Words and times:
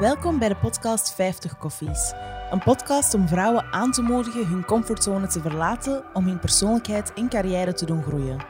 Welkom 0.00 0.38
bij 0.38 0.48
de 0.48 0.56
podcast 0.56 1.14
50 1.14 1.58
Koffies. 1.58 2.12
Een 2.50 2.62
podcast 2.62 3.14
om 3.14 3.28
vrouwen 3.28 3.64
aan 3.64 3.92
te 3.92 4.02
moedigen 4.02 4.46
hun 4.46 4.64
comfortzone 4.64 5.26
te 5.26 5.40
verlaten 5.40 6.14
om 6.14 6.24
hun 6.24 6.38
persoonlijkheid 6.38 7.12
en 7.12 7.28
carrière 7.28 7.72
te 7.72 7.86
doen 7.86 8.02
groeien. 8.02 8.46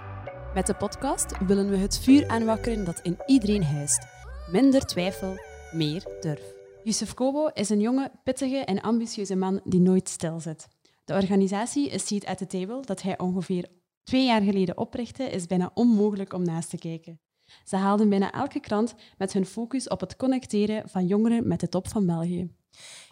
Met 0.55 0.67
de 0.67 0.75
podcast 0.75 1.39
willen 1.47 1.71
we 1.71 1.77
het 1.77 1.99
vuur 1.99 2.29
aanwakkeren 2.29 2.85
dat 2.85 3.01
in 3.01 3.19
iedereen 3.27 3.65
huist. 3.65 4.07
Minder 4.51 4.87
twijfel, 4.87 5.37
meer 5.73 6.05
durf. 6.21 6.53
Yusuf 6.83 7.15
Kobo 7.15 7.47
is 7.47 7.69
een 7.69 7.81
jonge, 7.81 8.13
pittige 8.25 8.65
en 8.65 8.81
ambitieuze 8.81 9.37
man 9.37 9.61
die 9.65 9.81
nooit 9.81 10.09
stilzit. 10.09 10.69
De 11.05 11.15
organisatie 11.15 11.89
is 11.89 12.07
Seat 12.07 12.25
at 12.25 12.39
the 12.39 12.47
Table, 12.47 12.81
dat 12.81 13.03
hij 13.03 13.19
ongeveer 13.19 13.69
twee 14.05 14.27
jaar 14.27 14.43
geleden 14.43 14.79
oprichtte, 14.79 15.25
is 15.25 15.47
bijna 15.47 15.71
onmogelijk 15.75 16.33
om 16.33 16.43
naast 16.43 16.71
te 16.71 16.79
kijken. 16.79 17.21
Ze 17.65 17.77
haalden 17.77 18.09
bijna 18.09 18.33
elke 18.33 18.61
krant 18.61 18.95
met 19.19 19.33
hun 19.33 19.47
focus 19.47 19.89
op 19.89 20.01
het 20.01 20.17
connecteren 20.17 20.89
van 20.89 21.07
jongeren 21.07 21.49
met 21.49 21.61
de 21.61 21.69
top 21.69 21.89
van 21.89 22.07
België. 22.07 22.51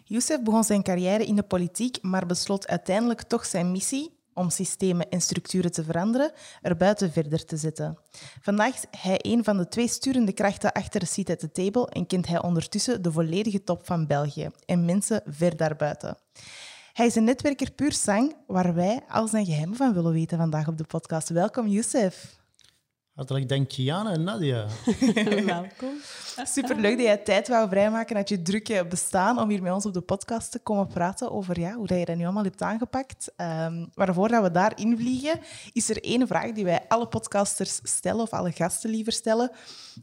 Youssef 0.03 0.41
begon 0.41 0.63
zijn 0.63 0.83
carrière 0.83 1.25
in 1.25 1.35
de 1.35 1.43
politiek, 1.43 2.01
maar 2.01 2.25
besloot 2.25 2.67
uiteindelijk 2.67 3.21
toch 3.21 3.45
zijn 3.45 3.71
missie 3.71 4.17
om 4.33 4.49
systemen 4.49 5.09
en 5.09 5.21
structuren 5.21 5.71
te 5.71 5.83
veranderen, 5.83 6.31
er 6.61 6.77
buiten 6.77 7.11
verder 7.11 7.45
te 7.45 7.57
zetten. 7.57 7.97
Vandaag 8.41 8.73
is 8.73 8.85
hij 9.01 9.19
een 9.21 9.43
van 9.43 9.57
de 9.57 9.67
twee 9.67 9.87
sturende 9.87 10.31
krachten 10.31 10.71
achter 10.71 11.07
seat 11.07 11.29
at 11.29 11.39
the 11.39 11.51
table 11.51 11.87
en 11.87 12.07
kent 12.07 12.27
hij 12.27 12.41
ondertussen 12.41 13.01
de 13.01 13.11
volledige 13.11 13.63
top 13.63 13.85
van 13.85 14.07
België 14.07 14.49
en 14.65 14.85
mensen 14.85 15.21
ver 15.25 15.57
daarbuiten. 15.57 16.17
Hij 16.93 17.05
is 17.05 17.15
een 17.15 17.23
netwerker 17.23 17.71
puur 17.71 17.91
sang, 17.91 18.35
waar 18.47 18.73
wij 18.73 19.01
al 19.07 19.27
zijn 19.27 19.45
geheimen 19.45 19.75
van 19.75 19.93
willen 19.93 20.11
weten 20.11 20.37
vandaag 20.37 20.67
op 20.67 20.77
de 20.77 20.83
podcast. 20.83 21.29
Welkom, 21.29 21.67
Youssef. 21.67 22.38
Hartelijk 23.19 23.49
dank, 23.49 23.71
Jana 23.71 24.11
en 24.11 24.23
Nadia. 24.23 24.67
Welkom. 25.45 25.93
Superleuk 26.43 26.97
dat 26.97 27.05
jij 27.05 27.17
tijd 27.17 27.47
wou 27.47 27.69
vrijmaken 27.69 28.15
uit 28.15 28.29
je 28.29 28.41
drukke 28.41 28.85
bestaan 28.89 29.39
om 29.39 29.49
hier 29.49 29.61
met 29.61 29.73
ons 29.73 29.85
op 29.85 29.93
de 29.93 30.01
podcast 30.01 30.51
te 30.51 30.59
komen 30.59 30.87
praten 30.87 31.31
over 31.31 31.59
ja, 31.59 31.73
hoe 31.73 31.87
dat 31.87 31.99
je 31.99 32.05
dat 32.05 32.15
nu 32.15 32.23
allemaal 32.23 32.43
hebt 32.43 32.61
aangepakt. 32.61 33.31
Um, 33.37 33.89
maar 33.93 34.13
voordat 34.13 34.43
we 34.43 34.51
daarin 34.51 34.97
vliegen, 34.97 35.39
is 35.73 35.89
er 35.89 36.03
één 36.03 36.27
vraag 36.27 36.51
die 36.51 36.63
wij 36.63 36.85
alle 36.87 37.07
podcasters 37.07 37.79
stellen, 37.83 38.21
of 38.21 38.33
alle 38.33 38.51
gasten 38.51 38.89
liever 38.89 39.13
stellen. 39.13 39.51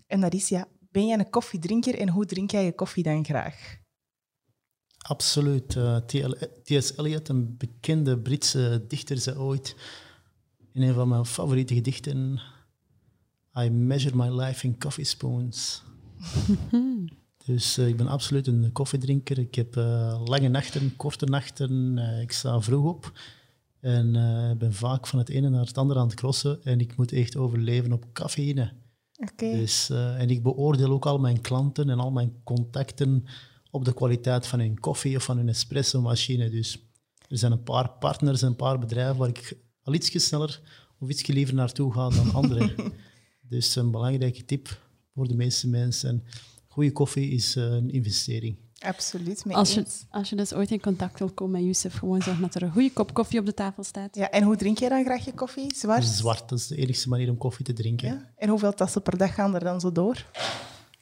En 0.07 0.21
dat 0.21 0.35
is, 0.35 0.49
ja, 0.49 0.67
ben 0.91 1.07
jij 1.07 1.19
een 1.19 1.31
koffiedrinker 1.31 1.99
en 1.99 2.09
hoe 2.09 2.27
drink 2.27 2.51
jij 2.51 2.65
je 2.65 2.75
koffie 2.75 3.03
dan 3.03 3.25
graag? 3.25 3.77
Absoluut. 4.99 5.75
Uh, 5.75 5.97
T.S. 6.63 6.97
Eliot, 6.97 7.29
een 7.29 7.57
bekende 7.57 8.19
Britse 8.19 8.85
dichter, 8.89 9.19
zei 9.19 9.39
ooit 9.39 9.77
in 10.73 10.83
een 10.83 10.95
van 10.95 11.09
mijn 11.09 11.27
favoriete 11.27 11.75
gedichten 11.75 12.41
I 13.59 13.71
measure 13.71 14.17
my 14.17 14.29
life 14.29 14.67
in 14.67 14.79
coffee 14.79 15.05
spoons. 15.05 15.83
dus 17.47 17.79
uh, 17.79 17.89
ik 17.89 17.97
ben 17.97 18.07
absoluut 18.07 18.47
een 18.47 18.73
koffiedrinker. 18.73 19.39
Ik 19.39 19.55
heb 19.55 19.77
uh, 19.77 20.23
lange 20.25 20.49
nachten, 20.49 20.97
korte 20.97 21.27
nachten. 21.27 21.97
Uh, 21.97 22.21
ik 22.21 22.33
sta 22.33 22.61
vroeg 22.61 22.85
op. 22.85 23.13
En 23.81 24.13
ben 24.59 24.75
vaak 24.75 25.07
van 25.07 25.19
het 25.19 25.29
ene 25.29 25.49
naar 25.49 25.67
het 25.67 25.79
andere 25.79 26.01
aan 26.01 26.07
het 26.07 26.17
crossen. 26.17 26.65
En 26.65 26.81
ik 26.81 26.97
moet 26.97 27.13
echt 27.13 27.37
overleven 27.37 27.93
op 27.93 28.05
cafeïne. 28.13 28.73
Okay. 29.33 29.53
Dus, 29.53 29.91
en 29.91 30.31
ik 30.31 30.43
beoordeel 30.43 30.91
ook 30.91 31.07
al 31.07 31.19
mijn 31.19 31.41
klanten 31.41 31.91
en 31.91 31.99
al 31.99 32.11
mijn 32.11 32.33
contacten 32.45 33.25
op 33.71 33.85
de 33.85 33.95
kwaliteit 33.95 34.47
van 34.47 34.59
hun 34.59 34.81
koffie 34.81 35.17
of 35.17 35.25
van 35.25 35.37
hun 35.37 35.49
espresso-machine. 35.49 36.51
Dus 36.51 36.79
er 37.29 37.39
zijn 37.39 37.53
een 37.53 37.63
paar 37.63 37.91
partners 37.91 38.43
en 38.43 38.49
een 38.49 38.57
paar 38.57 38.79
bedrijven 38.79 39.17
waar 39.17 39.29
ik 39.29 39.59
al 39.83 39.95
iets 39.95 40.27
sneller 40.27 40.61
of 40.99 41.09
iets 41.09 41.27
liever 41.27 41.55
naartoe 41.55 41.93
ga 41.93 42.09
dan 42.09 42.35
anderen. 42.35 42.75
Dus 43.49 43.77
een 43.77 43.91
belangrijke 43.91 44.45
tip 44.45 44.81
voor 45.15 45.29
de 45.29 45.35
meeste 45.35 45.69
mensen. 45.69 46.25
Goede 46.67 46.93
koffie 46.93 47.31
is 47.31 47.57
eh, 47.57 47.65
een 47.65 47.91
investering. 47.91 48.57
Absoluut, 48.79 49.45
mee 49.45 49.57
als 49.57 49.75
je, 49.75 49.85
als 50.11 50.31
je 50.31 50.37
dus 50.37 50.53
ooit 50.53 50.71
in 50.71 50.81
contact 50.81 51.19
wil 51.19 51.31
komen 51.31 51.53
met 51.53 51.65
Youssef, 51.65 51.95
gewoon 51.95 52.23
zorg 52.23 52.39
dat 52.39 52.55
er 52.55 52.63
een 52.63 52.73
goede 52.73 52.93
kop 52.93 53.15
koffie 53.15 53.39
op 53.39 53.47
de 53.47 53.55
tafel 53.55 53.85
staat. 53.85 54.17
Ja, 54.17 54.31
en 54.31 54.43
hoe 54.43 54.57
drink 54.57 54.79
jij 54.79 54.89
dan 54.89 55.05
graag 55.05 55.25
je 55.25 55.33
koffie? 55.33 55.75
Zwart? 55.75 56.05
Zwart, 56.05 56.49
dat 56.49 56.59
is 56.59 56.67
de 56.67 56.77
enige 56.77 57.09
manier 57.09 57.31
om 57.31 57.37
koffie 57.37 57.65
te 57.65 57.73
drinken. 57.73 58.09
Ja? 58.09 58.33
En 58.37 58.49
hoeveel 58.49 58.75
tassen 58.75 59.03
per 59.03 59.17
dag 59.17 59.35
gaan 59.35 59.55
er 59.55 59.65
dan 59.65 59.81
zo 59.81 59.93
door? 59.93 60.27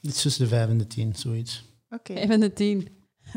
Iets 0.01 0.23
tussen 0.23 0.43
de 0.43 0.49
vijf 0.49 0.69
en 0.69 0.79
de 0.79 0.87
tien, 0.87 1.15
zoiets. 1.15 1.65
Oké. 1.85 1.95
Okay. 1.95 2.17
Vijf 2.17 2.31
en 2.31 2.41
de 2.41 2.53
tien. 2.53 2.79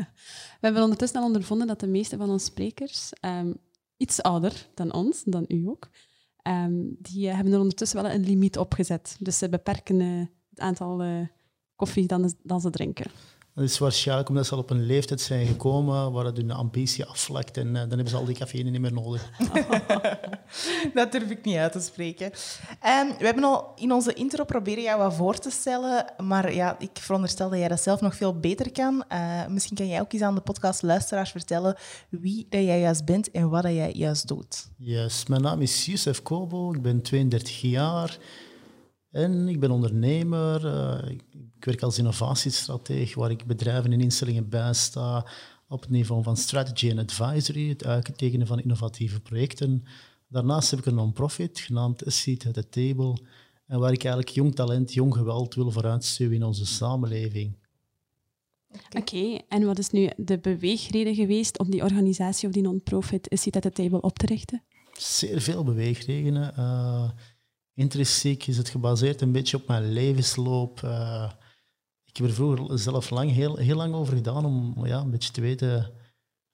We 0.60 0.66
hebben 0.66 0.82
ondertussen 0.82 1.20
al 1.20 1.26
ondervonden 1.26 1.66
dat 1.66 1.80
de 1.80 1.86
meeste 1.86 2.16
van 2.16 2.30
onze 2.30 2.44
sprekers 2.44 3.10
um, 3.20 3.56
iets 3.96 4.22
ouder 4.22 4.68
dan 4.74 4.92
ons, 4.92 5.22
dan 5.24 5.44
u 5.48 5.66
ook, 5.66 5.88
Um, 6.48 6.96
die 6.98 7.26
uh, 7.28 7.34
hebben 7.34 7.52
er 7.52 7.60
ondertussen 7.60 8.02
wel 8.02 8.12
een 8.12 8.24
limiet 8.24 8.58
opgezet. 8.58 9.16
Dus 9.20 9.38
ze 9.38 9.48
beperken 9.48 10.00
uh, 10.00 10.26
het 10.50 10.60
aantal 10.60 11.04
uh, 11.04 11.26
koffie 11.76 12.06
dan, 12.06 12.34
dan 12.42 12.60
ze 12.60 12.70
drinken. 12.70 13.10
Dat 13.58 13.68
is 13.68 13.78
waarschijnlijk 13.78 14.28
omdat 14.28 14.46
ze 14.46 14.54
al 14.54 14.58
op 14.58 14.70
een 14.70 14.86
leeftijd 14.86 15.20
zijn 15.20 15.46
gekomen 15.46 16.12
waar 16.12 16.24
het 16.24 16.36
hun 16.36 16.50
ambitie 16.50 17.04
afvlakt 17.04 17.56
en 17.56 17.72
dan 17.72 17.88
hebben 17.88 18.08
ze 18.08 18.16
al 18.16 18.24
die 18.24 18.34
cafeïne 18.34 18.70
niet 18.70 18.80
meer 18.80 18.92
nodig. 18.92 19.30
dat 20.94 21.12
durf 21.12 21.30
ik 21.30 21.44
niet 21.44 21.56
uit 21.56 21.72
te 21.72 21.80
spreken. 21.80 22.26
Um, 22.26 23.18
we 23.18 23.24
hebben 23.24 23.44
al 23.44 23.72
in 23.76 23.92
onze 23.92 24.12
intro 24.12 24.44
proberen 24.44 24.82
jou 24.82 24.98
wat 24.98 25.14
voor 25.14 25.38
te 25.38 25.50
stellen, 25.50 26.04
maar 26.22 26.54
ja, 26.54 26.76
ik 26.78 26.90
veronderstel 26.92 27.50
dat 27.50 27.58
jij 27.58 27.68
dat 27.68 27.80
zelf 27.80 28.00
nog 28.00 28.16
veel 28.16 28.40
beter 28.40 28.72
kan. 28.72 29.04
misschien 29.48 29.76
kan 29.76 29.88
jij 29.88 30.00
ook 30.00 30.12
eens 30.12 30.22
aan 30.22 30.34
de 30.34 30.40
podcast 30.40 30.82
luisteraars 30.82 31.30
vertellen 31.30 31.76
wie 32.08 32.46
dat 32.48 32.64
jij 32.64 32.80
juist 32.80 33.04
bent 33.04 33.30
en 33.30 33.48
wat 33.48 33.62
dat 33.62 33.72
jij 33.72 33.92
juist 33.92 34.28
doet. 34.28 34.68
Yes, 34.76 35.26
mijn 35.26 35.42
naam 35.42 35.60
is 35.60 35.84
Youssef 35.84 36.22
Kobo, 36.22 36.72
ik 36.72 36.82
ben 36.82 37.02
32 37.02 37.60
jaar. 37.60 38.18
En 39.10 39.48
ik 39.48 39.60
ben 39.60 39.70
ondernemer. 39.70 40.64
Uh, 40.64 41.10
ik 41.56 41.64
werk 41.64 41.82
als 41.82 41.98
innovatiestrateeg, 41.98 43.14
waar 43.14 43.30
ik 43.30 43.46
bedrijven 43.46 43.92
en 43.92 44.00
instellingen 44.00 44.48
bijsta 44.48 45.26
op 45.68 45.80
het 45.80 45.90
niveau 45.90 46.22
van 46.22 46.36
strategy 46.36 46.90
en 46.90 46.98
advisory, 46.98 47.68
het 47.68 47.84
uittekenen 47.84 48.46
van 48.46 48.60
innovatieve 48.60 49.20
projecten. 49.20 49.82
Daarnaast 50.28 50.70
heb 50.70 50.78
ik 50.78 50.86
een 50.86 50.94
non-profit 50.94 51.58
genaamd 51.58 52.06
A 52.06 52.10
Seat 52.10 52.46
at 52.46 52.54
the 52.54 52.68
Table, 52.68 53.18
en 53.66 53.78
waar 53.78 53.92
ik 53.92 54.04
eigenlijk 54.04 54.34
jong 54.34 54.54
talent, 54.54 54.92
jong 54.94 55.14
geweld 55.14 55.54
wil 55.54 55.70
vooruitstuwen 55.70 56.34
in 56.34 56.44
onze 56.44 56.66
samenleving. 56.66 57.56
Oké, 58.96 59.38
en 59.48 59.64
wat 59.64 59.78
is 59.78 59.90
nu 59.90 60.10
de 60.16 60.38
beweegreden 60.38 61.14
geweest 61.14 61.58
om 61.58 61.70
die 61.70 61.82
organisatie 61.82 62.48
of 62.48 62.54
die 62.54 62.62
non-profit 62.62 63.32
A 63.32 63.36
Seat 63.36 63.56
at 63.56 63.62
the 63.62 63.82
Table 63.82 64.00
op 64.00 64.18
te 64.18 64.26
richten? 64.26 64.62
Zeer 64.92 65.40
veel 65.40 65.64
beweegredenen. 65.64 66.54
Uh, 66.58 67.10
intrinsiek 67.78 68.46
is 68.46 68.56
het 68.56 68.68
gebaseerd 68.68 69.20
een 69.20 69.32
beetje 69.32 69.56
op 69.56 69.66
mijn 69.66 69.92
levensloop. 69.92 70.80
Uh, 70.84 71.30
ik 72.04 72.16
heb 72.16 72.26
er 72.26 72.32
vroeger 72.32 72.78
zelf 72.78 73.10
lang, 73.10 73.30
heel, 73.30 73.56
heel 73.56 73.76
lang 73.76 73.94
over 73.94 74.16
gedaan 74.16 74.44
om 74.44 74.86
ja, 74.86 75.00
een 75.00 75.10
beetje 75.10 75.32
te 75.32 75.40
weten 75.40 75.92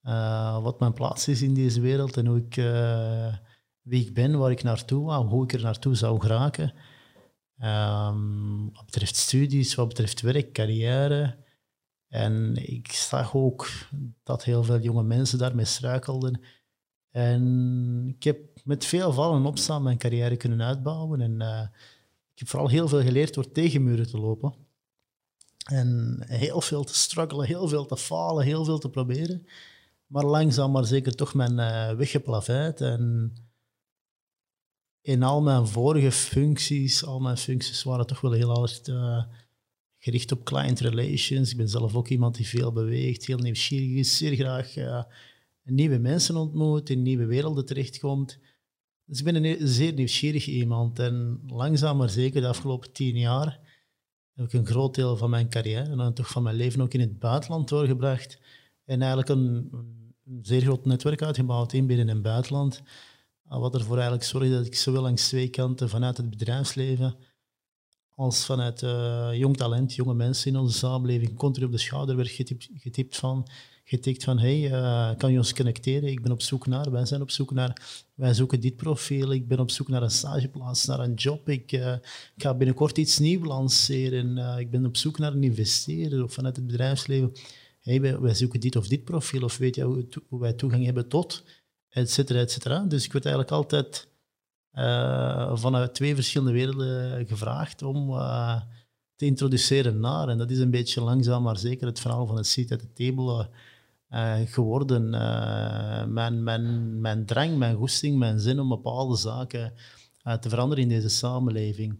uh, 0.02 0.62
wat 0.62 0.80
mijn 0.80 0.92
plaats 0.92 1.28
is 1.28 1.42
in 1.42 1.54
deze 1.54 1.80
wereld 1.80 2.16
en 2.16 2.26
hoe 2.26 2.38
ik, 2.38 2.56
uh, 2.56 3.34
wie 3.82 4.06
ik 4.06 4.14
ben, 4.14 4.38
waar 4.38 4.50
ik 4.50 4.62
naartoe 4.62 5.10
ga, 5.10 5.24
hoe 5.24 5.44
ik 5.44 5.52
er 5.52 5.62
naartoe 5.62 5.94
zou 5.94 6.20
geraken. 6.20 6.72
Um, 7.58 8.72
wat 8.72 8.84
betreft 8.84 9.16
studies, 9.16 9.74
wat 9.74 9.88
betreft 9.88 10.20
werk, 10.20 10.52
carrière. 10.52 11.36
En 12.08 12.56
ik 12.56 12.92
zag 12.92 13.34
ook 13.34 13.68
dat 14.22 14.44
heel 14.44 14.64
veel 14.64 14.80
jonge 14.80 15.02
mensen 15.02 15.38
daarmee 15.38 15.64
struikelden. 15.64 16.40
En 17.10 18.14
ik 18.16 18.22
heb 18.22 18.53
met 18.64 18.84
veel 18.84 19.12
vallen 19.12 19.40
en 19.40 19.46
opstaan 19.46 19.82
mijn 19.82 19.98
carrière 19.98 20.36
kunnen 20.36 20.62
uitbouwen. 20.62 21.20
En 21.20 21.40
uh, 21.40 21.60
ik 22.32 22.38
heb 22.38 22.48
vooral 22.48 22.68
heel 22.68 22.88
veel 22.88 23.02
geleerd 23.02 23.34
door 23.34 23.52
tegen 23.52 23.82
muren 23.82 24.06
te 24.06 24.18
lopen. 24.18 24.54
En 25.64 26.18
heel 26.26 26.60
veel 26.60 26.84
te 26.84 26.94
struggelen, 26.94 27.46
heel 27.46 27.68
veel 27.68 27.86
te 27.86 27.96
falen, 27.96 28.44
heel 28.44 28.64
veel 28.64 28.78
te 28.78 28.90
proberen. 28.90 29.46
Maar 30.06 30.24
langzaam 30.24 30.72
maar 30.72 30.84
zeker 30.84 31.14
toch 31.14 31.34
mijn 31.34 31.52
uh, 31.52 31.96
weg 31.96 32.10
geplaveid. 32.10 32.80
En 32.80 33.32
in 35.00 35.22
al 35.22 35.42
mijn 35.42 35.66
vorige 35.66 36.12
functies, 36.12 37.04
al 37.04 37.20
mijn 37.20 37.36
functies 37.36 37.82
waren 37.82 38.06
toch 38.06 38.20
wel 38.20 38.32
heel 38.32 38.50
hard 38.50 38.88
uh, 38.88 39.24
gericht 39.98 40.32
op 40.32 40.44
client 40.44 40.80
relations. 40.80 41.50
Ik 41.50 41.56
ben 41.56 41.68
zelf 41.68 41.94
ook 41.94 42.08
iemand 42.08 42.34
die 42.36 42.46
veel 42.46 42.72
beweegt, 42.72 43.26
heel 43.26 43.38
nieuwsgierig 43.38 43.98
is, 43.98 44.16
zeer 44.16 44.34
graag 44.34 44.74
nieuwe 45.62 45.98
mensen 45.98 46.36
ontmoet, 46.36 46.90
in 46.90 47.02
nieuwe 47.02 47.26
werelden 47.26 47.66
terechtkomt. 47.66 48.38
Dus 49.06 49.18
ik 49.18 49.24
ben 49.24 49.44
een 49.44 49.68
zeer 49.68 49.92
nieuwsgierig 49.92 50.46
iemand. 50.46 50.98
En 50.98 51.42
langzaam 51.46 51.96
maar 51.96 52.10
zeker 52.10 52.40
de 52.40 52.48
afgelopen 52.48 52.92
tien 52.92 53.18
jaar 53.18 53.60
heb 54.34 54.46
ik 54.46 54.52
een 54.52 54.66
groot 54.66 54.94
deel 54.94 55.16
van 55.16 55.30
mijn 55.30 55.48
carrière 55.48 56.02
en 56.02 56.14
toch 56.14 56.28
van 56.30 56.42
mijn 56.42 56.56
leven 56.56 56.80
ook 56.80 56.94
in 56.94 57.00
het 57.00 57.18
buitenland 57.18 57.68
doorgebracht. 57.68 58.38
En 58.84 59.00
eigenlijk 59.00 59.28
een, 59.28 59.68
een 60.24 60.38
zeer 60.42 60.60
groot 60.60 60.84
netwerk 60.84 61.22
uitgebouwd 61.22 61.72
in 61.72 61.86
binnen- 61.86 62.08
en 62.08 62.22
buitenland. 62.22 62.82
Wat 63.42 63.74
ervoor 63.74 63.94
eigenlijk 63.94 64.24
zorgde 64.24 64.50
dat 64.50 64.66
ik 64.66 64.74
zowel 64.74 65.02
langs 65.02 65.28
twee 65.28 65.48
kanten 65.48 65.88
vanuit 65.88 66.16
het 66.16 66.30
bedrijfsleven 66.30 67.16
als 68.14 68.44
vanuit 68.44 68.82
uh, 68.82 69.28
jong 69.32 69.56
talent, 69.56 69.94
jonge 69.94 70.14
mensen 70.14 70.50
in 70.50 70.58
onze 70.58 70.78
samenleving 70.78 71.36
continu 71.36 71.66
op 71.66 71.72
de 71.72 71.78
schouder 71.78 72.16
werd 72.16 72.28
getipt, 72.28 72.68
getipt 72.74 73.16
van, 73.16 73.48
getikt 73.84 74.24
van 74.24 74.38
hey, 74.38 74.70
uh, 74.70 75.10
kan 75.16 75.32
je 75.32 75.38
ons 75.38 75.54
connecteren? 75.54 76.08
Ik 76.08 76.22
ben 76.22 76.32
op 76.32 76.42
zoek 76.42 76.66
naar, 76.66 76.90
wij 76.90 77.06
zijn 77.06 77.20
op 77.20 77.30
zoek 77.30 77.52
naar, 77.52 78.02
wij 78.14 78.34
zoeken 78.34 78.60
dit 78.60 78.76
profiel, 78.76 79.32
ik 79.32 79.48
ben 79.48 79.58
op 79.58 79.70
zoek 79.70 79.88
naar 79.88 80.02
een 80.02 80.10
stageplaats, 80.10 80.84
naar 80.84 81.00
een 81.00 81.14
job, 81.14 81.48
ik, 81.48 81.72
ik 81.72 82.42
ga 82.42 82.54
binnenkort 82.54 82.98
iets 82.98 83.18
nieuws 83.18 83.46
lanceren, 83.46 84.58
ik 84.58 84.70
ben 84.70 84.86
op 84.86 84.96
zoek 84.96 85.18
naar 85.18 85.32
een 85.32 85.44
investeerder 85.44 86.22
of 86.22 86.32
vanuit 86.32 86.56
het 86.56 86.66
bedrijfsleven. 86.66 87.32
Hey, 87.80 88.00
wij, 88.00 88.18
wij 88.20 88.34
zoeken 88.34 88.60
dit 88.60 88.76
of 88.76 88.88
dit 88.88 89.04
profiel, 89.04 89.42
of 89.42 89.56
weet 89.56 89.74
je 89.74 89.82
hoe, 90.28 90.40
wij 90.40 90.52
toegang 90.52 90.84
hebben 90.84 91.08
tot, 91.08 91.44
et 91.88 92.10
cetera, 92.10 92.38
et 92.40 92.50
cetera. 92.50 92.84
Dus 92.84 93.04
ik 93.04 93.12
werd 93.12 93.24
eigenlijk 93.24 93.54
altijd 93.54 94.08
vanuit 95.60 95.94
twee 95.94 96.14
verschillende 96.14 96.52
werelden 96.52 97.26
gevraagd 97.26 97.82
om 97.82 98.18
te 99.16 99.24
introduceren 99.24 100.00
naar. 100.00 100.28
En 100.28 100.38
dat 100.38 100.50
is 100.50 100.58
een 100.58 100.70
beetje 100.70 101.00
langzaam 101.00 101.42
maar 101.42 101.58
zeker 101.58 101.86
het 101.86 102.00
verhaal 102.00 102.26
van 102.26 102.36
het 102.36 102.46
seat 102.46 102.72
at 102.72 102.78
the 102.78 102.92
table 102.92 103.48
uh, 104.10 104.36
geworden. 104.44 105.10
mijn, 106.12 106.42
mijn, 106.42 107.00
mijn 107.00 107.26
drang, 107.26 107.56
mijn 107.56 107.76
goesting, 107.76 108.18
mijn 108.18 108.40
zin 108.40 108.60
om 108.60 108.68
bepaalde 108.68 109.16
zaken 109.16 109.72
te 110.40 110.48
veranderen 110.48 110.82
in 110.82 110.88
deze 110.88 111.08
samenleving. 111.08 111.98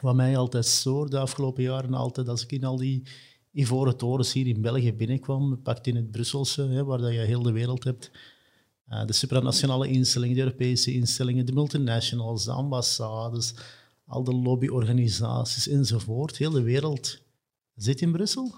Wat 0.00 0.14
mij 0.14 0.36
altijd 0.36 0.66
stoorde 0.66 1.10
de 1.10 1.18
afgelopen 1.18 1.62
jaren, 1.62 1.94
altijd 1.94 2.28
als 2.28 2.42
ik 2.42 2.52
in 2.52 2.64
al 2.64 2.76
die 2.76 3.02
ivoren 3.52 3.96
torens 3.96 4.32
hier 4.32 4.46
in 4.46 4.60
België 4.60 4.94
binnenkwam, 4.94 5.62
pakt 5.62 5.86
in 5.86 5.96
het 5.96 6.10
Brusselse, 6.10 6.62
hè, 6.62 6.84
waar 6.84 6.98
dat 6.98 7.12
je 7.12 7.18
heel 7.18 7.42
de 7.42 7.52
wereld 7.52 7.84
hebt, 7.84 8.10
uh, 8.88 9.06
de 9.06 9.12
supranationale 9.12 9.88
instellingen, 9.88 10.36
de 10.36 10.42
Europese 10.42 10.92
instellingen, 10.92 11.46
de 11.46 11.52
multinationals, 11.52 12.44
de 12.44 12.52
ambassades, 12.52 13.54
al 14.06 14.24
de 14.24 14.34
lobbyorganisaties 14.34 15.68
enzovoort. 15.68 16.36
Heel 16.36 16.50
de 16.50 16.62
wereld 16.62 17.18
zit 17.74 18.00
in 18.00 18.12
Brussel. 18.12 18.54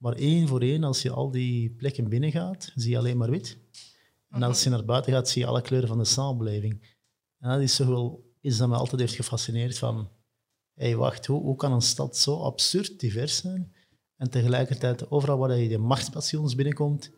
Maar 0.00 0.12
één 0.12 0.48
voor 0.48 0.60
één, 0.60 0.84
als 0.84 1.02
je 1.02 1.10
al 1.10 1.30
die 1.30 1.70
plekken 1.70 2.08
binnengaat, 2.08 2.72
zie 2.74 2.90
je 2.90 2.98
alleen 2.98 3.16
maar 3.16 3.30
wit. 3.30 3.58
En 4.28 4.42
als 4.42 4.62
je 4.62 4.70
naar 4.70 4.84
buiten 4.84 5.12
gaat, 5.12 5.28
zie 5.28 5.42
je 5.42 5.48
alle 5.48 5.62
kleuren 5.62 5.88
van 5.88 5.98
de 5.98 6.04
samenleving. 6.04 6.96
En 7.38 7.50
dat 7.50 7.60
is 7.60 7.76
toch 7.76 7.86
wel 7.86 8.32
iets 8.40 8.56
dat 8.56 8.68
me 8.68 8.76
altijd 8.76 9.00
heeft 9.00 9.14
gefascineerd 9.14 9.78
van... 9.78 10.10
Hé, 10.74 10.86
hey, 10.86 10.96
wacht, 10.96 11.26
hoe, 11.26 11.42
hoe 11.42 11.56
kan 11.56 11.72
een 11.72 11.80
stad 11.80 12.16
zo 12.16 12.36
absurd 12.42 13.00
divers 13.00 13.36
zijn? 13.36 13.74
En 14.16 14.30
tegelijkertijd, 14.30 15.10
overal 15.10 15.38
waar 15.38 15.56
je 15.56 15.68
de 15.68 15.78
machtspassions 15.78 16.54
binnenkomt, 16.54 17.10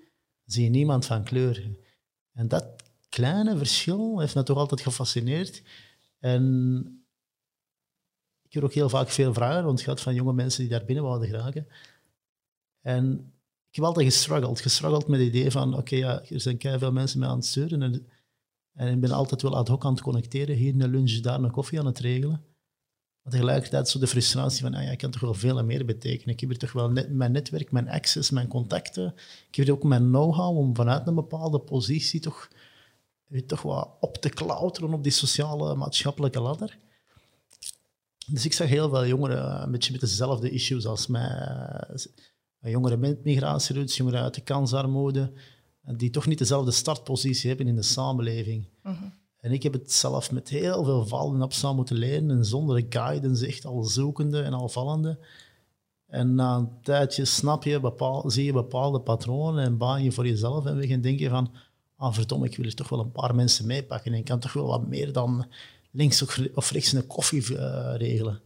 zie 0.45 0.65
je 0.65 0.71
niemand 0.71 1.07
van 1.07 1.25
kleur. 1.25 1.79
En 2.33 2.49
dat 2.49 2.83
kleine 3.09 3.57
verschil 3.57 4.21
heeft 4.21 4.35
me 4.35 4.43
toch 4.43 4.57
altijd 4.57 4.81
gefascineerd. 4.81 5.63
En 6.19 7.05
ik 8.43 8.53
heb 8.53 8.63
ook 8.63 8.73
heel 8.73 8.89
vaak 8.89 9.09
veel 9.09 9.35
vragen 9.35 9.63
rondgehad 9.63 10.01
van 10.01 10.15
jonge 10.15 10.33
mensen 10.33 10.61
die 10.61 10.71
daar 10.71 10.85
binnen 10.85 11.05
wilden 11.05 11.29
geraken. 11.29 11.67
En 12.83 13.33
ik 13.69 13.77
heb 13.77 13.85
altijd 13.85 14.07
gestruggeld. 14.07 14.61
Gestruggeld 14.61 15.09
met 15.09 15.21
het 15.21 15.29
idee 15.29 15.51
van, 15.51 15.77
oké, 15.77 15.97
ja, 15.97 16.23
er 16.29 16.41
zijn 16.41 16.59
veel 16.61 16.93
mensen 16.93 17.19
mee 17.19 17.29
aan 17.29 17.37
het 17.37 17.47
sturen. 17.47 17.83
En, 17.83 18.07
en 18.75 18.93
ik 18.93 19.01
ben 19.01 19.11
altijd 19.11 19.43
wel 19.43 19.57
ad 19.57 19.69
hoc 19.69 19.85
aan 19.85 19.93
het 19.93 20.03
connecteren. 20.03 20.57
Hier 20.57 20.75
een 20.75 20.91
lunch, 20.91 21.21
daar 21.21 21.43
een 21.43 21.51
koffie 21.51 21.79
aan 21.79 21.87
het 21.87 21.99
regelen. 21.99 22.45
Maar 23.23 23.33
tegelijkertijd 23.33 23.89
zo 23.89 23.99
de 23.99 24.07
frustratie 24.07 24.63
van, 24.63 24.75
ah 24.75 24.83
ja, 24.83 24.91
ik 24.91 24.99
kan 24.99 25.11
toch 25.11 25.21
wel 25.21 25.35
veel 25.35 25.59
en 25.59 25.67
meer 25.67 25.85
betekenen. 25.85 26.35
Ik 26.35 26.41
heb 26.41 26.49
hier 26.49 26.59
toch 26.59 26.73
wel 26.73 26.91
net, 26.91 27.11
mijn 27.11 27.33
netwerk, 27.33 27.73
mijn 27.73 27.89
access, 27.89 28.31
mijn 28.31 28.49
contacten. 28.49 29.07
Ik 29.49 29.55
heb 29.55 29.65
hier 29.65 29.75
ook 29.75 29.83
mijn 29.83 30.09
know-how 30.09 30.57
om 30.57 30.77
vanuit 30.77 31.07
een 31.07 31.15
bepaalde 31.15 31.59
positie 31.59 32.21
toch, 32.21 32.49
weet, 33.27 33.49
toch 33.49 33.63
wat 33.63 33.97
op 34.01 34.17
te 34.17 34.29
klauteren 34.29 34.93
op 34.93 35.03
die 35.03 35.13
sociale, 35.13 35.75
maatschappelijke 35.75 36.41
ladder. 36.41 36.79
Dus 38.27 38.45
ik 38.45 38.53
zag 38.53 38.69
heel 38.69 38.89
veel 38.89 39.07
jongeren 39.07 39.63
een 39.63 39.71
beetje 39.71 39.93
met 39.93 40.01
dezelfde 40.01 40.51
issues 40.51 40.87
als 40.87 41.07
mij. 41.07 41.49
Jongeren 42.63 42.99
met 42.99 43.25
migratieroutes, 43.25 43.97
jongeren 43.97 44.21
uit 44.21 44.35
de 44.35 44.41
kansarmoede, 44.41 45.33
die 45.97 46.11
toch 46.11 46.27
niet 46.27 46.39
dezelfde 46.39 46.71
startpositie 46.71 47.49
hebben 47.49 47.67
in 47.67 47.77
de 47.77 47.83
samenleving. 47.83 48.69
Mhm. 48.83 49.05
En 49.41 49.53
ik 49.53 49.63
heb 49.63 49.73
het 49.73 49.93
zelf 49.93 50.33
met 50.33 50.49
heel 50.49 50.85
veel 50.85 51.07
vallen 51.07 51.35
en 51.35 51.43
opstaan 51.43 51.77
moeten 51.77 51.97
leren 51.97 52.31
en 52.31 52.45
zonder 52.45 52.85
guidance, 52.89 53.47
echt 53.47 53.65
al 53.65 53.83
zoekende 53.83 54.43
en 54.43 54.53
al 54.53 54.69
vallende. 54.69 55.19
En 56.07 56.35
na 56.35 56.57
een 56.57 56.69
tijdje 56.83 57.25
snap 57.25 57.65
je, 57.65 57.81
bepaal, 57.81 58.31
zie 58.31 58.45
je 58.45 58.53
bepaalde 58.53 59.01
patronen 59.01 59.65
en 59.65 59.77
baan 59.77 60.03
je 60.03 60.13
voor 60.13 60.27
jezelf 60.27 60.67
en 60.67 60.77
we 60.77 60.87
gaan 60.87 61.01
denken 61.01 61.31
van, 61.31 61.53
ah 61.97 62.13
verdomme, 62.13 62.47
ik 62.47 62.57
wil 62.57 62.67
er 62.67 62.75
toch 62.75 62.89
wel 62.89 63.01
een 63.01 63.13
paar 63.13 63.35
mensen 63.35 63.67
meepakken 63.67 64.13
en 64.13 64.19
ik 64.19 64.25
kan 64.25 64.39
toch 64.39 64.53
wel 64.53 64.67
wat 64.67 64.87
meer 64.87 65.13
dan 65.13 65.47
links 65.91 66.23
of 66.55 66.71
rechts 66.71 66.93
een 66.93 67.07
koffie 67.07 67.51
uh, 67.51 67.93
regelen. 67.97 68.41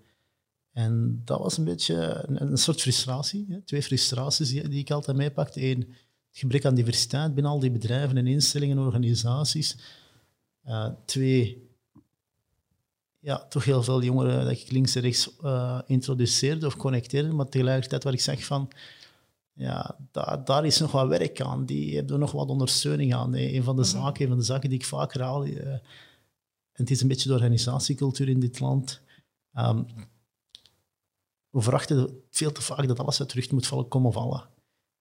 En 0.77 1.23
dat 1.25 1.39
was 1.39 1.57
een 1.57 1.65
beetje 1.65 2.25
een, 2.27 2.43
een 2.43 2.59
soort 2.59 2.81
frustratie. 2.81 3.47
Hè? 3.49 3.61
Twee 3.61 3.83
frustraties 3.83 4.49
die, 4.49 4.69
die 4.69 4.81
ik 4.81 4.91
altijd 4.91 5.17
meepakte. 5.17 5.65
Eén, 5.65 5.79
het 5.79 6.39
gebrek 6.39 6.65
aan 6.65 6.75
diversiteit 6.75 7.35
binnen 7.35 7.53
al 7.53 7.59
die 7.59 7.71
bedrijven 7.71 8.17
en 8.17 8.27
instellingen 8.27 8.77
en 8.77 8.85
organisaties 8.85 9.77
uh, 10.67 10.89
twee, 11.05 11.69
ja, 13.19 13.47
toch 13.49 13.65
heel 13.65 13.83
veel 13.83 14.03
jongeren 14.03 14.45
dat 14.45 14.53
ik 14.53 14.71
links 14.71 14.95
en 14.95 15.03
rechts 15.03 15.31
uh, 15.45 15.81
introduceerde 15.87 16.67
of 16.67 16.77
connecteerde, 16.77 17.33
maar 17.33 17.49
tegelijkertijd 17.49 18.05
waar 18.05 18.13
ik 18.13 18.21
zeg 18.21 18.45
van, 18.45 18.69
ja, 19.53 19.97
daar, 20.11 20.45
daar 20.45 20.65
is 20.65 20.79
nog 20.79 20.93
wat 20.93 21.09
werk 21.09 21.41
aan. 21.41 21.65
Die 21.65 21.97
hebben 21.97 22.19
nog 22.19 22.33
wat 22.33 22.49
ondersteuning 22.49 23.15
aan. 23.15 23.35
Een 23.35 23.63
van 23.63 23.77
de 23.77 23.83
mhm. 23.83 23.91
zaken, 23.91 24.23
een 24.23 24.29
van 24.29 24.39
de 24.39 24.45
zaken 24.45 24.69
die 24.69 24.79
ik 24.79 24.85
vaak 24.85 25.15
uh, 25.15 25.47
en 25.47 25.83
het 26.73 26.91
is 26.91 27.01
een 27.01 27.09
beetje 27.09 27.29
de 27.29 27.35
organisatiecultuur 27.35 28.29
in 28.29 28.41
dit 28.41 28.61
land. 28.61 29.01
Um, 29.59 29.87
we 31.57 31.63
verwachten 31.63 32.21
veel 32.31 32.53
te 32.53 32.63
vaak 32.63 32.87
dat 32.87 32.99
alles 32.99 33.21
uit 33.21 33.29
terug 33.29 33.51
moet 33.51 33.67
vallen, 33.67 33.89
komen 33.89 34.13
vallen. 34.13 34.49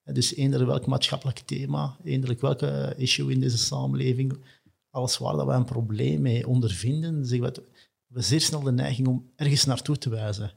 Dus 0.04 0.34
eender 0.34 0.66
welk 0.66 0.86
maatschappelijk 0.86 1.38
thema, 1.38 1.96
eender 2.04 2.36
welke 2.40 2.94
issue 2.96 3.32
in 3.32 3.40
deze 3.40 3.58
samenleving, 3.58 4.38
alles 4.90 5.18
waar 5.18 5.36
dat 5.36 5.46
we 5.46 5.52
een 5.52 5.64
probleem 5.64 6.20
mee 6.20 6.48
ondervinden, 6.48 7.26
zeggen 7.26 7.52
we, 7.52 7.62
we 8.06 8.20
zeer 8.20 8.40
snel 8.40 8.62
de 8.62 8.72
neiging 8.72 9.08
om 9.08 9.30
ergens 9.36 9.64
naartoe 9.64 9.98
te 9.98 10.08
wijzen. 10.08 10.52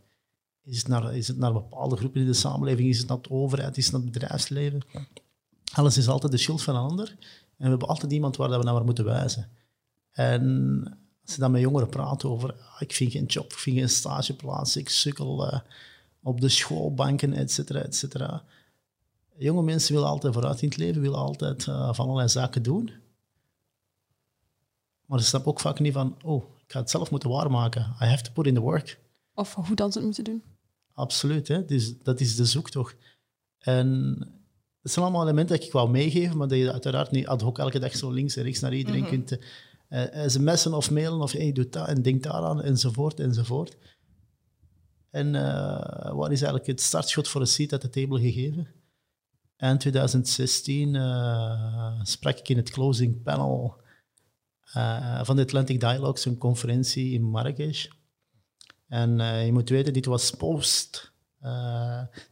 Is 0.64 0.78
het, 0.78 0.88
naar, 0.88 1.16
is 1.16 1.28
het 1.28 1.38
naar 1.38 1.54
bepaalde 1.54 1.96
groepen 1.96 2.22
in 2.22 2.28
de 2.28 2.34
samenleving? 2.34 2.90
Is 2.90 2.98
het 2.98 3.08
naar 3.08 3.22
de 3.22 3.30
overheid? 3.30 3.78
Is 3.78 3.84
het 3.84 3.94
naar 3.94 4.02
het 4.02 4.12
bedrijfsleven? 4.12 4.82
Alles 5.74 5.98
is 5.98 6.08
altijd 6.08 6.32
de 6.32 6.38
schuld 6.38 6.62
van 6.62 6.76
een 6.76 6.82
ander. 6.82 7.16
En 7.58 7.64
we 7.64 7.70
hebben 7.70 7.88
altijd 7.88 8.12
iemand 8.12 8.36
waar 8.36 8.60
we 8.60 8.64
naar 8.64 8.84
moeten 8.84 9.06
wijzen. 9.06 9.50
En 10.12 10.98
als 11.30 11.38
je 11.38 11.44
dan 11.44 11.54
met 11.54 11.62
jongeren 11.62 11.90
praat 11.90 12.24
over 12.24 12.54
ah, 12.54 12.82
ik 12.82 12.94
vind 12.94 13.12
geen 13.12 13.26
job, 13.26 13.52
ik 13.52 13.58
vind 13.58 13.78
geen 13.78 13.90
stageplaats, 13.90 14.76
ik 14.78 14.90
sukkel 14.90 15.54
uh, 15.54 15.60
op 16.24 16.42
de 16.42 16.50
schoolbanken, 16.50 17.34
et 17.34 17.52
cetera, 17.52 17.80
et 17.80 17.96
cetera. 17.96 18.44
Jonge 19.38 19.64
mensen 19.64 19.94
willen 19.94 20.10
altijd 20.10 20.34
vooruit 20.34 20.62
in 20.62 20.68
het 20.68 20.78
leven, 20.78 21.02
willen 21.02 21.18
altijd 21.18 21.66
uh, 21.66 21.94
van 21.94 22.06
allerlei 22.06 22.30
zaken 22.30 22.64
doen. 22.64 22.92
Maar 25.06 25.20
ze 25.20 25.26
snappen 25.26 25.52
ook 25.52 25.60
vaak 25.60 25.80
niet 25.80 25.94
van, 25.94 26.18
oh, 26.24 26.44
ik 26.44 26.72
ga 26.72 26.80
het 26.80 26.90
zelf 26.90 27.12
moeten 27.12 27.30
waarmaken. 27.30 27.82
I 28.02 28.06
have 28.06 28.24
to 28.24 28.32
put 28.32 28.46
in 28.46 28.54
the 28.54 28.60
work. 28.60 29.00
Of 29.34 29.54
hoe 29.54 29.76
dan 29.76 29.92
ze 29.92 29.98
het 29.98 30.08
moeten 30.08 30.24
doen. 30.24 30.44
Absoluut, 30.94 31.48
hè? 31.48 31.66
Dus 31.66 31.98
dat 32.04 32.20
is 32.20 32.36
de 32.36 32.46
zoektocht. 32.46 32.96
En 33.60 34.18
het 34.82 34.92
zijn 34.92 35.06
allemaal 35.06 35.24
elementen 35.24 35.58
die 35.58 35.66
ik 35.66 35.72
wou 35.72 35.90
meegeven, 35.90 36.38
maar 36.38 36.48
dat 36.48 36.58
je 36.58 36.72
uiteraard 36.72 37.12
niet 37.12 37.28
ad 37.28 37.42
hoc 37.42 37.58
elke 37.58 37.80
dag 37.80 37.96
zo 37.96 38.12
links 38.12 38.36
en 38.36 38.44
rechts 38.44 38.60
naar 38.60 38.74
iedereen 38.74 39.02
mm 39.02 39.08
-hmm. 39.08 39.26
kunt 39.26 39.32
uh, 39.32 39.48
sms'en 40.28 40.74
of 40.74 40.92
mailen 40.92 41.22
of 41.22 41.32
hey, 41.32 41.52
doe 41.52 41.70
dat 41.70 41.88
en 41.88 42.02
denk 42.02 42.24
daaraan 42.24 42.62
enzovoort 42.62 43.20
enzovoort. 43.20 43.78
En 45.10 45.34
uh, 45.34 46.14
wat 46.14 46.32
is 46.32 46.42
eigenlijk 46.42 46.68
het 46.68 46.82
startschot 46.82 47.28
voor 47.28 47.42
een 47.42 47.48
seat 47.48 47.74
at 47.74 47.82
the 47.82 47.90
table 47.90 48.20
gegeven? 48.20 48.68
Eind 49.58 49.80
2016 49.80 50.94
uh, 50.94 52.02
sprak 52.04 52.38
ik 52.38 52.50
in 52.50 52.58
het 52.58 52.70
closing 52.70 53.24
panel 53.24 53.78
van 55.24 55.36
de 55.36 55.42
Atlantic 55.42 55.80
Dialogues, 55.80 56.26
een 56.26 56.38
conferentie 56.38 57.14
in 57.14 57.24
Marrakesh. 57.24 57.88
En 58.88 59.18
je 59.46 59.52
moet 59.52 59.70
weten, 59.70 59.94
dit 59.94 60.06
was 60.06 60.32
post. 60.32 61.12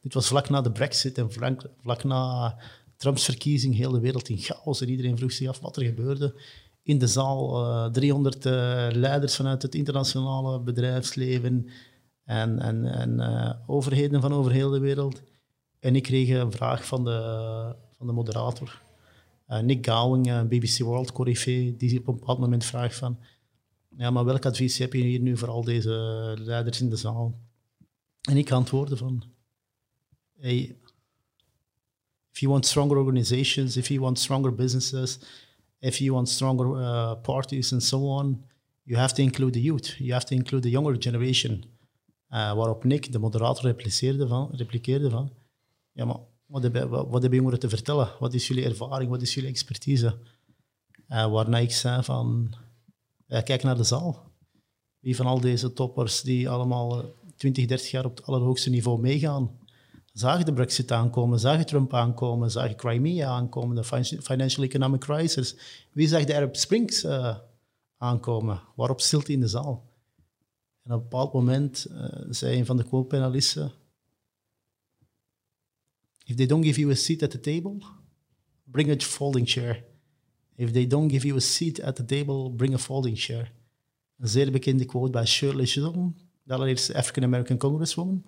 Dit 0.02 0.14
was 0.14 0.28
vlak 0.28 0.50
na 0.50 0.62
de 0.62 0.72
Brexit 0.72 1.18
en 1.18 1.32
vlak, 1.32 1.70
vlak 1.82 2.04
na 2.04 2.56
Trumps 2.98 3.26
verkiezing, 3.26 3.76
heel 3.76 3.92
de 3.92 4.00
wereld 4.00 4.30
in 4.30 4.38
chaos. 4.38 4.82
En 4.82 4.90
iedereen 4.90 5.18
vroeg 5.18 5.32
zich 5.32 5.48
af 5.48 5.60
wat 5.60 5.78
er 5.78 5.84
gebeurde. 5.84 6.42
In 6.88 6.98
de 6.98 7.08
zaal 7.08 7.92
300 7.92 8.44
leiders 8.96 9.36
vanuit 9.36 9.62
het 9.62 9.76
internationale 9.76 10.60
bedrijfsleven 10.60 11.70
en, 12.24 12.60
en, 12.60 12.86
en 12.86 13.60
overheden 13.66 14.22
van 14.22 14.34
over 14.34 14.52
heel 14.52 14.70
de 14.70 14.80
wereld. 14.80 15.22
En 15.80 15.96
ik 15.96 16.04
kreeg 16.04 16.30
een 16.30 16.52
vraag 16.52 16.86
van 16.86 17.04
de, 17.04 17.76
van 17.98 18.08
de 18.08 18.14
moderator. 18.14 18.82
Nick 19.62 19.90
Gowing, 19.90 20.48
BBC 20.48 20.78
World 20.78 21.12
Corrivé, 21.12 21.76
die 21.78 22.00
op 22.00 22.08
een 22.08 22.16
bepaald 22.16 22.40
moment 22.40 22.66
vraagt 22.66 22.96
van 22.96 23.18
ja, 23.98 24.12
maar 24.12 24.26
welk 24.26 24.46
advies 24.46 24.78
heb 24.78 24.94
je 24.94 25.04
hier 25.04 25.20
nu 25.20 25.38
voor 25.38 25.50
al 25.50 25.64
deze 25.64 25.92
leiders 26.40 26.82
in 26.82 26.90
de 26.90 26.96
zaal? 26.96 27.40
En 28.22 28.38
ik 28.38 28.52
antwoordde 28.52 28.98
van 28.98 29.24
hey, 30.40 30.78
if 32.32 32.40
you 32.40 32.52
want 32.52 32.66
stronger 32.66 32.98
organizations, 32.98 33.78
if 33.78 33.88
you 33.88 34.00
want 34.00 34.20
stronger 34.20 34.56
businesses, 34.56 35.20
if 35.80 35.98
you 35.98 36.14
want 36.14 36.30
stronger 36.30 36.76
uh, 36.76 37.16
parties 37.22 37.72
and 37.72 37.84
so 37.84 37.98
on, 37.98 38.46
you 38.84 39.00
have 39.00 39.14
to 39.14 39.22
include 39.22 39.54
the 39.54 39.62
youth. 39.62 39.96
You 40.00 40.14
have 40.14 40.26
to 40.26 40.36
include 40.36 40.64
the 40.64 40.70
younger 40.70 40.98
generation. 41.00 41.64
Uh, 42.30 42.54
waarop 42.54 42.84
Nick, 42.84 43.12
de 43.12 43.20
moderator, 43.20 43.64
repliceerde 43.64 44.28
van, 44.28 44.50
repliceerde 44.52 45.10
van 45.10 45.32
ja, 45.98 46.06
maar 46.06 46.20
wat 46.46 46.64
hebben, 46.64 46.90
wat, 46.90 47.22
hebben 47.22 47.40
jongeren 47.40 47.60
te 47.60 47.70
vertellen? 47.70 48.10
Wat 48.20 48.34
is 48.34 48.48
jullie 48.48 48.66
ervaring? 48.66 49.10
Wat 49.10 49.22
is 49.22 49.34
jullie 49.34 49.50
expertise? 49.50 50.20
Uh, 51.10 51.32
waarna 51.32 51.58
ik 51.58 51.72
zei 51.72 52.04
van, 52.04 52.54
kijk 53.28 53.64
naar 53.64 53.78
de 53.78 53.84
zaal. 53.84 54.32
Wie 55.00 55.16
van 55.16 55.26
al 55.26 55.40
deze 55.40 55.74
toppers 55.74 56.22
die 56.22 56.50
allemaal 56.50 57.06
20, 57.36 57.66
30 57.66 57.92
jaar 57.92 58.06
op 58.06 58.18
het 58.18 58.26
allerhoogste 58.26 58.70
niveau 58.70 59.00
meegaan, 59.00 59.60
zagen 60.20 60.46
de 60.46 60.54
brexit 60.54 60.92
aankomen, 60.92 61.40
zagen 61.40 61.66
Trump 61.66 61.94
aankomen, 61.94 62.52
zagen 62.52 62.76
Crimea 62.76 63.28
aankomen, 63.28 63.76
de 63.76 63.84
financial 64.22 64.66
economic 64.66 65.00
crisis. 65.00 65.56
Wie 65.92 66.08
zag 66.08 66.24
de 66.24 66.36
Arab 66.36 66.56
Springs 66.56 67.04
uh, 67.04 67.38
aankomen? 67.98 68.62
Waarop 68.76 69.02
stilte 69.02 69.32
in 69.32 69.40
de 69.40 69.48
zaal? 69.48 69.86
En 70.84 70.94
op 70.94 70.98
een 70.98 71.10
bepaald 71.10 71.34
moment 71.34 71.88
uh, 71.92 72.06
zei 72.30 72.58
een 72.58 72.66
van 72.66 72.78
de 72.78 72.84
co-panelisten, 72.84 73.72
If 76.26 76.36
they 76.36 76.46
don't 76.46 76.66
give 76.66 76.80
you 76.80 76.92
a 76.92 76.96
seat 76.96 77.24
at 77.24 77.32
the 77.32 77.40
table, 77.40 77.78
bring 78.64 78.92
a 78.92 78.96
folding 79.00 79.48
chair. 79.48 79.84
If 80.56 80.72
they 80.72 80.88
don't 80.88 81.12
give 81.12 81.28
you 81.28 81.38
a 81.38 81.42
seat 81.42 81.82
at 81.82 81.96
the 81.96 82.06
table, 82.06 82.50
bring 82.50 82.74
a 82.74 82.78
folding 82.78 83.18
chair. 83.18 83.52
Een 84.18 84.28
zeer 84.28 84.52
bekende 84.52 84.86
quote 84.86 85.12
bij 85.12 85.26
Shirley 85.26 85.66
Chisholm, 85.66 86.16
de 86.44 86.54
allereerste 86.54 86.96
African-American 86.96 87.58
Congresswoman. 87.58 88.24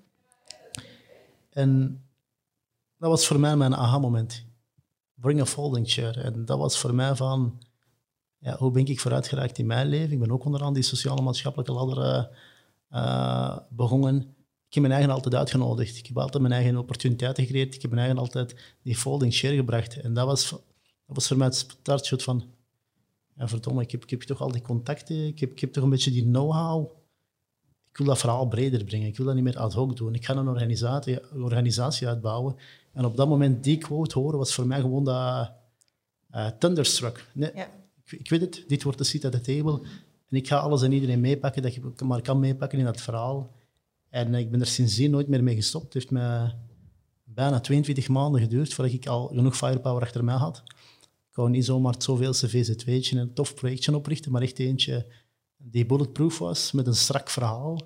En 1.49 2.01
dat 2.97 3.09
was 3.09 3.27
voor 3.27 3.39
mij 3.39 3.55
mijn 3.55 3.75
aha-moment. 3.75 4.45
Bring 5.13 5.41
a 5.41 5.45
folding 5.45 5.89
chair. 5.89 6.17
En 6.17 6.45
dat 6.45 6.57
was 6.57 6.77
voor 6.77 6.93
mij 6.95 7.15
van, 7.15 7.61
ja, 8.37 8.57
hoe 8.57 8.71
ben 8.71 8.85
ik 8.85 8.99
vooruit 8.99 9.27
geraakt 9.27 9.57
in 9.57 9.65
mijn 9.65 9.87
leven? 9.87 10.11
Ik 10.11 10.19
ben 10.19 10.31
ook 10.31 10.45
onderaan 10.45 10.73
die 10.73 10.83
sociale 10.83 11.21
maatschappelijke 11.21 11.73
ladder 11.73 12.29
uh, 12.91 13.57
begonnen. 13.69 14.35
Ik 14.67 14.73
heb 14.75 14.83
mijn 14.83 14.95
eigen 14.95 15.13
altijd 15.13 15.35
uitgenodigd. 15.35 15.97
Ik 15.97 16.07
heb 16.07 16.17
altijd 16.17 16.43
mijn 16.43 16.53
eigen 16.53 16.77
opportuniteiten 16.77 17.43
gecreëerd. 17.43 17.75
Ik 17.75 17.81
heb 17.81 17.91
mijn 17.91 18.03
eigen 18.03 18.21
altijd 18.21 18.75
die 18.83 18.95
folding 18.95 19.33
chair 19.33 19.55
gebracht. 19.55 19.99
En 19.99 20.13
dat 20.13 20.25
was, 20.25 20.49
dat 20.49 20.61
was 21.05 21.27
voor 21.27 21.37
mij 21.37 21.47
het 21.47 21.55
startshot 21.55 22.23
van, 22.23 22.45
ja, 23.35 23.47
verdomme, 23.47 23.81
ik 23.81 23.91
heb, 23.91 24.03
ik 24.03 24.09
heb 24.09 24.21
toch 24.21 24.41
al 24.41 24.51
die 24.51 24.61
contacten, 24.61 25.27
ik 25.27 25.39
heb, 25.39 25.51
ik 25.51 25.59
heb 25.59 25.73
toch 25.73 25.83
een 25.83 25.89
beetje 25.89 26.11
die 26.11 26.23
know-how 26.23 26.98
ik 27.91 27.97
wil 27.97 28.05
dat 28.05 28.17
verhaal 28.17 28.47
breder 28.47 28.83
brengen. 28.83 29.07
Ik 29.07 29.17
wil 29.17 29.25
dat 29.25 29.35
niet 29.35 29.43
meer 29.43 29.57
ad 29.57 29.73
hoc 29.73 29.97
doen. 29.97 30.13
Ik 30.13 30.25
ga 30.25 30.35
een 30.35 30.47
organisatie, 30.47 31.33
organisatie 31.33 32.07
uitbouwen. 32.07 32.55
En 32.93 33.05
op 33.05 33.17
dat 33.17 33.27
moment 33.27 33.63
die 33.63 33.77
quote 33.77 34.19
horen 34.19 34.37
was 34.37 34.53
voor 34.53 34.67
mij 34.67 34.79
gewoon 34.79 35.03
dat 35.03 35.51
uh, 36.35 36.47
thunderstruck. 36.47 37.27
Nee, 37.33 37.51
ja. 37.55 37.69
ik, 38.03 38.11
ik, 38.19 38.29
weet 38.29 38.41
het, 38.41 38.63
dit 38.67 38.83
wordt 38.83 38.97
de 38.97 39.03
seat 39.03 39.25
at 39.25 39.31
the 39.31 39.41
table. 39.41 39.81
En 40.29 40.37
ik 40.37 40.47
ga 40.47 40.57
alles 40.57 40.81
en 40.81 40.91
iedereen 40.91 41.19
meepakken 41.19 41.61
dat 41.61 41.73
je 41.73 41.81
maar 42.05 42.21
kan 42.21 42.39
meepakken 42.39 42.79
in 42.79 42.85
dat 42.85 43.01
verhaal. 43.01 43.51
En 44.09 44.33
ik 44.33 44.51
ben 44.51 44.59
er 44.59 44.67
sindsdien 44.67 45.11
nooit 45.11 45.27
meer 45.27 45.43
mee 45.43 45.55
gestopt. 45.55 45.83
Het 45.83 45.93
heeft 45.93 46.11
me 46.11 46.51
bijna 47.23 47.59
22 47.59 48.07
maanden 48.07 48.41
geduurd 48.41 48.73
voordat 48.73 48.93
ik 48.93 49.07
al 49.07 49.27
genoeg 49.27 49.57
firepower 49.57 50.01
achter 50.01 50.23
mij 50.23 50.35
had. 50.35 50.63
Ik 51.29 51.35
wou 51.35 51.49
niet 51.49 51.65
zomaar 51.65 51.93
het 51.93 52.03
zoveelste 52.03 52.49
VZW'tje 52.49 53.19
een 53.19 53.33
tof 53.33 53.53
projectje 53.53 53.95
oprichten, 53.95 54.31
maar 54.31 54.41
echt 54.41 54.59
eentje 54.59 55.05
die 55.63 55.85
bulletproof 55.85 56.37
was, 56.37 56.71
met 56.71 56.87
een 56.87 56.95
strak 56.95 57.29
verhaal 57.29 57.81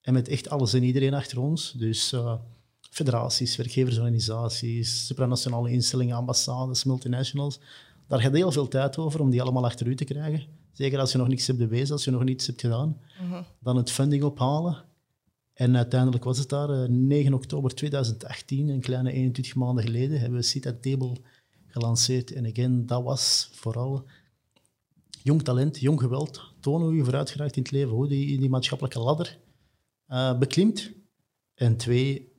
en 0.00 0.12
met 0.12 0.28
echt 0.28 0.48
alles 0.48 0.72
en 0.74 0.82
iedereen 0.82 1.14
achter 1.14 1.40
ons. 1.40 1.72
Dus 1.72 2.12
uh, 2.12 2.34
federaties, 2.90 3.56
werkgeversorganisaties, 3.56 5.06
supranationale 5.06 5.70
instellingen, 5.70 6.16
ambassades, 6.16 6.84
multinationals. 6.84 7.60
Daar 8.06 8.20
gaat 8.20 8.32
heel 8.32 8.52
veel 8.52 8.68
tijd 8.68 8.98
over 8.98 9.20
om 9.20 9.30
die 9.30 9.42
allemaal 9.42 9.64
achter 9.64 9.86
u 9.86 9.94
te 9.94 10.04
krijgen. 10.04 10.46
Zeker 10.72 10.98
als 10.98 11.12
je 11.12 11.18
nog 11.18 11.28
niets 11.28 11.46
hebt 11.46 11.58
bewezen, 11.58 11.92
als 11.92 12.04
je 12.04 12.10
nog 12.10 12.24
niets 12.24 12.46
hebt 12.46 12.60
gedaan. 12.60 13.00
Mhm. 13.22 13.42
Dan 13.58 13.76
het 13.76 13.90
funding 13.90 14.22
ophalen. 14.22 14.84
En 15.54 15.76
uiteindelijk 15.76 16.24
was 16.24 16.38
het 16.38 16.48
daar, 16.48 16.90
9 16.90 17.26
eh, 17.26 17.34
oktober 17.34 17.74
2018, 17.74 18.68
een 18.68 18.80
kleine 18.80 19.12
21 19.12 19.54
maanden 19.54 19.84
geleden, 19.84 20.20
hebben 20.20 20.38
we 20.38 20.44
Sit 20.44 20.82
Table 20.82 21.16
gelanceerd. 21.66 22.32
En 22.32 22.46
again, 22.46 22.86
dat 22.86 23.02
was 23.02 23.50
vooral 23.52 24.04
jong 25.24 25.42
talent, 25.42 25.80
jong 25.80 26.00
geweld, 26.00 26.52
tonen 26.60 26.86
hoe 26.86 26.96
je 26.96 27.04
vooruit 27.04 27.30
geraakt 27.30 27.56
in 27.56 27.62
het 27.62 27.70
leven, 27.70 27.90
hoe 27.90 28.08
je 28.08 28.10
die, 28.10 28.38
die 28.38 28.48
maatschappelijke 28.48 28.98
ladder 28.98 29.38
uh, 30.08 30.38
beklimt. 30.38 30.92
En 31.54 31.76
twee, 31.76 32.32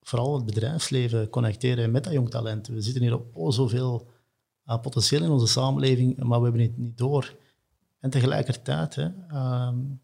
vooral 0.00 0.34
het 0.34 0.44
bedrijfsleven 0.44 1.28
connecteren 1.28 1.90
met 1.90 2.04
dat 2.04 2.12
jong 2.12 2.30
talent. 2.30 2.66
We 2.66 2.80
zitten 2.80 3.02
hier 3.02 3.14
op 3.14 3.36
oh, 3.36 3.50
zoveel 3.50 4.10
uh, 4.66 4.80
potentieel 4.80 5.22
in 5.22 5.30
onze 5.30 5.46
samenleving, 5.46 6.16
maar 6.16 6.38
we 6.38 6.44
hebben 6.44 6.62
het 6.62 6.76
niet 6.76 6.98
door. 6.98 7.36
En 8.00 8.10
tegelijkertijd, 8.10 8.94
hè, 8.94 9.04
um, 9.66 10.00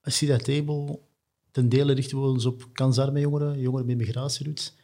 dat 0.00 0.44
Table, 0.44 1.00
ten 1.50 1.68
dele 1.68 1.92
richten 1.92 2.20
we 2.20 2.26
ons 2.26 2.46
op 2.46 2.68
kansarme 2.72 3.20
jongeren, 3.20 3.58
jongeren 3.58 3.86
met 3.86 3.96
migratieroutes. 3.96 4.74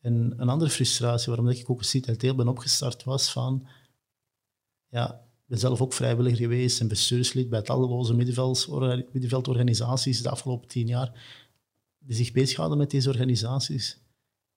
En 0.00 0.34
een 0.36 0.48
andere 0.48 0.70
frustratie 0.70 1.26
waarom 1.26 1.48
ik 1.48 1.70
ook 1.70 1.82
een 1.92 2.02
Table 2.02 2.34
ben 2.34 2.48
opgestart 2.48 3.04
was 3.04 3.32
van, 3.32 3.66
ja, 4.88 5.25
ben 5.46 5.58
zelf 5.58 5.82
ook 5.82 5.92
vrijwilliger 5.92 6.38
geweest 6.38 6.80
en 6.80 6.88
bestuurslid 6.88 7.48
bij 7.48 7.62
talloze 7.62 8.14
middenveldorganisaties 8.14 10.22
de 10.22 10.30
afgelopen 10.30 10.68
tien 10.68 10.86
jaar, 10.86 11.12
die 11.98 12.16
zich 12.16 12.32
bezighouden 12.32 12.78
met 12.78 12.90
deze 12.90 13.08
organisaties, 13.08 13.98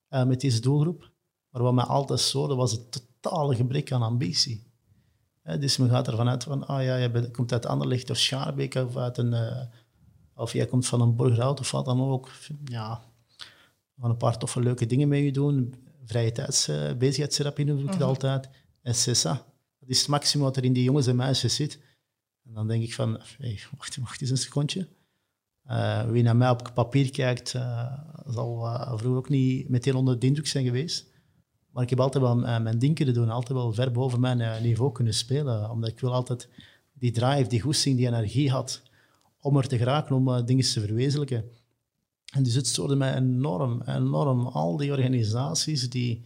uh, 0.10 0.25
met 0.25 0.41
deze 0.41 0.60
doelgroep. 0.60 1.12
Maar 1.50 1.62
wat 1.62 1.74
mij 1.74 1.84
altijd 1.84 2.19
stoorde, 2.19 2.55
was 2.55 2.72
het 2.72 3.08
totale 3.22 3.55
gebrek 3.55 3.91
aan 3.91 4.01
ambitie. 4.01 4.67
dus 5.43 5.77
men 5.77 5.89
gaat 5.89 6.08
ervan 6.08 6.29
uit 6.29 6.43
van, 6.43 6.67
ah 6.67 6.84
ja, 6.84 6.96
je 6.96 7.31
komt 7.31 7.51
uit 7.51 7.65
Anderlecht 7.65 8.10
of 8.10 8.17
Schaarbeek 8.17 8.75
of 8.75 8.98
uit 8.98 9.17
een... 9.17 9.31
Uh, 9.31 9.62
of 10.36 10.53
jij 10.53 10.65
komt 10.65 10.88
van 10.88 11.01
een 11.01 11.15
Borgerhout 11.15 11.60
of 11.60 11.72
wat 11.72 11.86
dan 11.86 12.01
ook. 12.01 12.29
Ja, 12.65 13.03
van 13.98 14.10
een 14.10 14.17
paar 14.17 14.38
toffe 14.38 14.60
leuke 14.60 14.86
dingen 14.86 15.08
mee 15.08 15.25
je 15.25 15.31
doen. 15.31 15.75
Vrije 16.05 16.31
tijds, 16.31 16.69
uh, 16.69 16.93
bezigheidstherapie 16.93 17.65
noem 17.65 17.79
ik 17.79 17.86
het 17.86 17.96
mhm. 17.96 18.03
altijd. 18.03 18.50
En 18.81 18.96
CESA 18.96 19.46
is 19.89 20.00
het 20.00 20.08
maximum 20.08 20.46
wat 20.46 20.58
er 20.58 20.63
in 20.63 20.74
die 20.74 20.84
jongens 20.84 21.08
en 21.08 21.15
meisjes 21.15 21.55
zit. 21.55 21.79
En 22.46 22.53
dan 22.53 22.67
denk 22.67 22.84
ik 22.84 22.93
van, 22.93 23.12
wacht, 23.77 23.98
wacht 23.98 24.22
eens 24.22 24.29
een 24.29 24.38
secondje. 24.38 24.88
Uh, 25.69 26.10
wie 26.10 26.24
naar 26.24 26.36
mij 26.36 26.50
op 26.50 26.72
papier 26.74 27.12
kijkt, 27.12 27.53
uh, 27.53 27.93
zal 28.27 28.65
uh, 28.65 28.88
vroeger 28.88 29.17
ook 29.17 29.29
niet 29.29 29.69
meteen 29.69 29.96
onder 29.96 30.19
de 30.19 30.27
indruk 30.27 30.48
zijn 30.48 30.65
geweest. 30.65 31.08
Maar 31.72 31.84
ik 31.84 31.89
heb 31.89 32.00
altijd 32.00 32.24
wel 32.24 32.36
mijn 32.36 32.79
ding 32.79 32.96
kunnen 32.96 33.13
doen, 33.13 33.29
altijd 33.29 33.58
wel 33.58 33.74
ver 33.74 33.91
boven 33.91 34.19
mijn 34.19 34.63
niveau 34.63 34.91
kunnen 34.91 35.13
spelen. 35.13 35.69
Omdat 35.69 35.89
ik 35.89 36.00
wil 36.00 36.13
altijd 36.13 36.50
die 36.93 37.12
drive, 37.12 37.50
die 37.50 37.62
goesting, 37.62 37.98
die 37.98 38.08
energie 38.08 38.51
had 38.51 38.81
om 39.39 39.58
er 39.58 39.67
te 39.67 39.77
geraken, 39.77 40.15
om 40.15 40.46
dingen 40.46 40.63
te 40.63 40.81
verwezenlijken. 40.81 41.46
En 42.34 42.43
dus 42.43 42.53
het 42.53 42.67
stoorde 42.67 42.96
mij 42.96 43.15
enorm, 43.15 43.81
enorm. 43.81 44.48
Al 44.48 44.77
die 44.77 44.91
organisaties 44.91 45.89
die 45.89 46.25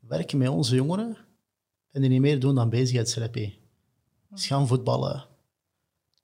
werken 0.00 0.38
met 0.38 0.48
onze 0.48 0.74
jongeren, 0.74 1.16
en 1.94 2.00
die 2.00 2.10
niet 2.10 2.20
meer 2.20 2.40
doen 2.40 2.54
dan 2.54 2.68
bezigheidstherapie. 2.68 3.58
Ze 4.34 4.46
gaan 4.46 4.66
voetballen, 4.66 5.24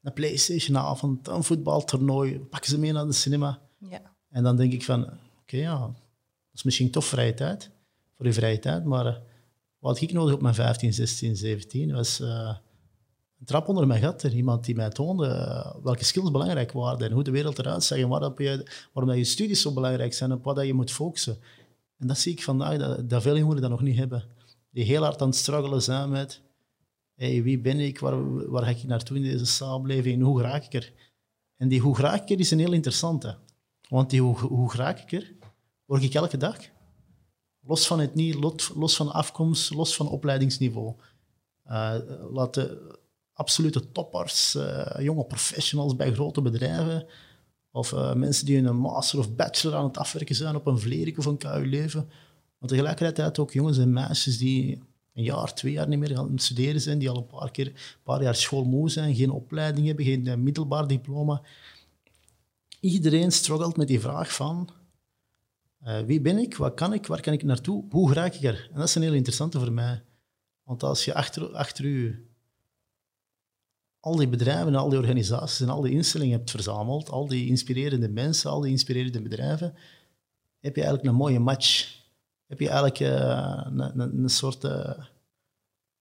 een 0.03 0.13
Playstation-avond, 0.13 1.29
een 1.29 1.45
voetbaltoernooi, 1.45 2.39
pakken 2.39 2.71
ze 2.71 2.79
mee 2.79 2.93
naar 2.93 3.07
de 3.07 3.13
cinema. 3.13 3.59
Ja. 3.79 4.01
En 4.31 4.43
dan 4.43 4.57
denk 4.57 4.73
ik 4.73 4.85
van, 4.85 5.11
oké, 5.41 5.57
ja, 5.57 5.79
dat 5.79 6.55
is 6.55 6.63
misschien 6.63 6.91
toch 6.91 7.05
vrije 7.05 7.35
tijd, 7.35 7.71
voor 8.17 8.27
je 8.27 8.33
vrije 8.33 8.59
tijd, 8.59 8.85
maar 8.85 9.07
uh, 9.07 9.17
wat 9.79 10.01
ik 10.01 10.13
nodig 10.13 10.35
op 10.35 10.41
mijn 10.41 10.55
15, 10.55 10.93
16, 10.93 11.37
17 11.37 11.93
was 11.93 12.21
uh, 12.21 12.55
een 13.39 13.47
trap 13.47 13.69
onder 13.69 13.87
mijn 13.87 14.01
gat. 14.01 14.23
Iemand 14.23 14.65
die 14.65 14.75
mij 14.75 14.89
toonde 14.89 15.27
uh, 15.27 15.85
welke 15.85 16.05
skills 16.05 16.31
belangrijk 16.31 16.73
waren 16.73 17.07
en 17.07 17.13
hoe 17.13 17.25
de 17.25 17.31
wereld 17.31 17.59
eruit 17.59 17.85
zag 17.85 17.99
en 17.99 18.09
waarop 18.09 18.39
je, 18.39 18.67
waarom 18.93 19.13
dat 19.13 19.21
je 19.21 19.31
studies 19.31 19.61
zo 19.61 19.73
belangrijk 19.73 20.15
zijn 20.15 20.31
en 20.31 20.37
op 20.37 20.45
wat 20.45 20.57
dat 20.57 20.67
je 20.67 20.75
moet 20.75 20.91
focussen. 20.91 21.39
En 21.99 22.07
dat 22.07 22.19
zie 22.19 22.33
ik 22.33 22.43
vandaag, 22.43 22.79
dat, 22.79 23.11
dat 23.11 23.23
veel 23.23 23.39
jongeren 23.39 23.63
dat 23.63 23.71
nog 23.71 23.83
niet 23.83 23.97
hebben 23.97 24.25
die 24.71 24.85
heel 24.85 25.03
hard 25.03 25.21
aan 25.21 25.29
het 25.29 25.37
struggelen 25.37 25.83
zijn 25.83 26.11
met 26.11 26.43
hey, 27.15 27.43
wie 27.43 27.59
ben 27.59 27.81
ik, 27.81 27.99
waar, 27.99 28.51
waar 28.51 28.63
ga 28.63 28.71
ik 28.71 28.85
naartoe 28.85 29.17
in 29.17 29.23
deze 29.23 29.47
samenleving 29.47 30.15
en 30.15 30.25
hoe 30.25 30.43
raak 30.43 30.65
ik 30.65 30.75
er? 30.75 30.93
En 31.57 31.69
die 31.69 31.81
hoe 31.81 31.97
raak 31.97 32.23
ik 32.23 32.31
er 32.31 32.39
is 32.39 32.51
een 32.51 32.59
heel 32.59 32.73
interessante. 32.73 33.39
Want 33.89 34.11
die 34.11 34.21
hoe, 34.21 34.39
hoe 34.39 34.73
raak 34.75 34.99
ik 34.99 35.13
er, 35.13 35.35
word 35.85 36.03
ik 36.03 36.15
elke 36.15 36.37
dag. 36.37 36.57
Los 37.61 37.87
van 37.87 38.01
het 38.01 38.15
niet, 38.15 38.35
los 38.75 38.97
van 38.97 39.13
afkomst, 39.13 39.71
los 39.71 39.97
van 39.97 40.09
opleidingsniveau. 40.09 40.95
Uh, 41.67 41.95
laat 42.31 42.55
de 42.55 42.99
absolute 43.33 43.93
toppers, 43.93 44.55
uh, 44.55 44.91
jonge 44.99 45.25
professionals 45.25 45.97
bij 45.97 46.13
grote 46.13 46.43
bedrijven, 46.43 47.07
of 47.71 47.93
uh, 47.93 48.15
mensen 48.15 48.47
die 48.47 48.59
een 48.59 48.77
master 48.77 49.19
of 49.19 49.35
bachelor 49.35 49.77
aan 49.77 49.85
het 49.85 49.99
afwerken 49.99 50.35
zijn 50.35 50.57
op 50.57 50.67
een 50.67 50.79
Vlerik 50.79 51.19
of 51.19 51.25
een 51.25 51.37
KU 51.37 51.67
Leuven, 51.67 52.11
maar 52.61 52.69
tegelijkertijd 52.69 53.39
ook 53.39 53.53
jongens 53.53 53.79
en 53.79 53.93
meisjes 53.93 54.39
die 54.39 54.83
een 55.15 55.23
jaar, 55.23 55.55
twee 55.55 55.73
jaar 55.73 55.89
niet 55.89 55.99
meer 55.99 56.17
gaan 56.17 56.39
studeren 56.39 56.81
zijn, 56.81 56.99
die 56.99 57.11
al 57.11 57.17
een 57.17 57.27
paar 57.27 57.51
keer, 57.51 57.99
paar 58.03 58.23
jaar 58.23 58.35
schoolmoe 58.35 58.91
zijn, 58.91 59.15
geen 59.15 59.31
opleiding 59.31 59.87
hebben, 59.87 60.05
geen 60.05 60.27
eh, 60.27 60.37
middelbaar 60.37 60.87
diploma. 60.87 61.43
Iedereen 62.81 63.33
struggelt 63.33 63.77
met 63.77 63.89
die 63.89 64.01
vraag 64.01 64.35
van 64.35 64.71
uh, 65.87 66.01
wie 66.01 66.21
ben 66.21 66.39
ik, 66.39 66.57
wat 66.57 66.75
kan 66.75 66.93
ik, 66.93 67.07
waar 67.07 67.21
kan 67.21 67.33
ik 67.33 67.43
naartoe, 67.43 67.85
hoe 67.91 68.13
raak 68.13 68.35
ik 68.35 68.43
er? 68.43 68.69
En 68.73 68.79
dat 68.79 68.89
is 68.89 68.95
een 68.95 69.03
heel 69.03 69.13
interessante 69.13 69.59
voor 69.59 69.73
mij. 69.73 70.03
Want 70.63 70.83
als 70.83 71.05
je 71.05 71.15
achter, 71.15 71.55
achter 71.55 71.87
je 71.89 72.29
al 74.01 74.17
die 74.17 74.29
bedrijven 74.29 74.67
en 74.67 74.75
al 74.75 74.89
die 74.89 74.99
organisaties 74.99 75.61
en 75.61 75.69
al 75.69 75.81
die 75.81 75.93
instellingen 75.93 76.37
hebt 76.37 76.51
verzameld, 76.51 77.11
al 77.11 77.29
die 77.29 77.47
inspirerende 77.47 78.09
mensen, 78.09 78.51
al 78.51 78.61
die 78.61 78.71
inspirerende 78.71 79.23
bedrijven, 79.23 79.75
heb 80.61 80.77
je 80.77 80.83
eigenlijk 80.83 81.13
een 81.13 81.19
mooie 81.21 81.39
match. 81.39 82.00
Heb 82.51 82.61
je 82.61 82.69
eigenlijk 82.69 83.01
uh, 83.01 83.61
een, 83.65 84.01
een, 84.23 84.29
soort 84.29 84.65
uh, 84.65 84.93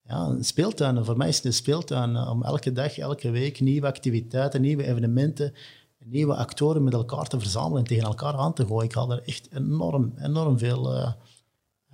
ja, 0.02 0.26
een 0.26 0.44
speeltuin. 0.44 1.06
Voor 1.06 1.18
mij 1.18 1.28
is 1.28 1.36
het 1.36 1.46
een 1.46 1.54
speeltuin 1.54 2.18
om 2.18 2.44
elke 2.44 2.72
dag, 2.72 2.98
elke 2.98 3.30
week 3.30 3.60
nieuwe 3.60 3.88
activiteiten, 3.88 4.62
nieuwe 4.62 4.84
evenementen, 4.84 5.54
nieuwe 5.98 6.36
actoren 6.36 6.84
met 6.84 6.94
elkaar 6.94 7.28
te 7.28 7.40
verzamelen 7.40 7.78
en 7.78 7.84
tegen 7.84 8.04
elkaar 8.04 8.34
aan 8.34 8.54
te 8.54 8.66
gooien. 8.66 8.86
Ik 8.86 8.94
haal 8.94 9.12
er 9.12 9.24
echt 9.24 9.52
enorm, 9.52 10.14
enorm 10.18 10.58
veel 10.58 11.14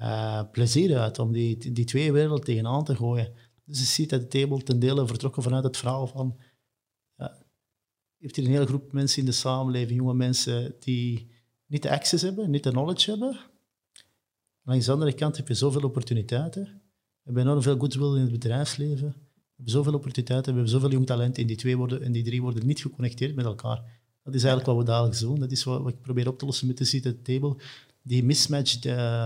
uh, 0.02 0.42
plezier 0.52 0.98
uit 1.00 1.20
om 1.20 1.32
die, 1.32 1.72
die 1.74 1.86
twee 1.86 2.12
werelden 2.12 2.46
tegenaan 2.46 2.84
te 2.84 2.96
gooien. 2.96 3.34
Dus 3.66 3.80
je 3.80 3.86
ziet 3.86 4.10
dat 4.10 4.22
de 4.22 4.28
table 4.28 4.64
ten 4.64 4.80
dele 4.80 5.08
vertrokken 5.08 5.44
vanuit 5.44 5.64
het 5.64 5.78
verhaal 5.78 6.08
van... 6.08 6.38
Ja, 7.16 7.38
je 8.18 8.30
hier 8.34 8.46
een 8.46 8.52
hele 8.52 8.66
groep 8.66 8.92
mensen 8.92 9.20
in 9.20 9.26
de 9.26 9.32
samenleving, 9.32 10.00
jonge 10.00 10.14
mensen, 10.14 10.76
die 10.80 11.32
niet 11.66 11.84
de 11.84 11.92
access 11.92 12.24
hebben, 12.24 12.50
niet 12.50 12.64
de 12.64 12.72
knowledge 12.72 13.10
hebben. 13.10 13.40
Langs 14.66 14.86
de 14.86 14.92
andere 14.92 15.14
kant 15.14 15.38
heb 15.38 15.48
je 15.48 15.54
zoveel 15.54 15.82
opportuniteiten. 15.82 16.64
We 16.64 17.22
hebben 17.24 17.44
enorm 17.44 17.62
veel 17.62 17.78
goodwill 17.78 18.16
in 18.16 18.22
het 18.22 18.32
bedrijfsleven. 18.32 19.08
We 19.08 19.54
hebben 19.56 19.74
zoveel 19.74 19.94
opportuniteiten, 19.94 20.54
we 20.54 20.60
hebben 20.60 20.80
zoveel 20.80 20.92
jong 20.92 21.06
talent 21.06 21.38
en 21.38 21.48
die 21.48 21.56
twee 21.56 21.78
worden, 21.78 22.02
en 22.02 22.12
die 22.12 22.24
drie 22.24 22.42
worden 22.42 22.66
niet 22.66 22.82
geconnecteerd 22.82 23.36
met 23.36 23.46
elkaar. 23.46 23.84
Dat 24.24 24.34
is 24.34 24.44
eigenlijk 24.44 24.66
wat 24.66 24.86
we 24.86 24.92
dagelijks 24.92 25.20
doen. 25.20 25.40
Dat 25.40 25.52
is 25.52 25.64
wat, 25.64 25.88
ik 25.88 26.02
probeer 26.02 26.28
op 26.28 26.40
te 26.40 26.46
lossen 26.46 26.68
met 26.68 26.78
de 26.78 26.86
seat 26.86 27.06
at 27.06 27.16
the 27.24 27.34
table. 27.34 27.56
Die 28.02 28.24
mismatch 28.24 28.80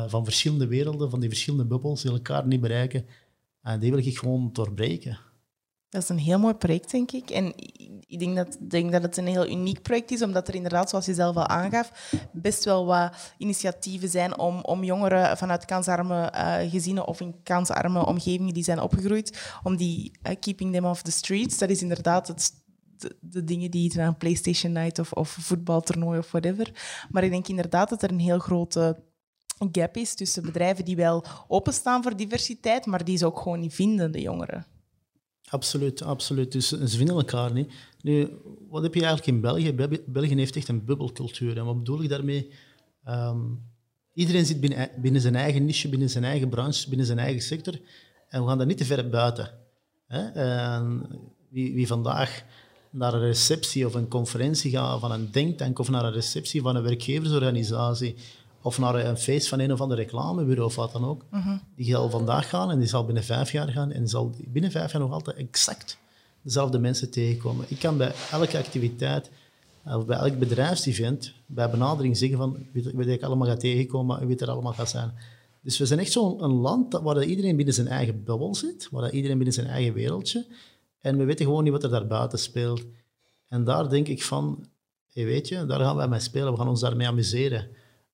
van 0.08 0.24
verschillende 0.24 0.68
werelden, 0.68 1.10
van 1.10 1.20
die 1.20 1.30
verschillende 1.30 1.66
bubbels, 1.66 2.02
die 2.02 2.12
elkaar 2.12 2.48
niet 2.48 2.62
bereiken. 2.62 3.06
En 3.62 3.80
die 3.80 3.92
wil 3.92 4.00
ik 4.06 4.18
gewoon 4.18 4.50
doorbreken. 4.54 5.20
Dat 5.90 6.02
is 6.02 6.10
een 6.10 6.20
heel 6.20 6.40
mooi 6.40 6.54
project, 6.54 6.92
denk 6.92 7.12
ik. 7.12 7.30
En 7.30 7.54
ik 8.08 8.20
denk 8.20 8.36
dat, 8.36 8.58
denk 8.70 8.92
dat 8.92 9.02
het 9.02 9.18
een 9.18 9.28
heel 9.28 9.48
uniek 9.48 9.82
project 9.82 10.12
is, 10.12 10.22
omdat 10.22 10.48
er 10.48 10.56
inderdaad, 10.56 10.90
zoals 10.90 11.06
je 11.06 11.14
zelf 11.14 11.36
al 11.36 11.48
aangaf, 11.48 12.12
best 12.32 12.66
wel 12.66 12.86
wat 12.86 13.34
initiatieven 13.38 14.10
zijn 14.10 14.40
om, 14.40 14.60
om 14.62 14.84
jongeren 14.84 15.38
vanuit 15.38 15.66
kansarme 15.66 16.34
uh, 16.36 16.72
gezinnen 16.72 17.08
of 17.08 17.22
in 17.22 17.36
kansarme 17.44 18.06
omgevingen 18.06 18.54
die 18.54 18.64
zijn 18.64 18.80
opgegroeid, 18.80 19.58
om 19.64 19.78
die 19.78 20.12
uh, 20.24 20.36
keeping 20.40 20.74
them 20.74 20.86
off 20.86 21.02
the 21.02 21.12
streets, 21.12 21.58
dat 21.58 21.70
is 21.70 21.82
inderdaad 21.82 22.28
het, 22.28 22.52
de, 22.98 23.18
de, 23.22 23.44
dingen 23.44 23.72
die 23.72 23.94
je 23.94 24.02
aan 24.02 24.18
PlayStation 24.18 24.72
Night 24.72 25.00
of, 25.00 25.12
of 25.12 25.30
voetbaltoernooi 25.30 26.20
of 26.20 26.32
whatever. 26.32 26.72
Maar 27.10 27.24
ik 27.24 27.32
denk 27.32 27.48
inderdaad 27.48 27.90
dat 27.90 28.04
er 28.04 28.12
een 28.12 28.20
heel 28.20 28.40
grote 28.40 29.04
gap 29.72 29.98
is 29.98 30.16
tussen 30.16 30.44
bedrijven 30.44 30.86
die 30.86 30.96
wel 30.96 31.26
openstaan 31.48 32.04
voor 32.04 32.16
diversiteit, 32.16 32.86
maar 32.86 33.04
die 33.04 33.18
ze 33.18 33.26
ook 33.26 33.40
gewoon 33.40 33.60
niet 33.60 33.74
vinden, 33.74 34.12
de 34.12 34.22
jongeren. 34.22 34.66
Absoluut, 35.50 36.02
absoluut. 36.02 36.52
Dus 36.52 36.68
ze 36.68 36.98
vinden 36.98 37.16
elkaar 37.16 37.54
niet. 37.54 37.72
Nu, 38.02 38.30
wat 38.70 38.84
heb 38.84 38.94
je 38.94 39.06
eigenlijk 39.06 39.32
in 39.32 39.42
België? 39.42 40.00
België 40.06 40.36
heeft 40.36 40.56
echt 40.56 40.68
een 40.68 40.86
bubbelcultuur. 40.86 41.58
En 41.58 41.66
wat 41.66 41.78
bedoel 41.78 42.04
ik 42.04 42.10
daarmee? 42.10 42.52
Ehm, 43.04 43.40
iedereen 44.14 44.46
zit 44.46 44.60
binnen, 44.60 44.90
binnen, 44.98 45.22
zijn 45.22 45.36
eigen 45.36 45.66
niche, 45.66 45.90
binnen 45.90 46.10
zijn 46.10 46.24
eigen 46.24 46.50
branche, 46.50 46.90
binnen 46.90 47.06
zijn 47.08 47.20
eigen 47.20 47.42
sector. 47.42 47.80
En 48.28 48.42
we 48.42 48.48
gaan 48.48 48.58
daar 48.58 48.68
niet 48.68 48.78
te 48.78 48.86
ver 48.86 49.10
buiten. 49.10 49.52
Hè? 50.08 50.82
Wie, 51.50 51.74
wie, 51.74 51.88
vandaag 51.88 52.44
naar 52.90 53.14
een 53.14 53.20
receptie 53.20 53.86
of 53.86 53.94
een 53.94 54.08
conferentie 54.08 54.72
gaat 54.72 55.00
van 55.00 55.12
een 55.12 55.32
denktank 55.32 55.80
of 55.80 55.90
naar 55.90 56.06
een 56.06 56.12
receptie 56.12 56.62
van 56.62 56.76
een 56.76 56.84
werkgeversorganisatie 56.84 58.16
of 58.62 58.78
naar 58.80 59.06
een 59.06 59.18
feest 59.18 59.48
van 59.48 59.60
een 59.60 59.72
of 59.72 59.82
ander 59.82 59.98
reclamebureau 59.98 60.68
of 60.68 60.76
wat 60.76 60.92
dan 60.92 61.06
ook. 61.06 61.26
Mhm. 61.32 61.58
Die 61.76 61.86
zal 61.86 62.10
vandaag 62.10 62.50
gaan 62.50 62.72
en 62.72 62.80
die 62.80 62.88
zal 62.88 63.06
binnen 63.06 63.24
vijf 63.24 63.52
jaar 63.52 63.68
gaan 63.68 63.92
en 63.92 64.00
die 64.00 64.10
zal 64.10 64.36
binnen 64.48 64.72
vijf 64.72 64.92
jaar 64.92 65.02
nog 65.02 65.12
altijd 65.12 65.38
exact 65.38 65.98
dezelfde 66.42 66.80
mensen 66.80 67.12
tegenkomen. 67.12 67.66
Ik 67.68 67.80
kan 67.80 67.98
bij 67.98 68.14
elke 68.32 68.58
activiteit 68.58 69.30
of 69.84 70.06
bij 70.06 70.18
elk 70.18 70.40
bedrijfsevent 70.40 71.34
bij 71.46 71.70
benadering 71.70 72.18
zeggen 72.18 72.38
van 72.38 72.58
wie 72.72 73.12
ik 73.12 73.24
allemaal 73.24 73.48
ga 73.48 73.56
tegenkomen 73.56 74.20
en 74.20 74.28
wie 74.28 74.38
er 74.38 74.50
allemaal 74.50 74.74
gaat 74.74 74.90
zijn. 74.90 75.14
Dus 75.62 75.78
we 75.78 75.86
zijn 75.86 76.00
echt 76.00 76.12
zo'n 76.12 76.52
land 76.52 76.94
waar 76.94 77.24
iedereen 77.24 77.56
binnen 77.56 77.74
zijn 77.74 77.88
eigen 77.88 78.24
bubbel 78.24 78.56
zit, 78.56 78.88
waar 78.92 79.12
iedereen 79.12 79.36
binnen 79.38 79.56
zijn 79.56 79.68
eigen 79.68 79.94
wereldje. 79.94 80.48
En 81.00 81.18
we 81.18 81.24
weten 81.24 81.46
gewoon 81.46 81.64
niet 81.64 81.72
wat 81.72 81.84
er 81.84 81.90
daar 81.90 82.08
buiten 82.08 82.40
speelt. 82.40 82.84
En 83.48 83.64
daar 83.64 83.90
denk 83.90 84.08
ik 84.08 84.24
van, 84.24 84.66
hey, 85.14 85.26
weet 85.26 85.48
je, 85.48 85.66
daar 85.66 85.80
gaan 85.80 85.96
wij 85.96 86.08
mee 86.08 86.20
spelen, 86.20 86.52
we 86.52 86.58
gaan 86.58 86.68
ons 86.68 86.82
daarmee 86.82 87.08
amuseren. 87.08 87.68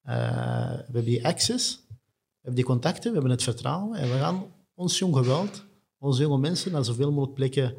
Uh, 0.08 0.70
we 0.70 0.84
hebben 0.84 1.06
die 1.06 1.26
access, 1.26 1.86
we 1.88 1.96
hebben 2.42 2.56
die 2.56 2.64
contacten, 2.64 3.08
we 3.08 3.14
hebben 3.14 3.32
het 3.32 3.44
vertrouwen 3.44 3.98
en 3.98 4.12
we 4.12 4.18
gaan 4.18 4.54
ons 4.74 5.00
jong 5.00 5.16
geweld, 5.16 5.66
onze 5.98 6.22
jonge 6.22 6.38
mensen 6.38 6.72
naar 6.72 6.86
zoveel 6.86 7.12
mogelijk 7.12 7.34
plekken 7.34 7.76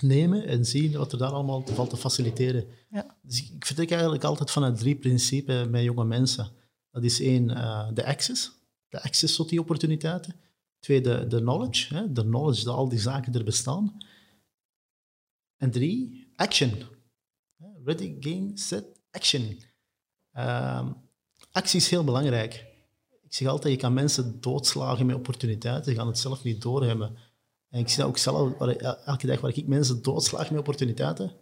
nemen 0.00 0.46
en 0.46 0.64
zien 0.64 0.92
wat 0.92 1.12
er 1.12 1.18
daar 1.18 1.30
allemaal 1.30 1.66
valt 1.66 1.90
te 1.90 1.96
faciliteren. 1.96 2.66
Ja. 2.90 3.16
Dus 3.22 3.50
ik 3.50 3.64
vertrek 3.66 3.90
eigenlijk 3.90 4.24
altijd 4.24 4.50
vanuit 4.50 4.78
drie 4.78 4.96
principes 4.96 5.68
met 5.68 5.82
jonge 5.82 6.04
mensen. 6.04 6.48
Dat 6.90 7.04
is 7.04 7.20
één, 7.20 7.50
uh, 7.50 7.88
de 7.92 8.06
access, 8.06 8.52
de 8.88 9.02
access 9.02 9.36
tot 9.36 9.48
die 9.48 9.60
opportuniteiten. 9.60 10.34
Twee, 10.78 11.00
de, 11.00 11.26
de 11.26 11.38
knowledge, 11.38 11.94
hè, 11.94 12.12
de 12.12 12.22
knowledge 12.22 12.64
dat 12.64 12.74
al 12.74 12.88
die 12.88 12.98
zaken 12.98 13.34
er 13.34 13.44
bestaan. 13.44 13.96
En 15.56 15.70
drie, 15.70 16.32
action. 16.36 16.72
Ready, 17.84 18.16
game, 18.20 18.50
set, 18.54 18.84
action. 19.10 19.58
Uh, 20.32 20.90
actie 21.54 21.80
is 21.80 21.90
heel 21.90 22.04
belangrijk. 22.04 22.66
Ik 23.22 23.34
zeg 23.34 23.48
altijd, 23.48 23.74
je 23.74 23.80
kan 23.80 23.94
mensen 23.94 24.40
doodslagen 24.40 25.06
met 25.06 25.16
opportuniteiten, 25.16 25.84
ze 25.84 25.98
gaan 25.98 26.06
het 26.06 26.18
zelf 26.18 26.42
niet 26.42 26.62
doorhebben. 26.62 27.16
En 27.70 27.80
ik 27.80 27.88
zie 27.88 27.98
dat 27.98 28.06
ook 28.06 28.18
zelf, 28.18 28.52
elke 29.04 29.26
dag 29.26 29.40
waar 29.40 29.56
ik 29.56 29.66
mensen 29.66 30.02
doodslag 30.02 30.50
met 30.50 30.58
opportuniteiten, 30.58 31.32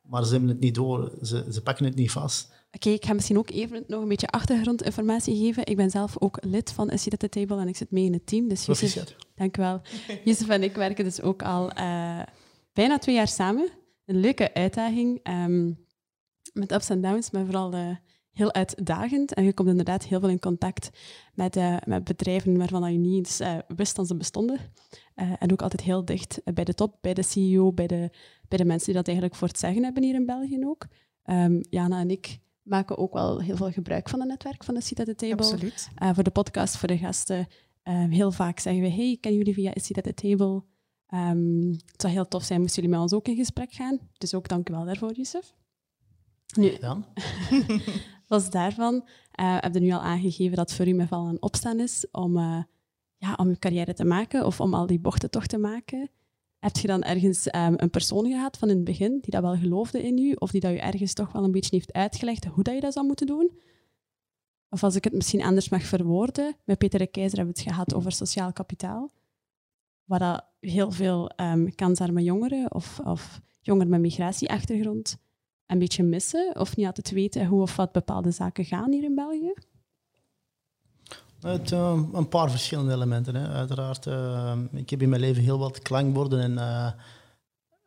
maar 0.00 0.24
ze 0.24 0.30
hebben 0.30 0.48
het 0.48 0.60
niet 0.60 0.74
door, 0.74 1.12
ze, 1.22 1.46
ze 1.50 1.62
pakken 1.62 1.84
het 1.84 1.94
niet 1.94 2.10
vast. 2.10 2.52
Oké, 2.72 2.88
ik 2.88 3.04
ga 3.04 3.12
misschien 3.12 3.38
ook 3.38 3.50
even 3.50 3.84
nog 3.86 4.02
een 4.02 4.08
beetje 4.08 4.26
achtergrondinformatie 4.26 5.36
geven. 5.36 5.66
Ik 5.66 5.76
ben 5.76 5.90
zelf 5.90 6.18
ook 6.18 6.38
lid 6.40 6.72
van 6.72 6.90
A 6.90 6.96
Seat 6.96 7.12
at 7.12 7.18
the 7.18 7.28
Table 7.28 7.60
en 7.60 7.68
ik 7.68 7.76
zit 7.76 7.90
mee 7.90 8.04
in 8.04 8.12
het 8.12 8.26
team. 8.26 8.48
Dus 8.48 8.66
Jozef, 8.66 9.16
dank 9.34 9.56
u 9.56 9.60
wel. 9.60 9.80
Jozef 10.24 10.48
en 10.48 10.62
ik 10.62 10.74
werken 10.74 11.04
dus 11.04 11.20
ook 11.20 11.42
al 11.42 11.78
uh, 11.78 12.22
bijna 12.72 12.98
twee 12.98 13.14
jaar 13.14 13.28
samen. 13.28 13.70
Een 14.04 14.20
leuke 14.20 14.54
uitdaging, 14.54 15.28
um, 15.28 15.86
met 16.52 16.72
ups 16.72 16.88
en 16.88 17.00
downs, 17.00 17.30
maar 17.30 17.44
vooral 17.44 17.74
uh, 17.74 17.96
heel 18.34 18.52
uitdagend. 18.52 19.34
En 19.34 19.44
je 19.44 19.52
komt 19.52 19.68
inderdaad 19.68 20.04
heel 20.04 20.20
veel 20.20 20.28
in 20.28 20.38
contact 20.38 20.90
met, 21.34 21.56
uh, 21.56 21.76
met 21.84 22.04
bedrijven 22.04 22.56
waarvan 22.56 22.92
je 22.92 22.98
niet 22.98 23.16
eens 23.16 23.40
uh, 23.40 23.58
wist 23.76 23.96
dat 23.96 24.06
ze 24.06 24.16
bestonden. 24.16 24.60
Uh, 25.16 25.32
en 25.38 25.52
ook 25.52 25.62
altijd 25.62 25.82
heel 25.82 26.04
dicht 26.04 26.40
bij 26.54 26.64
de 26.64 26.74
top, 26.74 26.98
bij 27.00 27.14
de 27.14 27.22
CEO, 27.22 27.72
bij 27.72 27.86
de, 27.86 28.10
bij 28.48 28.58
de 28.58 28.64
mensen 28.64 28.86
die 28.86 28.94
dat 28.94 29.06
eigenlijk 29.06 29.36
voor 29.36 29.48
het 29.48 29.58
zeggen 29.58 29.84
hebben 29.84 30.02
hier 30.02 30.14
in 30.14 30.26
België 30.26 30.64
ook. 30.64 30.86
Um, 31.24 31.60
Jana 31.70 32.00
en 32.00 32.10
ik 32.10 32.38
maken 32.62 32.98
ook 32.98 33.12
wel 33.12 33.40
heel 33.40 33.56
veel 33.56 33.70
gebruik 33.70 34.08
van 34.08 34.20
het 34.20 34.28
netwerk 34.28 34.64
van 34.64 34.74
de 34.74 34.80
Seat 34.80 35.00
at 35.00 35.06
the 35.06 35.14
Table. 35.14 35.44
Absoluut. 35.44 35.90
voor 36.14 36.24
de 36.24 36.30
podcast, 36.30 36.76
voor 36.76 36.88
de 36.88 36.98
gasten. 36.98 37.46
Um, 37.82 38.10
heel 38.10 38.32
vaak 38.32 38.58
zeggen 38.58 38.82
we, 38.82 38.88
hey, 38.88 39.18
kennen 39.20 39.38
jullie 39.38 39.54
via 39.54 39.72
Seat 39.74 40.06
at 40.06 40.16
the 40.16 40.28
Table? 40.28 40.62
Um, 41.14 41.70
het 41.70 42.00
zou 42.00 42.12
heel 42.12 42.28
tof 42.28 42.44
zijn 42.44 42.60
moesten 42.60 42.82
jullie 42.82 42.98
met 42.98 43.06
ons 43.06 43.18
ook 43.18 43.28
in 43.28 43.36
gesprek 43.36 43.72
gaan. 43.72 43.98
Dus 44.18 44.34
ook 44.34 44.48
dank 44.48 44.68
u 44.68 44.72
wel 44.72 44.84
daarvoor, 44.84 45.12
Yusuf. 45.12 45.54
Nu, 46.56 46.78
dan? 46.78 47.04
Los 48.26 48.50
daarvan 48.50 48.94
uh, 48.94 49.56
heb 49.60 49.74
je 49.74 49.80
nu 49.80 49.90
al 49.90 50.00
aangegeven 50.00 50.56
dat 50.56 50.72
voor 50.72 50.88
u 50.88 50.92
met 50.92 51.08
vallen 51.08 51.30
en 51.30 51.42
opstaan 51.42 51.80
is 51.80 52.06
om, 52.10 52.36
uh, 52.36 52.62
ja, 53.16 53.34
om 53.36 53.48
uw 53.48 53.58
carrière 53.58 53.94
te 53.94 54.04
maken 54.04 54.46
of 54.46 54.60
om 54.60 54.74
al 54.74 54.86
die 54.86 55.00
bochten 55.00 55.30
toch 55.30 55.46
te 55.46 55.58
maken. 55.58 56.10
Heb 56.58 56.76
je 56.76 56.86
dan 56.86 57.02
ergens 57.02 57.46
um, 57.46 57.74
een 57.76 57.90
persoon 57.90 58.26
gehad 58.26 58.58
van 58.58 58.68
in 58.68 58.76
het 58.76 58.84
begin 58.84 59.18
die 59.20 59.30
dat 59.30 59.42
wel 59.42 59.56
geloofde 59.56 60.02
in 60.02 60.18
u 60.18 60.32
of 60.32 60.50
die 60.50 60.60
dat 60.60 60.72
u 60.72 60.76
ergens 60.76 61.12
toch 61.12 61.32
wel 61.32 61.44
een 61.44 61.50
beetje 61.50 61.76
heeft 61.76 61.92
uitgelegd 61.92 62.44
hoe 62.44 62.62
dat 62.62 62.74
je 62.74 62.80
dat 62.80 62.92
zou 62.92 63.06
moeten 63.06 63.26
doen? 63.26 63.58
Of 64.68 64.82
als 64.82 64.94
ik 64.94 65.04
het 65.04 65.12
misschien 65.12 65.42
anders 65.42 65.68
mag 65.68 65.82
verwoorden, 65.82 66.56
met 66.64 66.78
Peter 66.78 66.98
de 66.98 67.06
Keizer 67.06 67.36
hebben 67.36 67.54
we 67.54 67.60
het 67.60 67.70
gehad 67.70 67.94
over 67.94 68.12
sociaal 68.12 68.52
kapitaal, 68.52 69.10
waar 70.04 70.18
dat 70.18 70.44
heel 70.60 70.90
veel 70.90 71.30
um, 71.36 71.74
kansarme 71.74 72.22
jongeren 72.22 72.74
of, 72.74 73.00
of 73.04 73.40
jongeren 73.60 73.90
met 73.90 74.00
migratieachtergrond 74.00 75.16
een 75.66 75.78
beetje 75.78 76.02
missen 76.02 76.56
of 76.58 76.76
niet 76.76 76.86
altijd 76.86 77.10
weten 77.10 77.46
hoe 77.46 77.62
of 77.62 77.76
wat 77.76 77.92
bepaalde 77.92 78.30
zaken 78.30 78.64
gaan 78.64 78.92
hier 78.92 79.04
in 79.04 79.14
België? 79.14 79.52
Het, 81.40 81.70
uh, 81.70 82.02
een 82.12 82.28
paar 82.28 82.50
verschillende 82.50 82.92
elementen. 82.92 83.34
Hè. 83.34 83.48
Uiteraard, 83.48 84.06
uh, 84.06 84.52
ik 84.72 84.90
heb 84.90 85.02
in 85.02 85.08
mijn 85.08 85.20
leven 85.20 85.42
heel 85.42 85.58
wat 85.58 85.78
klankborden 85.78 86.40
en 86.40 86.52
uh, 86.52 86.90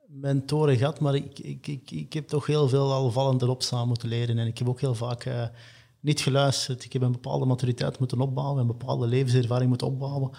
mentoren 0.08 0.78
gehad, 0.78 1.00
maar 1.00 1.16
ik, 1.16 1.40
ik, 1.40 1.68
ik, 1.68 1.92
ik 1.92 2.13
heb 2.13 2.28
toch 2.28 2.46
heel 2.46 2.68
veel 2.68 2.94
al 2.94 3.12
vallend 3.12 3.42
erop 3.42 3.63
staan 3.63 3.88
moeten 3.88 4.10
leren. 4.10 4.38
En 4.38 4.48
ik 4.48 4.58
heb 4.58 4.70
ook 4.70 4.82
heel 4.82 4.96
vaak 4.96 5.50
niet 6.00 6.22
geluisterd. 6.22 6.84
Ik 6.84 6.94
heb 6.94 7.02
een 7.02 7.12
bepaalde 7.12 7.46
maturiteit 7.46 8.00
moeten 8.00 8.22
opbouwen, 8.22 8.62
een 8.62 8.68
bepaalde 8.68 9.08
levenservaring 9.08 9.70
moeten 9.70 9.88
opbouwen, 9.88 10.32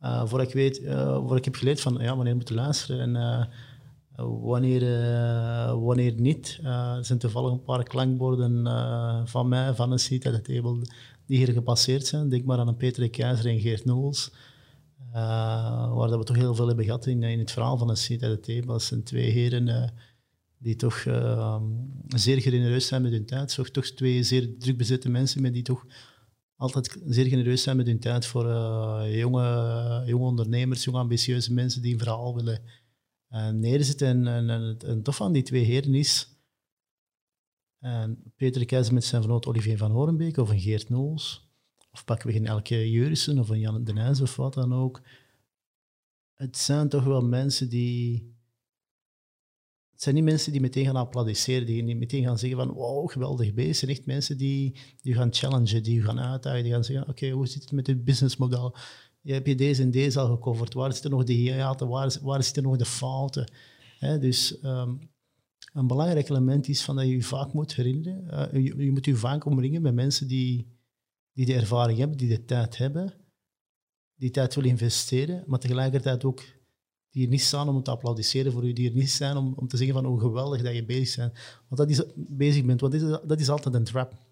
voordat 0.00 0.46
ik 0.46 0.54
weet, 0.54 0.82
voor 1.26 1.36
ik 1.36 1.44
heb 1.44 1.54
geleerd 1.54 1.80
van 1.80 1.96
ja, 2.00 2.16
wanneer 2.16 2.36
moet 2.36 2.50
luisteren 2.50 3.16
en 3.16 3.48
Wanneer, 4.26 4.82
uh, 4.82 5.84
wanneer 5.84 6.14
niet, 6.16 6.58
uh, 6.62 6.96
er 6.96 7.04
zijn 7.04 7.18
toevallig 7.18 7.52
een 7.52 7.62
paar 7.62 7.82
klankborden 7.82 8.66
uh, 8.66 9.20
van 9.24 9.48
mij, 9.48 9.74
van 9.74 9.92
een 9.92 9.98
seat 9.98 10.26
at 10.26 10.44
table, 10.44 10.80
die 11.26 11.36
hier 11.36 11.52
gepasseerd 11.52 12.06
zijn. 12.06 12.28
Denk 12.28 12.44
maar 12.44 12.58
aan 12.58 12.68
een 12.68 12.76
Peter 12.76 13.10
Keizer 13.10 13.46
en 13.46 13.60
Geert 13.60 13.84
Noels. 13.84 14.32
waar 15.12 16.08
dat 16.08 16.18
we 16.18 16.24
toch 16.24 16.36
heel 16.36 16.54
veel 16.54 16.66
hebben 16.66 16.84
gehad 16.84 17.06
in, 17.06 17.22
in 17.22 17.38
het 17.38 17.50
verhaal 17.50 17.78
van 17.78 17.86
de 17.86 17.94
CTT. 17.94 18.66
Dat 18.66 18.82
zijn 18.82 19.02
twee 19.02 19.30
heren 19.30 19.92
die 20.58 20.76
toch 20.76 21.04
zeer 22.08 22.40
genereus 22.40 22.86
zijn 22.86 23.02
met 23.02 23.12
hun 23.12 23.26
tijd. 23.26 23.54
Toch, 23.54 23.68
toch 23.68 23.84
twee 23.84 24.22
zeer 24.22 24.58
druk 24.58 24.76
bezette 24.76 25.08
mensen, 25.08 25.42
met 25.42 25.52
die 25.52 25.62
toch 25.62 25.86
altijd 26.56 26.98
zeer 27.06 27.26
genereus 27.26 27.62
zijn 27.62 27.76
met 27.76 27.86
hun 27.86 28.00
tijd 28.00 28.26
voor 28.26 28.46
jonge, 29.08 30.02
jonge 30.06 30.24
ondernemers, 30.26 30.84
jonge 30.84 30.98
ambitieuze 30.98 31.52
mensen 31.52 31.82
die 31.82 31.92
een 31.92 31.98
verhaal 31.98 32.34
willen 32.34 32.60
En, 33.28 33.64
en, 33.64 34.26
en, 34.26 34.76
het 34.78 35.04
tof 35.04 35.16
van 35.16 35.32
die 35.32 35.42
twee 35.42 35.64
heren 35.64 35.94
is 35.94 36.38
en 37.78 38.32
Peter 38.36 38.64
Keizer 38.64 38.94
met 38.94 39.04
zijn 39.04 39.22
vernoot 39.22 39.46
Olivier 39.46 39.76
van 39.76 39.90
Horenbeek 39.90 40.36
of 40.36 40.50
een 40.50 40.60
Geert 40.60 40.88
Noels, 40.88 41.50
of 41.90 42.04
pakken 42.04 42.26
we 42.26 42.32
geen 42.32 42.46
Elke 42.46 42.90
Jurissen 42.90 43.38
of 43.38 43.48
een 43.48 43.60
Jan 43.60 43.84
de 43.84 43.92
Nijs 43.92 44.20
of 44.20 44.36
wat 44.36 44.54
dan 44.54 44.74
ook. 44.74 45.02
Het 46.34 46.56
zijn 46.56 46.88
toch 46.88 47.04
wel 47.04 47.22
mensen 47.22 47.68
die... 47.68 48.36
Het 49.90 50.02
zijn 50.02 50.14
niet 50.14 50.24
mensen 50.24 50.52
die 50.52 50.60
meteen 50.60 50.84
gaan 50.84 50.96
applaudisseren, 50.96 51.66
die 51.66 51.96
meteen 51.96 52.24
gaan 52.24 52.38
zeggen 52.38 52.58
van 52.58 52.70
wow, 52.70 53.10
geweldig 53.10 53.54
bezig. 53.54 53.88
Het 53.88 53.98
echt 53.98 54.06
mensen 54.06 54.38
die, 54.38 54.76
die 55.00 55.14
gaan 55.14 55.34
challengen, 55.34 55.82
die 55.82 56.02
gaan 56.02 56.20
uitdagen, 56.20 56.62
die 56.62 56.72
gaan 56.72 56.84
zeggen 56.84 57.08
oké, 57.08 57.30
hoe 57.30 57.46
zit 57.46 57.62
het 57.62 57.72
met 57.72 57.86
het 57.86 58.04
businessmodel? 58.04 58.76
Je 59.20 59.32
heb 59.32 59.46
je 59.46 59.54
deze 59.54 59.82
en 59.82 59.90
deze 59.90 60.20
al 60.20 60.28
gecoverd? 60.28 60.74
Waar 60.74 60.92
zitten 60.92 61.10
nog 61.10 61.24
de 61.24 61.32
hiaten? 61.32 61.88
Waar, 61.88 62.18
waar 62.22 62.42
zitten 62.42 62.62
nog 62.62 62.76
de 62.76 62.84
fouten? 62.84 63.52
dus 64.20 64.60
ehm, 64.60 64.94
een 65.72 65.86
belangrijk 65.86 66.28
element 66.28 66.68
is 66.68 66.82
van 66.82 66.96
dat 66.96 67.04
je 67.04 67.10
je 67.10 67.22
vaak 67.22 67.52
moet 67.52 67.74
herinneren. 67.74 68.50
Uh, 68.54 68.64
je, 68.64 68.84
je, 68.84 68.90
moet 68.90 69.04
je 69.04 69.16
vaak 69.16 69.44
omringen 69.44 69.82
met 69.82 69.94
mensen 69.94 70.28
die, 70.28 70.78
die 71.32 71.46
de 71.46 71.54
ervaring 71.54 71.98
hebben, 71.98 72.16
die 72.16 72.28
de 72.28 72.44
tijd 72.44 72.76
hebben, 72.76 73.14
die 74.14 74.30
tijd 74.30 74.54
willen 74.54 74.70
investeren, 74.70 75.44
maar 75.46 75.58
tegelijkertijd 75.58 76.24
ook 76.24 76.44
die 77.10 77.24
er 77.24 77.28
niet 77.28 77.40
staan 77.40 77.68
om 77.68 77.82
te 77.82 77.90
applaudisseren 77.90 78.52
voor 78.52 78.66
je, 78.66 78.74
die 78.74 78.88
er 78.88 78.94
niet 78.94 79.10
zijn 79.10 79.36
om, 79.36 79.52
om 79.56 79.68
te 79.68 79.76
zeggen 79.76 79.94
van 79.94 80.04
hoe 80.04 80.20
geweldig 80.20 80.62
dat 80.62 80.74
je 80.74 80.84
bezig 80.84 81.16
bent. 81.16 81.38
Want 81.68 81.80
dat 81.80 81.90
is, 81.90 82.02
bezig 82.14 82.64
bent, 82.64 82.80
want 82.80 82.92
dat 82.92 83.02
is, 83.02 83.28
dat 83.28 83.40
is 83.40 83.48
altijd 83.48 83.74
een 83.74 83.84
trap. 83.84 84.26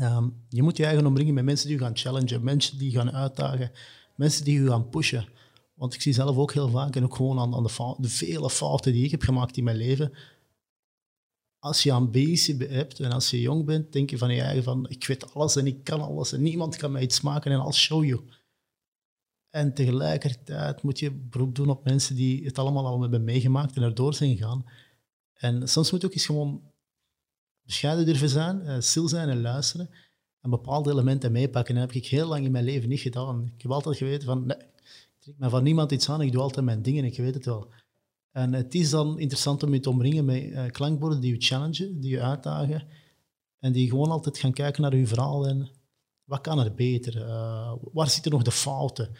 Um, 0.00 0.44
je 0.48 0.62
moet 0.62 0.76
je 0.76 0.84
eigen 0.84 1.06
omringen 1.06 1.34
met 1.34 1.44
mensen 1.44 1.68
die 1.68 1.76
je 1.76 1.82
gaan 1.82 1.96
challengen, 1.96 2.44
mensen 2.44 2.78
die 2.78 2.90
je 2.90 2.96
gaan 2.96 3.12
uitdagen, 3.12 3.70
mensen 4.14 4.44
die 4.44 4.62
je 4.62 4.68
gaan 4.68 4.88
pushen. 4.88 5.28
Want 5.74 5.94
ik 5.94 6.00
zie 6.00 6.12
zelf 6.12 6.36
ook 6.36 6.52
heel 6.52 6.68
vaak, 6.68 6.96
en 6.96 7.04
ook 7.04 7.16
gewoon 7.16 7.38
aan, 7.38 7.54
aan 7.54 7.62
de, 7.62 7.94
de, 7.98 8.08
vele 8.08 8.50
fouten 8.50 8.92
die 8.92 9.04
ik 9.04 9.10
heb 9.10 9.22
gemaakt 9.22 9.56
in 9.56 9.64
mijn 9.64 9.76
leven, 9.76 10.12
als 11.58 11.82
je 11.82 11.92
ambitie 11.92 12.56
hebt 12.56 13.00
en 13.00 13.12
als 13.12 13.30
je 13.30 13.40
jong 13.40 13.64
bent, 13.64 13.92
denk 13.92 14.10
je 14.10 14.18
van 14.18 14.34
je 14.34 14.40
eigen 14.40 14.62
van 14.62 14.88
ik 14.88 15.06
weet 15.06 15.34
alles 15.34 15.56
en 15.56 15.66
ik 15.66 15.84
kan 15.84 16.00
alles 16.00 16.32
en 16.32 16.42
niemand 16.42 16.76
kan 16.76 16.92
mij 16.92 17.02
iets 17.02 17.20
maken 17.20 17.52
en 17.52 17.60
I'll 17.60 17.72
show 17.72 18.04
you. 18.04 18.20
En 19.50 19.74
tegelijkertijd 19.74 20.82
moet 20.82 20.98
je 20.98 21.12
beroep 21.12 21.54
doen 21.54 21.68
op 21.68 21.84
mensen 21.84 22.16
die 22.16 22.44
het 22.44 22.58
allemaal 22.58 22.86
al 22.86 23.00
hebben 23.00 23.24
meegemaakt 23.24 23.76
en 23.76 23.82
erdoor 23.82 24.14
zijn 24.14 24.36
gegaan. 24.36 24.64
En 25.34 25.68
soms 25.68 25.90
moet 25.90 26.00
je 26.00 26.06
ook 26.06 26.12
eens 26.12 26.26
gewoon 26.26 26.62
bescheiden 27.66 28.06
durven 28.06 28.28
zijn, 28.28 28.60
eh, 28.60 28.80
stil 28.80 29.08
zijn 29.08 29.28
en 29.28 29.40
luisteren 29.40 29.90
en 30.40 30.50
bepaalde 30.50 30.90
elementen 30.90 31.32
meepakken. 31.32 31.74
Dat 31.74 31.84
heb 31.84 32.02
ik 32.02 32.06
heel 32.06 32.28
lang 32.28 32.44
in 32.44 32.50
mijn 32.50 32.64
leven 32.64 32.88
niet 32.88 33.00
gedaan. 33.00 33.52
Ik 33.54 33.62
heb 33.62 33.70
altijd 33.70 33.96
geweten 33.96 34.26
van, 34.26 34.46
nee, 34.46 34.56
ik 34.56 35.20
trek 35.20 35.38
me 35.38 35.48
van 35.48 35.62
niemand 35.62 35.92
iets 35.92 36.10
aan, 36.10 36.20
ik 36.20 36.32
doe 36.32 36.42
altijd 36.42 36.64
mijn 36.64 36.82
dingen, 36.82 37.04
ik 37.04 37.16
weet 37.16 37.34
het 37.34 37.44
wel. 37.44 37.68
En 38.32 38.52
het 38.52 38.74
is 38.74 38.90
dan 38.90 39.18
interessant 39.18 39.62
om 39.62 39.72
je 39.72 39.80
te 39.80 39.90
omringen 39.90 40.24
met 40.24 40.42
uh, 40.42 40.66
klankborden 40.66 41.20
die 41.20 41.32
je 41.32 41.40
challengen, 41.40 42.00
die 42.00 42.10
je 42.10 42.22
uitdagen. 42.22 42.86
En 43.58 43.72
die 43.72 43.88
gewoon 43.88 44.10
altijd 44.10 44.38
gaan 44.38 44.52
kijken 44.52 44.82
naar 44.82 44.96
je 44.96 45.06
verhaal 45.06 45.46
en 45.46 45.70
wat 46.24 46.40
kan 46.40 46.58
er 46.58 46.74
beter? 46.74 47.16
Uh, 47.16 47.72
waar 47.92 48.10
zitten 48.10 48.32
nog 48.32 48.42
de 48.42 48.50
fouten? 48.50 49.10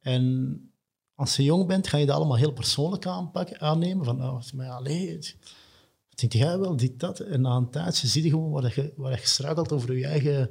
En 0.00 0.56
als 1.14 1.36
je 1.36 1.42
jong 1.42 1.66
bent, 1.66 1.86
ga 1.86 1.96
je 1.96 2.06
dat 2.06 2.16
allemaal 2.16 2.36
heel 2.36 2.52
persoonlijk 2.52 3.06
aanpakken, 3.06 3.60
aannemen. 3.60 4.04
Van, 4.04 4.22
oh, 4.22 4.40
maar 4.54 4.66
ja, 4.66 4.80
wat 6.12 6.20
denk 6.20 6.32
jij 6.32 6.58
wel, 6.58 6.76
dit, 6.76 7.00
dat. 7.00 7.20
En 7.20 7.40
na 7.40 7.56
een 7.56 7.70
tijdje 7.70 8.06
zie 8.06 8.22
je 8.22 8.30
gewoon 8.30 8.50
waar 8.50 8.72
je, 8.74 8.92
waar 8.96 9.20
je 9.20 9.26
struikelt 9.26 9.72
over 9.72 9.96
je 9.96 10.06
eigen 10.06 10.50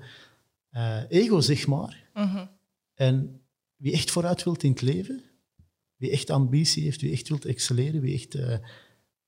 uh, 0.72 1.02
ego, 1.10 1.40
zeg 1.40 1.68
maar. 1.68 2.10
Mhm. 2.14 2.46
En 2.94 3.42
wie 3.76 3.94
echt 3.94 4.12
vooruit 4.12 4.44
wilt 4.44 4.64
in 4.64 4.72
het 4.72 4.82
leven, 4.82 5.24
wie 5.96 6.12
echt 6.12 6.30
ambitie 6.30 6.84
heeft, 6.84 7.02
wie 7.02 7.12
echt 7.12 7.30
wilt 7.30 7.46
excelleren, 7.46 8.02
wie 8.02 8.14
echt 8.14 8.36
uh, 8.36 8.58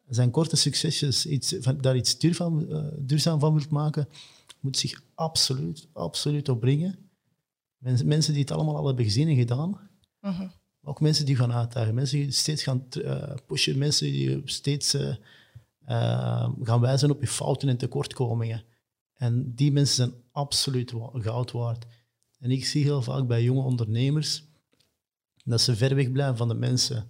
zijn 0.07 0.31
korte 0.31 0.55
succesjes 0.55 1.25
iets, 1.25 1.55
van, 1.59 1.81
daar 1.81 1.95
iets 1.95 2.17
duurzaam, 2.17 2.59
uh, 2.59 2.85
duurzaam 2.99 3.39
van 3.39 3.53
wilt 3.53 3.69
maken, 3.69 4.07
moet 4.59 4.77
zich 4.77 5.03
absoluut, 5.15 5.87
absoluut 5.93 6.49
opbrengen. 6.49 7.09
Mensen, 7.77 8.07
mensen 8.07 8.33
die 8.33 8.41
het 8.41 8.51
allemaal 8.51 8.77
al 8.77 8.87
hebben 8.87 9.05
gezien 9.05 9.27
en 9.27 9.35
gedaan. 9.35 9.89
Uh 10.21 10.41
Ook 10.81 11.01
mensen 11.01 11.25
die 11.25 11.35
gaan 11.35 11.53
uitdagen, 11.53 11.93
mensen 11.93 12.17
die 12.17 12.31
steeds 12.31 12.63
gaan 12.63 12.87
pushen, 13.45 13.77
mensen 13.77 14.11
die 14.11 14.41
steeds 14.45 14.97
gaan 16.61 16.79
wijzen 16.79 17.11
op 17.11 17.21
je 17.21 17.27
fouten 17.27 17.69
en 17.69 17.77
tekortkomingen. 17.77 18.63
En 19.13 19.55
die 19.55 19.71
mensen 19.71 19.95
zijn 19.95 20.23
absoluut 20.31 20.93
goud 21.13 21.51
waard. 21.51 21.85
En 22.39 22.51
ik 22.51 22.65
zie 22.65 22.83
heel 22.83 23.01
vaak 23.01 23.27
bij 23.27 23.43
jonge 23.43 23.61
ondernemers 23.61 24.43
dat 25.43 25.61
ze 25.61 25.75
ver 25.75 25.95
weg 25.95 26.11
blijven 26.11 26.37
van 26.37 26.47
de 26.47 26.53
mensen 26.53 27.09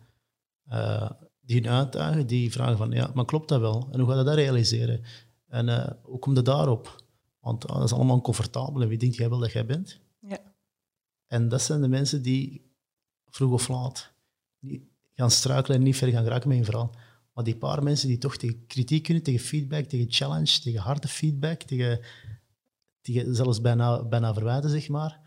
uh, 0.72 1.10
die 1.42 1.62
hun 1.62 1.72
uitdagen, 1.72 2.28
die 2.28 2.52
vragen 2.52 2.78
van, 2.78 2.92
ja, 2.92 3.12
maar 3.14 3.26
klopt 3.26 3.50
dat 3.50 3.60
wel? 3.60 3.88
En 3.92 4.00
hoe 4.00 4.10
ga 4.10 4.18
je 4.18 4.24
dat 4.24 4.36
realiseren? 4.36 5.04
En 5.48 5.68
uh, 5.68 5.90
hoe 6.02 6.20
kom 6.20 6.36
je 6.36 6.42
daarop? 6.42 7.04
Want 7.40 7.70
uh, 7.70 7.76
dat 7.76 7.84
is 7.84 7.94
allemaal 7.94 8.22
comfortabel 8.22 8.82
en 8.82 8.88
wie 8.88 8.98
denkt 8.98 9.16
jij 9.16 9.30
wel 9.30 9.40
dat 9.40 9.52
jij 9.52 9.66
bent? 9.66 10.00
Ja. 10.20 10.40
En 11.28 11.50
dat 11.50 11.62
zijn 11.62 11.82
de 11.82 11.88
mensen 11.88 12.22
die 12.22 12.72
vroeg 13.26 13.52
of 13.52 13.68
laat 13.68 14.14
gaan 15.14 15.32
struikelen 15.32 15.78
en 15.78 15.84
niet 15.84 15.98
ver 15.98 16.08
gaan 16.08 16.24
geraken 16.24 16.48
met 16.48 16.58
hun 16.58 16.66
verhaal. 16.66 16.96
Maar 17.34 17.44
die 17.44 17.56
paar 17.56 17.84
mensen 17.84 18.08
die 18.08 18.18
toch 18.18 18.38
tegen 18.38 18.66
kritiek 18.68 19.04
kunnen, 19.04 19.24
tegen 19.24 19.46
feedback, 19.46 19.86
tegen 19.86 20.06
challenge, 20.10 20.60
tegen 20.60 20.82
harde 20.82 21.08
feedback, 21.08 21.62
tegen, 21.62 22.00
tegen 23.02 23.36
zelfs 23.36 23.62
bijna, 23.62 24.04
bijna 24.04 24.34
verwijten, 24.34 24.70
zeg 24.70 24.90
maar, 24.90 25.22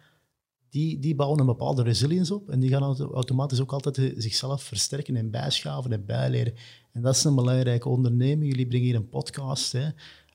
die, 0.71 0.99
die 0.99 1.15
bouwen 1.15 1.41
een 1.41 1.47
bepaalde 1.47 1.83
resilience 1.83 2.35
op 2.35 2.51
en 2.51 2.61
die 2.61 2.71
gaan 2.71 2.97
automatisch 2.97 3.61
ook 3.61 3.73
altijd 3.73 4.15
zichzelf 4.17 4.63
versterken 4.63 5.17
en 5.17 5.31
bijschaven 5.31 5.93
en 5.93 6.05
bijleren. 6.07 6.55
En 6.93 7.03
dat 7.03 7.15
is 7.15 7.25
een 7.25 7.35
belangrijke 7.35 7.89
onderneming. 7.89 8.51
Jullie 8.51 8.67
brengen 8.67 8.87
hier 8.87 8.97
een 8.97 9.09
podcast. 9.09 9.73
Hè. 9.73 9.89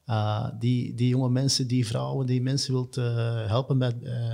Uh, 0.06 0.50
die, 0.60 0.94
die 0.94 1.08
jonge 1.08 1.30
mensen, 1.30 1.68
die 1.68 1.88
vrouwen, 1.88 2.26
die 2.26 2.42
mensen 2.42 2.74
wilt 2.74 2.98
uh, 2.98 3.48
helpen 3.48 3.78
bij, 3.78 3.98
uh, 4.02 4.34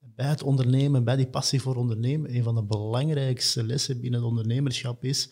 bij 0.00 0.26
het 0.26 0.42
ondernemen, 0.42 1.04
bij 1.04 1.16
die 1.16 1.28
passie 1.28 1.60
voor 1.60 1.76
ondernemen. 1.76 2.34
Een 2.34 2.42
van 2.42 2.54
de 2.54 2.62
belangrijkste 2.62 3.64
lessen 3.64 4.00
binnen 4.00 4.20
het 4.20 4.28
ondernemerschap 4.28 5.04
is 5.04 5.30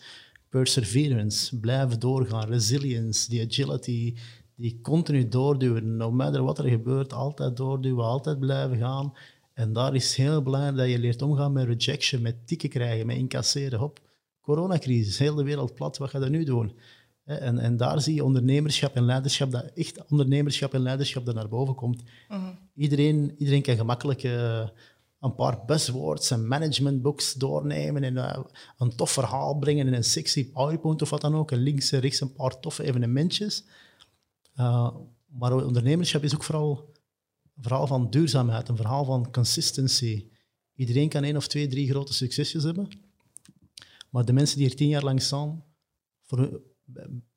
perseverance, 0.49 1.59
blijven 1.59 1.99
doorgaan, 1.99 2.47
resilience, 2.47 3.29
die 3.29 3.45
agility, 3.45 4.15
die 4.55 4.79
continu 4.81 5.27
doorduwen. 5.27 5.97
No 5.97 6.11
matter 6.11 6.43
wat 6.43 6.59
er 6.59 6.69
gebeurt, 6.69 7.13
altijd 7.13 7.57
doorduwen, 7.57 8.05
altijd 8.05 8.39
blijven 8.39 8.77
gaan. 8.77 9.13
En 9.53 9.73
daar 9.73 9.95
is 9.95 10.15
heel 10.15 10.41
belangrijk 10.41 10.77
dat 10.77 10.89
je 10.89 10.99
leert 10.99 11.21
omgaan 11.21 11.51
met 11.51 11.65
rejection, 11.65 12.21
met 12.21 12.47
tikken 12.47 12.69
krijgen, 12.69 13.05
met 13.05 13.17
incasseren. 13.17 13.79
Hop, 13.79 13.99
coronacrisis, 14.41 15.19
heel 15.19 15.35
de 15.35 15.43
wereld 15.43 15.75
plat, 15.75 15.97
wat 15.97 16.09
ga 16.09 16.19
je 16.19 16.29
nu 16.29 16.43
doen? 16.43 16.71
En, 17.25 17.59
en 17.59 17.77
daar 17.77 18.01
zie 18.01 18.15
je 18.15 18.23
ondernemerschap 18.23 18.95
en 18.95 19.05
leiderschap, 19.05 19.51
dat 19.51 19.71
echt 19.75 20.05
ondernemerschap 20.09 20.73
en 20.73 20.81
leiderschap 20.81 21.27
er 21.27 21.33
naar 21.33 21.49
boven 21.49 21.75
komt. 21.75 22.03
Mhm. 22.29 22.39
iedereen, 22.75 23.35
iedereen 23.37 23.61
kan 23.61 23.75
gemakkelijk 23.75 24.23
uh, 24.23 24.67
een 25.19 25.35
paar 25.35 25.65
buzzwords 25.65 26.31
en 26.31 26.47
managementbooks 26.47 27.33
doornemen 27.33 28.03
en 28.03 28.15
uh, 28.15 28.39
een 28.77 28.95
tof 28.95 29.11
verhaal 29.11 29.57
brengen 29.57 29.87
in 29.87 29.93
een 29.93 30.03
sexy 30.03 30.51
PowerPoint 30.51 31.01
of 31.01 31.09
wat 31.09 31.21
dan 31.21 31.35
ook. 31.35 31.51
Links 31.51 31.91
en 31.91 31.99
rechts 31.99 32.21
een 32.21 32.33
paar 32.33 32.59
toffe 32.59 32.83
evenementjes. 32.83 33.63
Uh, 34.55 34.95
maar 35.25 35.65
ondernemerschap 35.65 36.23
is 36.23 36.35
ook 36.35 36.43
vooral 36.43 36.93
een 37.55 37.63
verhaal 37.63 37.87
van 37.87 38.09
duurzaamheid, 38.09 38.69
een 38.69 38.75
verhaal 38.75 39.05
van 39.05 39.31
consistency. 39.31 40.25
Iedereen 40.75 41.09
kan 41.09 41.23
één 41.23 41.35
of 41.35 41.47
twee, 41.47 41.67
drie 41.67 41.89
grote 41.89 42.13
succesjes 42.13 42.63
hebben. 42.63 42.87
Maar 44.09 44.25
de 44.25 44.33
mensen 44.33 44.57
die 44.57 44.69
er 44.69 44.75
tien 44.75 44.87
jaar 44.87 45.03
lang 45.03 45.21
staan, 45.21 45.63
voor, 46.25 46.61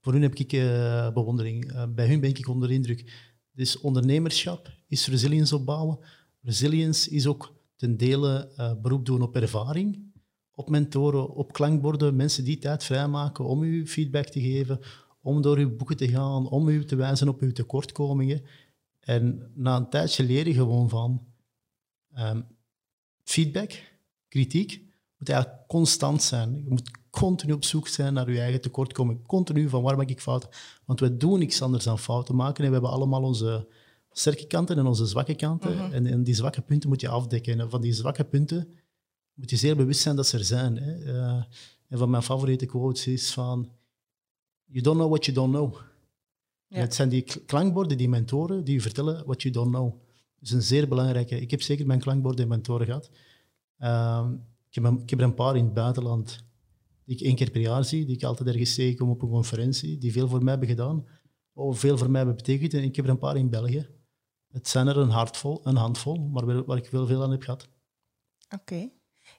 voor 0.00 0.12
hun 0.12 0.22
heb 0.22 0.34
ik 0.34 0.52
uh, 0.52 1.12
bewondering. 1.12 1.86
Bij 1.94 2.06
hun 2.06 2.20
ben 2.20 2.30
ik 2.30 2.48
onder 2.48 2.70
indruk. 2.70 3.30
Dus 3.52 3.78
ondernemerschap 3.78 4.72
is 4.88 5.06
resilience 5.06 5.56
opbouwen. 5.56 5.98
Resilience 6.40 7.10
is 7.10 7.26
ook 7.26 7.52
ten 7.82 7.96
dele 7.96 8.52
uh, 8.58 8.72
beroep 8.82 9.06
doen 9.06 9.22
op 9.22 9.36
ervaring, 9.36 10.12
op 10.54 10.68
mentoren, 10.70 11.28
op 11.28 11.52
klankborden, 11.52 12.16
mensen 12.16 12.44
die 12.44 12.58
tijd 12.58 12.84
vrijmaken 12.84 13.44
om 13.44 13.62
u 13.62 13.86
feedback 13.86 14.26
te 14.26 14.40
geven, 14.40 14.80
om 15.20 15.42
door 15.42 15.56
uw 15.56 15.76
boeken 15.76 15.96
te 15.96 16.08
gaan, 16.08 16.48
om 16.48 16.68
u 16.68 16.84
te 16.84 16.96
wijzen 16.96 17.28
op 17.28 17.40
uw 17.40 17.52
tekortkomingen. 17.52 18.42
En 19.00 19.50
na 19.54 19.76
een 19.76 19.90
tijdje 19.90 20.24
leer 20.24 20.46
je 20.46 20.52
gewoon 20.52 20.88
van 20.88 21.26
um, 22.18 22.46
feedback, 23.24 23.72
kritiek, 24.28 24.82
moet 25.18 25.28
eigenlijk 25.28 25.66
constant 25.68 26.22
zijn. 26.22 26.62
Je 26.64 26.70
moet 26.70 26.90
continu 27.10 27.52
op 27.52 27.64
zoek 27.64 27.88
zijn 27.88 28.14
naar 28.14 28.30
je 28.30 28.40
eigen 28.40 28.60
tekortkoming. 28.60 29.26
Continu 29.26 29.68
van 29.68 29.82
waar 29.82 29.96
maak 29.96 30.10
ik 30.10 30.20
fouten? 30.20 30.50
Want 30.84 31.00
we 31.00 31.16
doen 31.16 31.38
niks 31.38 31.62
anders 31.62 31.84
dan 31.84 31.98
fouten 31.98 32.36
maken. 32.36 32.64
En 32.64 32.70
we 32.70 32.76
hebben 32.76 32.90
allemaal 32.92 33.22
onze 33.22 33.68
sterke 34.12 34.46
kanten 34.46 34.78
en 34.78 34.86
onze 34.86 35.06
zwakke 35.06 35.34
kanten. 35.34 35.76
Mhm. 35.76 35.92
en, 35.92 36.06
en, 36.06 36.22
die 36.22 36.34
zwakke 36.34 36.62
punten 36.62 36.88
moet 36.88 37.00
je 37.00 37.08
afdekken. 37.08 37.60
En 37.60 37.70
van 37.70 37.80
die 37.80 37.92
zwakke 37.92 38.24
punten 38.24 38.68
moet 39.34 39.50
je 39.50 39.56
zeer 39.56 39.76
bewust 39.76 40.00
zijn 40.00 40.16
dat 40.16 40.26
ze 40.26 40.38
er 40.38 40.44
zijn. 40.44 40.76
Hè. 40.76 41.14
Uh, 41.14 41.42
een 41.88 41.98
van 41.98 42.10
mijn 42.10 42.22
favoriete 42.22 42.66
quotes 42.66 43.06
is 43.06 43.32
van... 43.32 43.70
You 44.64 44.84
don't 44.84 44.96
know 44.96 45.08
what 45.08 45.24
you 45.24 45.36
don't 45.36 45.52
know. 45.52 45.80
Ja. 46.66 46.78
Het 46.78 46.94
zijn 46.94 47.08
die 47.08 47.24
klankborden, 47.46 47.98
die 47.98 48.08
mentoren, 48.08 48.64
die 48.64 48.74
je 48.74 48.80
vertellen 48.80 49.24
what 49.24 49.42
you 49.42 49.54
don't 49.54 49.70
know. 49.70 49.90
Dat 49.90 50.48
is 50.48 50.50
een 50.50 50.62
zeer 50.62 50.88
belangrijke... 50.88 51.40
Ik 51.40 51.50
heb 51.50 51.62
zeker 51.62 51.86
mijn 51.86 52.00
klankborden 52.00 52.42
en 52.42 52.48
mentoren 52.48 52.86
gehad. 52.86 53.10
Uh, 53.78 54.28
ik, 54.68 54.74
heb, 54.74 55.00
ik 55.00 55.10
heb 55.10 55.18
er 55.18 55.24
een 55.24 55.34
paar 55.34 55.56
in 55.56 55.64
het 55.64 55.74
buitenland 55.74 56.44
die 57.04 57.16
ik 57.16 57.22
één 57.22 57.34
keer 57.34 57.50
per 57.50 57.60
jaar 57.60 57.84
zie, 57.84 58.04
die 58.04 58.16
ik 58.16 58.22
altijd 58.22 58.48
ergens 58.48 58.74
tegenkom 58.74 59.10
op 59.10 59.22
een 59.22 59.28
conferentie, 59.28 59.98
die 59.98 60.12
veel 60.12 60.28
voor 60.28 60.42
mij 60.42 60.50
hebben 60.50 60.68
gedaan, 60.68 61.06
of 61.52 61.78
veel 61.78 61.98
voor 61.98 62.10
mij 62.10 62.16
hebben 62.16 62.36
betekend. 62.36 62.74
En 62.74 62.82
ik 62.82 62.96
heb 62.96 63.04
er 63.04 63.10
een 63.10 63.18
paar 63.18 63.36
in 63.36 63.50
België. 63.50 63.86
Het 64.52 64.68
zijn 64.68 64.86
er 64.86 64.96
een, 64.96 65.10
hartvol, 65.10 65.60
een 65.64 65.76
handvol, 65.76 66.18
maar 66.18 66.64
waar 66.64 66.76
ik 66.76 66.90
wel 66.90 67.06
veel 67.06 67.22
aan 67.22 67.30
heb 67.30 67.42
gehad. 67.42 67.68
Oké. 68.54 68.90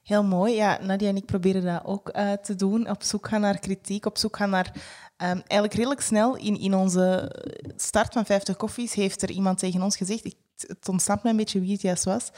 Heel 0.02 0.24
mooi. 0.24 0.54
Ja, 0.54 0.78
Nadia 0.82 1.08
en 1.08 1.16
ik 1.16 1.26
proberen 1.26 1.64
dat 1.64 1.84
ook 1.84 2.16
uh, 2.16 2.32
te 2.32 2.54
doen. 2.54 2.90
Op 2.90 3.02
zoek 3.02 3.28
gaan 3.28 3.40
naar 3.40 3.58
kritiek, 3.58 4.06
op 4.06 4.18
zoek 4.18 4.36
gaan 4.36 4.50
naar... 4.50 4.72
Um, 5.16 5.26
eigenlijk 5.28 5.74
redelijk 5.74 6.00
snel 6.00 6.36
in, 6.36 6.60
in 6.60 6.74
onze 6.74 7.32
start 7.76 8.12
van 8.12 8.24
50 8.24 8.56
koffies 8.56 8.94
heeft 8.94 9.22
er 9.22 9.30
iemand 9.30 9.58
tegen 9.58 9.82
ons 9.82 9.96
gezegd, 9.96 10.24
ik, 10.24 10.34
het 10.56 10.88
ontsnapt 10.88 11.22
me 11.22 11.30
een 11.30 11.36
beetje 11.36 11.60
wie 11.60 11.72
het 11.72 11.80
juist 11.80 12.04
was, 12.04 12.30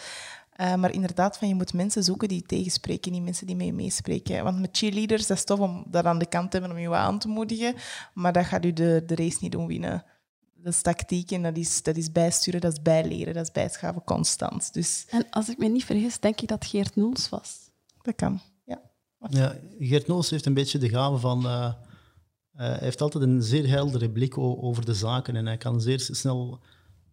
uh, 0.60 0.74
maar 0.74 0.92
inderdaad, 0.92 1.38
van 1.38 1.48
je 1.48 1.54
moet 1.54 1.72
mensen 1.72 2.02
zoeken 2.02 2.28
die 2.28 2.42
tegenspreken, 2.42 3.12
niet 3.12 3.22
mensen 3.22 3.46
die 3.46 3.56
mee 3.56 3.72
meespreken. 3.72 4.44
Want 4.44 4.60
met 4.60 4.76
cheerleaders, 4.76 5.26
dat 5.26 5.36
is 5.36 5.44
tof 5.44 5.58
om 5.58 5.84
dat 5.86 6.04
aan 6.04 6.18
de 6.18 6.26
kant 6.26 6.50
te 6.50 6.58
hebben 6.58 6.76
om 6.76 6.82
je 6.82 6.94
aan 6.94 7.18
te 7.18 7.28
moedigen, 7.28 7.74
maar 8.14 8.32
dat 8.32 8.44
gaat 8.44 8.64
u 8.64 8.72
de, 8.72 9.02
de 9.06 9.14
race 9.14 9.38
niet 9.40 9.52
doen 9.52 9.66
winnen. 9.66 10.04
Dat 10.66 10.74
is 10.74 10.82
tactiek 10.82 11.30
en 11.30 11.42
dat 11.42 11.56
is, 11.56 11.82
dat 11.82 11.96
is 11.96 12.12
bijsturen, 12.12 12.60
dat 12.60 12.72
is 12.72 12.82
bijleren, 12.82 13.34
dat 13.34 13.42
is 13.42 13.52
bijschaven 13.52 14.04
constant. 14.04 14.74
Dus... 14.74 15.06
En 15.08 15.26
als 15.30 15.48
ik 15.48 15.58
me 15.58 15.68
niet 15.68 15.84
vergis, 15.84 16.20
denk 16.20 16.40
ik 16.40 16.48
dat 16.48 16.64
Geert 16.64 16.96
Noels 16.96 17.28
was. 17.28 17.70
Dat 18.02 18.14
kan, 18.14 18.40
ja. 18.64 18.80
ja 19.28 19.56
Geert 19.78 20.06
Noels 20.06 20.30
heeft 20.30 20.46
een 20.46 20.54
beetje 20.54 20.78
de 20.78 20.88
gave 20.88 21.18
van... 21.18 21.44
Uh, 21.44 21.72
hij 22.52 22.76
heeft 22.80 23.00
altijd 23.00 23.24
een 23.24 23.42
zeer 23.42 23.68
heldere 23.68 24.10
blik 24.10 24.38
over 24.38 24.84
de 24.84 24.94
zaken 24.94 25.36
en 25.36 25.46
hij 25.46 25.56
kan 25.56 25.80
zeer 25.80 26.00
snel, 26.00 26.60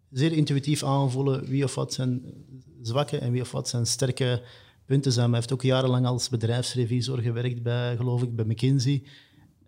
zeer 0.10 0.32
intuïtief 0.32 0.84
aanvoelen 0.84 1.46
wie 1.46 1.64
of 1.64 1.76
wat 1.76 1.94
zijn 1.94 2.34
zwakke 2.82 3.18
en 3.18 3.32
wie 3.32 3.42
of 3.42 3.52
wat 3.52 3.70
zijn 3.70 3.86
sterke 3.86 4.44
punten 4.86 5.12
zijn. 5.12 5.28
hij 5.28 5.36
heeft 5.36 5.54
ook 5.54 5.62
jarenlang 5.62 6.06
als 6.06 6.30
bedrijfsrevisor 6.30 7.20
gewerkt 7.20 7.64
bij, 7.64 7.96
geloof 7.96 8.22
ik, 8.22 8.36
bij 8.36 8.46
McKinsey. 8.46 9.04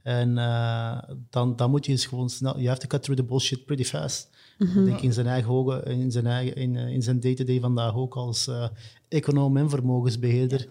En 0.06 0.38
uh, 0.38 0.98
dan, 1.30 1.56
dan 1.56 1.70
moet 1.70 1.86
je 1.86 1.92
eens 1.92 2.06
gewoon 2.06 2.30
snel... 2.30 2.56
You 2.56 2.68
have 2.68 2.80
to 2.80 2.88
cut 2.88 3.04
through 3.04 3.22
the 3.22 3.28
bullshit 3.28 3.66
pretty 3.66 3.84
fast. 3.84 4.30
Mm 4.58 4.68
-hmm. 4.68 4.80
Ik 4.80 4.86
denk 4.86 5.02
in 5.02 5.14
zijn 5.14 5.28
eigen 5.28 5.52
ogen, 5.52 5.86
in 5.86 6.12
zijn, 6.12 6.28
eigen, 6.28 6.56
in, 6.56 6.76
in 6.76 7.02
zijn 7.02 7.20
day-to-day 7.20 7.60
vandaag 7.60 7.96
ook 7.96 8.16
als 8.16 8.48
uh, 8.48 8.68
econoom 9.08 9.58
en 9.58 9.70
vermogensbeheerder 9.70 10.68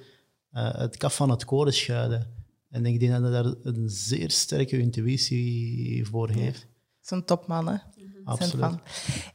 uh, 0.52 0.74
het 0.74 0.96
kaf 0.96 1.16
van 1.16 1.30
het 1.30 1.44
koren 1.44 1.72
schuiden. 1.72 2.26
En 2.70 2.86
ik 2.86 3.00
denk 3.00 3.12
dat 3.12 3.22
hij 3.22 3.30
daar 3.30 3.54
een 3.62 3.88
zeer 3.88 4.30
sterke 4.30 4.78
intuïtie 4.78 6.06
voor 6.06 6.28
heeft. 6.28 6.66
Zo'n 7.00 7.24
topman, 7.24 7.68
hè? 7.68 7.76
Absoluut. 8.24 8.74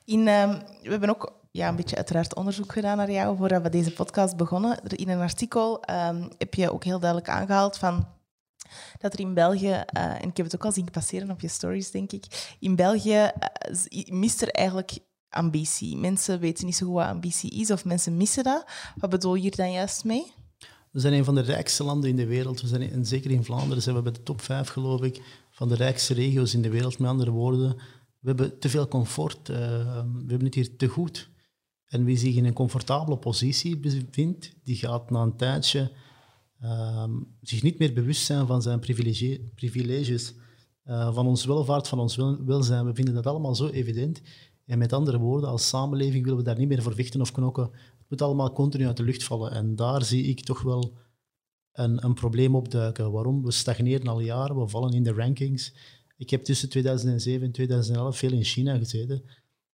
In, 0.05 0.19
um, 0.19 0.49
we 0.83 0.89
hebben 0.89 1.09
ook 1.09 1.33
ja, 1.51 1.67
een 1.69 1.75
beetje 1.75 1.95
uiteraard 1.95 2.35
onderzoek 2.35 2.73
gedaan 2.73 2.97
naar 2.97 3.11
jou 3.11 3.37
voordat 3.37 3.61
we 3.61 3.69
deze 3.69 3.93
podcast 3.93 4.37
begonnen. 4.37 4.79
In 4.87 5.09
een 5.09 5.19
artikel 5.19 5.83
um, 5.89 6.29
heb 6.37 6.53
je 6.53 6.71
ook 6.71 6.83
heel 6.83 6.99
duidelijk 6.99 7.29
aangehaald 7.29 7.77
van 7.77 8.07
dat 8.97 9.13
er 9.13 9.19
in 9.19 9.33
België, 9.33 9.83
uh, 9.97 10.21
en 10.21 10.29
ik 10.29 10.37
heb 10.37 10.45
het 10.45 10.55
ook 10.55 10.65
al 10.65 10.71
zien 10.71 10.91
passeren 10.91 11.31
op 11.31 11.41
je 11.41 11.47
stories, 11.47 11.91
denk 11.91 12.11
ik, 12.11 12.55
in 12.59 12.75
België 12.75 13.31
uh, 13.89 14.05
mist 14.05 14.41
er 14.41 14.49
eigenlijk 14.49 14.97
ambitie. 15.29 15.97
Mensen 15.97 16.39
weten 16.39 16.65
niet 16.65 16.75
zo 16.75 16.85
goed 16.85 16.95
wat 16.95 17.05
ambitie 17.05 17.51
is, 17.51 17.71
of 17.71 17.85
mensen 17.85 18.17
missen 18.17 18.43
dat. 18.43 18.65
Wat 18.95 19.09
bedoel 19.09 19.35
je 19.35 19.41
hier 19.41 19.55
dan 19.55 19.71
juist 19.71 20.03
mee? 20.03 20.31
We 20.91 20.99
zijn 20.99 21.13
een 21.13 21.25
van 21.25 21.35
de 21.35 21.41
rijkste 21.41 21.83
landen 21.83 22.09
in 22.09 22.15
de 22.15 22.25
wereld. 22.25 22.61
We 22.61 22.67
zijn, 22.67 22.91
en 22.91 23.05
zeker 23.05 23.31
in 23.31 23.43
Vlaanderen 23.43 23.83
zijn 23.83 23.95
we 23.95 24.01
bij 24.01 24.11
de 24.11 24.23
top 24.23 24.41
5, 24.41 24.67
geloof 24.67 25.01
ik, 25.01 25.21
van 25.51 25.67
de 25.69 25.75
rijkste 25.75 26.13
regio's 26.13 26.53
in 26.53 26.61
de 26.61 26.69
wereld. 26.69 26.99
Met 26.99 27.09
andere 27.09 27.31
woorden, 27.31 27.75
we 28.19 28.27
hebben 28.27 28.59
te 28.59 28.69
veel 28.69 28.87
comfort. 28.87 29.49
Uh, 29.49 29.57
we 29.57 30.25
hebben 30.27 30.45
het 30.45 30.55
hier 30.55 30.75
te 30.75 30.87
goed. 30.87 31.29
En 31.85 32.03
wie 32.03 32.17
zich 32.17 32.35
in 32.35 32.45
een 32.45 32.53
comfortabele 32.53 33.17
positie 33.17 33.77
bevindt, 33.77 34.53
die 34.63 34.75
gaat 34.75 35.09
na 35.09 35.21
een 35.21 35.37
tijdje 35.37 35.91
um, 36.63 37.35
zich 37.41 37.63
niet 37.63 37.79
meer 37.79 37.93
bewust 37.93 38.25
zijn 38.25 38.47
van 38.47 38.61
zijn 38.61 38.79
privileges, 39.55 40.33
uh, 40.85 41.13
van 41.13 41.27
ons 41.27 41.45
welvaart, 41.45 41.87
van 41.87 41.99
ons 41.99 42.15
welzijn. 42.45 42.85
We 42.85 42.93
vinden 42.93 43.13
dat 43.13 43.27
allemaal 43.27 43.55
zo 43.55 43.67
evident. 43.67 44.21
En 44.65 44.77
met 44.77 44.93
andere 44.93 45.17
woorden, 45.17 45.49
als 45.49 45.67
samenleving 45.67 46.23
willen 46.23 46.37
we 46.37 46.43
daar 46.43 46.57
niet 46.57 46.67
meer 46.67 46.81
voor 46.81 46.95
vechten 46.95 47.21
of 47.21 47.31
knokken. 47.31 47.63
Het 47.63 48.09
moet 48.09 48.21
allemaal 48.21 48.53
continu 48.53 48.85
uit 48.85 48.97
de 48.97 49.03
lucht 49.03 49.23
vallen. 49.23 49.51
En 49.51 49.75
daar 49.75 50.03
zie 50.03 50.23
ik 50.23 50.43
toch 50.43 50.61
wel 50.61 50.97
een, 51.71 52.05
een 52.05 52.13
probleem 52.13 52.55
opduiken. 52.55 53.11
Waarom? 53.11 53.43
We 53.43 53.51
stagneren 53.51 54.07
al 54.07 54.19
jaren, 54.19 54.59
we 54.59 54.67
vallen 54.67 54.93
in 54.93 55.03
de 55.03 55.13
rankings. 55.13 55.73
Ik 56.17 56.29
heb 56.29 56.43
tussen 56.43 56.69
2007 56.69 57.45
en 57.45 57.51
2011 57.51 58.17
veel 58.17 58.31
in 58.31 58.43
China 58.43 58.77
gezeten. 58.77 59.23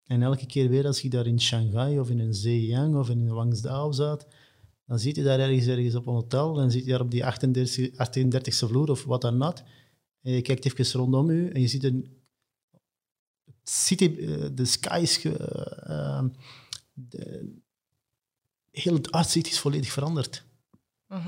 En 0.04 0.22
elke 0.22 0.46
keer 0.46 0.68
weer 0.68 0.86
als 0.86 1.04
ik 1.04 1.10
daar 1.10 1.26
in 1.26 1.40
Shanghai 1.40 1.98
of 1.98 2.10
in 2.10 2.18
een 2.18 2.34
Zhejiang 2.34 2.96
of 2.96 3.10
in 3.10 3.28
een 3.28 3.94
zat, 3.94 4.26
dan 4.90 4.98
zit 4.98 5.16
je 5.16 5.22
daar 5.22 5.40
ergens, 5.40 5.66
ergens 5.66 5.94
op 5.94 6.06
een 6.06 6.12
hotel 6.12 6.60
en 6.60 6.70
zit 6.70 6.84
je 6.84 6.90
daar 6.90 7.00
op 7.00 7.10
die 7.10 7.26
38, 7.26 7.90
38e 7.90 8.68
vloer 8.68 8.90
of 8.90 9.04
wat 9.04 9.20
dan 9.20 9.36
not. 9.36 9.62
En 10.22 10.32
je 10.32 10.42
kijkt 10.42 10.64
even 10.64 11.00
rondom 11.00 11.30
je 11.30 11.48
en 11.48 11.60
je 11.60 11.68
ziet 11.68 11.84
een 11.84 12.22
city, 13.62 14.04
uh, 14.04 14.46
de 14.52 14.64
sky 14.64 14.98
is, 15.02 15.24
uh, 15.24 15.34
uh, 15.88 16.24
de, 16.92 17.52
heel 18.70 18.94
het 18.94 19.12
uitzicht 19.12 19.46
is 19.46 19.60
volledig 19.60 19.92
veranderd. 19.92 20.44
-huh. 21.06 21.26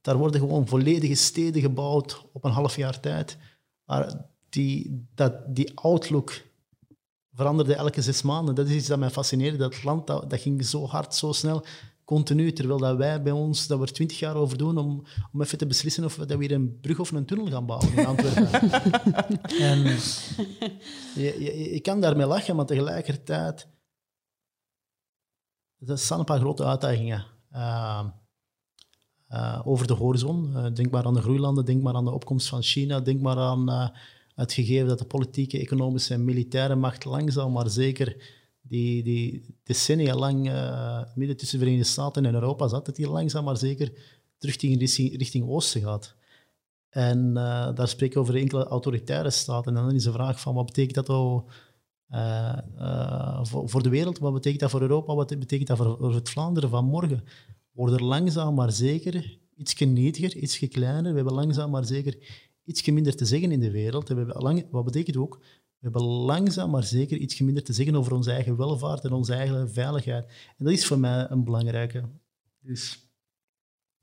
Daar 0.00 0.16
worden 0.16 0.40
gewoon 0.40 0.68
volledige 0.68 1.14
steden 1.14 1.62
gebouwd 1.62 2.24
op 2.32 2.44
een 2.44 2.52
half 2.52 2.76
jaar 2.76 3.00
tijd. 3.00 3.36
Maar 3.84 4.26
die, 4.48 5.06
dat, 5.14 5.54
die 5.54 5.78
outlook 5.78 6.42
veranderde 7.32 7.74
elke 7.74 8.02
zes 8.02 8.22
maanden. 8.22 8.54
Dat 8.54 8.68
is 8.68 8.74
iets 8.74 8.86
dat 8.86 8.98
mij 8.98 9.10
fascineerde. 9.10 9.56
Dat 9.56 9.84
land 9.84 10.06
dat, 10.06 10.30
dat 10.30 10.40
ging 10.40 10.64
zo 10.64 10.86
hard, 10.86 11.14
zo 11.14 11.32
snel, 11.32 11.64
continu. 12.10 12.52
Terwijl 12.52 12.78
dat 12.78 12.96
wij 12.96 13.22
bij 13.22 13.32
ons, 13.32 13.66
dat 13.66 13.78
we 13.78 13.84
er 13.84 13.92
twintig 13.92 14.18
jaar 14.18 14.34
over 14.34 14.58
doen 14.58 14.78
om, 14.78 15.04
om 15.32 15.42
even 15.42 15.58
te 15.58 15.66
beslissen 15.66 16.04
of 16.04 16.16
we 16.16 16.26
dat 16.26 16.38
weer 16.38 16.52
een 16.52 16.80
brug 16.80 16.98
of 16.98 17.10
een 17.10 17.24
tunnel 17.24 17.46
gaan 17.46 17.66
bouwen 17.66 17.92
in 17.92 18.06
Antwerpen. 18.06 18.70
en 19.70 19.78
je, 21.14 21.36
je, 21.38 21.72
je, 21.72 21.80
kan 21.80 22.00
daarmee 22.00 22.26
lachen, 22.26 22.56
maar 22.56 22.66
tegelijkertijd... 22.66 23.68
Dat 25.78 26.00
zijn 26.00 26.18
een 26.18 26.24
paar 26.24 26.38
grote 26.38 26.64
uitdagingen. 26.64 27.26
Uh, 27.52 28.04
uh, 29.28 29.60
over 29.64 29.86
de 29.86 29.94
horizon. 29.94 30.52
Uh, 30.54 30.66
denk 30.74 30.90
maar 30.90 31.04
aan 31.04 31.14
de 31.14 31.22
groeilanden, 31.22 31.64
denk 31.64 31.82
maar 31.82 31.94
aan 31.94 32.04
de 32.04 32.10
opkomst 32.10 32.48
van 32.48 32.62
China, 32.62 33.00
denk 33.00 33.20
maar 33.20 33.36
aan 33.36 33.92
het 34.34 34.52
gegeven 34.52 34.88
dat 34.88 34.98
de 34.98 35.04
politieke, 35.04 35.58
economische 35.58 36.14
en 36.14 36.24
militaire 36.24 36.74
macht 36.74 37.04
langzaam 37.04 37.52
maar 37.52 37.70
zeker 37.70 38.39
die, 38.70 39.02
die 39.02 39.44
decennia 39.66 40.14
lang 40.14 40.48
uh, 40.48 41.02
midden 41.14 41.36
tussen 41.36 41.58
de 41.58 41.64
Verenigde 41.64 41.90
Staten 41.90 42.26
en 42.26 42.34
Europa 42.34 42.68
zat, 42.68 42.86
dat 42.86 42.96
die 42.96 43.08
langzaam 43.08 43.44
maar 43.44 43.56
zeker 43.56 43.92
terug 44.38 44.60
richting, 44.60 45.16
richting 45.16 45.48
Oosten 45.48 45.80
gaat. 45.80 46.14
En 46.88 47.26
uh, 47.28 47.74
daar 47.74 47.88
spreken 47.88 48.14
we 48.14 48.20
over 48.20 48.36
enkele 48.36 48.64
autoritaire 48.64 49.30
staten. 49.30 49.76
En 49.76 49.82
dan 49.82 49.94
is 49.94 50.02
de 50.02 50.12
vraag 50.12 50.40
van 50.40 50.54
wat 50.54 50.66
betekent 50.66 50.94
dat 50.94 51.08
nou, 51.08 51.42
uh, 52.10 53.44
voor, 53.44 53.82
de 53.82 53.88
wereld, 53.88 54.18
wat 54.18 54.32
betekent 54.32 54.60
dat 54.60 54.70
voor 54.70 54.80
Europa, 54.80 55.14
wat 55.14 55.38
betekent 55.38 55.68
dat 55.68 55.76
voor, 55.76 56.14
het 56.14 56.30
Vlaanderen 56.30 56.70
van 56.70 56.84
morgen? 56.84 57.24
Worden 57.72 57.98
er 57.98 58.04
langzaam 58.04 58.54
maar 58.54 58.72
zeker 58.72 59.38
iets 59.56 59.74
netiger, 59.78 60.36
iets 60.36 60.58
kleiner. 60.58 61.10
We 61.10 61.16
hebben 61.16 61.34
langzaam 61.34 61.70
maar 61.70 61.84
zeker 61.84 62.16
iets 62.64 62.90
minder 62.90 63.16
te 63.16 63.24
zeggen 63.24 63.52
in 63.52 63.60
de 63.60 63.70
wereld. 63.70 64.08
we 64.08 64.14
hebben 64.14 64.42
lang, 64.42 64.66
wat 64.70 64.84
betekent 64.84 65.16
ook? 65.16 65.40
We 65.80 65.88
hebben 65.88 66.02
langzaam 66.02 66.70
maar 66.70 66.84
zeker 66.84 67.16
iets 67.16 67.40
minder 67.40 67.62
te 67.62 67.72
zeggen 67.72 67.94
over 67.94 68.12
onze 68.12 68.32
eigen 68.32 68.56
welvaart 68.56 69.04
en 69.04 69.12
onze 69.12 69.34
eigen 69.34 69.70
veiligheid. 69.70 70.24
En 70.56 70.64
dat 70.64 70.74
is 70.74 70.86
voor 70.86 70.98
mij 70.98 71.30
een 71.30 71.44
belangrijke. 71.44 72.08
Dus, 72.60 73.10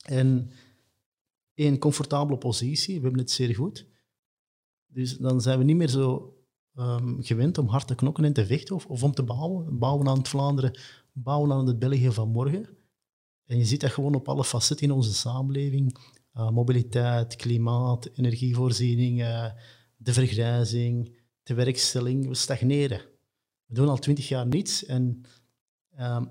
en 0.06 0.52
in 1.54 1.74
een 1.74 1.80
comfortabele 1.80 2.38
positie, 2.38 2.96
we 2.96 3.02
hebben 3.02 3.22
het 3.22 3.32
zeer 3.32 3.56
goed. 3.56 3.86
Dus 4.88 5.18
dan 5.18 5.42
zijn 5.42 5.58
we 5.58 5.64
niet 5.64 5.76
meer 5.76 5.90
zo 5.90 6.36
um, 6.76 7.24
gewend 7.24 7.58
om 7.58 7.68
hard 7.68 7.88
te 7.88 7.96
knokken 7.96 8.26
en 8.26 8.34
te 8.34 8.46
vechten 8.46 8.76
of, 8.76 8.86
of 8.86 9.04
om 9.04 9.12
te 9.12 9.24
bouwen. 9.24 9.78
Bouwen 9.80 10.08
aan 10.08 10.18
het 10.18 10.28
Vlaanderen, 10.28 10.80
bouwen 11.12 11.52
aan 11.52 11.68
het 11.68 11.80
België 11.80 12.12
van 12.12 12.30
morgen. 12.30 12.70
En 13.46 13.58
je 13.58 13.66
ziet 13.66 13.82
dat 13.82 13.92
gewoon 13.92 14.16
op 14.16 14.30
alle 14.30 14.44
facetten 14.44 14.88
in 14.88 14.94
onze 14.94 15.14
samenleving. 15.14 15.98
Uh, 16.34 16.50
mobiliteit, 16.50 17.36
klimaat, 17.36 18.10
energievoorziening, 18.14 19.20
uh, 19.20 19.52
de 19.98 20.14
vergrijzing, 20.14 21.17
de 21.48 21.54
werkstelling. 21.54 22.28
We 22.28 22.36
stagneren. 22.36 23.02
We 23.66 23.74
doen 23.74 23.90
al 23.90 23.98
twintig 23.98 24.28
jaar 24.28 24.48
niets 24.48 24.86
en 24.86 25.22
uh, 26.00 26.22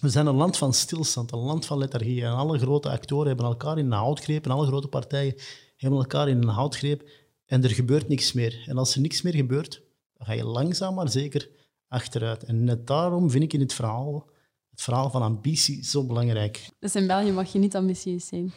we 0.00 0.08
zijn 0.08 0.26
een 0.26 0.34
land 0.34 0.56
van 0.56 0.74
stilstand, 0.74 1.32
een 1.32 1.38
land 1.38 1.66
van 1.66 1.78
lethargie. 1.78 2.24
En 2.24 2.32
alle 2.32 2.58
grote 2.58 2.90
actoren 2.90 3.26
hebben 3.26 3.46
elkaar 3.46 3.78
in 3.78 3.84
een 3.84 3.92
houtgreep 3.92 4.44
en 4.44 4.50
alle 4.50 4.66
grote 4.66 4.88
partijen 4.88 5.34
hebben 5.76 5.98
elkaar 5.98 6.28
in 6.28 6.42
een 6.42 6.48
houtgreep 6.48 7.10
en 7.46 7.64
er 7.64 7.70
gebeurt 7.70 8.08
niks 8.08 8.32
meer. 8.32 8.64
En 8.66 8.78
als 8.78 8.94
er 8.94 9.00
niks 9.00 9.22
meer 9.22 9.34
gebeurt, 9.34 9.82
dan 10.12 10.26
ga 10.26 10.32
je 10.32 10.44
langzaam 10.44 10.94
maar 10.94 11.08
zeker 11.08 11.50
achteruit. 11.88 12.44
En 12.44 12.64
net 12.64 12.86
daarom 12.86 13.30
vind 13.30 13.44
ik 13.44 13.52
in 13.52 13.60
het 13.60 13.72
verhaal 13.72 14.30
het 14.70 14.82
verhaal 14.82 15.10
van 15.10 15.22
ambitie 15.22 15.84
zo 15.84 16.06
belangrijk. 16.06 16.68
Dus 16.78 16.94
in 16.94 17.06
België 17.06 17.32
mag 17.32 17.52
je 17.52 17.58
niet 17.58 17.76
ambitieus 17.76 18.26
zijn? 18.26 18.52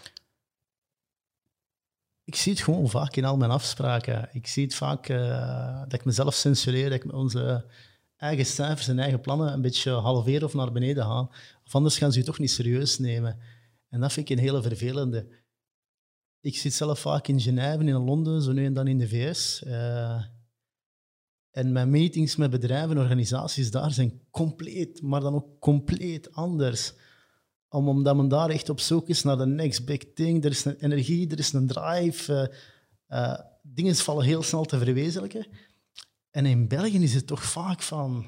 Ik 2.26 2.36
zie 2.36 2.52
het 2.52 2.62
gewoon 2.62 2.90
vaak 2.90 3.16
in 3.16 3.26
al 3.26 3.38
mijn 3.38 3.52
afspraken. 3.52 4.30
Ik 4.32 4.48
zie 4.48 4.64
het 4.64 4.76
vaak 4.76 5.10
uh, 5.10 5.80
dat 5.82 5.94
ik 5.94 6.06
mezelf 6.06 6.34
censureer, 6.34 6.90
dat 6.90 7.04
ik 7.04 7.14
onze 7.14 7.66
eigen 8.18 8.46
cijfers 8.46 8.88
en 8.88 9.00
eigen 9.00 9.22
plannen 9.22 9.54
een 9.54 9.62
beetje 9.62 9.92
halveren 9.92 10.44
of 10.44 10.54
naar 10.54 10.72
beneden 10.72 11.04
haal. 11.04 11.32
Of 11.66 11.76
anders 11.76 11.98
gaan 11.98 12.12
ze 12.12 12.20
je 12.20 12.26
toch 12.26 12.40
niet 12.40 12.52
serieus 12.52 13.00
nemen. 13.00 13.40
En 13.90 14.00
dat 14.00 14.14
vind 14.14 14.30
ik 14.30 14.38
een 14.38 14.44
hele 14.44 14.62
vervelende. 14.62 15.28
Ik 16.40 16.58
zit 16.58 16.74
zelf 16.74 17.00
vaak 17.00 17.28
in 17.28 17.42
Genève, 17.42 17.84
in 17.84 17.94
Londen, 17.94 18.42
zo 18.42 18.52
nu 18.52 18.66
en 18.66 18.74
dan 18.74 18.88
in 18.88 18.98
de 18.98 19.08
VS. 19.08 19.64
Uh, 19.68 20.24
en 21.52 21.72
mijn 21.72 21.90
meetings 21.90 22.36
met 22.36 22.50
bedrijven 22.50 22.90
en 22.90 23.02
organisaties 23.02 23.72
daar 23.72 23.92
zijn 23.92 24.22
compleet, 24.32 25.02
maar 25.02 25.22
dan 25.22 25.36
ook 25.36 25.60
compleet 25.60 26.34
anders. 26.34 26.94
Om, 27.74 27.88
omdat 27.88 28.16
men 28.16 28.28
daar 28.28 28.50
echt 28.50 28.70
op 28.70 28.80
zoek 28.80 29.08
is 29.08 29.24
naar 29.24 29.38
de 29.38 29.46
next 29.46 29.86
big 29.86 30.14
thing. 30.14 30.44
Er 30.44 30.52
is 30.52 30.66
een 30.66 30.80
energie, 30.80 31.30
er 31.30 31.40
is 31.40 31.54
een 31.54 31.68
drive. 31.68 32.54
Uh, 33.10 33.40
dingen 33.62 33.96
vallen 33.96 34.26
heel 34.26 34.44
snel 34.44 34.64
te 34.64 34.78
verwezenlijken. 34.78 35.48
En 36.32 36.46
in 36.46 36.68
België 36.68 37.04
is 37.04 37.14
het 37.14 37.28
toch 37.28 37.44
vaak 37.44 37.82
van... 37.82 38.26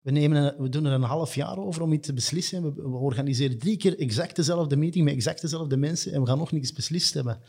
We, 0.00 0.10
nemen 0.10 0.62
we 0.62 0.68
doen 0.68 0.84
er 0.84 0.92
een 0.92 1.02
half 1.02 1.34
jaar 1.34 1.58
over 1.58 1.82
om 1.82 1.92
iets 1.92 2.06
te 2.06 2.12
beslissen. 2.12 2.74
We, 2.74 2.82
organiseren 2.82 3.58
drie 3.58 3.76
keer 3.76 3.98
exact 3.98 4.36
dezelfde 4.36 4.76
meeting 4.76 5.04
met 5.04 5.14
exact 5.14 5.40
dezelfde 5.40 5.76
mensen 5.76 6.12
en 6.12 6.20
we 6.20 6.26
gaan 6.26 6.38
nog 6.38 6.52
niets 6.52 6.72
beslist 6.72 7.14
hebben. 7.14 7.40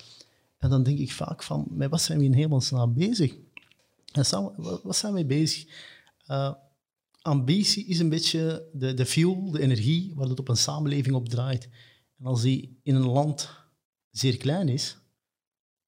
En 0.57 0.69
dan 0.69 0.83
denk 0.83 0.99
ik 0.99 1.11
vaak 1.11 1.43
van, 1.43 1.67
met 1.69 1.89
wat 1.89 2.01
zijn 2.01 2.19
we 2.19 2.25
in 2.25 2.33
hemelsnaam 2.33 2.93
bezig? 2.93 3.35
En 4.11 4.25
wat 4.83 4.95
zijn 4.95 5.13
we 5.13 5.25
bezig? 5.25 5.65
Uh, 6.27 6.53
ambitie 7.21 7.85
is 7.85 7.99
een 7.99 8.09
beetje 8.09 8.69
de, 8.73 8.93
de 8.93 9.05
fuel, 9.05 9.51
de 9.51 9.61
energie, 9.61 10.13
waar 10.15 10.27
het 10.27 10.39
op 10.39 10.47
een 10.47 10.57
samenleving 10.57 11.15
op 11.15 11.29
draait. 11.29 11.69
En 12.17 12.25
als 12.25 12.41
die 12.41 12.79
in 12.83 12.95
een 12.95 13.07
land 13.07 13.49
zeer 14.11 14.37
klein 14.37 14.69
is, 14.69 14.97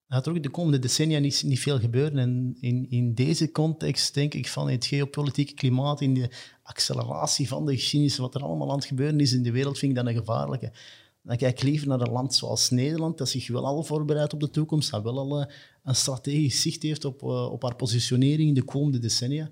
gaat 0.07 0.25
er 0.25 0.35
ook 0.35 0.43
de 0.43 0.49
komende 0.49 0.79
decennia 0.79 1.19
niet, 1.19 1.43
niet 1.45 1.59
veel 1.59 1.79
gebeuren. 1.79 2.17
En 2.17 2.57
in, 2.59 2.89
in 2.89 3.13
deze 3.13 3.51
context 3.51 4.13
denk 4.13 4.33
ik 4.33 4.47
van 4.47 4.69
het 4.69 4.85
geopolitieke 4.85 5.53
klimaat, 5.53 6.01
in 6.01 6.13
de 6.13 6.29
acceleratie 6.63 7.47
van 7.47 7.65
de 7.65 7.75
geschiedenis, 7.75 8.17
wat 8.17 8.35
er 8.35 8.43
allemaal 8.43 8.69
aan 8.69 8.75
het 8.75 8.85
gebeuren 8.85 9.19
is 9.19 9.33
in 9.33 9.43
de 9.43 9.51
wereld, 9.51 9.77
vind 9.77 9.91
ik 9.91 9.97
dat 9.97 10.07
een 10.07 10.19
gevaarlijke. 10.19 10.71
Dan 11.23 11.37
kijk 11.37 11.57
ik 11.57 11.63
liever 11.63 11.87
naar 11.87 12.01
een 12.01 12.11
land 12.11 12.33
zoals 12.33 12.69
Nederland, 12.69 13.17
dat 13.17 13.29
zich 13.29 13.47
wel 13.47 13.65
al 13.65 13.83
voorbereidt 13.83 14.33
op 14.33 14.39
de 14.39 14.49
toekomst, 14.49 14.91
dat 14.91 15.03
wel 15.03 15.17
al 15.17 15.41
eh, 15.41 15.53
een 15.83 15.95
strategisch 15.95 16.61
zicht 16.61 16.83
heeft 16.83 17.05
op, 17.05 17.21
uh, 17.21 17.51
op 17.51 17.61
haar 17.63 17.75
positionering 17.75 18.47
in 18.47 18.53
de 18.53 18.63
komende 18.63 18.99
decennia. 18.99 19.49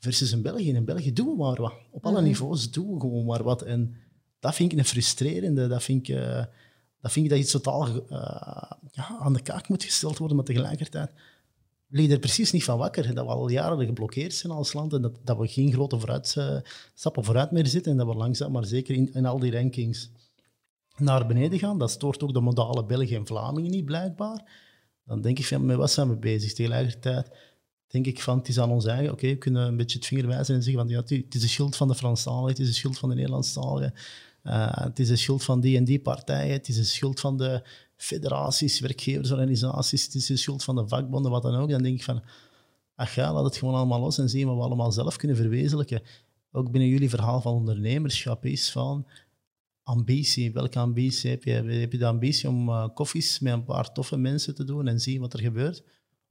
Versus 0.00 0.32
in 0.32 0.42
België. 0.42 0.72
In 0.72 0.84
België 0.84 1.12
doen 1.12 1.26
we 1.26 1.36
maar 1.36 1.60
wat. 1.60 1.72
Op 1.90 2.06
alle 2.06 2.20
mhm. 2.20 2.24
niveaus 2.24 2.70
doen 2.70 2.94
we 2.94 3.00
gewoon 3.00 3.24
maar 3.24 3.42
wat. 3.42 3.62
En 3.62 3.96
dat 4.40 4.54
vind 4.54 4.72
ik 4.72 4.78
een 4.78 4.84
frustrerende. 4.84 5.66
Dat 5.66 5.82
vind 5.82 6.08
ik, 6.08 6.16
uh, 6.16 6.44
dat, 7.00 7.12
vind 7.12 7.24
ik 7.24 7.30
dat 7.30 7.40
iets 7.40 7.50
totaal 7.50 7.86
ja, 8.90 9.18
aan 9.20 9.32
de 9.32 9.42
kaak 9.42 9.68
moet 9.68 9.84
gesteld 9.84 10.18
worden, 10.18 10.36
maar 10.36 10.46
tegelijkertijd 10.46 11.12
liggen 11.90 12.14
er 12.14 12.20
precies 12.20 12.52
niet 12.52 12.64
van 12.64 12.78
wakker. 12.78 13.14
Dat 13.14 13.26
we 13.26 13.32
al 13.32 13.48
jaren 13.48 13.86
geblokkeerd 13.86 14.34
zijn 14.34 14.52
als 14.52 14.72
land 14.72 14.92
en 14.92 15.02
dat, 15.02 15.18
dat 15.24 15.38
we 15.38 15.48
geen 15.48 15.72
grote 15.72 15.98
vooruit, 15.98 16.36
stappen 16.94 17.24
vooruit 17.24 17.50
meer 17.50 17.66
zitten 17.66 17.92
en 17.92 17.98
dat 17.98 18.06
we 18.06 18.14
langzaam 18.14 18.52
maar 18.52 18.64
zeker 18.64 18.94
in, 18.94 19.12
in 19.12 19.26
al 19.26 19.38
die 19.38 19.52
rankings 19.52 20.10
naar 20.96 21.26
beneden 21.26 21.58
gaan. 21.58 21.78
Dat 21.78 21.90
stoort 21.90 22.22
ook 22.22 22.34
de 22.34 22.40
modale 22.40 22.84
Belgen 22.84 23.16
en 23.16 23.26
Vlamingen 23.26 23.70
niet, 23.70 23.84
blijkbaar. 23.84 24.68
Dan 25.04 25.20
denk 25.20 25.38
ik 25.38 25.46
van, 25.46 25.66
met 25.66 25.76
wat 25.76 25.90
zijn 25.90 26.08
we 26.08 26.16
bezig? 26.16 26.52
Tegelijkertijd 26.52 27.30
denk 27.90 28.06
ik 28.06 28.22
van, 28.22 28.38
het 28.38 28.48
is 28.48 28.58
aan 28.58 28.70
ons 28.70 28.84
eigen. 28.84 29.12
Oké, 29.12 29.26
we 29.26 29.36
kunnen 29.36 29.66
een 29.66 29.76
beetje 29.76 29.98
het 29.98 30.06
vinger 30.06 30.26
wijzen 30.26 30.54
en 30.54 30.62
zeggen 30.62 30.82
van, 30.82 30.90
ja, 30.90 31.00
het 31.00 31.34
is 31.34 31.40
de 31.40 31.48
schuld 31.48 31.76
van 31.76 31.88
de 31.88 31.94
Franstaligen, 31.94 32.48
het 32.48 32.58
is 32.58 32.66
de 32.66 32.74
schuld 32.74 32.98
van 32.98 33.08
de 33.08 33.14
Nederlandstaligen, 33.14 33.94
uh, 34.44 34.76
het 34.76 34.98
is 34.98 35.08
de 35.08 35.16
schuld 35.16 35.44
van 35.44 35.60
die 35.60 35.76
en 35.76 35.84
die 35.84 36.00
partijen, 36.00 36.52
het 36.52 36.68
is 36.68 36.76
de 36.76 36.84
schuld 36.84 37.20
van 37.20 37.36
de 37.36 37.62
federaties, 37.96 38.80
werkgeversorganisaties, 38.80 40.04
het 40.04 40.14
is 40.14 40.26
de 40.26 40.36
schuld 40.36 40.64
van 40.64 40.76
de 40.76 40.88
vakbonden, 40.88 41.30
wat 41.30 41.42
dan 41.42 41.54
ook. 41.54 41.70
Dan 41.70 41.82
denk 41.82 41.96
ik 41.96 42.04
van, 42.04 42.22
ach 42.94 43.14
ja, 43.14 43.32
laat 43.32 43.44
het 43.44 43.56
gewoon 43.56 43.74
allemaal 43.74 44.00
los 44.00 44.18
en 44.18 44.28
zien 44.28 44.46
wat 44.46 44.56
we 44.56 44.62
allemaal 44.62 44.92
zelf 44.92 45.16
kunnen 45.16 45.36
verwezenlijken. 45.36 46.02
Ook 46.52 46.70
binnen 46.70 46.90
jullie 46.90 47.08
verhaal 47.08 47.40
van 47.40 47.54
ondernemerschap 47.54 48.44
is 48.44 48.70
van, 48.70 49.06
ambitie. 49.82 50.52
Welke 50.52 50.78
ambitie 50.78 51.30
heb 51.30 51.44
je? 51.44 51.50
Heb 51.52 51.92
je 51.92 51.98
de 51.98 52.06
ambitie 52.06 52.48
om 52.48 52.68
uh, 52.68 52.88
koffies 52.94 53.38
met 53.38 53.52
een 53.52 53.64
paar 53.64 53.92
toffe 53.92 54.16
mensen 54.16 54.54
te 54.54 54.64
doen 54.64 54.88
en 54.88 55.00
zien 55.00 55.20
wat 55.20 55.32
er 55.32 55.40
gebeurt? 55.40 55.82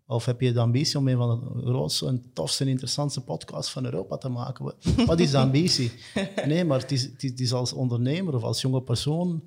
Of 0.10 0.26
heb 0.26 0.42
je 0.42 0.52
de 0.52 0.60
ambitie 0.60 0.98
om 0.98 1.08
een 1.08 1.18
van 1.18 1.54
de 1.56 1.62
grootste 1.66 2.08
en 2.08 2.24
tofste 2.34 2.64
en 2.64 2.70
interessantste 2.70 3.22
podcasts 3.22 3.72
van 3.72 3.86
Europa 3.86 4.18
te 4.18 4.30
maken? 4.30 4.74
Wat 5.06 5.20
is 5.20 5.32
de 5.32 5.38
ambitie? 5.38 5.92
Nee, 6.46 6.66
maar 6.66 6.80
het 6.80 6.92
is, 6.92 7.04
het 7.18 7.40
is 7.40 7.54
als 7.54 7.74
ondernemer 7.74 8.36
of 8.36 8.44
als 8.44 8.62
jonge 8.62 8.82
persoon. 8.82 9.44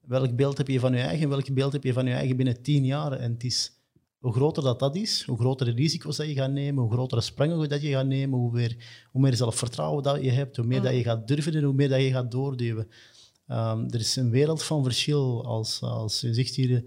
Welk 0.00 0.36
beeld 0.36 0.58
heb 0.58 0.68
je 0.68 0.80
van 0.80 0.92
je 0.92 1.00
eigen? 1.00 1.28
Welk 1.28 1.54
beeld 1.54 1.72
heb 1.72 1.84
je 1.84 1.92
van 1.92 2.06
je 2.06 2.12
eigen 2.12 2.36
binnen 2.36 2.62
tien 2.62 2.84
jaar? 2.84 3.12
En 3.12 3.32
het 3.32 3.44
is, 3.44 3.72
hoe 4.18 4.32
groter 4.32 4.62
dat, 4.62 4.78
dat 4.78 4.96
is, 4.96 5.22
hoe 5.22 5.38
grotere 5.38 5.70
risico's 5.70 6.16
dat 6.16 6.26
je 6.26 6.34
gaat 6.34 6.50
nemen, 6.50 6.82
hoe 6.82 6.92
grotere 6.92 7.20
sprangen 7.20 7.68
dat 7.68 7.82
je 7.82 7.90
gaat 7.90 8.06
nemen, 8.06 8.38
hoe 8.38 8.52
meer, 8.52 8.76
hoe 9.10 9.20
meer 9.20 9.36
zelfvertrouwen 9.36 10.02
dat 10.02 10.22
je 10.22 10.30
hebt, 10.30 10.56
hoe 10.56 10.66
meer 10.66 10.78
mm. 10.78 10.84
dat 10.84 10.94
je 10.94 11.02
gaat 11.02 11.28
durven 11.28 11.54
en 11.54 11.62
hoe 11.62 11.74
meer 11.74 11.88
dat 11.88 12.00
je 12.00 12.10
gaat 12.10 12.30
doorduwen. 12.30 12.88
Um, 13.48 13.86
er 13.90 14.00
is 14.00 14.16
een 14.16 14.30
wereld 14.30 14.62
van 14.62 14.82
verschil 14.82 15.44
als, 15.44 15.80
als 15.80 16.20
je 16.20 16.34
zegt 16.34 16.54
hier 16.54 16.84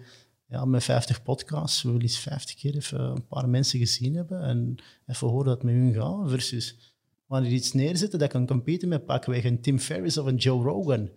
ja, 0.48 0.66
met 0.66 0.84
50 0.84 1.24
podcasts, 1.24 1.82
we 1.82 1.88
willen 1.88 2.04
eens 2.04 2.18
50 2.18 2.56
keer 2.56 2.76
even 2.76 3.00
een 3.00 3.28
paar 3.28 3.50
mensen 3.50 3.80
gezien 3.80 4.16
hebben 4.16 4.42
en 4.42 4.76
even 5.06 5.28
horen 5.28 5.46
dat 5.46 5.54
het 5.54 5.64
met 5.64 5.74
hun 5.74 5.94
gaat, 5.94 6.30
versus 6.30 6.94
wanneer 7.26 7.52
iets 7.52 7.74
neerzetten 7.74 8.20
dat 8.20 8.30
kan 8.30 8.48
competen 8.48 8.88
met 8.88 9.06
pakweg 9.06 9.44
een 9.44 9.62
Tim 9.62 9.80
Ferriss 9.80 10.18
of 10.18 10.26
een 10.26 10.36
Joe 10.36 10.64
Rogan. 10.64 11.10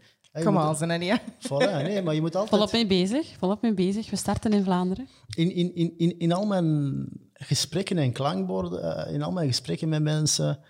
Kom 0.44 0.56
al, 0.56 0.74
zijn 0.74 1.02
ja. 1.02 1.20
Voilà, 1.38 1.82
nee, 1.82 2.02
maar 2.02 2.14
je 2.14 2.20
moet 2.20 2.34
altijd... 2.34 2.54
Volop 2.54 2.72
mee 2.72 2.86
bezig, 2.86 3.36
volop 3.38 3.62
mee 3.62 3.74
bezig. 3.74 4.10
We 4.10 4.16
starten 4.16 4.52
in 4.52 4.64
Vlaanderen. 4.64 5.08
In, 5.34 5.54
in, 5.54 5.74
in, 5.74 5.94
in, 5.96 6.18
in 6.18 6.32
al 6.32 6.46
mijn 6.46 7.06
gesprekken 7.32 7.98
en 7.98 8.12
klankborden, 8.12 9.06
eh, 9.06 9.14
in 9.14 9.22
al 9.22 9.32
mijn 9.32 9.48
gesprekken 9.48 9.88
met 9.88 10.02
mensen, 10.02 10.60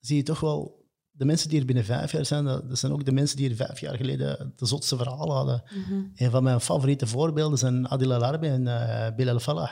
zie 0.00 0.16
je 0.16 0.22
toch 0.22 0.40
wel 0.40 0.81
de 1.22 1.28
mensen 1.28 1.48
die 1.48 1.60
er 1.60 1.66
binnen 1.66 1.84
vijf 1.84 2.12
jaar 2.12 2.26
zijn, 2.26 2.44
dat, 2.44 2.78
zijn 2.78 2.92
ook 2.92 3.04
de 3.04 3.12
mensen 3.12 3.36
die 3.36 3.50
er 3.50 3.56
vijf 3.56 3.80
jaar 3.80 3.96
geleden 3.96 4.52
de 4.56 4.66
zotste 4.66 4.96
verhalen 4.96 5.34
hadden. 5.34 5.62
Mm 5.88 6.12
Een 6.16 6.30
van 6.30 6.42
mijn 6.42 6.60
favoriete 6.60 7.06
voorbeelden 7.06 7.58
zijn 7.58 7.88
Adil 7.88 8.12
Alarbi 8.12 8.46
en 8.46 8.62
uh, 8.62 9.06
Bilal 9.16 9.38
Falah. 9.38 9.70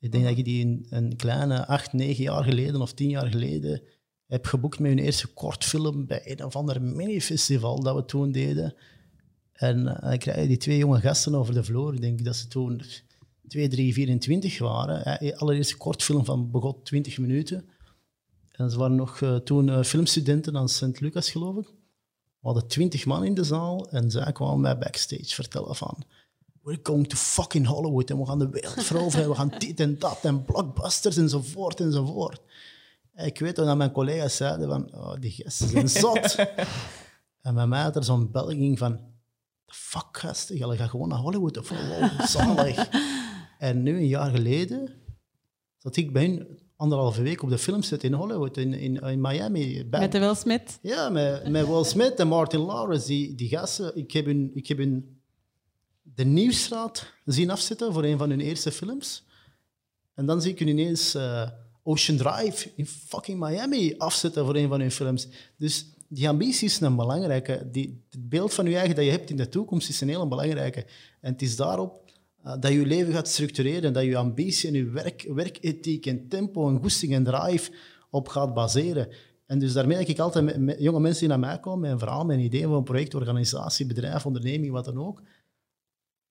Ik 0.00 0.12
denk 0.12 0.24
dat 0.24 0.36
je 0.36 0.42
die 0.42 0.64
een, 0.64 0.86
een, 0.90 1.16
kleine 1.16 1.66
acht, 1.66 1.92
negen 1.92 2.22
jaar 2.22 2.44
geleden 2.44 2.80
of 2.80 2.92
tien 2.92 3.08
jaar 3.08 3.26
geleden 3.26 3.82
heb 4.26 4.46
geboekt 4.46 4.78
met 4.78 4.90
hun 4.90 5.04
eerste 5.04 5.26
kortfilm 5.26 6.06
bij 6.06 6.20
een 6.24 6.44
of 6.44 6.56
ander 6.56 6.82
mini-festival 6.82 7.82
dat 7.82 7.94
we 7.94 8.04
toen 8.04 8.32
deden. 8.32 8.74
En 9.52 9.78
uh, 9.78 10.00
dan 10.00 10.18
krijg 10.18 10.40
je 10.40 10.46
die 10.46 10.56
twee 10.56 10.78
jonge 10.78 11.00
gasten 11.00 11.34
over 11.34 11.54
de 11.54 11.64
vloer. 11.64 11.94
Ik 11.94 12.00
denk 12.00 12.24
dat 12.24 12.36
ze 12.36 12.46
toen 12.46 12.82
2, 13.48 13.68
3, 13.68 13.92
24 13.92 14.58
waren. 14.58 15.22
Uh, 15.22 15.36
allereerste 15.36 15.76
kortfilm 15.76 16.24
van 16.24 16.50
begot 16.50 16.84
20 16.84 17.18
minuten. 17.18 17.64
En 18.54 18.70
ze 18.70 18.78
waren 18.78 18.96
nog 18.96 19.20
uh, 19.20 19.36
toen 19.36 19.68
uh, 19.68 19.82
filmstudenten 19.82 20.56
aan 20.56 20.68
St. 20.68 21.00
Lucas, 21.00 21.30
geloof 21.30 21.56
ik. 21.56 21.66
We 22.40 22.50
hadden 22.50 22.66
twintig 22.66 23.06
man 23.06 23.24
in 23.24 23.34
de 23.34 23.44
zaal 23.44 23.90
en 23.90 24.10
zij 24.10 24.32
kwamen 24.32 24.60
mij 24.60 24.78
backstage 24.78 25.34
vertellen 25.34 25.76
van... 25.76 26.04
We're 26.62 26.80
going 26.82 27.08
to 27.08 27.16
fucking 27.16 27.66
Hollywood 27.66 28.10
en 28.10 28.18
we 28.18 28.26
gaan 28.26 28.38
de 28.38 28.48
wereld 28.48 28.84
veroveren. 28.84 29.28
we 29.28 29.34
gaan 29.34 29.54
dit 29.58 29.80
en 29.80 29.98
dat 29.98 30.18
en 30.22 30.44
blockbusters 30.44 31.16
enzovoort 31.16 31.80
enzovoort. 31.80 32.40
En 33.12 33.26
ik 33.26 33.38
weet 33.38 33.56
dat 33.56 33.76
mijn 33.76 33.92
collega's 33.92 34.36
zeiden 34.36 34.68
van... 34.68 34.94
Oh, 34.94 35.14
die 35.20 35.30
gasten 35.30 35.68
zijn 35.68 35.88
zot. 36.02 36.34
en 37.40 37.54
bij 37.54 37.66
mij 37.66 37.82
had 37.82 37.96
er 37.96 38.04
zo'n 38.04 38.30
belging 38.30 38.78
van... 38.78 39.00
Fuck 39.66 40.18
gasten, 40.18 40.56
je 40.56 40.76
gaat 40.76 40.90
gewoon 40.90 41.08
naar 41.08 41.18
Hollywood 41.18 41.58
of 41.58 41.68
wow, 41.68 42.20
zalig. 42.20 42.88
en 43.58 43.82
nu, 43.82 43.96
een 43.96 44.06
jaar 44.06 44.30
geleden, 44.30 44.90
zat 45.78 45.96
ik 45.96 46.12
bij 46.12 46.22
hun 46.22 46.63
anderhalve 46.84 47.22
week 47.22 47.42
op 47.42 47.48
de 47.48 47.58
filmset 47.58 48.04
in 48.04 48.12
Hollywood, 48.12 48.56
in, 48.56 48.74
in, 48.74 48.96
in 48.96 49.20
Miami. 49.20 49.86
Met 49.90 50.12
de 50.12 50.18
Will 50.18 50.34
Smith? 50.34 50.78
Ja, 50.82 51.08
met, 51.08 51.48
met 51.48 51.66
Will 51.66 51.84
Smith 51.84 52.14
en 52.14 52.28
Martin 52.28 52.60
Lawrence. 52.60 53.06
Die, 53.06 53.34
die 53.34 53.48
gasten, 53.48 53.96
ik 53.96 54.12
heb, 54.12 54.24
hun, 54.24 54.50
ik 54.54 54.66
heb 54.66 54.78
hun 54.78 55.18
de 56.02 56.24
Nieuwsstraat 56.24 57.12
zien 57.24 57.50
afzetten 57.50 57.92
voor 57.92 58.04
een 58.04 58.18
van 58.18 58.30
hun 58.30 58.40
eerste 58.40 58.72
films. 58.72 59.24
En 60.14 60.26
dan 60.26 60.42
zie 60.42 60.52
ik 60.52 60.58
hun 60.58 60.68
ineens 60.68 61.14
uh, 61.14 61.48
Ocean 61.82 62.18
Drive 62.18 62.70
in 62.76 62.86
fucking 62.86 63.38
Miami 63.38 63.94
afzetten 63.98 64.44
voor 64.44 64.56
een 64.56 64.68
van 64.68 64.80
hun 64.80 64.90
films. 64.90 65.28
Dus 65.56 65.86
die 66.08 66.28
ambitie 66.28 66.68
is 66.68 66.80
een 66.80 66.96
belangrijke. 66.96 67.68
Die, 67.72 68.04
het 68.10 68.28
beeld 68.28 68.54
van 68.54 68.66
je 68.66 68.76
eigen 68.76 68.94
dat 68.94 69.04
je 69.04 69.10
hebt 69.10 69.30
in 69.30 69.36
de 69.36 69.48
toekomst 69.48 69.88
is 69.88 70.00
een 70.00 70.08
heel 70.08 70.28
belangrijke. 70.28 70.86
En 71.20 71.32
het 71.32 71.42
is 71.42 71.56
daarop 71.56 72.03
dat 72.44 72.72
je 72.72 72.86
leven 72.86 73.12
gaat 73.12 73.28
structureren, 73.28 73.92
dat 73.92 74.04
je 74.04 74.16
ambitie 74.16 74.68
en 74.68 74.74
je 74.74 74.84
werk, 74.84 75.26
werkethiek 75.28 76.06
en 76.06 76.28
tempo 76.28 76.68
en 76.68 76.78
goesting 76.80 77.14
en 77.14 77.24
drive 77.24 77.72
op 78.10 78.28
gaat 78.28 78.54
baseren. 78.54 79.08
En 79.46 79.58
dus 79.58 79.72
daarmee 79.72 79.96
denk 79.96 80.08
ik 80.08 80.18
altijd 80.18 80.58
met, 80.58 80.76
jonge 80.78 81.00
mensen 81.00 81.20
die 81.20 81.28
naar 81.28 81.38
mij 81.38 81.60
komen 81.60 81.80
met 81.80 81.90
een 81.90 81.98
verhaal, 81.98 82.24
met 82.24 82.36
een 82.36 82.44
idee 82.44 82.62
van 82.62 82.72
een 82.72 82.84
project, 82.84 83.14
organisatie, 83.14 83.86
bedrijf, 83.86 84.26
onderneming, 84.26 84.72
wat 84.72 84.84
dan 84.84 84.98
ook. 84.98 85.22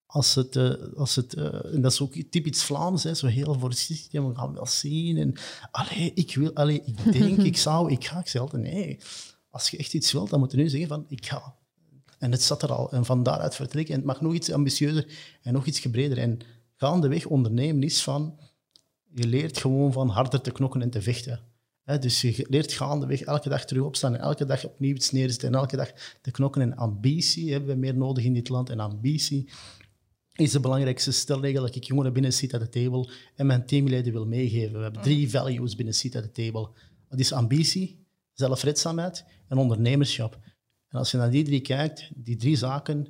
Als 0.05 0.35
het, 0.35 0.55
uh, 0.55 0.73
als 0.95 1.15
het 1.15 1.35
uh, 1.35 1.73
en 1.73 1.81
dat 1.81 1.91
is 1.91 2.01
ook 2.01 2.13
typisch 2.29 2.63
Vlaams, 2.63 3.03
hè, 3.03 3.13
zo 3.13 3.27
heel 3.27 3.59
voorzichtig, 3.59 4.21
we 4.21 4.35
gaan 4.35 4.53
wel 4.53 4.65
zien. 4.65 5.17
En 5.17 5.33
allee, 5.71 6.11
ik 6.13 6.35
wil, 6.35 6.53
allee, 6.53 6.81
ik 6.85 7.13
denk, 7.13 7.37
ik 7.37 7.57
zou, 7.67 7.91
ik 7.91 8.05
ga, 8.05 8.19
ik 8.19 8.27
zeg 8.27 8.41
altijd 8.41 8.63
nee. 8.63 8.99
als 9.49 9.69
je 9.69 9.77
echt 9.77 9.93
iets 9.93 10.11
wilt, 10.11 10.29
dan 10.29 10.39
moet 10.39 10.51
je 10.51 10.57
nu 10.57 10.69
zeggen 10.69 10.89
van, 10.89 11.05
ik 11.07 11.25
ga. 11.25 11.55
En 12.23 12.31
het 12.31 12.41
zat 12.41 12.61
er 12.61 12.71
al. 12.71 12.91
En 12.91 13.05
van 13.05 13.23
daaruit 13.23 13.55
vertrekken. 13.55 13.93
En 13.93 13.99
het 13.99 14.09
mag 14.09 14.21
nog 14.21 14.33
iets 14.33 14.51
ambitieuzer 14.51 15.05
en 15.41 15.53
nog 15.53 15.65
iets 15.65 15.89
breder. 15.89 16.17
En 16.17 16.39
gaandeweg 16.75 17.25
ondernemen 17.25 17.83
is 17.83 18.03
van, 18.03 18.39
je 19.13 19.27
leert 19.27 19.57
gewoon 19.57 19.93
van 19.93 20.09
harder 20.09 20.41
te 20.41 20.51
knokken 20.51 20.81
en 20.81 20.89
te 20.89 21.01
vechten. 21.01 21.39
dus 21.99 22.21
je 22.21 22.45
leert 22.49 22.71
gaandeweg 22.71 23.21
elke 23.21 23.49
dag 23.49 23.65
terug 23.65 23.83
opstaan 23.83 24.13
en 24.13 24.19
elke 24.19 24.45
dag 24.45 24.65
opnieuw 24.65 24.95
iets 24.95 25.11
neerzetten 25.11 25.47
en 25.47 25.55
elke 25.55 25.75
dag 25.75 25.91
te 26.21 26.31
knokken. 26.31 26.61
En 26.61 26.75
ambitie 26.75 27.51
hebben 27.51 27.69
we 27.69 27.75
meer 27.75 27.95
nodig 27.95 28.23
in 28.23 28.33
dit 28.33 28.49
land. 28.49 28.69
En 28.69 28.79
ambitie 28.79 29.49
is 30.35 30.51
de 30.51 30.59
belangrijkste 30.59 31.11
stelregel 31.11 31.61
dat 31.61 31.75
ik 31.75 31.83
jongeren 31.83 32.13
binnen 32.13 32.33
Seat 32.33 32.53
at 32.53 32.59
the 32.59 32.69
Table 32.69 33.09
en 33.35 33.45
mijn 33.45 33.65
teamleden 33.65 34.13
wil 34.13 34.25
meegeven. 34.25 34.77
We 34.77 34.83
hebben 34.83 35.01
drie 35.01 35.29
values 35.29 35.75
binnen 35.75 35.93
Seat 35.93 36.15
at 36.15 36.23
the 36.23 36.31
Table. 36.31 36.69
Dat 37.09 37.19
is 37.19 37.31
ambitie, 37.31 38.05
zelfredzaamheid 38.33 39.25
en 39.47 39.57
ondernemerschap. 39.57 40.39
En 40.93 40.99
als 40.99 41.11
je 41.11 41.17
naar 41.17 41.31
die 41.31 41.43
drie 41.43 41.61
kijkt, 41.61 42.09
die 42.15 42.35
drie 42.35 42.55
zaken, 42.55 43.07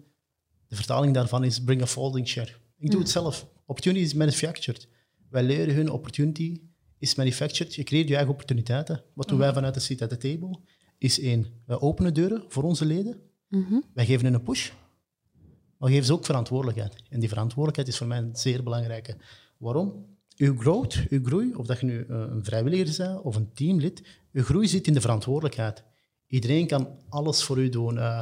de 0.68 0.76
vertaling 0.76 1.14
daarvan 1.14 1.44
is 1.44 1.64
bring 1.64 1.82
a 1.82 1.88
folding 1.88 2.30
chair. 2.30 2.60
Ik 2.78 2.92
doe 2.92 3.00
het 3.00 3.10
zelf. 3.10 3.48
Opportunity 3.66 4.04
is 4.04 4.14
manufactured. 4.14 4.88
Wij 5.30 5.44
leren 5.44 5.76
hun 5.76 5.90
opportunity 5.92 6.62
is 6.98 7.16
manufactured. 7.16 7.76
Je 7.76 7.84
creëert 7.84 8.08
je 8.08 8.14
eigen 8.14 8.32
opportuniteiten. 8.32 9.04
Wat 9.14 9.28
doen 9.28 9.38
wij 9.38 9.54
vanuit 9.54 9.74
de 9.74 9.80
Seat 9.80 10.02
at 10.02 10.10
the 10.10 10.18
Table? 10.18 10.60
Is 10.98 11.20
één, 11.20 11.48
wij 11.66 11.80
openen 11.80 12.14
deuren 12.14 12.44
voor 12.48 12.64
onze 12.64 12.86
leden. 12.86 13.22
Wij 13.94 14.06
geven 14.06 14.26
hen 14.26 14.34
een 14.34 14.44
push. 14.44 14.72
Maar 15.78 15.90
geef 15.90 16.06
ze 16.06 16.14
ook 16.14 16.26
verantwoordelijkheid. 16.26 16.96
En 17.10 17.20
die 17.20 17.30
verantwoordelijkheid 17.30 17.88
is 17.88 17.98
voor 17.98 18.08
mij 18.08 18.18
een 18.18 18.36
zeer 18.36 18.64
belangrijke. 18.64 19.16
Waarom? 19.58 20.06
Uw 20.38 20.58
growth, 20.58 21.04
uw 21.10 21.24
groei, 21.24 21.54
of 21.56 21.66
dat 21.66 21.80
je 21.80 21.86
nu 21.86 22.06
eh, 22.10 22.26
een 22.30 22.44
vrijwilliger 22.44 22.96
bent 22.98 23.22
of 23.22 23.36
een 23.36 23.54
teamlid, 23.54 24.04
uw 24.32 24.44
groei 24.44 24.68
zit 24.68 24.88
in 24.88 24.94
de 24.94 25.02
verantwoordelijkheid. 25.02 25.84
Iedereen 26.34 26.68
kan 26.68 26.88
alles 27.10 27.44
voor 27.44 27.58
u 27.58 27.70
doen. 27.70 27.96
Uh, 27.96 28.22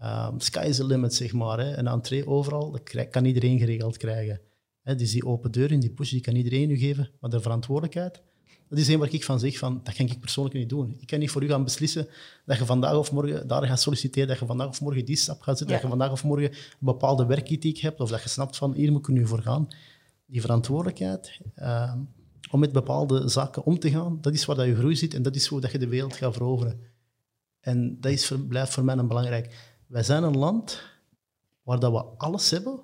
uh, 0.00 0.28
sky 0.38 0.64
is 0.68 0.76
the 0.76 0.84
limit, 0.84 1.14
zeg 1.14 1.32
maar. 1.32 1.58
Hè. 1.58 1.76
Een 1.76 1.86
entree 1.86 2.26
overal, 2.26 2.70
dat 2.70 3.08
kan 3.10 3.24
iedereen 3.24 3.58
geregeld 3.58 3.96
krijgen. 3.96 4.40
Hè, 4.82 4.94
dus 4.94 5.10
die 5.10 5.26
open 5.26 5.52
deur 5.52 5.70
en 5.70 5.80
die 5.80 5.90
push, 5.90 6.10
die 6.10 6.20
kan 6.20 6.34
iedereen 6.34 6.70
u 6.70 6.76
geven. 6.76 7.10
Maar 7.20 7.30
de 7.30 7.40
verantwoordelijkheid, 7.40 8.22
dat 8.68 8.78
is 8.78 8.88
één 8.88 8.98
waar 8.98 9.12
ik 9.12 9.24
van 9.24 9.40
zeg, 9.40 9.58
van, 9.58 9.80
dat 9.82 9.94
kan 9.94 10.06
ik 10.06 10.20
persoonlijk 10.20 10.56
niet 10.56 10.68
doen. 10.68 10.96
Ik 10.98 11.06
kan 11.06 11.18
niet 11.18 11.30
voor 11.30 11.42
u 11.42 11.48
gaan 11.48 11.64
beslissen 11.64 12.08
dat 12.44 12.58
je 12.58 12.64
vandaag 12.64 12.96
of 12.96 13.12
morgen 13.12 13.46
daar 13.46 13.66
gaat 13.66 13.80
solliciteren, 13.80 14.28
dat 14.28 14.38
je 14.38 14.46
vandaag 14.46 14.68
of 14.68 14.80
morgen 14.80 15.04
die 15.04 15.16
stap 15.16 15.40
gaat 15.40 15.58
zetten, 15.58 15.74
dat 15.76 15.82
je 15.84 15.88
vandaag 15.88 16.12
of 16.12 16.24
morgen 16.24 16.50
een 16.50 16.56
bepaalde 16.78 17.26
werkethiek 17.26 17.78
hebt, 17.78 18.00
of 18.00 18.10
dat 18.10 18.22
je 18.22 18.28
snapt 18.28 18.56
van, 18.56 18.74
hier 18.74 18.92
moet 18.92 19.08
ik 19.08 19.14
nu 19.14 19.26
voor 19.26 19.42
gaan. 19.42 19.68
Die 20.26 20.40
verantwoordelijkheid 20.40 21.40
uh, 21.56 21.94
om 22.50 22.60
met 22.60 22.72
bepaalde 22.72 23.28
zaken 23.28 23.64
om 23.64 23.78
te 23.78 23.90
gaan, 23.90 24.18
dat 24.20 24.32
is 24.32 24.44
waar 24.44 24.56
dat 24.56 24.66
je 24.66 24.76
groei 24.76 24.96
zit 24.96 25.14
en 25.14 25.22
dat 25.22 25.36
is 25.36 25.46
hoe 25.46 25.60
dat 25.60 25.72
je 25.72 25.78
de 25.78 25.88
wereld 25.88 26.16
gaat 26.16 26.32
veroveren. 26.32 26.91
En 27.62 28.00
dat 28.00 28.12
is, 28.12 28.32
blijft 28.48 28.72
voor 28.72 28.84
mij 28.84 28.96
een 28.96 29.08
belangrijk. 29.08 29.72
Wij 29.86 30.02
zijn 30.02 30.22
een 30.22 30.38
land 30.38 30.82
waar 31.62 31.80
dat 31.80 31.92
we 31.92 32.02
alles 32.02 32.50
hebben 32.50 32.80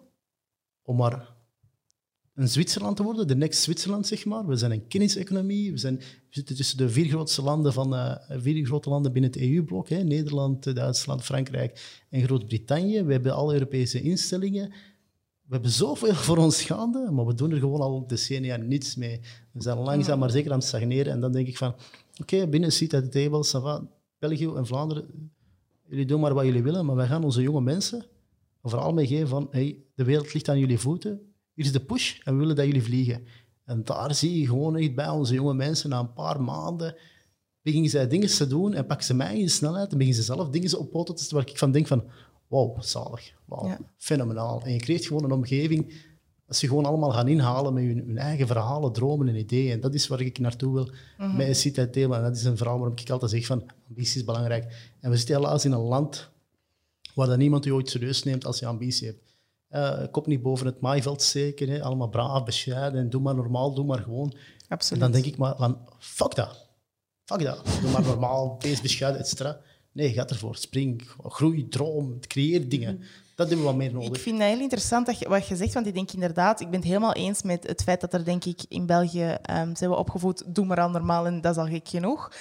om 0.83 0.97
maar 0.97 1.37
een 2.35 2.49
Zwitserland 2.49 2.97
te 2.97 3.03
worden, 3.03 3.27
de 3.27 3.37
next 3.37 3.63
Zwitserland, 3.63 4.07
zeg 4.07 4.25
maar. 4.25 4.47
We 4.47 4.57
zijn 4.57 4.71
een 4.71 4.87
kenniseconomie. 4.87 5.73
We, 5.73 5.79
zijn, 5.79 5.97
we 5.97 6.05
zitten 6.31 6.57
tussen 6.57 6.77
de 6.77 6.91
vier 6.91 7.09
grootste 7.09 7.43
landen, 7.43 7.73
van, 7.73 7.95
uh, 7.95 8.15
vier 8.29 8.67
grote 8.67 8.89
landen 8.89 9.13
binnen 9.13 9.31
het 9.31 9.41
EU-blok. 9.41 9.89
Nederland, 9.89 10.75
Duitsland, 10.75 11.23
Frankrijk 11.23 12.03
en 12.11 12.23
Groot-Brittannië. 12.23 13.03
We 13.03 13.13
hebben 13.13 13.35
alle 13.35 13.53
Europese 13.53 14.03
instellingen. 14.03 14.69
We 15.43 15.55
hebben 15.55 15.71
zoveel 15.71 16.15
voor 16.27 16.37
ons 16.37 16.63
gaande, 16.63 17.11
maar 17.11 17.27
we 17.27 17.35
doen 17.35 17.51
er 17.51 17.59
gewoon 17.59 17.81
al 17.81 18.07
decennia 18.07 18.57
niets 18.57 18.95
mee. 18.95 19.21
We 19.53 19.63
zijn 19.63 19.79
langzaam 19.79 20.19
maar 20.19 20.31
zeker 20.31 20.53
aan 20.53 20.59
het 20.59 20.67
stagneren. 20.67 21.13
En 21.13 21.21
dan 21.21 21.33
denk 21.33 21.47
ik 21.47 21.57
van, 21.57 21.75
oké, 22.21 22.47
binnen 22.47 22.73
seat 22.73 22.95
at 22.95 23.03
the 23.03 23.09
table, 23.09 23.43
België 24.19 24.47
en 24.47 24.67
Vlaanderen, 24.67 25.33
jullie 25.89 26.07
doen 26.07 26.21
maar 26.21 26.35
wat 26.35 26.45
jullie 26.45 26.63
willen, 26.63 26.87
maar 26.87 26.97
wij 26.97 27.07
gaan 27.07 27.25
onze 27.25 27.43
jonge 27.43 27.61
mensen 27.61 28.05
vooral 28.63 28.93
meegeven 28.93 29.29
van, 29.29 29.49
hey, 29.51 29.83
de 29.95 30.05
wereld 30.05 30.35
ligt 30.35 30.49
aan 30.49 30.59
jullie 30.59 30.79
voeten 30.79 31.29
hier 31.59 31.67
is 31.67 31.73
de 31.73 31.81
push 31.81 32.19
en 32.25 32.33
we 32.33 32.39
willen 32.39 32.57
dat 32.57 32.67
jullie 32.67 32.83
vliegen. 32.83 33.25
En 33.65 33.85
daar 33.85 34.15
zie 34.15 34.41
je 34.41 34.47
gewoon 34.47 34.77
echt 34.77 34.95
bij 34.95 35.09
onze 35.09 35.35
jonge 35.35 35.55
mensen, 35.55 35.91
na 35.91 35.99
een 35.99 36.13
paar 36.13 36.43
maanden, 36.43 36.97
beginnen 37.63 37.91
zij 37.91 38.09
dingen 38.09 38.29
te 38.29 38.47
doen 38.47 38.75
en 38.75 38.87
pakken 38.87 39.07
ze 39.07 39.15
mij 39.15 39.39
in 39.39 39.45
de 39.45 39.51
snelheid 39.51 39.93
en 39.93 39.99
beginnen 39.99 40.23
ze 40.23 40.33
zelf 40.33 40.49
dingen 40.49 40.79
op 40.79 40.91
poten 40.91 41.15
te 41.15 41.21
zetten 41.21 41.39
waar 41.39 41.49
ik 41.49 41.59
van 41.59 41.71
denk 41.71 41.87
van, 41.87 42.05
wow, 42.47 42.83
zalig, 42.83 43.35
wow, 43.45 43.73
fenomenaal. 43.97 44.63
En 44.63 44.73
je 44.73 44.79
creëert 44.79 45.07
gewoon 45.07 45.25
een 45.25 45.33
omgeving 45.33 45.95
als 46.49 46.61
je 46.61 46.69
gewoon 46.69 46.85
allemaal 46.85 47.11
gaan 47.11 47.29
inhalen 47.29 47.75
met 47.75 47.85
hun, 47.85 47.99
hun, 48.07 48.19
eigen 48.19 48.47
verhalen, 48.47 48.93
dromen 48.93 49.29
en 49.29 49.37
ideeën. 49.37 49.73
En 49.73 49.81
dat 49.81 49.95
is 49.95 50.07
waar 50.07 50.21
ik 50.21 50.39
naartoe 50.39 50.75
wil 50.75 50.85
mm 50.85 50.91
-hmm. 51.17 51.37
met 51.37 51.93
thema. 51.93 52.17
En 52.17 52.23
dat 52.23 52.37
is 52.37 52.45
een 52.45 52.57
verhaal 52.57 52.79
waarom 52.79 52.97
ik 52.99 53.11
altijd 53.11 53.31
zeg 53.31 53.47
van, 53.47 53.71
ambitie 53.89 54.17
is 54.17 54.25
belangrijk. 54.25 54.93
En 55.01 55.11
we 55.11 55.17
zitten 55.17 55.37
helaas 55.37 55.65
in 55.65 55.73
een 55.73 55.79
land 55.79 56.31
waar 57.15 57.27
dat 57.27 57.39
niemand 57.39 57.65
je 57.65 57.75
ooit 57.75 57.91
serieus 57.91 58.23
neemt 58.23 58.45
als 58.45 58.59
je 58.59 58.67
ambitie 58.67 59.07
hebt. 59.07 59.23
Uh, 59.71 60.11
kop 60.11 60.27
niet 60.27 60.43
boven 60.43 60.67
het 60.67 60.81
maaiveld 60.81 61.23
steken, 61.23 61.69
hè. 61.69 61.83
allemaal 61.83 62.09
braaf, 62.09 62.45
bescheiden, 62.45 63.01
en 63.01 63.11
doe 63.11 63.21
maar 63.21 63.35
normaal, 63.35 63.75
doe 63.75 63.85
maar 63.85 63.99
gewoon. 63.99 64.35
Absoluut. 64.69 65.03
En 65.03 65.11
dan 65.11 65.21
denk 65.21 65.33
ik 65.33 65.39
maar 65.39 65.57
van, 65.57 65.89
fuck 65.99 66.35
dat. 66.35 66.67
Fuck 67.25 67.43
dat. 67.43 67.65
Doe 67.81 67.91
maar 67.91 68.03
normaal, 68.03 68.57
wees 68.59 68.81
bescheiden, 68.81 69.21
et 69.21 69.29
cetera. 69.29 69.61
Nee, 69.93 70.13
ga 70.13 70.27
ervoor. 70.27 70.57
Spring, 70.57 71.03
groei, 71.23 71.69
droom, 71.69 72.21
creëer 72.21 72.69
dingen. 72.69 72.95
Mhm. 72.95 73.07
Dat 73.39 73.49
hebben 73.49 73.67
we 73.67 73.73
wat 73.73 73.81
meer 73.81 73.93
nodig. 73.93 74.09
Ik 74.09 74.23
vind 74.23 74.39
het 74.39 74.49
heel 74.49 74.61
interessant 74.61 75.07
dat 75.07 75.19
wat 75.19 75.49
je 75.49 75.57
zegt, 75.57 75.75
want 75.75 75.87
ik 75.87 75.95
denk 75.95 76.13
inderdaad, 76.13 76.61
ik 76.61 76.71
ben 76.71 76.79
het 76.79 76.89
helemaal 76.89 77.13
eens 77.13 77.43
met 77.43 77.67
het 77.67 77.83
feit 77.83 78.01
dat 78.01 78.13
er, 78.13 78.25
denk 78.25 78.45
ik, 78.45 78.65
in 78.69 78.87
België 78.87 79.37
um, 79.51 79.77
zijn 79.77 79.91
we 79.91 79.97
opgevoed, 79.97 80.55
doe 80.55 80.65
maar 80.65 80.81
al 80.81 80.91
normaal 80.91 81.27
en 81.27 81.41
dat 81.41 81.57
is 81.57 81.63
al 81.63 81.69
gek 81.69 81.89
genoeg. 81.89 82.33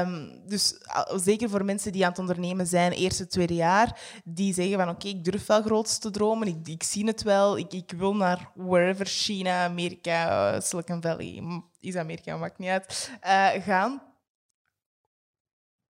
Um, 0.00 0.42
dus 0.46 0.74
zeker 1.16 1.50
voor 1.50 1.64
mensen 1.64 1.92
die 1.92 2.04
aan 2.04 2.10
het 2.10 2.18
ondernemen 2.18 2.66
zijn, 2.66 2.92
eerste, 2.92 3.26
tweede 3.26 3.54
jaar, 3.54 4.00
die 4.24 4.54
zeggen 4.54 4.78
van 4.78 4.88
oké, 4.88 5.08
ik 5.08 5.24
durf 5.24 5.46
wel 5.46 5.62
groots 5.62 5.98
te 5.98 6.10
dromen, 6.10 6.48
ik, 6.48 6.68
ik 6.68 6.82
zie 6.82 7.06
het 7.06 7.22
wel, 7.22 7.58
ik, 7.58 7.72
ik 7.72 7.92
wil 7.96 8.14
naar 8.14 8.50
wherever, 8.54 9.06
China, 9.06 9.64
Amerika, 9.64 10.54
uh, 10.54 10.60
Silicon 10.60 11.02
Valley, 11.02 11.62
is 11.80 11.96
Amerika, 11.96 12.36
maakt 12.36 12.58
niet 12.58 12.70
uit, 12.70 13.10
uh, 13.24 13.62
gaan 13.64 14.02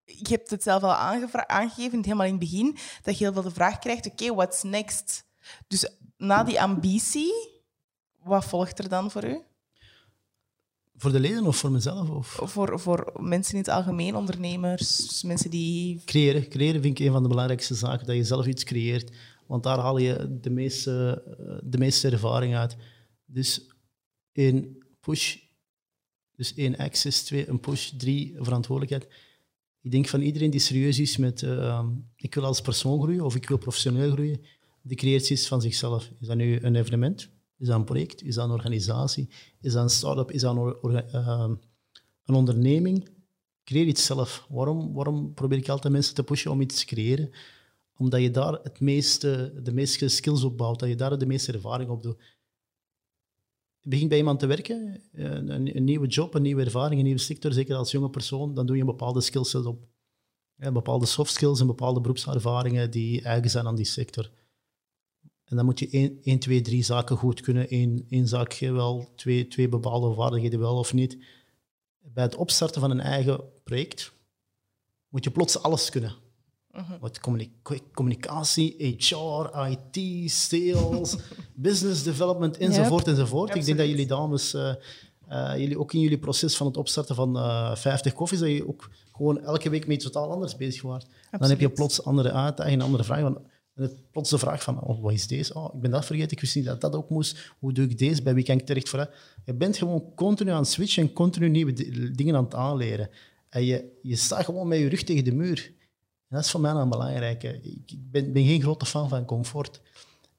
je 0.06 0.28
hebt 0.28 0.50
het 0.50 0.62
zelf 0.62 0.82
al 0.82 0.94
aangegeven, 1.46 2.02
helemaal 2.02 2.26
in 2.26 2.30
het 2.30 2.40
begin, 2.40 2.76
dat 3.02 3.18
je 3.18 3.24
heel 3.24 3.32
veel 3.32 3.42
de 3.42 3.50
vraag 3.50 3.78
krijgt, 3.78 4.06
oké, 4.06 4.22
okay, 4.22 4.36
what's 4.36 4.62
next? 4.62 5.24
Dus 5.66 5.88
na 6.16 6.44
die 6.44 6.60
ambitie, 6.60 7.32
wat 8.22 8.44
volgt 8.44 8.78
er 8.78 8.88
dan 8.88 9.10
voor 9.10 9.24
u? 9.24 9.40
Voor 10.96 11.12
de 11.12 11.20
leden 11.20 11.46
of 11.46 11.56
voor 11.56 11.70
mezelf? 11.70 12.10
Of? 12.10 12.26
Voor, 12.26 12.80
voor 12.80 13.12
mensen 13.20 13.52
in 13.52 13.58
het 13.58 13.68
algemeen, 13.68 14.16
ondernemers, 14.16 15.22
mensen 15.22 15.50
die... 15.50 16.02
Creëren. 16.04 16.48
Creëren 16.48 16.82
vind 16.82 16.98
ik 16.98 17.06
een 17.06 17.12
van 17.12 17.22
de 17.22 17.28
belangrijkste 17.28 17.74
zaken, 17.74 18.06
dat 18.06 18.16
je 18.16 18.24
zelf 18.24 18.46
iets 18.46 18.64
creëert. 18.64 19.10
Want 19.46 19.62
daar 19.62 19.78
haal 19.78 19.98
je 19.98 20.38
de 20.40 20.50
meeste, 20.50 21.22
de 21.64 21.78
meeste 21.78 22.10
ervaring 22.10 22.56
uit. 22.56 22.76
Dus 23.24 23.70
één, 24.32 24.86
push. 25.00 25.36
Dus 26.36 26.54
één, 26.54 26.76
access. 26.76 27.22
Twee, 27.22 27.48
een 27.48 27.60
push. 27.60 27.90
Drie, 27.90 28.34
verantwoordelijkheid 28.38 29.12
ik 29.86 29.92
denk 29.92 30.08
van 30.08 30.20
iedereen 30.20 30.50
die 30.50 30.60
serieus 30.60 30.98
is 30.98 31.16
met 31.16 31.42
uh, 31.42 31.86
ik 32.16 32.34
wil 32.34 32.44
als 32.44 32.60
persoon 32.60 33.02
groeien 33.02 33.24
of 33.24 33.34
ik 33.34 33.48
wil 33.48 33.58
professioneel 33.58 34.10
groeien, 34.10 34.40
die 34.82 34.96
creëert 34.96 35.30
iets 35.30 35.48
van 35.48 35.60
zichzelf. 35.60 36.10
Is 36.20 36.26
dat 36.26 36.36
nu 36.36 36.58
een 36.60 36.76
evenement? 36.76 37.28
Is 37.58 37.66
dat 37.66 37.76
een 37.76 37.84
project? 37.84 38.22
Is 38.22 38.34
dat 38.34 38.44
een 38.44 38.54
organisatie? 38.54 39.28
Is 39.60 39.72
dat 39.72 39.82
een 39.82 39.90
start-up? 39.90 40.30
Is 40.30 40.40
dat 40.40 40.56
een, 40.56 41.04
uh, 41.14 41.48
een 42.24 42.34
onderneming? 42.34 43.08
Creëer 43.64 43.86
iets 43.86 44.04
zelf. 44.04 44.46
Waarom, 44.48 44.92
waarom 44.92 45.34
probeer 45.34 45.58
ik 45.58 45.68
altijd 45.68 45.92
mensen 45.92 46.14
te 46.14 46.22
pushen 46.22 46.50
om 46.50 46.60
iets 46.60 46.78
te 46.78 46.86
creëren? 46.86 47.30
Omdat 47.96 48.20
je 48.20 48.30
daar 48.30 48.52
het 48.52 48.80
meeste, 48.80 49.60
de 49.62 49.72
meeste 49.72 50.08
skills 50.08 50.44
op 50.44 50.56
bouwt, 50.56 50.78
dat 50.78 50.88
je 50.88 50.96
daar 50.96 51.18
de 51.18 51.26
meeste 51.26 51.52
ervaring 51.52 51.90
op 51.90 52.02
doet 52.02 52.18
begint 53.88 54.08
bij 54.08 54.18
iemand 54.18 54.38
te 54.38 54.46
werken, 54.46 55.00
eh, 55.12 55.24
een, 55.24 55.76
een, 55.76 55.84
nieuwe 55.84 56.06
job, 56.06 56.34
een 56.34 56.42
nieuwe 56.42 56.64
ervaring, 56.64 56.98
een 56.98 57.04
nieuwe 57.04 57.20
sector, 57.20 57.52
zeker 57.52 57.76
als 57.76 57.90
jonge 57.90 58.10
persoon, 58.10 58.54
dan 58.54 58.66
doe 58.66 58.76
je 58.76 58.80
een 58.80 58.88
bepaalde 58.88 59.20
skillset 59.20 59.66
op. 59.66 59.86
Ja, 60.56 60.72
bepaalde 60.72 61.06
soft 61.06 61.32
skills 61.32 61.60
en 61.60 61.66
bepaalde 61.66 62.00
beroepservaringen 62.00 62.90
die 62.90 63.22
eigen 63.22 63.50
zijn 63.50 63.66
aan 63.66 63.74
die 63.74 63.84
sector. 63.84 64.30
En 65.44 65.56
dan 65.56 65.64
moet 65.64 65.78
je 65.78 65.88
één, 65.90 66.18
één 66.22 66.38
twee, 66.38 66.60
drie 66.60 66.82
zaken 66.82 67.16
goed 67.16 67.40
kunnen. 67.40 67.66
Eén, 67.68 68.06
één 68.08 68.28
zaakje 68.28 68.72
wel, 68.72 69.12
twee, 69.16 69.46
twee 69.46 69.68
bepaalde 69.68 70.14
vaardigheden 70.14 70.58
wel 70.58 70.76
of 70.78 70.92
niet. 70.92 71.18
Bij 71.98 72.24
het 72.24 72.36
opstarten 72.36 72.80
van 72.80 72.90
een 72.90 73.00
eigen 73.00 73.40
project 73.64 74.12
moet 75.08 75.24
je 75.24 75.30
plots 75.30 75.62
alles 75.62 75.90
kunnen. 75.90 76.14
Uh 76.76 77.76
communicatie, 77.94 78.96
HR, 78.98 79.50
IT, 79.68 80.30
sales, 80.30 81.16
business 81.54 82.02
development, 82.02 82.56
enzovoort, 82.56 83.06
enzovoort. 83.06 83.54
Ik 83.54 83.64
denk 83.64 83.78
dat 83.78 83.88
jullie 83.88 84.06
dames, 84.06 84.54
uh, 84.54 84.74
uh, 85.30 85.52
jullie 85.56 85.78
ook 85.78 85.92
in 85.92 86.00
jullie 86.00 86.18
proces 86.18 86.56
van 86.56 86.66
het 86.66 86.76
opstarten 86.76 87.14
van 87.14 87.36
uh, 87.36 87.70
eh, 87.70 87.76
50 87.76 88.12
koffies, 88.12 88.38
dat 88.38 88.48
je 88.48 88.68
ook 88.68 88.90
gewoon 89.12 89.42
elke 89.42 89.70
week 89.70 89.86
met 89.86 89.96
iets 89.96 90.04
totaal 90.04 90.30
anders 90.30 90.56
bezig 90.56 90.82
wordt. 90.82 91.06
Dan 91.38 91.48
heb 91.48 91.60
je 91.60 91.70
plots 91.70 92.04
andere 92.04 92.32
uitdagingen, 92.32 92.84
andere 92.84 93.04
vragen. 93.04 93.26
En 93.26 93.82
het, 93.82 94.10
plots 94.10 94.30
de 94.30 94.38
vraag 94.38 94.62
van, 94.62 94.80
oh, 94.80 95.02
wat 95.02 95.12
is 95.12 95.26
deze? 95.26 95.54
Oh, 95.54 95.74
ik 95.74 95.80
ben 95.80 95.90
dat 95.90 96.04
vergeten, 96.04 96.30
ik 96.30 96.40
wist 96.40 96.54
niet 96.54 96.64
dat 96.64 96.80
dat 96.80 96.94
ook 96.94 97.10
moest. 97.10 97.52
Hoe 97.58 97.72
doe 97.72 97.84
ik 97.84 97.98
deze? 97.98 98.22
Bij 98.22 98.34
wie 98.34 98.44
kan 98.44 98.58
ik 98.58 98.66
terecht 98.66 98.88
voor? 98.88 99.14
Je 99.44 99.54
bent 99.54 99.76
gewoon 99.76 100.14
continu 100.14 100.50
aan 100.50 100.60
het 100.60 100.68
switchen 100.68 101.02
en 101.02 101.12
continu 101.12 101.48
nieuwe 101.48 101.72
dingen 102.12 102.36
aan 102.36 102.44
het 102.44 102.54
aanleren. 102.54 103.10
En 103.48 103.64
je, 103.64 103.98
je 104.02 104.16
staat 104.16 104.44
gewoon 104.44 104.68
met 104.68 104.78
je 104.78 104.88
rug 104.88 105.02
tegen 105.02 105.24
de 105.24 105.34
muur. 105.34 105.74
Dat 106.36 106.44
is 106.44 106.50
voor 106.50 106.60
mij 106.60 106.72
een 106.72 106.88
belangrijke. 106.88 107.60
Ik 107.62 107.94
ben, 108.10 108.32
ben 108.32 108.44
geen 108.44 108.62
grote 108.62 108.86
fan 108.86 109.08
van 109.08 109.24
comfort. 109.24 109.80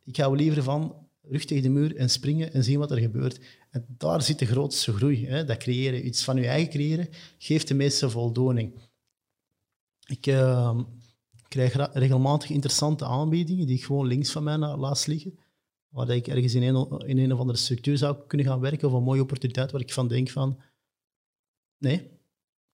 Ik 0.06 0.18
hou 0.18 0.36
liever 0.36 0.64
van 0.64 0.96
rug 1.22 1.46
tegen 1.46 1.64
de 1.64 1.70
muur 1.70 1.96
en 1.96 2.10
springen 2.10 2.54
en 2.54 2.64
zien 2.64 2.80
wat 2.80 2.92
er 2.92 2.98
gebeurt. 2.98 3.40
En 3.70 3.86
daar 3.88 4.22
zit 4.22 4.40
de 4.40 4.46
grootste 4.46 4.94
groei. 4.94 5.28
Hè? 5.28 5.46
Dat 5.46 5.58
creëren, 5.58 6.08
iets 6.08 6.24
van 6.24 6.36
je 6.36 6.48
eigen 6.48 6.70
creëren, 6.70 7.08
geeft 7.38 7.68
de 7.68 7.74
meeste 7.74 8.10
voldoening. 8.10 8.74
Ik 10.06 10.28
uh, 10.28 10.80
krijg 11.48 11.94
regelmatig 11.94 12.50
interessante 12.50 13.06
aanbiedingen 13.06 13.68
die 13.68 13.78
ik 13.78 13.86
gewoon 13.86 14.08
links 14.08 14.32
van 14.32 14.44
mij 14.44 14.58
laat 14.58 15.08
liggen. 15.08 15.40
Waar 15.88 16.10
ik 16.10 16.28
ergens 16.28 16.54
in 16.54 16.64
een, 16.64 17.00
in 17.06 17.18
een 17.18 17.34
of 17.34 17.40
andere 17.40 17.58
structuur 17.58 17.98
zou 17.98 18.18
kunnen 18.28 18.48
gaan 18.48 18.60
werken 18.60 18.88
of 18.88 18.94
een 18.94 19.04
mooie 19.04 19.22
opportuniteit 19.22 19.72
waar 19.72 19.82
ik 19.82 19.94
van 19.94 20.08
denk 20.08 20.30
van... 20.30 20.60
Nee, 21.78 21.96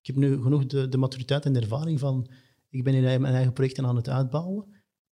ik 0.00 0.06
heb 0.06 0.16
nu 0.16 0.42
genoeg 0.42 0.66
de, 0.66 0.88
de 0.88 0.96
maturiteit 0.96 1.44
en 1.44 1.52
de 1.52 1.60
ervaring 1.60 2.00
van... 2.00 2.26
Ik 2.74 2.84
ben 2.84 2.94
in 2.94 3.20
mijn 3.20 3.34
eigen 3.34 3.52
projecten 3.52 3.86
aan 3.86 3.96
het 3.96 4.08
uitbouwen. 4.08 4.64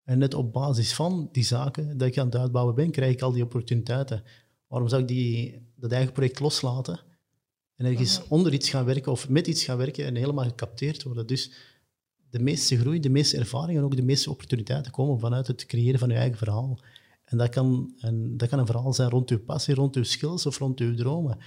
En 0.05 0.19
net 0.19 0.35
op 0.35 0.53
basis 0.53 0.95
van 0.95 1.29
die 1.33 1.45
zaken 1.45 1.99
dat 1.99 2.09
ik 2.09 2.19
aan 2.19 2.27
het 2.27 2.37
uitbouwen 2.37 2.75
ben, 2.75 2.91
krijg 2.91 3.13
ik 3.13 3.23
al 3.23 3.33
die 3.33 3.43
opportuniteiten. 3.43 4.23
Waarom 4.67 4.89
zou 4.89 5.03
ik 5.03 5.09
die, 5.09 5.63
dat 5.77 5.93
eigen 5.93 6.13
project 6.13 6.41
loslaten 6.41 7.01
en 7.77 7.87
ergens 7.87 8.29
onder 8.29 8.53
iets 8.53 8.71
gaan 8.71 8.85
werken 8.85 9.13
of 9.13 9.29
met 9.29 9.47
iets 9.47 9.65
gaan 9.65 9.77
werken 9.77 10.05
en 10.05 10.15
helemaal 10.15 10.45
gecapteerd 10.45 11.03
worden? 11.03 11.27
Dus 11.27 11.53
de 12.31 12.39
meeste 12.39 12.79
groei, 12.79 13.01
de 13.01 13.09
meeste 13.09 13.37
ervaring 13.37 13.79
en 13.79 13.85
ook 13.85 13.97
de 13.97 14.03
meeste 14.03 14.31
opportuniteiten 14.31 14.93
komen 14.93 15.21
vanuit 15.21 15.47
het 15.47 15.67
creëren 15.67 15.99
van 15.99 16.09
je 16.09 16.15
eigen 16.15 16.39
verhaal. 16.39 16.79
En 17.25 17.39
dat 17.39 17.49
kan, 17.49 17.95
en 17.99 18.37
dat 18.37 18.49
kan 18.49 18.59
een 18.59 18.67
verhaal 18.67 18.93
zijn 18.93 19.11
rond 19.11 19.31
uw 19.31 19.41
passie, 19.41 19.75
rond 19.75 19.97
uw 19.97 20.05
skills 20.05 20.47
of 20.47 20.59
rond 20.59 20.81
uw 20.81 20.95
dromen. 20.95 21.39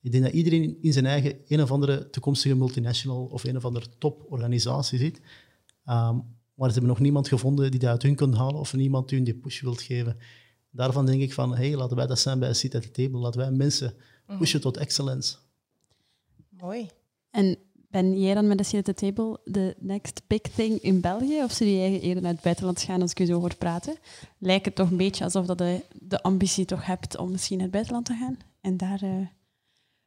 Ik 0.00 0.12
denk 0.12 0.24
dat 0.24 0.32
iedereen 0.32 0.78
in 0.80 0.92
zijn 0.92 1.06
eigen 1.06 1.36
een 1.48 1.62
of 1.62 1.70
andere 1.70 2.10
toekomstige 2.10 2.56
multinational 2.56 3.24
of 3.24 3.44
een 3.44 3.56
of 3.56 3.64
andere 3.64 3.86
toporganisatie 3.98 4.98
zit. 4.98 5.20
Um, 5.86 6.40
maar 6.54 6.68
ze 6.68 6.72
hebben 6.72 6.92
nog 6.92 7.00
niemand 7.00 7.28
gevonden 7.28 7.70
die 7.70 7.80
dat 7.80 7.90
uit 7.90 8.02
hun 8.02 8.14
kan 8.14 8.34
halen 8.34 8.60
of 8.60 8.74
niemand 8.74 9.08
die 9.08 9.16
hun 9.16 9.26
die 9.26 9.36
push 9.36 9.60
wilt 9.60 9.82
geven. 9.82 10.16
Daarvan 10.70 11.06
denk 11.06 11.22
ik 11.22 11.32
van, 11.32 11.56
hey, 11.56 11.76
laten 11.76 11.96
wij 11.96 12.06
dat 12.06 12.18
zijn 12.18 12.38
bij 12.38 12.48
een 12.48 12.54
seat 12.54 12.74
at 12.74 12.82
the 12.82 12.90
table. 12.90 13.18
Laten 13.18 13.40
wij 13.40 13.50
mensen 13.50 13.94
mhm. 14.26 14.38
pushen 14.38 14.60
tot 14.60 14.76
excellence. 14.76 15.36
Mooi. 16.48 16.88
En 17.30 17.56
ben 17.90 18.20
jij 18.20 18.34
dan 18.34 18.46
met 18.46 18.58
de 18.58 18.64
seat 18.64 18.88
at 18.88 18.96
the 18.96 19.06
table 19.06 19.40
de 19.44 19.76
next 19.78 20.22
big 20.26 20.40
thing 20.40 20.80
in 20.80 21.00
België? 21.00 21.42
Of 21.42 21.52
zou 21.52 21.70
jij 21.70 22.00
eerder 22.00 22.22
naar 22.22 22.32
het 22.32 22.42
buitenland 22.42 22.82
gaan 22.82 23.00
als 23.00 23.10
ik 23.10 23.18
je 23.18 23.24
zo 23.24 23.40
hoor 23.40 23.56
praten? 23.56 23.96
Lijkt 24.38 24.64
het 24.64 24.74
toch 24.74 24.90
een 24.90 24.96
beetje 24.96 25.24
alsof 25.24 25.46
dat 25.46 25.58
de, 25.58 25.80
de 25.92 26.22
ambitie 26.22 26.64
toch 26.64 26.86
hebt 26.86 27.16
om 27.16 27.30
misschien 27.30 27.56
naar 27.56 27.66
het 27.66 27.74
buitenland 27.74 28.06
te 28.06 28.14
gaan? 28.14 28.36
En 28.60 28.76
daar 28.76 29.04
uh, 29.04 29.26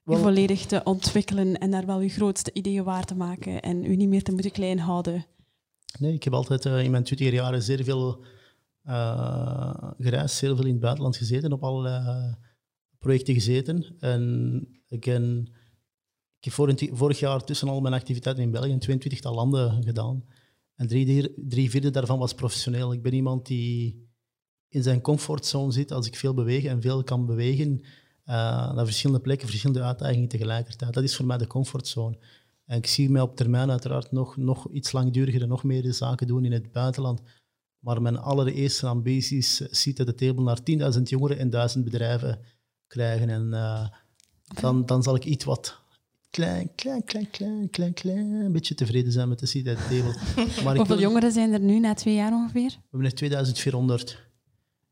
je 0.04 0.18
volledig 0.18 0.66
te 0.66 0.82
ontwikkelen 0.84 1.58
en 1.58 1.72
daar 1.72 1.86
wel 1.86 2.02
je 2.02 2.10
grootste 2.10 2.54
ideeën 2.54 2.84
waar 2.84 3.06
te 3.06 3.16
maken 3.16 3.62
en 3.62 3.86
u 3.86 3.96
niet 3.96 4.10
meer 4.10 4.24
te 4.24 4.32
moeten 4.32 4.52
klein 4.52 4.80
houden? 4.80 5.26
Nee, 6.00 6.14
ik 6.14 6.24
heb 6.24 6.34
altijd 6.34 6.66
uh, 6.66 6.84
in 6.84 6.92
mijn 6.92 7.04
20 7.04 7.32
jaren 7.32 7.64
zeer 7.64 7.84
veel 7.84 8.26
uh, 8.84 9.92
gereisd, 9.98 10.36
zeer 10.36 10.56
veel 10.56 10.66
in 10.66 10.72
het 10.72 10.82
buitenland 10.82 11.18
gezeten, 11.18 11.54
op 11.54 11.64
allerlei 11.64 12.36
projecten 13.00 13.34
gezeten. 13.34 13.96
En 14.00 14.68
ik 14.88 15.04
heb 15.04 16.54
vorig 16.92 17.20
jaar 17.20 17.44
tussen 17.44 17.68
al 17.68 17.82
mijn 17.82 17.94
activiteiten 17.94 18.44
in 18.44 18.52
België 18.52 18.72
in 18.72 18.80
22 18.80 19.24
landen 19.24 19.84
gedaan. 19.84 20.24
En 20.76 20.88
drie, 20.88 21.34
drie 21.36 21.70
vierde 21.70 21.90
daarvan 21.90 22.20
was 22.20 22.34
professioneel. 22.34 22.94
Ik 22.94 23.02
ben 23.02 23.14
iemand 23.14 23.46
die 23.46 24.04
in 24.68 24.84
zijn 24.84 25.02
comfortzone 25.02 25.72
zit 25.72 25.92
als 25.92 26.08
ik 26.08 26.16
veel 26.16 26.34
beweeg 26.34 26.64
en 26.64 26.82
veel 26.82 27.04
kan 27.04 27.26
bewegen 27.26 27.80
uh, 27.82 27.86
naar 28.74 28.86
verschillende 28.86 29.22
plekken, 29.22 29.48
verschillende 29.48 29.84
uitdagingen 29.84 30.28
tegelijkertijd. 30.28 30.94
Dat 30.94 31.04
is 31.04 31.16
voor 31.16 31.26
mij 31.26 31.38
de 31.38 31.48
comfortzone. 31.48 32.18
En 32.66 32.78
ik 32.78 32.88
zie 32.88 33.10
mij 33.10 33.22
op 33.22 33.36
termijn 33.36 33.72
uiteraard 33.72 34.12
nog, 34.12 34.38
nog 34.38 34.70
iets 34.70 34.92
langduriger 34.92 35.42
en 35.42 35.48
nog 35.48 35.64
meer 35.64 35.94
zaken 35.94 36.28
doen 36.28 36.46
in 36.46 36.52
het 36.52 36.72
buitenland. 36.72 37.22
Maar 37.80 38.02
mijn 38.02 38.18
allereerste 38.18 38.88
ambities 38.88 39.56
ziet 39.56 40.00
at 40.00 40.06
de 40.06 40.16
table 40.16 40.44
naar 40.44 40.60
10.000 40.96 41.02
jongeren 41.02 41.38
en 41.38 41.50
1000 41.50 41.84
bedrijven 41.84 42.40
krijgen. 42.88 43.30
En 43.30 43.48
uh, 43.52 43.88
dan, 44.62 44.86
dan 44.86 45.04
zal 45.04 45.16
ik 45.16 45.26
iets 45.26 45.46
wat 45.46 45.80
klein, 46.30 46.70
klein, 46.76 47.04
klein, 47.04 47.30
klein, 47.30 47.70
klein, 47.70 47.94
klein, 47.94 48.32
een 48.32 48.52
beetje 48.52 48.76
tevreden 48.76 49.12
zijn 49.12 49.30
met 49.30 49.40
de 49.40 49.46
seat 49.46 49.68
at 49.68 49.78
the 49.78 49.84
table. 49.84 50.44
Maar 50.64 50.76
Hoeveel 50.76 51.00
jongeren 51.00 51.32
zijn 51.32 51.54
er 51.54 51.60
nu 51.60 51.80
na 51.80 51.94
twee 51.94 52.16
jaar 52.16 52.32
ongeveer? 52.32 52.70
We 52.70 52.88
hebben 52.90 53.10
er 53.10 53.16
2400. 53.16 54.24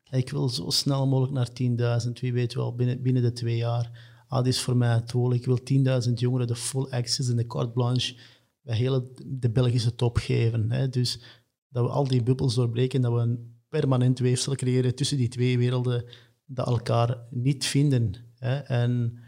Ik 0.10 0.30
wil 0.30 0.50
zo 0.50 0.70
snel 0.70 1.08
mogelijk 1.08 1.34
naar 1.34 2.02
10.000, 2.06 2.12
wie 2.14 2.34
weet 2.34 2.54
wel, 2.54 2.76
binnen, 2.76 3.02
binnen 3.02 3.22
de 3.22 3.34
twee 3.34 3.58
jaar 3.58 4.13
dat 4.36 4.48
is 4.48 4.62
voor 4.62 4.78
mij 4.78 4.94
het 4.94 5.10
doel. 5.10 5.34
Ik 5.34 5.46
wil 5.46 5.60
10.000 6.08 6.14
jongeren 6.14 6.48
de 6.48 6.56
full 6.56 6.88
access 6.90 7.30
en 7.30 7.36
de 7.36 7.48
carte 7.48 7.72
blanche 7.72 8.16
bij 8.62 8.76
hele 8.76 9.12
de 9.26 9.52
Belgische 9.52 9.96
top 9.96 10.18
geven. 10.18 10.72
Hè. 10.72 10.90
Dus 10.90 11.20
dat 11.70 11.86
we 11.86 11.90
al 11.90 12.08
die 12.08 12.24
bubbels 12.24 12.56
doorbreken, 12.56 13.02
dat 13.02 13.14
we 13.14 13.20
een 13.20 13.62
permanent 13.70 14.20
weefsel 14.20 14.56
creëren 14.56 14.96
tussen 14.96 15.18
die 15.18 15.28
twee 15.28 15.58
werelden, 15.58 16.06
dat 16.46 16.68
elkaar 16.68 17.28
niet 17.30 17.66
vinden. 17.66 18.14
Hè. 18.36 18.58
En 18.58 19.20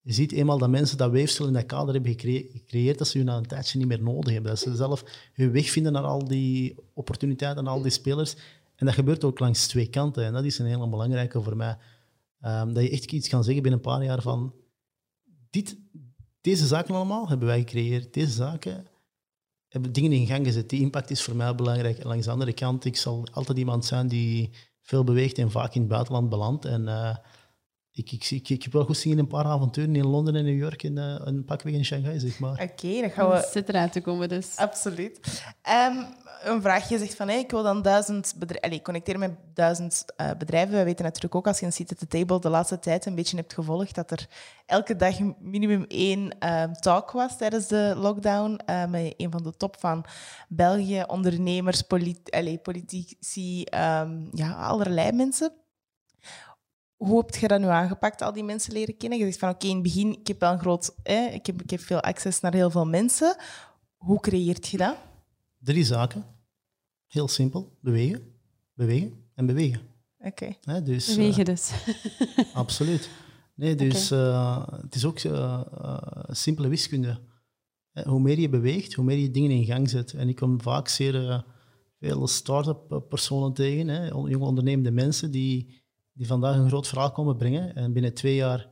je 0.00 0.12
ziet 0.12 0.32
eenmaal 0.32 0.58
dat 0.58 0.70
mensen 0.70 0.96
dat 0.98 1.10
weefsel 1.10 1.46
in 1.46 1.52
dat 1.52 1.66
kader 1.66 1.94
hebben 1.94 2.18
gecreëerd, 2.18 2.98
dat 2.98 3.08
ze 3.08 3.16
hun 3.16 3.26
na 3.26 3.36
een 3.36 3.46
tijdje 3.46 3.78
niet 3.78 3.88
meer 3.88 4.02
nodig 4.02 4.32
hebben. 4.32 4.50
Dat 4.50 4.60
ze 4.60 4.76
zelf 4.76 5.30
hun 5.32 5.52
weg 5.52 5.70
vinden 5.70 5.92
naar 5.92 6.02
al 6.02 6.28
die 6.28 6.74
opportuniteiten 6.94 7.64
en 7.64 7.70
al 7.70 7.82
die 7.82 7.90
spelers. 7.90 8.36
En 8.74 8.86
dat 8.86 8.94
gebeurt 8.94 9.24
ook 9.24 9.38
langs 9.38 9.66
twee 9.66 9.88
kanten. 9.88 10.24
En 10.24 10.32
dat 10.32 10.44
is 10.44 10.58
een 10.58 10.66
hele 10.66 10.88
belangrijke 10.88 11.42
voor 11.42 11.56
mij. 11.56 11.76
Um, 12.44 12.72
dat 12.72 12.82
je 12.82 12.90
echt 12.90 13.12
iets 13.12 13.28
kan 13.28 13.44
zeggen 13.44 13.62
binnen 13.62 13.80
een 13.80 13.90
paar 13.90 14.04
jaar 14.04 14.22
van 14.22 14.54
dit, 15.50 15.78
deze 16.40 16.66
zaken 16.66 16.94
allemaal 16.94 17.28
hebben 17.28 17.48
wij 17.48 17.58
gecreëerd. 17.58 18.14
Deze 18.14 18.32
zaken 18.32 18.86
hebben 19.68 19.92
dingen 19.92 20.12
in 20.12 20.26
gang 20.26 20.46
gezet. 20.46 20.68
Die 20.68 20.80
impact 20.80 21.10
is 21.10 21.22
voor 21.22 21.36
mij 21.36 21.54
belangrijk. 21.54 21.98
En 21.98 22.06
langs 22.06 22.24
de 22.24 22.30
andere 22.30 22.52
kant, 22.52 22.84
ik 22.84 22.96
zal 22.96 23.26
altijd 23.32 23.58
iemand 23.58 23.84
zijn 23.84 24.08
die 24.08 24.50
veel 24.82 25.04
beweegt 25.04 25.38
en 25.38 25.50
vaak 25.50 25.74
in 25.74 25.80
het 25.80 25.90
buitenland 25.90 26.28
belandt. 26.28 26.64
En 26.64 26.82
uh, 26.82 27.16
ik, 27.90 28.12
ik, 28.12 28.30
ik, 28.30 28.48
ik, 28.48 28.62
heb 28.62 28.72
wel 28.72 28.84
goed 28.84 28.96
zien 28.96 29.12
in 29.12 29.18
een 29.18 29.26
paar 29.26 29.44
avonturen 29.44 29.96
in 29.96 30.06
Londen 30.06 30.36
en 30.36 30.44
New 30.44 30.58
York 30.58 30.82
en 30.82 30.96
uh, 30.96 31.14
een 31.18 31.44
pakweg 31.44 31.74
in 31.74 31.84
Shanghai, 31.84 32.18
zeg 32.18 32.38
maar. 32.38 32.62
Oké, 32.62 33.00
dan 33.00 33.10
gaan 33.10 33.30
we... 33.30 33.48
zit 33.52 33.68
eruit 33.68 33.92
te 33.92 34.00
komen 34.00 34.28
dus. 34.28 34.56
Absoluut. 34.56 35.42
Um, 35.68 36.06
een 36.42 36.62
vraagje. 36.62 36.94
Je 36.94 37.00
zegt 37.00 37.14
van, 37.14 37.28
hey, 37.28 37.38
ik 37.38 37.50
wil 37.50 37.62
dan 37.62 37.82
duizend 37.82 38.34
bedrijven... 38.36 38.82
connecteren 38.82 39.20
met 39.20 39.32
duizend 39.54 40.04
uh, 40.16 40.30
bedrijven. 40.38 40.76
We 40.76 40.84
weten 40.84 41.04
natuurlijk 41.04 41.34
ook, 41.34 41.46
als 41.46 41.60
je 41.60 41.66
een 41.66 41.72
seat 41.72 41.90
at 41.90 41.98
the 41.98 42.06
table 42.06 42.40
de 42.40 42.48
laatste 42.48 42.78
tijd 42.78 43.06
een 43.06 43.14
beetje 43.14 43.36
hebt 43.36 43.52
gevolgd, 43.52 43.94
dat 43.94 44.10
er 44.10 44.26
elke 44.66 44.96
dag 44.96 45.18
minimum 45.38 45.84
één 45.88 46.36
uh, 46.44 46.64
talk 46.64 47.10
was 47.10 47.36
tijdens 47.36 47.66
de 47.66 47.94
lockdown 47.96 48.60
uh, 48.70 48.86
met 48.86 49.14
een 49.16 49.30
van 49.30 49.42
de 49.42 49.56
top 49.56 49.76
van 49.78 50.04
België, 50.48 51.04
ondernemers, 51.06 51.82
politici, 52.62 53.64
um, 53.74 54.28
ja, 54.32 54.52
allerlei 54.52 55.12
mensen. 55.12 55.52
Hoe 56.96 57.18
heb 57.18 57.34
je 57.34 57.48
dat 57.48 57.60
nu 57.60 57.66
aangepakt, 57.66 58.22
al 58.22 58.32
die 58.32 58.44
mensen 58.44 58.72
leren 58.72 58.96
kennen? 58.96 59.18
Je 59.18 59.24
zegt 59.24 59.38
van, 59.38 59.48
oké, 59.48 59.66
in 59.66 59.74
het 59.74 59.82
begin, 59.82 60.12
ik 60.12 60.26
heb 60.26 60.40
wel 60.40 60.52
een 60.52 60.58
groot... 60.58 60.94
Eh, 61.02 61.34
ik, 61.34 61.46
heb, 61.46 61.62
ik 61.62 61.70
heb 61.70 61.80
veel 61.80 62.00
access 62.00 62.40
naar 62.40 62.54
heel 62.54 62.70
veel 62.70 62.86
mensen. 62.86 63.36
Hoe 63.96 64.20
creëert 64.20 64.68
je 64.68 64.76
dat? 64.76 64.96
Drie 65.58 65.84
zaken. 65.84 66.24
Heel 67.06 67.28
simpel. 67.28 67.76
Bewegen, 67.80 68.34
bewegen 68.74 69.12
en 69.34 69.46
bewegen. 69.46 69.80
Oké. 70.18 70.56
dus, 70.84 71.14
bewegen 71.14 71.40
uh, 71.40 71.44
dus. 71.46 71.72
absoluut. 72.54 73.10
Nee, 73.54 73.74
dus 73.74 74.12
uh, 74.12 74.66
het 74.82 74.94
is 74.94 75.04
ook 75.04 75.22
uh, 75.22 75.62
simpele 76.28 76.68
wiskunde. 76.68 77.20
Hoe 78.04 78.20
meer 78.20 78.38
je 78.38 78.48
beweegt, 78.48 78.94
hoe 78.94 79.04
meer 79.04 79.18
je 79.18 79.30
dingen 79.30 79.50
in 79.50 79.64
gang 79.64 79.90
zet. 79.90 80.12
En 80.12 80.28
ik 80.28 80.36
kom 80.36 80.60
vaak 80.60 80.88
zeer 80.88 81.44
veel 82.00 82.26
start-up 82.26 83.04
personen 83.08 83.52
tegen, 83.52 83.88
hè, 83.88 84.06
jonge 84.06 84.38
ondernemende 84.38 84.90
mensen 84.90 85.30
die, 85.30 85.82
die 86.12 86.26
vandaag 86.26 86.56
een 86.56 86.68
groot 86.68 86.86
verhaal 86.86 87.12
komen 87.12 87.36
brengen. 87.36 87.74
En 87.74 87.92
binnen 87.92 88.14
twee 88.14 88.34
jaar 88.34 88.68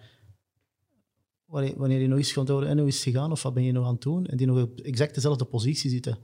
wanneer 1.77 2.01
je 2.01 2.09
nog 2.09 2.19
eens 2.19 2.33
gaat 2.33 2.49
horen, 2.49 2.69
en 2.69 2.79
hoe 2.79 2.87
is 2.87 2.95
het 2.95 3.05
gegaan 3.05 3.31
of 3.31 3.43
wat 3.43 3.55
ben 3.55 3.63
je 3.63 3.73
nog 3.73 3.87
aan 3.87 3.93
het 3.93 4.03
doen, 4.03 4.27
en 4.27 4.37
die 4.37 4.47
nog 4.47 4.63
op 4.63 4.81
exact 4.81 5.15
dezelfde 5.15 5.45
positie 5.45 5.91
zitten. 5.91 6.19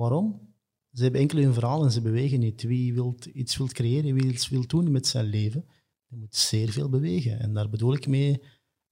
Waarom? 0.00 0.54
Ze 0.92 1.02
hebben 1.02 1.20
enkel 1.20 1.38
hun 1.38 1.52
verhaal 1.52 1.84
en 1.84 1.90
ze 1.90 2.00
bewegen 2.00 2.40
niet. 2.40 2.62
Wie 2.62 2.94
wilt 2.94 3.24
iets 3.24 3.56
wilt 3.56 3.72
creëren, 3.72 4.14
wie 4.14 4.32
iets 4.32 4.48
wil 4.48 4.66
doen 4.66 4.90
met 4.90 5.06
zijn 5.06 5.24
leven, 5.24 5.64
die 6.08 6.18
moet 6.18 6.36
zeer 6.36 6.70
veel 6.70 6.88
bewegen. 6.88 7.40
En 7.40 7.54
daar 7.54 7.68
bedoel 7.68 7.94
ik 7.94 8.06
mee 8.06 8.42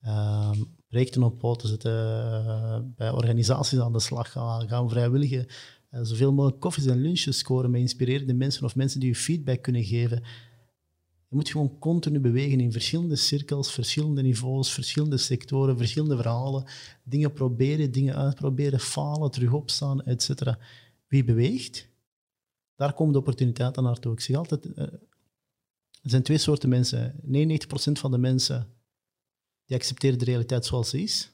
uh, 0.05 0.51
projecten 0.89 1.23
op 1.23 1.39
poten 1.39 1.69
zetten, 1.69 1.93
uh, 1.93 2.79
bij 2.97 3.11
organisaties 3.11 3.79
aan 3.79 3.93
de 3.93 4.01
slag 4.01 4.33
gaan, 4.33 4.69
gaan 4.69 4.91
vrijwilligen, 4.91 5.47
uh, 5.91 6.01
zoveel 6.03 6.33
mogelijk 6.33 6.61
koffies 6.61 6.87
en 6.87 7.01
lunches 7.01 7.39
scoren 7.39 7.71
met 7.71 7.81
inspirerende 7.81 8.35
mensen 8.35 8.65
of 8.65 8.77
mensen 8.77 9.01
die 9.01 9.09
je 9.09 9.15
feedback 9.15 9.63
kunnen 9.63 9.85
geven. 9.85 10.23
Je 11.29 11.37
moet 11.37 11.51
gewoon 11.51 11.79
continu 11.79 12.21
bewegen 12.21 12.61
in 12.61 12.73
verschillende 12.73 13.17
cirkels, 13.17 13.73
verschillende 13.73 14.23
niveaus, 14.23 14.73
verschillende 14.73 15.17
sectoren, 15.17 15.79
verschillende 15.79 16.17
verhalen. 16.17 16.65
Dingen 17.05 17.33
proberen, 17.33 17.93
dingen 17.93 18.17
uitproberen, 18.17 18.81
falen, 18.81 19.31
terug 19.31 19.53
opstaan, 19.53 20.03
etc 20.03 20.57
wie 21.09 21.25
beweegt, 21.25 21.89
daar 22.75 22.95
komen 22.95 23.13
de 23.13 23.19
opportuniteiten 23.19 23.83
naartoe. 23.83 24.13
Ik 24.13 24.21
zeg 24.21 24.37
altijd, 24.37 24.67
uh, 24.67 24.77
er 26.03 26.11
zijn 26.11 26.23
twee 26.23 26.39
soorten 26.39 26.69
mensen. 26.69 27.21
99% 27.23 27.99
van 27.99 28.11
de 28.11 28.19
mensen 28.19 28.73
die 29.65 29.77
accepteren 29.77 30.19
de 30.19 30.25
realiteit 30.25 30.65
zoals 30.65 30.91
ze 30.91 31.03
is. 31.03 31.33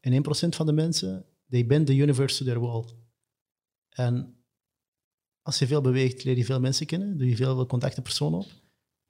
En 0.00 0.12
1% 0.12 0.48
van 0.48 0.66
de 0.66 0.72
mensen 0.72 1.26
they 1.48 1.66
bend 1.66 1.86
the 1.86 1.96
universe 1.96 2.36
to 2.36 2.44
their 2.44 2.60
will. 2.60 2.84
En 3.88 4.36
als 5.42 5.58
je 5.58 5.66
veel 5.66 5.80
beweegt, 5.80 6.24
leer 6.24 6.36
je 6.36 6.44
veel 6.44 6.60
mensen 6.60 6.86
kennen, 6.86 7.18
doe 7.18 7.28
je 7.28 7.36
veel 7.36 7.66
contactenpersonen 7.66 8.38
op. 8.38 8.46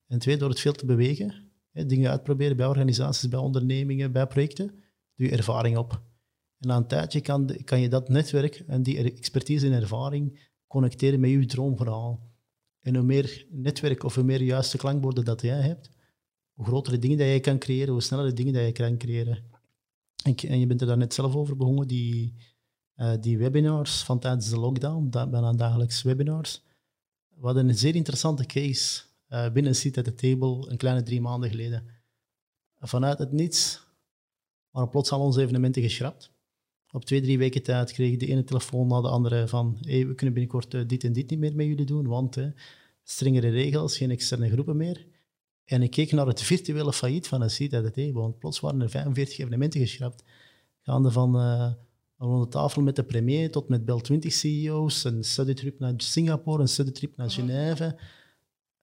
En 0.07 0.19
twee, 0.19 0.37
door 0.37 0.49
het 0.49 0.61
veel 0.61 0.73
te 0.73 0.87
bewegen, 0.87 1.53
dingen 1.73 2.11
uitproberen 2.11 2.57
bij 2.57 2.67
organisaties, 2.67 3.29
bij 3.29 3.39
ondernemingen, 3.39 4.13
bij 4.13 4.27
projecten, 4.27 4.67
doe 5.15 5.27
je 5.27 5.37
ervaring 5.37 5.77
op. 5.77 6.12
En 6.63 6.69
na 6.69 6.77
een 6.77 6.87
tijdje 6.87 7.21
kan, 7.21 7.57
kan 7.65 7.81
je 7.81 7.89
dat 7.89 8.09
netwerk 8.09 8.65
en 8.67 8.83
die 8.83 9.13
expertise 9.13 9.67
en 9.67 9.73
ervaring 9.73 10.51
connecteren 10.67 11.21
met 11.21 11.31
je 11.31 11.47
droomverhaal. 11.47 12.31
En 12.81 12.95
hoe 12.95 13.05
meer 13.05 13.47
netwerk 13.51 14.05
of 14.05 14.15
hoe 14.15 14.25
meer 14.25 14.43
juiste 14.43 14.77
klankborden 14.77 15.25
dat 15.25 15.41
jij 15.41 15.61
hebt, 15.61 15.91
hoe 16.53 16.67
grotere 16.67 16.99
dingen 16.99 17.19
dat 17.19 17.27
jij 17.27 17.41
kan 17.41 17.59
creëren, 17.59 17.93
hoe 17.93 18.03
snellere 18.03 18.33
dingen 18.33 18.53
dat 18.53 18.65
je 18.65 18.73
kan 18.73 18.97
creëren. 18.99 19.45
En, 20.25 20.37
en 20.37 20.59
je 20.59 20.67
bent 20.67 20.81
er 20.81 20.87
daar 20.87 20.97
net 20.97 21.15
zelf 21.15 21.35
over 21.35 21.57
begonnen, 21.57 21.89
die, 21.89 22.35
uh, 22.97 23.13
die 23.21 23.39
webinars 23.39 24.03
van 24.03 24.19
tijdens 24.19 24.49
de 24.49 24.59
lockdown, 24.59 25.09
dat, 25.11 25.31
bijna 25.31 25.53
dagelijks 25.53 26.03
webinars. 26.03 26.63
We 27.29 27.47
hadden 27.47 27.69
een 27.69 27.79
zeer 27.79 27.95
interessante 27.95 28.45
case 28.45 29.03
uh, 29.29 29.51
binnen 29.51 29.75
Seat 29.75 29.99
at 29.99 30.05
the 30.05 30.15
Table 30.15 30.71
een 30.71 30.77
kleine 30.77 31.03
drie 31.03 31.21
maanden 31.21 31.51
geleden. 31.51 31.87
Vanuit 32.79 33.19
het 33.19 33.33
niets 33.33 33.87
waren 34.71 34.89
plots 34.89 35.11
al 35.11 35.21
onze 35.21 35.41
evenementen 35.41 35.83
geschrapt. 35.83 36.32
Op 36.93 37.05
twee, 37.05 37.21
drie 37.21 37.39
weken 37.39 37.63
tijd 37.63 37.93
kreeg 37.93 38.17
de 38.17 38.27
ene 38.27 38.45
telefoon 38.45 38.87
na 38.87 39.01
de 39.01 39.09
andere 39.09 39.49
van 39.49 39.79
hey, 39.81 40.07
we 40.07 40.15
kunnen 40.15 40.35
binnenkort 40.35 40.75
uh, 40.75 40.83
dit 40.87 41.05
en 41.05 41.13
dit 41.13 41.31
niet 41.31 41.39
meer 41.39 41.55
met 41.55 41.67
jullie 41.67 41.87
doen, 41.87 42.07
want 42.07 42.39
strengere 43.03 43.49
regels, 43.49 43.97
geen 43.97 44.11
externe 44.11 44.51
groepen 44.51 44.77
meer. 44.77 45.07
En 45.65 45.83
ik 45.83 45.91
keek 45.91 46.13
naar 46.13 46.27
het 46.27 46.43
virtuele 46.43 46.93
failliet 46.93 47.29
van 47.29 47.49
Table, 47.49 48.13
want 48.13 48.39
plots 48.39 48.61
waren 48.61 48.81
er 48.81 48.91
45 48.91 49.39
evenementen 49.39 49.81
geschrapt. 49.81 50.25
Gaande 50.81 51.11
van 51.11 51.37
rond 52.17 52.45
de 52.45 52.49
tafel 52.49 52.83
met 52.83 52.97
de 52.97 53.05
premier 53.05 53.51
tot 53.51 53.69
met 53.69 53.85
Bel 53.85 54.01
20 54.01 54.33
CEO's, 54.33 55.05
een 55.05 55.25
studytrip 55.25 55.79
naar 55.79 55.95
Singapore, 55.97 56.63
een 56.63 56.69
studytrip 56.69 57.17
naar 57.17 57.31
Genève. 57.31 57.99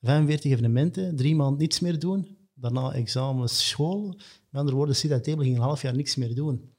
45 0.01 0.51
evenementen, 0.51 1.15
drie 1.15 1.35
maanden 1.35 1.59
niets 1.59 1.79
meer 1.79 1.99
doen. 1.99 2.37
Daarna 2.53 2.91
examens, 2.91 3.67
school. 3.67 4.07
Met 4.49 4.59
andere 4.59 4.75
woorden, 4.75 5.21
Table 5.21 5.43
ging 5.43 5.55
een 5.55 5.61
half 5.61 5.81
jaar 5.81 5.95
niks 5.95 6.15
meer 6.15 6.35
doen. 6.35 6.73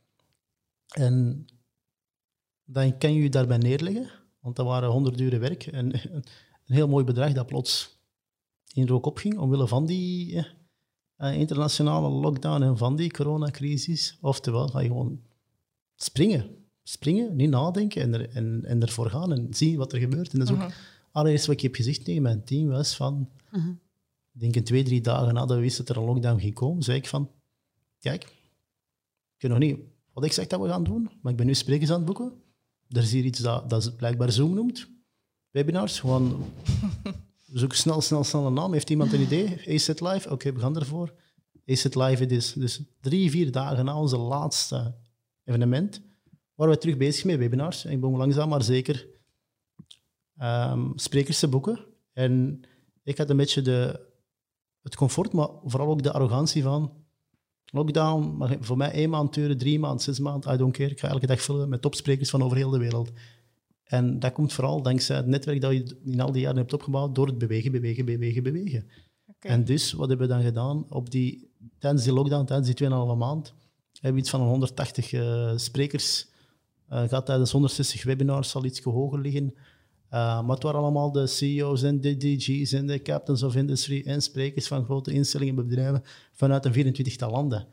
En 0.90 1.46
dan 2.64 2.98
kan 2.98 3.14
je 3.14 3.22
je 3.22 3.28
daarbij 3.28 3.58
neerleggen, 3.58 4.10
want 4.40 4.56
dat 4.56 4.66
waren 4.66 4.90
honderd 4.90 5.20
uren 5.20 5.40
werk. 5.40 5.66
En 5.66 5.94
een 6.14 6.24
heel 6.66 6.88
mooi 6.88 7.04
bedrag 7.04 7.32
dat 7.32 7.46
plots 7.46 7.98
in 8.74 8.86
rook 8.86 9.06
opging, 9.06 9.38
omwille 9.38 9.68
van 9.68 9.86
die 9.86 10.46
eh, 11.16 11.38
internationale 11.38 12.08
lockdown 12.08 12.62
en 12.62 12.76
van 12.76 12.96
die 12.96 13.10
coronacrisis. 13.10 14.18
Oftewel, 14.20 14.68
ga 14.68 14.80
je 14.80 14.88
gewoon 14.88 15.20
springen. 15.94 16.58
Springen, 16.82 17.36
niet 17.36 17.50
nadenken 17.50 18.02
en, 18.02 18.14
er, 18.14 18.30
en, 18.30 18.64
en 18.64 18.82
ervoor 18.82 19.10
gaan 19.10 19.32
en 19.32 19.46
zien 19.50 19.76
wat 19.76 19.92
er 19.92 19.98
gebeurt. 19.98 20.32
En 20.32 20.38
dat 20.38 20.48
is 20.48 20.54
ook 20.54 20.72
allereerst 21.12 21.46
wat 21.46 21.54
ik 21.54 21.60
heb 21.60 21.74
gezegd 21.74 22.04
tegen 22.04 22.22
mijn 22.22 22.44
team 22.44 22.68
was 22.68 22.96
van, 22.96 23.30
uh 23.52 23.64
-huh. 23.64 23.74
denk 24.30 24.56
een 24.56 24.64
twee, 24.64 24.82
drie 24.82 25.00
dagen 25.00 25.34
nadat 25.34 25.56
we 25.56 25.62
wisten 25.62 25.84
dat 25.84 25.96
er 25.96 26.02
een 26.02 26.08
lockdown 26.08 26.40
ging 26.40 26.54
komen, 26.54 26.82
zei 26.82 26.98
ik 26.98 27.06
van, 27.06 27.30
kijk, 27.98 28.22
ik 28.22 29.42
weet 29.42 29.50
nog 29.50 29.60
niet 29.60 29.78
wat 30.12 30.24
ik 30.24 30.32
zeg 30.32 30.46
dat 30.46 30.60
we 30.60 30.68
gaan 30.68 30.84
doen, 30.84 31.10
maar 31.22 31.32
ik 31.32 31.38
ben 31.38 31.46
nu 31.46 31.54
sprekers 31.54 31.90
aan 31.90 31.96
het 31.96 32.04
boeken. 32.04 32.32
Er 32.88 33.02
is 33.02 33.12
hier 33.12 33.24
iets 33.24 33.38
dat, 33.38 33.70
dat 33.70 33.96
blijkbaar 33.96 34.32
Zoom 34.32 34.54
noemt. 34.54 34.88
Webinars, 35.50 36.00
gewoon 36.00 36.44
zoek 37.52 37.72
snel, 37.72 38.00
snel, 38.00 38.24
snel 38.24 38.46
een 38.46 38.52
naam. 38.52 38.72
Heeft 38.72 38.90
iemand 38.90 39.12
een 39.12 39.20
idee? 39.20 39.74
ACET 39.74 40.00
Live? 40.00 40.30
Oké, 40.30 40.52
we 40.52 40.60
gaan 40.60 40.76
ervoor. 40.76 41.14
ACET 41.66 41.94
Live 41.94 42.22
het 42.22 42.32
is. 42.32 42.52
Dus 42.52 42.82
drie, 43.00 43.30
vier 43.30 43.52
dagen 43.52 43.84
na 43.84 43.98
onze 43.98 44.16
laatste 44.16 44.94
evenement 45.44 46.00
waren 46.54 46.74
we 46.74 46.80
terug 46.80 46.96
bezig 46.96 47.24
met 47.24 47.38
webinars. 47.38 47.84
En 47.84 47.92
ik 47.92 48.00
ben 48.00 48.10
langzaam 48.10 48.48
maar 48.48 48.62
zeker 48.62 49.06
um, 50.42 50.92
sprekers 50.94 51.38
te 51.38 51.48
boeken. 51.48 51.78
En 52.12 52.60
ik 53.02 53.18
had 53.18 53.30
een 53.30 53.36
beetje 53.36 53.62
de, 53.62 54.00
het 54.82 54.96
comfort, 54.96 55.32
maar 55.32 55.48
vooral 55.64 55.88
ook 55.88 56.02
de 56.02 56.12
arrogantie 56.12 56.62
van 56.62 56.99
lockdown 57.70 58.36
mag 58.36 58.56
voor 58.60 58.76
mij 58.76 58.92
één 58.92 59.10
maand 59.10 59.34
duren, 59.34 59.58
drie 59.58 59.78
maanden, 59.78 60.00
zes 60.00 60.18
maanden, 60.18 60.54
I 60.54 60.56
don't 60.56 60.72
care. 60.72 60.90
Ik 60.90 61.00
ga 61.00 61.08
elke 61.08 61.26
dag 61.26 61.42
vullen 61.42 61.68
met 61.68 61.82
topsprekers 61.82 62.30
van 62.30 62.42
over 62.42 62.56
heel 62.56 62.70
de 62.70 62.78
wereld. 62.78 63.10
En 63.84 64.18
dat 64.18 64.32
komt 64.32 64.52
vooral 64.52 64.82
dankzij 64.82 65.16
het 65.16 65.26
netwerk 65.26 65.60
dat 65.60 65.72
je 65.72 65.96
in 66.04 66.20
al 66.20 66.32
die 66.32 66.40
jaren 66.40 66.58
hebt 66.58 66.72
opgebouwd 66.72 67.14
door 67.14 67.26
het 67.26 67.38
bewegen, 67.38 67.72
bewegen, 67.72 68.04
bewegen, 68.04 68.42
bewegen. 68.42 68.90
Okay. 69.26 69.52
En 69.52 69.64
dus, 69.64 69.92
wat 69.92 70.08
hebben 70.08 70.28
we 70.28 70.34
dan 70.34 70.42
gedaan? 70.42 70.86
Op 70.88 71.10
die, 71.10 71.50
tijdens 71.78 72.04
die 72.04 72.12
lockdown, 72.12 72.44
tijdens 72.44 72.74
die 72.74 72.88
2,5 72.88 72.92
maand, 73.16 73.54
hebben 73.92 74.12
we 74.12 74.18
iets 74.18 74.30
van 74.30 74.40
180 74.40 75.12
uh, 75.12 75.52
sprekers 75.56 76.28
uh, 76.92 77.08
gaat 77.08 77.26
tijdens 77.26 77.50
160 77.50 78.04
webinars 78.04 78.50
zal 78.50 78.64
iets 78.64 78.82
hoger 78.82 79.20
liggen. 79.20 79.54
Uh, 80.10 80.42
maar 80.42 80.54
het 80.54 80.62
waren 80.62 80.80
allemaal 80.80 81.12
de 81.12 81.26
CEO's 81.26 81.82
en 81.82 82.00
de 82.00 82.16
DG's 82.16 82.72
en 82.72 82.86
de 82.86 83.02
captains 83.02 83.42
of 83.42 83.56
industry 83.56 84.02
en 84.06 84.22
sprekers 84.22 84.66
van 84.66 84.84
grote 84.84 85.12
instellingen 85.12 85.58
en 85.58 85.68
bedrijven 85.68 86.02
vanuit 86.32 86.64
een 86.64 86.94
24-tal 86.94 87.30
landen. 87.30 87.66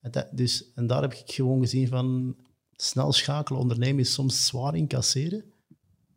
En, 0.00 0.28
dus, 0.32 0.72
en 0.74 0.86
daar 0.86 1.02
heb 1.02 1.12
ik 1.12 1.22
gewoon 1.26 1.60
gezien 1.60 1.88
van 1.88 2.36
snel 2.72 3.12
schakelen. 3.12 3.60
Ondernemen 3.60 4.00
is 4.00 4.12
soms 4.12 4.46
zwaar 4.46 4.76
incasseren, 4.76 5.44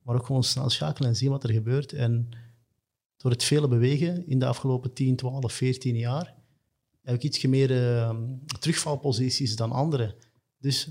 maar 0.01 0.15
ook 0.15 0.25
gewoon 0.25 0.43
snel 0.43 0.69
schakelen 0.69 1.09
en 1.09 1.15
zien 1.15 1.29
wat 1.29 1.43
er 1.43 1.51
gebeurt. 1.51 1.93
En 1.93 2.29
door 3.17 3.31
het 3.31 3.43
vele 3.43 3.67
bewegen 3.67 4.27
in 4.27 4.39
de 4.39 4.45
afgelopen 4.45 4.93
10, 4.93 5.15
12, 5.15 5.53
14 5.53 5.95
jaar 5.95 6.35
heb 7.07 7.15
ik 7.15 7.23
iets 7.23 7.45
meer 7.45 7.71
uh, 7.71 8.15
terugvalposities 8.59 9.55
dan 9.55 9.71
anderen. 9.71 10.15
Dus 10.57 10.89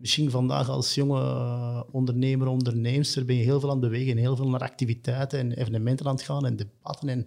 misschien 0.00 0.30
vandaag 0.30 0.68
als 0.68 0.94
jonge 0.94 1.20
uh, 1.20 1.82
ondernemer, 1.90 2.46
onderneemster, 2.46 3.24
ben 3.24 3.36
je 3.36 3.42
heel 3.42 3.60
veel 3.60 3.70
aan 3.70 3.80
het 3.80 3.90
bewegen, 3.90 4.16
heel 4.16 4.36
veel 4.36 4.48
naar 4.48 4.60
activiteiten 4.60 5.38
en 5.38 5.52
evenementen 5.52 6.06
aan 6.06 6.14
het 6.14 6.22
gaan 6.22 6.46
en 6.46 6.56
debatten 6.56 7.08
en 7.08 7.26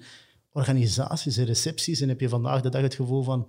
organisaties 0.52 1.38
en 1.38 1.46
recepties. 1.46 2.02
En 2.02 2.10
heb 2.10 2.20
je 2.20 2.30
vandaag 2.30 2.62
de 2.62 2.70
dag 2.70 2.82
het 2.82 2.96
gevoel 2.96 3.24
van, 3.24 3.48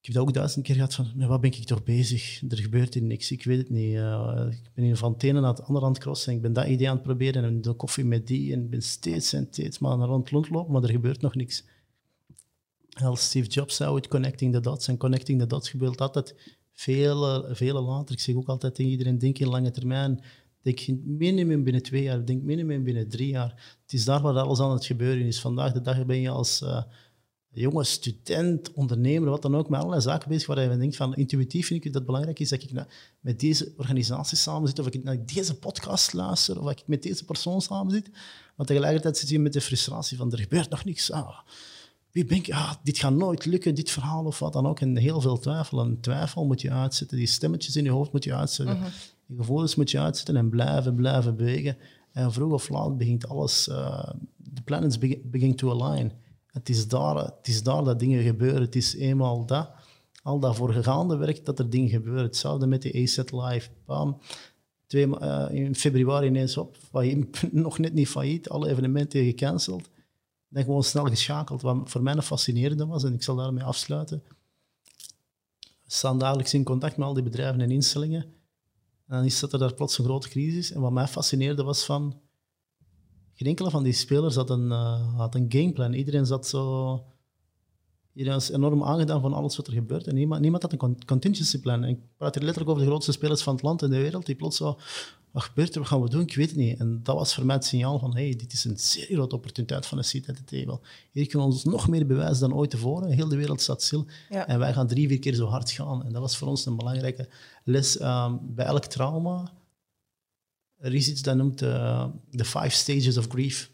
ik 0.00 0.06
heb 0.06 0.14
dat 0.14 0.22
ook 0.22 0.34
duizend 0.34 0.64
keer 0.64 0.74
gehad 0.74 0.94
van, 0.94 1.12
wat 1.16 1.40
ben 1.40 1.50
ik 1.50 1.64
toch 1.64 1.82
bezig? 1.82 2.42
Er 2.48 2.58
gebeurt 2.58 2.94
hier 2.94 3.02
niks, 3.02 3.30
ik 3.30 3.44
weet 3.44 3.58
het 3.58 3.70
niet. 3.70 3.94
Uh, 3.94 4.46
ik 4.50 4.70
ben 4.74 4.84
hier 4.84 4.96
van 4.96 5.12
het 5.12 5.22
ene 5.22 5.40
naar 5.40 5.50
het 5.50 5.62
andere 5.62 5.86
aan 5.86 5.92
het 5.92 6.00
crossen 6.00 6.30
en 6.30 6.36
ik 6.36 6.42
ben 6.42 6.52
dat 6.52 6.66
idee 6.66 6.88
aan 6.88 6.94
het 6.94 7.04
proberen 7.04 7.44
en 7.44 7.60
de 7.60 7.72
koffie 7.72 8.04
met 8.04 8.26
die 8.26 8.52
en 8.52 8.60
ik 8.60 8.70
ben 8.70 8.82
steeds 8.82 9.32
en 9.32 9.46
steeds 9.50 9.78
maar 9.78 9.96
rond 9.96 10.28
rondlopen, 10.28 10.72
maar 10.72 10.82
er 10.82 10.90
gebeurt 10.90 11.20
nog 11.20 11.34
niks. 11.34 11.64
Als 12.90 13.24
Steve 13.24 13.48
Jobs 13.48 13.76
zou 13.76 13.96
het 13.96 14.08
connecting 14.08 14.52
the 14.52 14.60
dots 14.60 14.88
en 14.88 14.96
connecting 14.96 15.40
the 15.40 15.46
dots 15.46 15.70
gebeurt 15.70 16.00
altijd 16.00 16.58
veel, 16.80 17.44
veel 17.54 17.82
later. 17.82 18.14
Ik 18.14 18.20
zeg 18.20 18.34
ook 18.34 18.48
altijd 18.48 18.74
tegen 18.74 18.90
iedereen, 18.90 19.18
denk 19.18 19.38
in 19.38 19.48
lange 19.48 19.70
termijn. 19.70 20.24
Denk 20.62 20.86
minimum 21.04 21.64
binnen 21.64 21.82
twee 21.82 22.02
jaar, 22.02 22.24
denk 22.24 22.42
minimum 22.42 22.84
binnen 22.84 23.08
drie 23.08 23.28
jaar. 23.28 23.78
Het 23.82 23.92
is 23.92 24.04
daar 24.04 24.20
waar 24.20 24.34
alles 24.38 24.60
aan 24.60 24.72
het 24.72 24.84
gebeuren 24.84 25.26
is. 25.26 25.40
Vandaag 25.40 25.72
de 25.72 25.80
dag 25.80 26.06
ben 26.06 26.20
je 26.20 26.28
als 26.28 26.60
uh, 26.62 26.82
jonge 27.52 27.84
student, 27.84 28.72
ondernemer, 28.72 29.30
wat 29.30 29.42
dan 29.42 29.56
ook, 29.56 29.68
met 29.68 29.78
allerlei 29.78 30.02
zaken 30.02 30.28
bezig 30.28 30.46
waar 30.46 30.60
je 30.70 30.76
denkt 30.76 30.96
van 30.96 31.14
intuïtief 31.14 31.66
vind 31.66 31.78
ik 31.78 31.84
dat 31.84 31.94
het 31.94 32.06
belangrijk 32.06 32.38
is 32.38 32.48
dat 32.48 32.62
ik 32.62 32.70
met 33.20 33.40
deze 33.40 33.72
organisatie 33.76 34.36
samen 34.36 34.68
zit, 34.68 34.78
of 34.78 34.86
ik 34.86 35.04
naar 35.04 35.26
deze 35.26 35.58
podcast 35.58 36.12
luister, 36.12 36.58
of 36.58 36.64
dat 36.64 36.78
ik 36.78 36.86
met 36.86 37.02
deze 37.02 37.24
persoon 37.24 37.60
samen 37.60 37.92
zit. 37.92 38.10
Maar 38.56 38.66
tegelijkertijd 38.66 39.16
zit 39.16 39.28
je 39.28 39.38
met 39.38 39.52
de 39.52 39.60
frustratie 39.60 40.16
van 40.16 40.32
er 40.32 40.38
gebeurt 40.38 40.70
nog 40.70 40.84
niks. 40.84 41.10
Ah, 41.10 41.38
wie 42.12 42.24
ben 42.24 42.36
ik? 42.36 42.50
Ah, 42.50 42.72
dit 42.82 42.98
gaat 42.98 43.14
nooit 43.14 43.44
lukken, 43.44 43.74
dit 43.74 43.90
verhaal 43.90 44.24
of 44.24 44.38
wat 44.38 44.52
dan 44.52 44.66
ook. 44.66 44.80
En 44.80 44.96
heel 44.96 45.20
veel 45.20 45.38
twijfel. 45.38 45.80
En 45.80 46.00
twijfel 46.00 46.46
moet 46.46 46.60
je 46.60 46.70
uitzetten. 46.70 47.16
Die 47.16 47.26
stemmetjes 47.26 47.76
in 47.76 47.84
je 47.84 47.90
hoofd 47.90 48.12
moet 48.12 48.24
je 48.24 48.34
uitzetten. 48.34 48.76
Uh 48.76 48.84
Die 49.26 49.38
gevoelens 49.38 49.74
moet 49.74 49.90
je 49.90 50.00
uitzetten 50.00 50.36
en 50.36 50.48
blijven, 50.48 50.94
blijven 50.94 51.36
bewegen. 51.36 51.76
En 52.12 52.32
vroeg 52.32 52.52
of 52.52 52.68
laat 52.68 52.96
begint 52.96 53.28
alles, 53.28 53.68
uh, 53.68 54.10
de 54.36 54.62
planets 54.62 54.98
begin 55.22 55.56
to 55.56 55.70
align. 55.70 56.12
Het 56.46 56.68
is, 56.68 56.88
daar, 56.88 57.16
het 57.16 57.48
is 57.48 57.62
daar 57.62 57.84
dat 57.84 57.98
dingen 57.98 58.22
gebeuren. 58.22 58.60
Het 58.60 58.76
is 58.76 58.94
eenmaal 58.94 59.46
dat, 59.46 59.70
al 60.22 60.38
dat 60.38 60.56
voorgaande 60.56 61.16
werk, 61.16 61.44
dat 61.44 61.58
er 61.58 61.70
dingen 61.70 61.88
gebeuren. 61.88 62.22
Hetzelfde 62.22 62.66
met 62.66 62.82
de 62.82 63.02
ASET 63.02 63.32
Live. 63.32 63.68
Bam. 63.86 64.18
Twee, 64.86 65.06
uh, 65.06 65.46
in 65.50 65.74
februari 65.74 66.26
ineens 66.26 66.56
op, 66.56 66.76
nog 67.50 67.78
net 67.78 67.92
niet 67.92 68.08
failliet, 68.08 68.48
alle 68.48 68.68
evenementen 68.68 69.24
gecanceld 69.24 69.90
ben 70.50 70.64
gewoon 70.64 70.84
snel 70.84 71.04
geschakeld. 71.04 71.62
Wat 71.62 71.90
voor 71.90 72.02
mij 72.02 72.14
een 72.14 72.22
fascinerende 72.22 72.86
was, 72.86 73.04
en 73.04 73.14
ik 73.14 73.22
zal 73.22 73.36
daarmee 73.36 73.64
afsluiten. 73.64 74.22
We 75.60 75.96
staan 75.96 76.18
dagelijks 76.18 76.54
in 76.54 76.64
contact 76.64 76.96
met 76.96 77.06
al 77.06 77.14
die 77.14 77.22
bedrijven 77.22 77.60
en 77.60 77.70
instellingen. 77.70 78.22
En 79.06 79.16
dan 79.16 79.24
is 79.24 79.42
er 79.42 79.58
daar 79.58 79.74
plots 79.74 79.98
een 79.98 80.04
grote 80.04 80.28
crisis. 80.28 80.72
En 80.72 80.80
wat 80.80 80.92
mij 80.92 81.06
fascineerde 81.06 81.62
was 81.62 81.84
van... 81.84 82.20
Geen 83.34 83.48
enkele 83.48 83.70
van 83.70 83.82
die 83.82 83.92
spelers 83.92 84.34
had 84.34 84.50
een, 84.50 84.66
uh, 84.66 85.16
had 85.16 85.34
een 85.34 85.46
gameplan. 85.48 85.92
Iedereen 85.92 86.26
zat 86.26 86.46
zo... 86.46 87.04
Iedereen 88.20 88.40
is 88.40 88.50
enorm 88.50 88.82
aangedaan 88.84 89.20
van 89.20 89.32
alles 89.32 89.56
wat 89.56 89.66
er 89.66 89.72
gebeurt. 89.72 90.06
En 90.06 90.14
niemand, 90.14 90.40
niemand 90.40 90.62
had 90.62 90.72
een 90.72 91.04
contingency 91.06 91.60
plan. 91.60 91.82
En 91.84 91.88
ik 91.88 91.98
praat 92.16 92.34
hier 92.34 92.44
letterlijk 92.44 92.70
over 92.70 92.84
de 92.84 92.90
grootste 92.90 93.12
spelers 93.12 93.42
van 93.42 93.54
het 93.54 93.62
land 93.62 93.82
en 93.82 93.90
de 93.90 93.96
wereld, 93.96 94.26
die 94.26 94.34
plots 94.34 94.56
zo, 94.56 94.78
wat 95.30 95.42
gebeurt 95.42 95.74
er, 95.74 95.80
wat 95.80 95.88
gaan 95.88 96.02
we 96.02 96.08
doen? 96.08 96.20
Ik 96.20 96.34
weet 96.34 96.48
het 96.48 96.56
niet. 96.56 96.78
En 96.78 97.00
dat 97.02 97.16
was 97.16 97.34
voor 97.34 97.46
mij 97.46 97.54
het 97.54 97.64
signaal 97.64 97.98
van, 97.98 98.14
hey, 98.14 98.36
dit 98.36 98.52
is 98.52 98.64
een 98.64 98.78
zeer 98.78 99.06
grote 99.06 99.34
opportuniteit 99.34 99.86
van 99.86 99.98
een 99.98 100.04
seat 100.04 100.28
at 100.28 100.36
the 100.36 100.44
table. 100.44 100.80
Hier 101.10 101.26
kunnen 101.26 101.48
we 101.48 101.54
ons 101.54 101.64
nog 101.64 101.88
meer 101.88 102.06
bewijzen 102.06 102.48
dan 102.48 102.58
ooit 102.58 102.70
tevoren. 102.70 103.10
Heel 103.10 103.28
de 103.28 103.36
wereld 103.36 103.60
staat 103.60 103.82
stil. 103.82 104.06
Ja. 104.30 104.46
En 104.46 104.58
wij 104.58 104.72
gaan 104.72 104.86
drie, 104.86 105.08
vier 105.08 105.18
keer 105.18 105.34
zo 105.34 105.46
hard 105.46 105.70
gaan. 105.70 106.04
En 106.04 106.12
dat 106.12 106.20
was 106.20 106.36
voor 106.36 106.48
ons 106.48 106.66
een 106.66 106.76
belangrijke 106.76 107.28
les. 107.64 107.98
Ehm, 107.98 108.36
bij 108.40 108.66
elk 108.66 108.84
trauma, 108.84 109.52
er 110.76 110.94
is 110.94 111.08
iets 111.08 111.22
dat 111.22 111.36
noemt 111.36 111.62
eh, 111.62 112.06
de 112.30 112.44
five 112.44 112.70
stages 112.70 113.18
of 113.18 113.26
grief. 113.28 113.70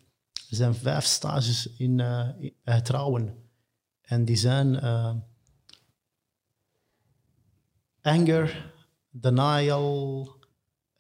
Er 0.50 0.56
zijn 0.56 0.74
vijf 0.74 1.04
stages 1.04 1.68
in, 1.76 2.00
in 2.38 2.52
het 2.64 2.84
trouwen. 2.84 3.44
En 4.06 4.24
die 4.24 4.36
zijn 4.36 4.80
eh, 4.80 5.14
anger, 8.02 8.72
denial, 9.10 10.28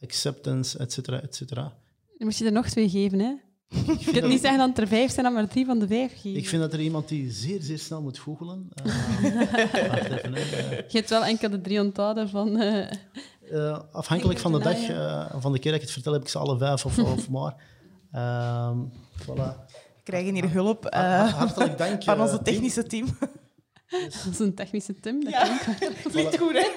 acceptance, 0.00 0.78
et 0.78 0.92
cetera, 0.92 1.20
et 1.20 1.34
cetera. 1.34 1.62
Dan 2.18 2.26
moet 2.26 2.36
je 2.36 2.44
er 2.44 2.52
nog 2.52 2.68
twee 2.68 2.88
geven, 2.88 3.18
hè? 3.18 3.34
Je 3.98 4.10
kunt 4.12 4.26
niet 4.26 4.40
zeggen 4.40 4.58
dat 4.58 4.68
het 4.68 4.78
er 4.78 4.88
vijf 4.88 5.10
zijn, 5.12 5.24
dan 5.24 5.34
maar 5.34 5.48
drie 5.48 5.64
van 5.66 5.78
de 5.78 5.86
vijf 5.86 6.12
geven. 6.12 6.36
Ik 6.36 6.48
vind 6.48 6.62
dat 6.62 6.72
er 6.72 6.80
iemand 6.80 7.08
die 7.08 7.30
zeer, 7.32 7.62
zeer 7.62 7.78
snel 7.78 8.02
moet 8.02 8.18
googelen. 8.18 8.68
Uh, 9.22 9.40
even, 10.12 10.34
Je 10.34 10.84
hebt 10.88 11.10
wel 11.10 11.24
enkel 11.24 11.50
de 11.50 11.60
drie 11.60 11.80
onthouden 11.80 12.28
van... 12.28 12.56
eh, 12.60 13.78
afhankelijk 13.92 14.38
van 14.38 14.52
de 14.52 14.58
dag, 14.58 14.76
van 15.40 15.52
de 15.52 15.58
keer 15.58 15.70
dat 15.72 15.80
ik 15.80 15.86
het 15.86 15.90
vertel, 15.90 16.12
heb 16.12 16.22
ik 16.22 16.28
ze 16.28 16.38
alle 16.38 16.58
vijf 16.58 16.84
of, 16.84 16.98
of 16.98 17.28
maar. 17.38 17.54
Ehm, 18.12 18.78
voilà. 19.22 19.64
We 20.06 20.12
krijgen 20.12 20.34
hier 20.34 20.50
hulp 20.52 20.84
eh, 20.86 21.00
ha- 21.00 21.26
Hartelijk 21.28 21.78
dank. 21.84 22.02
van 22.04 22.14
eh, 22.16 22.20
onze 22.22 22.34
Tim. 22.42 22.44
technische 22.44 22.82
team. 22.82 23.06
dat 24.24 24.26
is 24.30 24.38
een 24.38 24.54
technische 24.54 24.94
Tim. 25.00 25.24
Dat 25.24 25.32
Ja, 25.32 25.58
klinkt- 25.58 26.02
dat 26.02 26.12
klinkt 26.12 26.38
goed, 26.38 26.52
hè? 26.52 26.68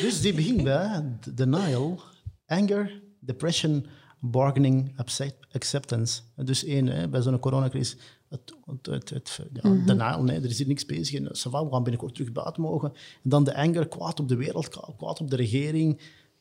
Dus 0.00 0.20
die 0.20 0.34
begint 0.34 0.62
bij 0.62 1.02
denial, 1.34 2.00
anger, 2.46 3.02
depression, 3.20 3.86
bargaining, 4.20 4.92
accept- 4.96 5.46
acceptance. 5.52 6.20
Dus 6.36 6.64
één, 6.64 6.86
hè, 6.86 7.08
bij 7.08 7.22
zo'n 7.22 7.38
coronacrisis, 7.38 7.96
het, 8.28 8.40
het, 8.66 8.86
het, 8.86 9.10
het- 9.10 9.40
ja, 9.52 9.70
denial, 9.86 10.22
nee, 10.22 10.36
er 10.36 10.44
is 10.50 10.58
hier 10.58 10.66
niks 10.66 10.86
bezig. 10.86 11.14
En, 11.18 11.24
we 11.24 11.50
gaan 11.70 11.82
binnenkort 11.82 12.14
terug 12.14 12.32
buiten 12.32 12.62
mogen. 12.62 12.92
En 13.22 13.30
dan 13.30 13.44
de 13.44 13.54
anger, 13.54 13.88
kwaad 13.88 14.20
op 14.20 14.28
de 14.28 14.36
wereld, 14.36 14.68
kwa- 14.68 14.92
kwaad 14.96 15.20
op 15.20 15.30
de 15.30 15.36
regering. 15.36 16.00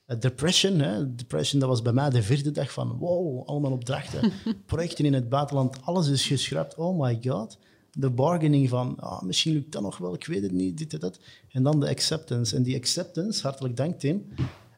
Eh, 0.09 0.19
Depression, 0.19 0.79
hè. 0.79 1.15
depression, 1.15 1.59
dat 1.59 1.69
was 1.69 1.81
bij 1.81 1.93
mij 1.93 2.09
de 2.09 2.23
vierde 2.23 2.51
dag 2.51 2.71
van 2.71 2.97
wow, 2.97 3.47
allemaal 3.47 3.71
opdrachten, 3.71 4.31
projecten 4.65 5.05
in 5.05 5.13
het 5.13 5.29
buitenland, 5.29 5.81
alles 5.81 6.07
is 6.07 6.25
geschrapt, 6.27 6.75
oh 6.75 6.99
my 7.01 7.19
god. 7.23 7.57
De 7.91 8.09
bargaining 8.09 8.69
van, 8.69 8.99
ah, 8.99 9.21
misschien 9.21 9.53
lukt 9.53 9.71
dat 9.71 9.81
nog 9.81 9.97
wel, 9.97 10.13
ik 10.13 10.25
weet 10.25 10.41
het 10.41 10.51
niet, 10.51 10.77
dit 10.77 10.93
en 10.93 10.99
dat. 10.99 11.19
En 11.51 11.63
dan 11.63 11.79
de 11.79 11.89
acceptance. 11.89 12.55
En 12.55 12.63
die 12.63 12.75
acceptance, 12.75 13.41
hartelijk 13.41 13.77
dank 13.77 13.99
Tim, 13.99 14.25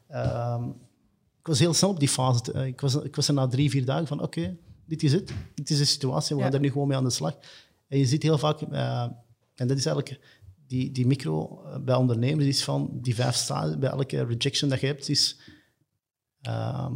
Ehm, 0.08 0.64
ik 1.40 1.48
was 1.48 1.60
heel 1.60 1.74
snel 1.74 1.90
op 1.90 2.00
die 2.00 2.08
fase. 2.10 2.52
eh, 2.54 2.66
Ik 2.66 2.82
was, 2.82 2.96
ik 2.96 3.16
was 3.16 3.28
er 3.28 3.34
na 3.34 3.48
drie, 3.48 3.70
vier 3.70 3.86
dagen 3.86 4.08
van, 4.08 4.22
oké, 4.22 4.58
dit 4.86 5.04
is 5.04 5.14
het. 5.14 5.34
Dit 5.56 5.70
is 5.70 5.78
de 5.78 5.86
situatie, 5.86 6.36
we 6.36 6.42
Ja. 6.42 6.48
gaan 6.48 6.56
er 6.56 6.62
nu 6.62 6.72
gewoon 6.72 6.88
mee 6.88 6.98
aan 6.98 7.04
de 7.04 7.10
slag. 7.10 7.38
En 7.88 7.98
je 7.98 8.06
ziet 8.06 8.24
heel 8.24 8.38
vaak, 8.38 8.62
eh, 8.62 9.02
en 9.56 9.68
dat 9.68 9.78
is 9.78 9.86
eigenlijk 9.86 10.20
die, 10.72 10.92
die 10.92 11.06
micro 11.08 11.64
eh, 11.66 11.80
bij 11.80 11.96
ondernemers, 11.96 12.46
is 12.48 12.64
van 12.64 12.90
die 13.02 13.16
vijf 13.16 13.36
stages, 13.36 13.78
bij 13.78 13.90
elke 13.90 14.24
rejection 14.26 14.70
dat 14.70 14.80
je 14.80 14.88
hebt, 14.88 15.10
is... 15.10 15.38
ehm, 16.42 16.94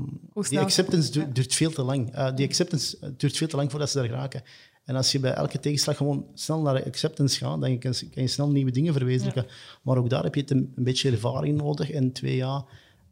die 0.50 0.60
acceptance 0.60 1.12
du- 1.12 1.32
duurt 1.32 1.54
veel 1.54 1.72
te 1.72 1.84
lang. 1.84 2.14
Eh, 2.14 2.36
die 2.36 2.48
acceptance 2.48 2.98
eh, 3.00 3.10
duurt 3.18 3.38
veel 3.38 3.48
te 3.48 3.56
lang 3.56 3.72
voordat 3.72 3.90
ze 3.90 3.98
daar 3.98 4.08
geraken. 4.08 4.44
En 4.84 4.96
als 4.96 5.12
je 5.12 5.20
bij 5.20 5.34
elke 5.34 5.60
tegenslag 5.60 5.98
gewoon 5.98 6.28
snel 6.34 6.62
naar 6.62 6.74
de 6.74 6.86
acceptance 6.86 7.38
gaat, 7.38 7.62
dan 7.62 7.80
kan 7.80 7.94
je, 8.00 8.10
kan 8.10 8.24
je 8.24 8.30
snel 8.30 8.50
nieuwe 8.50 8.72
dingen 8.72 8.94
verwezenlijken. 8.94 9.46
Maar 9.84 9.98
ook 9.98 10.10
daar 10.10 10.24
heb 10.24 10.36
je 10.36 10.42
het 10.42 10.52
een, 10.52 10.72
een 10.76 10.84
beetje 10.84 11.12
ervaring 11.12 11.58
nodig. 11.58 11.92
En 11.92 12.12
twee, 12.12 12.36
ja, 12.36 12.66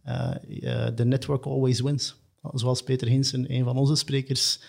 eh, 0.04 0.86
the 0.86 1.06
network 1.06 1.46
always 1.46 1.82
wins. 1.82 2.16
Zoals 2.54 2.84
Peter 2.84 3.08
Hinsen, 3.08 3.54
een 3.54 3.64
van 3.64 3.78
onze 3.78 3.96
sprekers, 3.96 4.60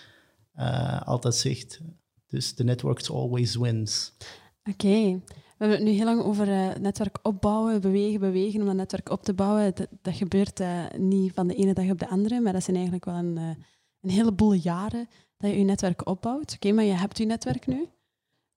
altijd 1.03 1.35
zegt. 1.35 1.79
Dus 2.27 2.53
the 2.53 2.63
network 2.63 3.07
always 3.07 3.55
wins. 3.55 4.13
Oké. 4.69 5.21
We 5.57 5.65
hebben 5.65 5.77
het 5.77 5.87
nu 5.87 5.93
heel 5.93 6.05
lang 6.05 6.23
over 6.23 6.51
eh, 6.51 6.75
netwerk 6.75 7.19
opbouwen, 7.21 7.81
bewegen, 7.81 8.19
bewegen 8.19 8.59
om 8.59 8.65
dat 8.65 8.75
netwerk 8.75 9.09
op 9.09 9.23
te 9.23 9.33
bouwen. 9.33 9.73
Dat, 10.01 10.15
gebeurt 10.15 10.59
eh, 10.59 10.83
niet 10.97 11.33
van 11.33 11.47
de 11.47 11.55
ene 11.55 11.73
dag 11.73 11.89
op 11.89 11.99
de 11.99 12.07
andere, 12.07 12.39
maar 12.39 12.53
dat 12.53 12.63
zijn 12.63 12.75
eigenlijk 12.75 13.05
wel 13.05 13.15
een, 13.15 13.37
eh, 13.37 13.49
een 14.01 14.09
heleboel 14.09 14.53
jaren 14.53 15.07
dat 15.37 15.51
je 15.51 15.57
je 15.57 15.63
netwerk 15.63 16.07
opbouwt. 16.07 16.53
Oké, 16.53 16.71
maar 16.71 16.83
je 16.83 16.93
hebt 16.93 17.17
je 17.17 17.25
netwerk 17.25 17.67
nu. 17.67 17.87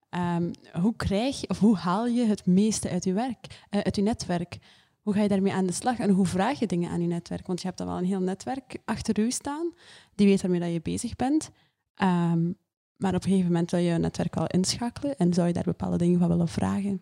Ehm, 0.08 0.52
hoe 0.72 0.96
krijg 0.96 1.40
je, 1.40 1.48
of 1.48 1.58
hoe 1.58 1.76
haal 1.76 2.06
je 2.06 2.24
het 2.24 2.46
meeste 2.46 2.90
uit 2.90 3.04
je 3.04 3.12
werk, 3.12 3.66
uit 3.70 3.96
je 3.96 4.02
netwerk? 4.02 4.58
Hoe 5.02 5.14
ga 5.14 5.22
je 5.22 5.28
daarmee 5.28 5.52
aan 5.52 5.66
de 5.66 5.72
slag 5.72 5.98
en 5.98 6.10
hoe 6.10 6.26
vraag 6.26 6.58
je 6.58 6.66
dingen 6.66 6.90
aan 6.90 7.00
je 7.00 7.06
netwerk? 7.06 7.46
Want 7.46 7.60
je 7.60 7.66
hebt 7.66 7.78
dan 7.78 7.86
wel 7.86 7.98
een 7.98 8.04
heel 8.04 8.20
netwerk 8.20 8.78
achter 8.84 9.18
u 9.18 9.30
staan, 9.30 9.72
die 10.14 10.26
weet 10.26 10.40
waarmee 10.42 10.60
dat 10.60 10.72
je 10.72 10.80
bezig 10.80 11.16
bent. 11.16 11.50
Ehm, 11.94 12.50
maar 12.98 13.14
op 13.14 13.22
een 13.22 13.28
gegeven 13.28 13.52
moment 13.52 13.70
wil 13.70 13.80
je 13.80 13.90
je 13.90 13.98
netwerk 13.98 14.34
wel 14.34 14.46
inschakelen 14.46 15.16
en 15.16 15.34
zou 15.34 15.46
je 15.46 15.52
daar 15.52 15.64
bepaalde 15.64 15.98
dingen 15.98 16.18
van 16.18 16.28
willen 16.28 16.48
vragen. 16.48 17.00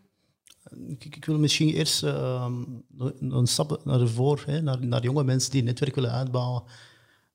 Ik, 0.87 1.05
ik 1.05 1.25
wil 1.25 1.39
misschien 1.39 1.69
eerst 1.69 2.03
ehm, 2.03 2.63
een 2.99 3.33
een 3.33 3.47
stap 3.47 3.85
naar 3.85 4.09
voren, 4.09 4.65
naar, 4.65 4.87
naar 4.87 5.03
jonge 5.03 5.25
mensen 5.25 5.51
die 5.51 5.61
een 5.61 5.67
netwerk 5.67 5.95
willen 5.95 6.13
uitbouwen. 6.13 6.63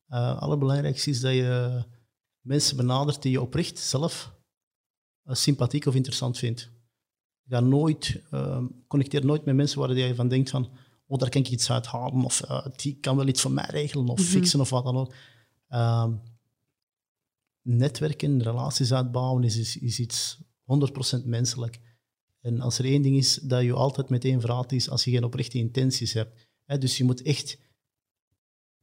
Het 0.08 0.38
allerbelangrijkste 0.40 1.10
is 1.10 1.20
dat 1.22 1.34
je 1.34 1.84
mensen 2.42 2.78
benadert 2.78 3.22
die 3.22 3.32
je 3.32 3.42
oprecht 3.42 3.80
zelf 3.80 4.34
eh, 5.24 5.36
sympathiek 5.36 5.86
of 5.86 5.96
interessant 5.96 6.38
vindt. 6.38 6.70
Ga 7.48 7.60
nooit, 7.60 8.22
ehm, 8.32 8.66
connecteer 8.88 9.26
nooit 9.26 9.46
met 9.46 9.56
mensen 9.56 9.80
waar 9.80 9.94
je 9.94 10.16
van 10.16 10.28
denkt 10.28 10.50
van 10.50 10.70
oh, 11.08 11.20
daar 11.20 11.30
kan 11.30 11.42
ik 11.42 11.50
iets 11.50 11.72
uit 11.72 11.86
halen 11.86 12.24
of 12.24 12.42
eh, 12.42 12.66
die 12.76 12.98
kan 13.00 13.16
wel 13.16 13.28
iets 13.28 13.42
voor 13.42 13.52
mij 13.52 13.68
regelen 13.70 14.08
of 14.08 14.20
Mhm. 14.20 14.28
fixen 14.28 14.60
of 14.60 14.70
wat 14.70 14.84
dan 14.84 14.98
ook. 14.98 15.14
Ehm, 15.68 16.12
netwerken, 17.62 18.44
relaties 18.44 18.94
uitbouwen 18.94 19.44
is, 19.44 19.78
is, 19.78 20.00
iets 20.00 20.42
100% 21.22 21.26
menselijk. 21.26 21.80
En 22.42 22.62
als 22.62 22.80
er 22.80 22.86
één 22.86 23.02
ding 23.02 23.18
is 23.18 23.36
dat 23.36 23.64
je 23.64 23.74
altijd 23.74 24.10
meteen 24.10 24.40
verraadt, 24.40 24.72
is 24.72 24.90
als 24.90 25.04
je 25.04 25.12
geen 25.12 25.24
oprechte 25.24 25.58
intenties 25.58 26.14
hebt. 26.14 26.48
Dus 26.66 26.98
je 26.98 27.04
moet 27.04 27.22
echt... 27.22 27.60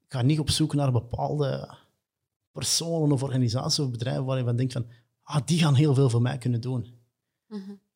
Ga 0.06 0.22
niet 0.22 0.38
op 0.38 0.50
zoek 0.50 0.74
naar 0.74 0.92
bepaalde 0.92 1.76
personen 2.52 3.12
of 3.12 3.22
organisaties 3.22 3.78
of 3.78 3.90
bedrijven 3.90 4.24
waar 4.24 4.38
je 4.38 4.44
van 4.44 4.56
denkt 4.56 4.72
van 4.72 4.86
ah, 5.22 5.46
die 5.46 5.58
gaan 5.58 5.74
heel 5.74 5.94
veel 5.94 6.10
voor 6.10 6.22
mij 6.22 6.38
kunnen 6.38 6.60
doen. 6.60 6.86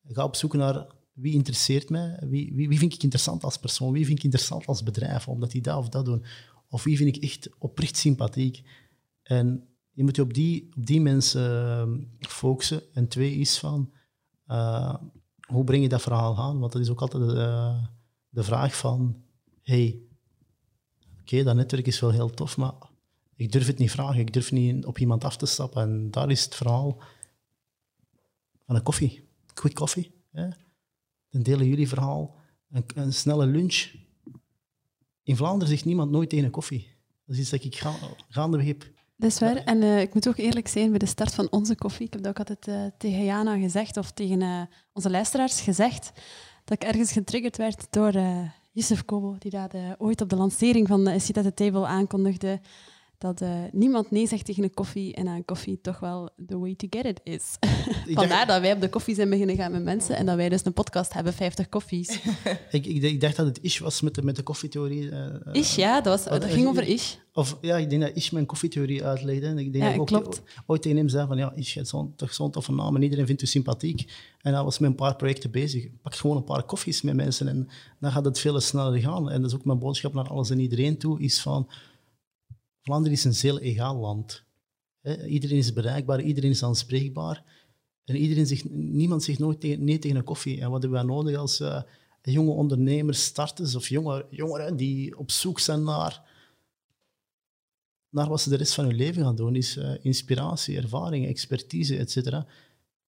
Ga 0.03 0.23
op 0.23 0.35
zoek 0.35 0.53
naar 0.53 0.87
wie 1.13 1.33
interesseert 1.33 1.89
mij, 1.89 2.19
wie, 2.21 2.53
wie, 2.53 2.67
wie 2.67 2.79
vind 2.79 2.93
ik 2.93 3.03
interessant 3.03 3.43
als 3.43 3.57
persoon, 3.57 3.93
wie 3.93 4.05
vind 4.05 4.17
ik 4.17 4.23
interessant 4.23 4.65
als 4.65 4.83
bedrijf, 4.83 5.27
omdat 5.27 5.51
die 5.51 5.61
dat 5.61 5.77
of 5.77 5.89
dat 5.89 6.05
doen. 6.05 6.25
Of 6.69 6.83
wie 6.83 6.97
vind 6.97 7.15
ik 7.15 7.23
echt 7.23 7.49
oprecht 7.59 7.97
sympathiek. 7.97 8.61
En 9.23 9.67
je 9.93 10.03
moet 10.03 10.15
je 10.15 10.21
op 10.21 10.33
die, 10.33 10.69
op 10.75 10.85
die 10.85 11.01
mensen 11.01 11.67
ehm, 11.67 11.99
focussen. 12.19 12.81
En 12.93 13.07
twee 13.07 13.35
is 13.35 13.59
van, 13.59 13.91
eh, 14.45 14.95
hoe 15.47 15.63
breng 15.63 15.83
je 15.83 15.89
dat 15.89 16.01
verhaal 16.01 16.37
aan? 16.37 16.59
Want 16.59 16.71
dat 16.71 16.81
is 16.81 16.89
ook 16.89 17.01
altijd 17.01 17.23
de, 17.23 17.75
de 18.29 18.43
vraag 18.43 18.77
van, 18.77 19.23
hey, 19.61 20.01
oké, 21.21 21.43
dat 21.43 21.55
netwerk 21.55 21.87
is 21.87 21.99
wel 21.99 22.11
heel 22.11 22.29
tof, 22.29 22.57
maar 22.57 22.73
ik 23.35 23.51
durf 23.51 23.67
het 23.67 23.77
niet 23.77 23.91
vragen. 23.91 24.19
Ik 24.19 24.33
durf 24.33 24.51
niet 24.51 24.85
op 24.85 24.97
iemand 24.97 25.23
af 25.23 25.37
te 25.37 25.45
stappen. 25.45 25.81
En 25.81 26.11
daar 26.11 26.31
is 26.31 26.43
het 26.43 26.55
verhaal 26.55 26.97
van 28.65 28.75
een 28.75 28.83
koffie. 28.83 29.27
Quick 29.53 29.73
coffee. 29.73 30.11
Hè? 30.31 30.47
Dan 31.29 31.43
delen 31.43 31.67
jullie 31.67 31.87
verhaal. 31.87 32.35
Een, 32.69 32.83
een 32.95 33.13
snelle 33.13 33.45
lunch. 33.45 33.91
In 35.23 35.35
Vlaanderen 35.35 35.67
zegt 35.67 35.85
niemand 35.85 36.11
nooit 36.11 36.29
tegen 36.29 36.45
een 36.45 36.51
koffie. 36.51 36.87
Dat 37.25 37.35
is 37.35 37.41
iets 37.41 37.49
dat 37.49 37.63
ik 37.63 37.75
ga, 37.75 37.95
gaandeweg 38.29 38.67
heb. 38.67 38.91
Dat 39.23 39.31
is 39.31 39.39
waar. 39.39 39.55
En 39.55 39.81
eh, 39.81 40.01
ik 40.01 40.13
moet 40.13 40.27
ook 40.27 40.37
eerlijk 40.37 40.67
zijn, 40.67 40.89
bij 40.89 40.99
de 40.99 41.05
start 41.05 41.33
van 41.33 41.47
onze 41.51 41.75
koffie, 41.75 42.05
ik 42.05 42.13
heb 42.13 42.21
dat 42.21 42.31
ook 42.31 42.47
altijd 42.47 42.67
eh, 42.67 42.91
tegen 42.97 43.23
Jana 43.23 43.57
gezegd, 43.57 43.97
of 43.97 44.11
tegen 44.11 44.41
eh, 44.41 44.61
onze 44.93 45.09
luisteraars 45.09 45.61
gezegd, 45.61 46.11
dat 46.63 46.81
ik 46.81 46.87
ergens 46.89 47.11
getriggerd 47.11 47.57
werd 47.57 47.87
door 47.89 48.13
Yusuf 48.73 49.05
Kobo, 49.05 49.35
die 49.39 49.51
dat 49.51 49.73
eh, 49.73 49.81
ooit 49.97 50.21
op 50.21 50.29
de 50.29 50.35
lancering 50.35 50.87
van 50.87 51.09
uh, 51.09 51.19
Sit 51.19 51.37
at 51.37 51.43
the 51.43 51.53
Table 51.53 51.85
aankondigde, 51.85 52.59
dat 53.23 53.41
eh, 53.41 53.49
niemand 53.71 54.11
nee 54.11 54.27
zegt 54.27 54.45
tegen 54.45 54.63
een 54.63 54.73
koffie 54.73 55.13
en 55.13 55.27
aan 55.27 55.45
koffie 55.45 55.79
toch 55.81 55.99
wel 55.99 56.29
the 56.47 56.59
way 56.59 56.75
to 56.75 56.87
get 56.89 57.05
it 57.05 57.19
is. 57.23 57.43
Vandaar 58.13 58.47
dat 58.47 58.61
wij 58.61 58.73
op 58.73 58.81
de 58.81 58.89
koffie 58.89 59.15
zijn 59.15 59.29
beginnen 59.29 59.55
gaan 59.55 59.71
met 59.71 59.83
mensen 59.83 60.15
en 60.15 60.25
dat 60.25 60.35
wij 60.35 60.49
dus 60.49 60.65
een 60.65 60.73
podcast 60.73 61.13
hebben, 61.13 61.33
50 61.33 61.69
koffies. 61.69 62.19
ik, 62.71 62.85
ik, 62.85 63.03
ik 63.03 63.21
dacht 63.21 63.35
dat 63.35 63.45
het 63.45 63.59
Ish 63.61 63.79
was 63.79 64.01
met 64.01 64.15
de, 64.15 64.23
met 64.23 64.35
de 64.35 64.43
koffietheorie. 64.43 65.09
eh, 65.09 65.25
eh, 65.25 65.53
Ish, 65.53 65.75
ja, 65.75 66.01
dat, 66.01 66.25
was, 66.25 66.39
dat 66.39 66.49
ging 66.51 66.67
over 66.67 66.83
Ish. 66.87 67.13
Of 67.33 67.57
ja, 67.61 67.77
ik 67.77 67.89
denk 67.89 68.01
dat 68.01 68.11
Ish 68.15 68.29
mijn 68.29 68.45
koffietheorie 68.45 69.03
uitlegde. 69.03 69.45
En 69.47 69.57
ik 69.57 69.71
denk 69.73 69.83
Ja, 69.83 69.83
dat 69.85 69.93
ik 69.95 70.01
ook 70.01 70.07
klopt. 70.07 70.41
ooit 70.65 70.81
tegen 70.81 70.97
hem 70.97 71.09
zei 71.09 71.27
van 71.27 71.37
ja, 71.37 71.53
Ish, 71.55 71.73
hebt 71.75 71.87
zo'n, 71.87 72.13
toch 72.15 72.33
zo'n 72.33 72.51
toffe 72.51 72.71
naam 72.71 72.95
en 72.95 73.01
iedereen 73.03 73.25
vindt 73.25 73.41
u 73.41 73.45
sympathiek. 73.45 74.11
En 74.41 74.53
hij 74.53 74.63
was 74.63 74.79
met 74.79 74.89
een 74.89 74.95
paar 74.95 75.15
projecten 75.15 75.51
bezig. 75.51 75.87
Pak 76.01 76.15
gewoon 76.15 76.37
een 76.37 76.43
paar 76.43 76.63
koffies 76.63 77.01
met 77.01 77.15
mensen 77.15 77.47
en 77.47 77.69
dan 77.99 78.11
gaat 78.11 78.25
het 78.25 78.39
veel 78.39 78.59
sneller 78.59 78.99
gaan. 78.99 79.29
En 79.29 79.41
dat 79.41 79.51
is 79.51 79.57
ook 79.57 79.65
mijn 79.65 79.79
boodschap 79.79 80.13
naar 80.13 80.27
alles 80.29 80.49
en 80.49 80.59
iedereen 80.59 80.97
toe, 80.97 81.19
is 81.21 81.41
van 81.41 81.67
Vlaanderen 82.83 83.17
is 83.17 83.23
een 83.23 83.33
zeer 83.33 83.57
egaal 83.57 83.95
land. 83.95 84.43
Iedereen 85.27 85.57
is 85.57 85.73
bereikbaar, 85.73 86.21
iedereen 86.21 86.49
is 86.49 86.63
aanspreekbaar. 86.63 87.43
En 88.05 88.15
iedereen 88.15 88.47
zegt, 88.47 88.69
niemand 88.69 89.23
zegt 89.23 89.39
nooit 89.39 89.59
tegen, 89.59 89.83
nee 89.83 89.99
tegen 89.99 90.17
een 90.17 90.23
koffie. 90.23 90.61
En 90.61 90.69
wat 90.69 90.81
hebben 90.81 90.99
wij 90.99 91.15
nodig 91.15 91.37
als 91.37 91.59
uh, 91.61 91.81
jonge 92.21 92.51
ondernemers, 92.51 93.23
starters 93.23 93.75
of 93.75 93.87
jonge, 93.87 94.25
jongeren 94.29 94.75
die 94.75 95.17
op 95.17 95.31
zoek 95.31 95.59
zijn 95.59 95.83
naar, 95.83 96.21
naar 98.09 98.29
wat 98.29 98.41
ze 98.41 98.49
de 98.49 98.55
rest 98.55 98.73
van 98.73 98.85
hun 98.85 98.95
leven 98.95 99.23
gaan 99.23 99.35
doen, 99.35 99.55
is 99.55 99.77
uh, 99.77 99.93
inspiratie, 100.01 100.77
ervaring, 100.77 101.27
expertise, 101.27 101.97
etc. 101.97 102.43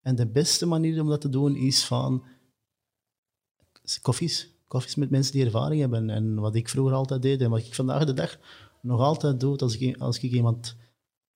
En 0.01 0.15
de 0.15 0.27
beste 0.27 0.65
manier 0.65 1.01
om 1.01 1.07
dat 1.07 1.21
te 1.21 1.29
doen 1.29 1.55
is 1.55 1.85
van 1.85 2.25
koffies. 4.01 4.49
Koffies 4.67 4.95
met 4.95 5.09
mensen 5.09 5.33
die 5.33 5.45
ervaring 5.45 5.81
hebben. 5.81 6.09
En 6.09 6.35
wat 6.35 6.55
ik 6.55 6.69
vroeger 6.69 6.93
altijd 6.93 7.21
deed 7.21 7.41
en 7.41 7.49
wat 7.49 7.59
ik 7.59 7.73
vandaag 7.73 8.05
de 8.05 8.13
dag 8.13 8.39
nog 8.85 8.99
altijd 8.99 9.39
doe, 9.39 9.57
als 9.57 9.77
ik, 9.77 9.97
als 9.97 10.19
ik 10.19 10.31
iemand 10.31 10.75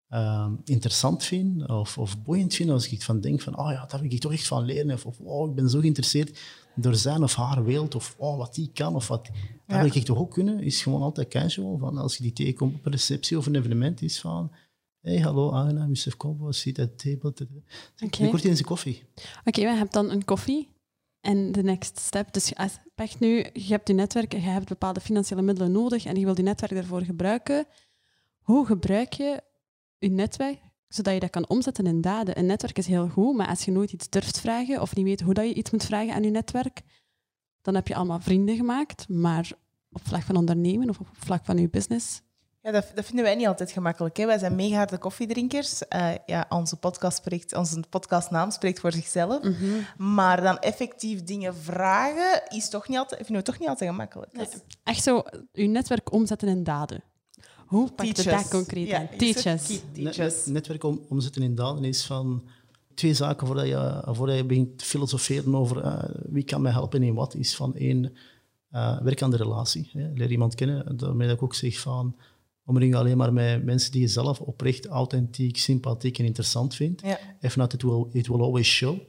uh, 0.09 0.51
interessant 0.63 1.23
vind 1.23 1.67
of, 1.67 1.97
of 1.97 2.21
boeiend 2.21 2.53
vind, 2.53 2.69
als 2.69 2.91
ik 2.91 3.01
van 3.01 3.21
denk 3.21 3.41
van, 3.41 3.57
oh 3.57 3.71
ja, 3.71 3.85
daar 3.85 4.01
wil 4.01 4.11
ik 4.11 4.19
toch 4.19 4.31
echt 4.31 4.47
van 4.47 4.63
leren, 4.63 4.91
of, 4.91 5.05
of 5.05 5.19
oh, 5.19 5.49
ik 5.49 5.55
ben 5.55 5.69
zo 5.69 5.79
geïnteresseerd 5.79 6.39
door 6.75 6.95
zijn 6.95 7.23
of 7.23 7.35
haar 7.35 7.63
wereld, 7.63 7.95
of 7.95 8.15
oh, 8.17 8.37
wat 8.37 8.55
die 8.55 8.71
kan, 8.73 8.95
of 8.95 9.07
wat, 9.07 9.29
dat 9.67 9.81
wil 9.81 9.95
ik 9.95 10.05
toch 10.05 10.17
ook 10.17 10.31
kunnen, 10.31 10.63
is 10.63 10.81
gewoon 10.81 11.01
altijd 11.01 11.27
casual, 11.27 11.77
van 11.77 11.97
als 11.97 12.17
je 12.17 12.23
die 12.23 12.33
tegenkomt 12.33 12.75
op 12.75 12.85
een 12.85 12.91
receptie 12.91 13.37
of 13.37 13.45
een 13.45 13.55
evenement, 13.55 14.01
is 14.01 14.19
van, 14.19 14.51
hey, 15.01 15.19
hallo, 15.19 15.51
aangenaam, 15.51 15.87
Yusuf 15.87 16.17
Kombo, 16.17 16.51
zit 16.51 16.79
at 16.79 16.97
table. 16.97 17.33
Ik 17.97 18.15
word 18.15 18.43
eens 18.43 18.59
een 18.59 18.65
koffie. 18.65 19.03
Oké, 19.15 19.49
okay, 19.49 19.63
we 19.63 19.69
hebben 19.69 19.91
dan 19.91 20.09
een 20.09 20.25
koffie. 20.25 20.69
En 21.21 21.51
de 21.51 21.63
next 21.63 21.99
step, 21.99 22.33
dus 22.33 22.55
als 22.55 22.77
echt 22.95 23.19
nu, 23.19 23.45
je 23.53 23.67
hebt 23.67 23.87
je 23.87 23.93
netwerk, 23.93 24.31
je 24.31 24.39
hebt 24.39 24.67
bepaalde 24.67 24.99
financiële 24.99 25.41
middelen 25.41 25.71
nodig 25.71 26.05
en 26.05 26.15
je 26.15 26.25
wil 26.25 26.37
je 26.37 26.43
netwerk 26.43 26.73
daarvoor 26.73 27.01
gebruiken. 27.01 27.65
Hoe 28.41 28.65
gebruik 28.65 29.13
je 29.13 29.43
je 29.97 30.09
netwerk 30.09 30.59
zodat 30.87 31.13
je 31.13 31.19
dat 31.19 31.29
kan 31.29 31.49
omzetten 31.49 31.85
in 31.85 32.01
daden? 32.01 32.39
Een 32.39 32.45
netwerk 32.45 32.77
is 32.77 32.87
heel 32.87 33.09
goed, 33.09 33.35
maar 33.35 33.47
als 33.47 33.65
je 33.65 33.71
nooit 33.71 33.91
iets 33.91 34.09
durft 34.09 34.39
vragen 34.39 34.81
of 34.81 34.95
niet 34.95 35.05
weet 35.05 35.21
hoe 35.21 35.33
dat 35.33 35.45
je 35.45 35.53
iets 35.53 35.71
moet 35.71 35.85
vragen 35.85 36.13
aan 36.13 36.23
je 36.23 36.29
netwerk, 36.29 36.81
dan 37.61 37.75
heb 37.75 37.87
je 37.87 37.95
allemaal 37.95 38.19
vrienden 38.19 38.55
gemaakt, 38.55 39.09
maar 39.09 39.51
op 39.91 40.07
vlak 40.07 40.21
van 40.21 40.35
ondernemen 40.35 40.89
of 40.89 40.99
op 40.99 41.07
vlak 41.13 41.45
van 41.45 41.57
je 41.57 41.69
business 41.69 42.21
ja, 42.61 42.71
dat, 42.71 42.91
dat, 42.95 43.05
vinden 43.05 43.25
wij 43.25 43.35
niet 43.35 43.47
altijd 43.47 43.71
gemakkelijk. 43.71 44.17
Hè? 44.17 44.25
Wij 44.25 44.37
zijn 44.37 44.55
mega 44.55 44.75
harde 44.75 44.97
koffiedrinkers. 44.97 45.81
Uh, 45.95 46.11
ja, 46.25 46.45
onze, 46.49 46.75
podcast 46.75 47.17
spreekt, 47.17 47.55
onze 47.55 47.83
podcastnaam 47.89 48.51
spreekt 48.51 48.79
voor 48.79 48.91
zichzelf. 48.91 49.43
Mhm. 49.43 49.65
Maar 49.97 50.41
dan 50.41 50.59
effectief 50.59 51.23
dingen 51.23 51.55
vragen 51.55 52.43
is 52.47 52.69
toch 52.69 52.87
niet 52.87 52.97
altijd, 52.97 53.25
vinden 53.25 53.45
we 53.45 53.51
toch 53.51 53.59
niet 53.59 53.69
altijd 53.69 53.89
gemakkelijk. 53.89 54.33
Nee. 54.33 54.47
Echt 54.83 55.03
zo, 55.03 55.23
je 55.51 55.67
netwerk 55.67 56.11
omzetten 56.11 56.47
in 56.47 56.63
daden. 56.63 57.03
Hoe 57.65 57.91
pak 57.91 58.05
je 58.05 58.23
dat 58.23 58.47
concreet 58.47 58.87
ja, 58.87 58.99
aan? 58.99 59.07
Teach 59.17 60.45
netwerk 60.45 60.83
om, 60.83 61.05
omzetten 61.09 61.41
in 61.41 61.55
daden 61.55 61.83
is 61.83 62.05
van 62.05 62.43
twee 62.93 63.13
zaken 63.13 63.47
voordat 63.47 63.67
je, 63.67 64.01
voordat 64.05 64.37
je 64.37 64.45
begint 64.45 64.77
te 64.77 64.85
filosoferen 64.85 65.55
over 65.55 65.85
uh, 65.85 66.03
wie 66.29 66.43
kan 66.43 66.61
mij 66.61 66.71
helpen 66.71 67.03
in 67.03 67.13
wat. 67.13 67.35
Is 67.35 67.55
van 67.55 67.75
één, 67.75 68.15
uh, 68.71 69.01
werk 69.01 69.21
aan 69.21 69.31
de 69.31 69.37
relatie. 69.37 69.89
Hè. 69.93 70.11
Leer 70.13 70.31
iemand 70.31 70.55
kennen. 70.55 70.97
Daarmee 70.97 71.27
dat 71.27 71.35
ik 71.35 71.43
ook 71.43 71.55
zeg 71.55 71.79
van 71.79 72.15
omring 72.69 72.95
alleen 72.95 73.17
maar 73.17 73.33
met 73.33 73.63
mensen 73.63 73.91
die 73.91 74.01
je 74.01 74.07
zelf 74.07 74.39
oprecht, 74.39 74.85
authentiek, 74.85 75.57
sympathiek 75.57 76.19
en 76.19 76.25
interessant 76.25 76.75
vindt. 76.75 77.01
Ja. 77.01 77.19
If 77.41 77.55
not, 77.55 77.73
it 77.73 77.81
will, 77.81 78.05
it 78.11 78.27
will 78.27 78.41
always 78.41 78.67
show. 78.67 78.99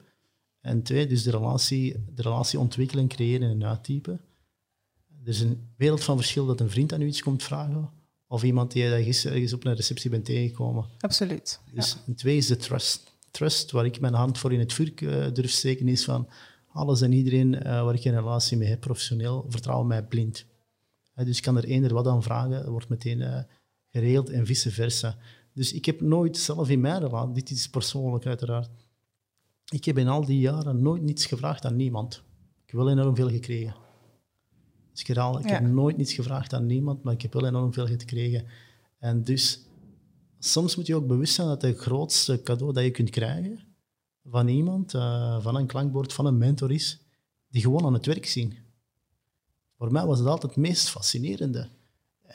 En 0.61 0.83
twee, 0.83 1.07
dus 1.07 1.23
de 1.23 1.31
relatie, 1.31 2.05
de 2.15 2.23
relatie 2.23 2.59
ontwikkelen, 2.59 3.09
creëren 3.09 3.51
en 3.51 3.65
uittypen. 3.65 4.21
Er 5.23 5.29
is 5.29 5.41
een 5.41 5.69
wereld 5.77 6.05
van 6.05 6.17
verschil 6.17 6.47
dat 6.47 6.61
een 6.61 6.71
vriend 6.71 6.93
aan 6.93 7.01
u 7.01 7.07
iets 7.07 7.23
komt 7.23 7.43
vragen, 7.43 7.91
of 8.27 8.43
iemand 8.43 8.73
die 8.73 8.83
je 8.83 9.03
gisteren 9.05 9.35
ergens 9.35 9.53
op 9.53 9.65
een 9.65 9.75
receptie 9.75 10.11
bent 10.11 10.25
tegengekomen. 10.25 10.85
Absoluut. 10.99 11.61
Dus 11.73 11.97
en 12.07 12.15
twee 12.15 12.37
is 12.37 12.47
de 12.47 12.57
trust. 12.57 13.19
Trust, 13.31 13.71
waar 13.71 13.85
ik 13.85 14.01
mijn 14.01 14.15
hand 14.15 14.39
voor 14.39 14.53
in 14.53 14.59
het 14.59 14.73
vuur 14.73 14.93
uh, 15.03 15.27
durf 15.33 15.51
steken, 15.51 15.89
is 15.89 16.05
van 16.05 16.29
alles 16.73 17.01
en 17.01 17.13
iedereen 17.13 17.55
uh, 17.55 17.63
waar 17.63 17.95
ik 17.95 18.05
een 18.05 18.15
relatie 18.15 18.57
mee 18.57 18.69
heb, 18.69 18.81
professioneel, 18.81 19.45
vertrouwen 19.49 19.87
mij 19.87 20.05
blind 20.05 20.49
dus 21.25 21.37
ik 21.37 21.43
kan 21.43 21.57
er 21.57 21.65
eender 21.65 21.95
wat 21.95 22.07
aan 22.07 22.23
vragen, 22.23 22.71
wordt 22.71 22.89
meteen 22.89 23.19
uh, 23.19 23.39
geregeld 23.91 24.31
en 24.31 24.47
vice 24.47 24.71
versa. 24.71 25.17
Dus 25.55 25.73
ik 25.73 25.85
heb 25.85 26.01
nooit 26.01 26.37
zelf 26.37 26.69
in 26.69 26.81
mijn 26.81 27.01
relatie, 27.01 27.35
dit 27.35 27.51
is 27.51 27.69
persoonlijk 27.69 28.27
uiteraard, 28.27 28.71
ik 29.71 29.85
heb 29.85 29.99
in 29.99 30.09
al 30.09 30.25
die 30.25 30.41
jaren 30.41 30.83
nooit 30.83 31.03
niets 31.03 31.27
gevraagd 31.27 31.65
aan 31.65 31.77
niemand. 31.77 32.23
Ik 32.65 32.71
heb 32.71 32.81
wel 32.81 32.91
enorm 32.91 33.17
veel 33.17 33.31
gekregen. 33.31 33.75
Dus 34.91 35.01
ik 35.01 35.07
herhaal, 35.07 35.39
ik 35.39 35.49
heb 35.49 35.63
nooit 35.63 35.97
niets 35.97 36.13
gevraagd 36.13 36.53
aan 36.53 36.67
niemand, 36.67 37.03
maar 37.03 37.13
ik 37.13 37.23
heb 37.23 37.33
wel 37.33 37.47
enorm 37.47 37.73
veel 37.73 37.87
gekregen. 37.87 38.45
En 38.99 39.25
dus 39.25 39.61
soms 40.39 40.77
moet 40.77 40.87
je 40.87 40.95
ook 40.95 41.07
bewust 41.07 41.35
zijn 41.35 41.49
dat 41.49 41.63
het 41.63 41.79
grootste 41.79 42.43
cadeau 42.43 42.73
dat 42.73 42.85
je 42.85 42.91
kunt 42.91 43.11
krijgen 43.11 43.61
van 44.25 44.49
iemand, 44.49 44.95
uh, 44.95 45.41
van 45.43 45.57
een 45.57 45.67
klankbord, 45.67 46.13
van 46.13 46.27
een 46.27 46.39
mentor 46.39 46.73
is, 46.73 47.01
die 47.49 47.63
gewoon 47.63 47.85
aan 47.85 47.93
het 47.93 48.07
werk 48.07 48.27
zien. 48.27 48.55
Voor 49.81 49.93
mij 49.93 50.07
was 50.07 50.19
het 50.19 50.29
altijd 50.29 50.55
het 50.55 50.63
meest 50.63 50.89
fascinerende. 50.89 51.69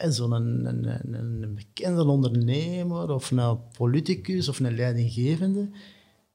Zo'n 0.09 0.31
een, 0.31 0.65
een, 0.65 1.13
een, 1.13 1.55
bekende 1.55 2.03
ondernemer 2.03 3.11
of 3.11 3.31
een 3.31 3.57
politicus 3.77 4.49
of 4.49 4.59
een 4.59 4.75
leidinggevende, 4.75 5.69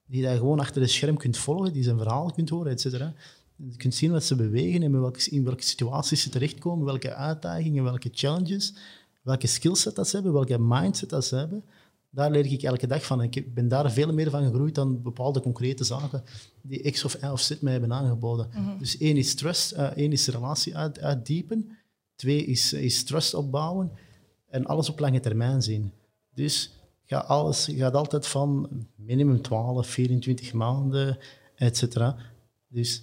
die 0.06 0.22
daar 0.22 0.36
gewoon 0.36 0.60
achter 0.60 0.80
het 0.80 0.90
scherm 0.90 1.16
kunt 1.16 1.36
volgen, 1.36 1.72
die 1.72 1.82
zijn 1.82 1.98
verhaal 1.98 2.32
kunt 2.32 2.48
horen, 2.48 2.72
et 2.72 2.80
cetera. 2.80 3.14
Je 3.56 3.76
kunt 3.76 3.94
zien 3.94 4.10
wat 4.10 4.24
ze 4.24 4.36
bewegen 4.36 4.82
en 4.82 4.82
in 4.82 5.00
welke, 5.00 5.30
in 5.30 5.44
welke 5.44 5.62
situaties 5.62 6.22
ze 6.22 6.30
terechtkomen, 6.30 6.84
welke 6.84 7.14
uitdagingen, 7.14 7.84
welke 7.84 8.10
challenges, 8.12 8.74
welke 9.22 9.46
skillset 9.46 9.94
dat 9.94 10.08
ze 10.08 10.14
hebben, 10.14 10.32
welke 10.32 10.58
mindset 10.58 11.10
dat 11.10 11.24
ze 11.24 11.36
hebben 11.36 11.64
daar 12.10 12.30
leer 12.30 12.52
ik 12.52 12.62
elke 12.62 12.86
dag 12.86 13.04
van. 13.04 13.22
Ik 13.22 13.54
ben 13.54 13.68
daar 13.68 13.92
veel 13.92 14.12
meer 14.12 14.30
van 14.30 14.44
gegroeid 14.44 14.74
dan 14.74 15.02
bepaalde 15.02 15.40
concrete 15.40 15.84
zaken 15.84 16.24
die 16.62 16.90
X 16.90 17.04
of 17.04 17.14
Y 17.22 17.26
of 17.26 17.40
Z 17.40 17.60
mij 17.60 17.72
hebben 17.72 17.92
aangeboden. 17.92 18.48
Mhm. 18.52 18.78
Dus 18.78 18.98
één 18.98 19.16
is 19.16 19.34
trust, 19.34 19.72
uh, 19.72 19.82
één 19.96 20.12
is 20.12 20.26
relatie 20.26 20.76
uit, 20.76 21.00
uitdiepen, 21.00 21.78
twee 22.14 22.44
is, 22.44 22.72
is 22.72 23.04
trust 23.04 23.34
opbouwen 23.34 23.90
en 24.48 24.66
alles 24.66 24.88
op 24.88 24.98
lange 24.98 25.20
termijn 25.20 25.62
zien. 25.62 25.92
Dus 26.34 26.70
ga 27.04 27.18
alles, 27.18 27.68
gaat 27.76 27.94
altijd 27.94 28.26
van 28.26 28.68
minimum 28.94 29.42
12, 29.42 29.86
24 29.86 30.52
maanden, 30.52 31.18
etc. 31.54 32.14
Dus 32.68 33.02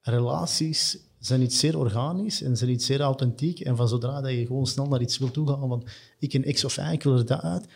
relaties 0.00 0.98
zijn 1.18 1.42
iets 1.42 1.58
zeer 1.58 1.78
organisch 1.78 2.42
en 2.42 2.56
zijn 2.56 2.70
iets 2.70 2.86
zeer 2.86 3.00
authentiek. 3.00 3.60
En 3.60 3.76
van 3.76 3.88
zodra 3.88 4.20
dat 4.20 4.30
je 4.30 4.46
gewoon 4.46 4.66
snel 4.66 4.86
naar 4.86 5.00
iets 5.00 5.18
wil 5.18 5.30
toegaan, 5.30 5.68
van 5.68 5.86
ik 6.18 6.32
een 6.32 6.52
X 6.52 6.64
of 6.64 6.76
Y, 6.76 6.92
ik 6.92 7.02
wil 7.02 7.16
er 7.16 7.26
dat 7.26 7.40
uit, 7.40 7.66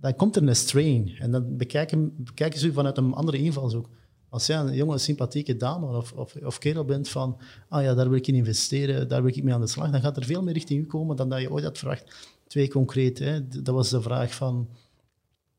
dan 0.00 0.16
komt 0.16 0.36
er 0.36 0.42
een 0.42 0.56
strain. 0.56 1.16
En 1.18 1.30
dan 1.30 1.56
bekijken, 1.56 2.12
bekijken 2.16 2.60
ze 2.60 2.72
vanuit 2.72 2.96
een 2.96 3.12
andere 3.12 3.38
invalshoek. 3.38 3.88
Als 4.28 4.46
jij 4.46 4.56
een 4.56 4.74
jonge, 4.74 4.98
sympathieke 4.98 5.56
dame 5.56 5.96
of, 5.96 6.12
of, 6.12 6.36
of 6.36 6.58
kerel 6.58 6.84
bent 6.84 7.08
van, 7.08 7.40
ah 7.68 7.82
ja, 7.82 7.94
daar 7.94 8.08
wil 8.08 8.18
ik 8.18 8.26
in 8.26 8.34
investeren, 8.34 9.08
daar 9.08 9.22
wil 9.22 9.36
ik 9.36 9.42
mee 9.42 9.54
aan 9.54 9.60
de 9.60 9.66
slag, 9.66 9.90
dan 9.90 10.00
gaat 10.00 10.16
er 10.16 10.24
veel 10.24 10.42
meer 10.42 10.54
richting 10.54 10.80
u 10.80 10.86
komen 10.86 11.16
dan 11.16 11.28
dat 11.28 11.40
je 11.40 11.50
ooit 11.50 11.64
had 11.64 11.78
verwacht. 11.78 12.16
Twee 12.46 12.68
concreet, 12.68 13.18
hè. 13.18 13.48
dat 13.48 13.74
was 13.74 13.90
de 13.90 14.02
vraag 14.02 14.34
van, 14.34 14.68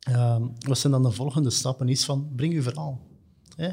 uh, 0.09 0.45
wat 0.59 0.77
zijn 0.77 0.93
dan 0.93 1.03
de 1.03 1.11
volgende 1.11 1.49
stappen? 1.49 1.89
Is 1.89 2.05
van, 2.05 2.31
breng 2.35 2.53
uw 2.53 2.61
verhaal. 2.61 3.07
Hè. 3.55 3.69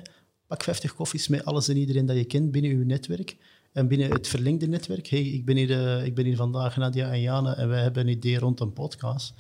Pak 0.47 0.63
50 0.63 0.95
koffies 0.95 1.29
met 1.29 1.45
alles 1.45 1.69
en 1.69 1.77
iedereen 1.77 2.07
dat 2.07 2.17
je 2.17 2.25
kent 2.25 2.51
binnen 2.51 2.71
uw 2.71 2.85
netwerk. 2.85 3.37
En 3.73 3.89
binnen 3.89 4.11
het 4.11 4.29
verlengde 4.29 4.69
netwerk, 4.69 5.07
hey, 5.07 5.23
ik, 5.23 5.45
ben 5.45 5.57
hier, 5.57 5.71
uh, 5.71 6.05
ik 6.05 6.15
ben 6.15 6.25
hier 6.25 6.37
vandaag 6.37 6.77
Nadia 6.77 7.13
en 7.13 7.21
Jane 7.21 7.55
en 7.55 7.69
wij 7.69 7.83
hebben 7.83 8.03
een 8.03 8.13
idee 8.13 8.39
rond 8.39 8.61
een 8.61 8.73
podcast 8.73 9.35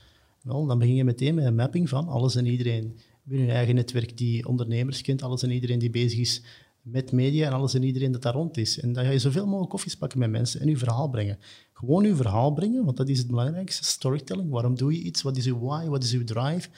wel, 0.46 0.66
dan 0.66 0.78
begin 0.78 0.94
je 0.94 1.04
meteen 1.04 1.34
met 1.34 1.44
een 1.44 1.54
mapping 1.54 1.88
van 1.88 2.08
alles 2.08 2.34
en 2.34 2.46
iedereen 2.46 2.98
binnen 3.22 3.46
je 3.46 3.52
eigen 3.52 3.74
netwerk 3.74 4.16
die 4.16 4.46
ondernemers 4.46 5.02
kent, 5.02 5.22
alles 5.22 5.42
en 5.42 5.50
iedereen 5.50 5.78
die 5.78 5.90
bezig 5.90 6.18
is 6.18 6.42
met 6.82 7.12
media 7.12 7.46
en 7.46 7.52
alles 7.52 7.74
en 7.74 7.82
iedereen 7.82 8.12
dat 8.12 8.22
daar 8.22 8.34
rond 8.34 8.56
is. 8.56 8.80
En 8.80 8.92
dan 8.92 9.04
ga 9.04 9.10
je 9.10 9.18
zoveel 9.18 9.46
mogelijk 9.46 9.70
koffies 9.70 9.96
pakken 9.96 10.18
met 10.18 10.30
mensen 10.30 10.60
en 10.60 10.68
je 10.68 10.76
verhaal 10.76 11.08
brengen. 11.08 11.38
Gewoon 11.72 12.04
je 12.04 12.14
verhaal 12.14 12.52
brengen, 12.52 12.84
want 12.84 12.96
dat 12.96 13.08
is 13.08 13.18
het 13.18 13.26
belangrijkste. 13.26 13.84
Storytelling, 13.84 14.50
waarom 14.50 14.76
doe 14.76 14.92
je 14.92 15.02
iets? 15.02 15.22
Wat 15.22 15.36
is 15.36 15.46
uw 15.46 15.58
why? 15.58 15.86
Wat 15.86 16.02
is 16.02 16.12
uw 16.12 16.24
drive? 16.24 16.68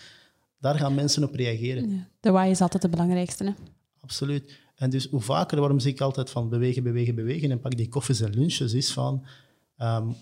Daar 0.61 0.75
gaan 0.75 0.95
mensen 0.95 1.25
op 1.25 1.35
reageren. 1.35 2.09
de 2.21 2.31
why 2.31 2.49
is 2.51 2.61
altijd 2.61 2.83
het 2.83 2.93
belangrijkste. 2.93 3.45
Hè? 3.45 3.53
Absoluut. 4.01 4.59
En 4.75 4.91
dus 4.91 5.09
hoe 5.09 5.21
vaker, 5.21 5.59
waarom 5.59 5.79
zeg 5.79 5.93
ik 5.93 6.01
altijd 6.01 6.31
van 6.31 6.49
bewegen, 6.49 6.83
bewegen, 6.83 7.15
bewegen 7.15 7.51
en 7.51 7.61
pak 7.61 7.77
die 7.77 7.89
koffies 7.89 8.21
en 8.21 8.31
lunches, 8.31 8.73
is 8.73 8.93
van 8.93 9.27
um, 9.79 10.15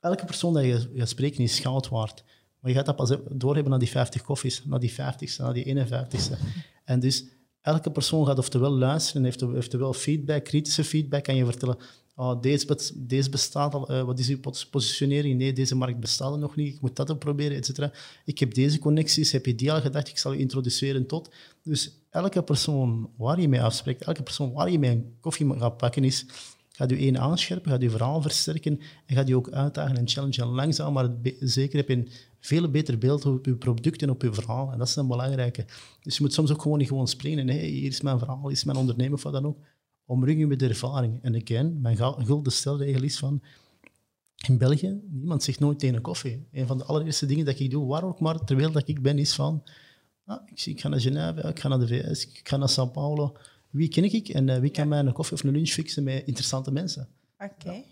elke 0.00 0.24
persoon 0.24 0.54
dat 0.54 0.64
je 0.64 0.90
gaat 0.94 1.08
spreken 1.08 1.42
is 1.42 1.58
goud 1.58 1.88
waard. 1.88 2.24
Maar 2.62 2.70
je 2.70 2.76
gaat 2.76 2.86
dat 2.86 2.96
pas 2.96 3.16
doorhebben 3.30 3.70
naar 3.70 3.80
die 3.80 3.88
50 3.88 4.22
koffies, 4.22 4.64
naar 4.64 4.80
die 4.80 4.92
50ste, 4.92 5.36
naar 5.38 5.52
die 5.52 5.86
51ste. 5.86 6.38
En 6.84 7.00
dus 7.00 7.24
elke 7.60 7.90
persoon 7.90 8.26
gaat 8.26 8.38
oftewel 8.38 8.70
luisteren, 8.70 9.24
heeft 9.24 9.42
oftewel 9.42 9.92
feedback, 9.92 10.44
kritische 10.44 10.84
feedback, 10.84 11.24
kan 11.24 11.36
je 11.36 11.44
vertellen, 11.44 11.76
oh, 12.14 12.40
deze, 12.40 13.28
bestaat 13.30 13.74
al, 13.74 13.92
uh, 13.92 14.02
wat 14.02 14.18
is 14.18 14.28
uw 14.28 14.40
positionering? 14.70 15.38
Nee, 15.38 15.52
deze 15.52 15.74
markt 15.74 16.00
bestaat 16.00 16.32
er 16.32 16.38
nog 16.38 16.56
niet, 16.56 16.74
ik 16.74 16.80
moet 16.80 16.96
dat 16.96 17.10
ook 17.10 17.18
proberen, 17.18 17.56
et 17.56 17.66
cetera. 17.66 17.92
Ik 18.24 18.38
heb 18.38 18.54
deze 18.54 18.78
connecties, 18.78 19.32
heb 19.32 19.46
je 19.46 19.54
die 19.54 19.72
al 19.72 19.80
gedacht, 19.80 20.08
ik 20.08 20.18
zal 20.18 20.32
je 20.32 20.38
introduceren 20.38 21.06
tot. 21.06 21.30
Dus 21.62 21.90
elke 22.10 22.42
persoon 22.42 23.10
waar 23.16 23.40
je 23.40 23.48
mee 23.48 23.62
afspreekt, 23.62 24.02
elke 24.02 24.22
persoon 24.22 24.52
waar 24.52 24.70
je 24.70 24.78
mee 24.78 24.90
een 24.90 25.16
koffie 25.20 25.58
gaat 25.58 25.76
pakken 25.76 26.04
is, 26.04 26.26
gaat 26.72 26.90
je 26.90 26.96
één 26.96 27.18
aanscherpen, 27.18 27.70
gaat 27.70 27.82
je 27.82 27.90
verhaal 27.90 28.22
versterken 28.22 28.80
en 29.06 29.16
gaat 29.16 29.28
je 29.28 29.36
ook 29.36 29.50
uitdagen 29.50 29.96
en 29.96 30.08
challengen. 30.08 30.42
En 30.42 30.48
langzaam, 30.48 30.92
maar 30.92 31.10
zeker 31.40 31.76
heb 31.76 31.88
je 31.88 32.06
veel 32.42 32.70
beter 32.70 32.98
beeld 32.98 33.26
op 33.26 33.46
je 33.46 33.56
product 33.56 34.02
en 34.02 34.10
op 34.10 34.22
je 34.22 34.32
verhaal. 34.32 34.72
En 34.72 34.78
dat 34.78 34.88
is 34.88 34.96
een 34.96 35.06
belangrijke. 35.06 35.64
Dus 36.02 36.16
je 36.16 36.22
moet 36.22 36.32
soms 36.32 36.52
ook 36.52 36.62
gewoon 36.62 36.78
niet 36.78 36.88
gewoon 36.88 37.08
springen. 37.08 37.48
Hier 37.48 37.88
is 37.88 38.00
mijn 38.00 38.18
verhaal, 38.18 38.42
hier 38.42 38.50
is 38.50 38.64
mijn 38.64 38.78
ondernemer 38.78 39.14
of 39.14 39.22
wat 39.22 39.32
dan 39.32 39.46
ook. 39.46 39.58
Omring 40.04 40.38
je 40.38 40.46
met 40.46 40.58
de 40.58 40.68
ervaring. 40.68 41.18
En 41.22 41.42
again, 41.42 41.80
mijn 41.80 41.96
gulden 41.96 42.52
stelregel 42.52 43.02
is 43.02 43.18
van... 43.18 43.42
In 44.46 44.58
België, 44.58 45.00
niemand 45.10 45.42
zegt 45.42 45.60
nooit 45.60 45.78
tegen 45.78 45.94
een 45.94 46.02
koffie. 46.02 46.46
Een 46.52 46.66
van 46.66 46.78
de 46.78 46.84
allereerste 46.84 47.26
dingen 47.26 47.44
dat 47.44 47.58
ik 47.58 47.70
doe, 47.70 47.86
waar 47.86 48.04
ook 48.04 48.20
maar 48.20 48.44
terwijl 48.44 48.72
dat 48.72 48.88
ik 48.88 49.02
ben, 49.02 49.18
is 49.18 49.34
van... 49.34 49.62
Ah, 50.24 50.42
ik, 50.46 50.66
ik 50.66 50.80
ga 50.80 50.88
naar 50.88 51.00
Genève, 51.00 51.48
ik 51.48 51.60
ga 51.60 51.68
naar 51.68 51.78
de 51.78 51.86
VS, 51.86 52.26
ik 52.26 52.48
ga 52.48 52.56
naar 52.56 52.70
São 52.70 52.92
Paulo 52.92 53.36
wie 53.72 53.88
ken 53.88 54.04
ik 54.04 54.28
en 54.28 54.48
uh, 54.48 54.56
wie 54.56 54.70
kan 54.70 54.88
mij 54.88 54.98
een 54.98 55.12
koffie 55.12 55.36
of 55.36 55.44
een 55.44 55.50
lunch 55.50 55.68
fixen 55.68 56.04
met 56.04 56.26
interessante 56.26 56.72
mensen. 56.72 57.08
Oké. 57.38 57.84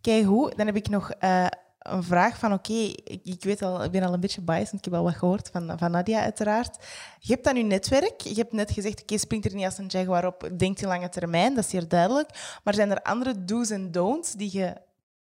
Kijk 0.00 0.24
hoe, 0.24 0.52
dan 0.56 0.66
heb 0.66 0.76
ik 0.76 0.88
nog 0.88 1.12
uh, 1.20 1.46
een 1.84 2.02
vraag 2.02 2.38
van 2.38 2.52
oké, 2.52 2.72
ik, 2.72 3.20
ik, 3.24 3.44
weet 3.44 3.62
al, 3.62 3.84
ik 3.84 3.90
ben 3.90 4.02
al 4.02 4.12
een 4.12 4.20
beetje 4.20 4.40
biased, 4.40 4.70
want 4.70 4.86
ik 4.86 4.92
heb 4.92 4.94
al 4.94 5.04
wat 5.04 5.14
gehoord 5.14 5.50
van, 5.52 5.78
van 5.78 5.90
Nadia 5.90 6.20
uiteraard. 6.20 6.76
Je 7.18 7.32
hebt 7.32 7.44
dan 7.44 7.56
je 7.56 7.62
netwerk, 7.62 8.20
je 8.20 8.34
hebt 8.34 8.52
net 8.52 8.70
gezegd, 8.70 9.02
oké, 9.02 9.18
springt 9.18 9.46
er 9.46 9.54
niet 9.54 9.64
als 9.64 9.78
een 9.78 9.86
jaguar 9.86 10.26
op, 10.26 10.50
denkt 10.56 10.82
in 10.82 10.88
lange 10.88 11.08
termijn, 11.08 11.54
dat 11.54 11.64
is 11.64 11.70
zeer 11.70 11.88
duidelijk. 11.88 12.58
Maar 12.64 12.74
zijn 12.74 12.90
er 12.90 13.02
andere 13.02 13.44
do's 13.44 13.70
en 13.70 13.90
don'ts 13.92 14.32
die 14.32 14.56
je 14.58 14.74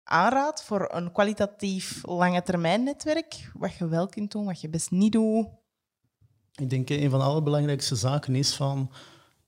aanraadt 0.03 0.63
voor 0.63 0.89
een 0.93 1.11
kwalitatief 1.11 2.05
lange 2.05 2.43
termijn 2.43 2.83
netwerk? 2.83 3.51
Wat 3.53 3.73
je 3.73 3.87
wel 3.87 4.07
kunt 4.07 4.31
doen, 4.31 4.45
wat 4.45 4.61
je 4.61 4.69
best 4.69 4.91
niet 4.91 5.11
doet? 5.11 5.47
Ik 6.55 6.69
denk 6.69 6.89
een 6.89 7.09
van 7.09 7.19
de 7.19 7.25
allerbelangrijkste 7.25 7.95
zaken 7.95 8.35
is 8.35 8.55
van 8.55 8.91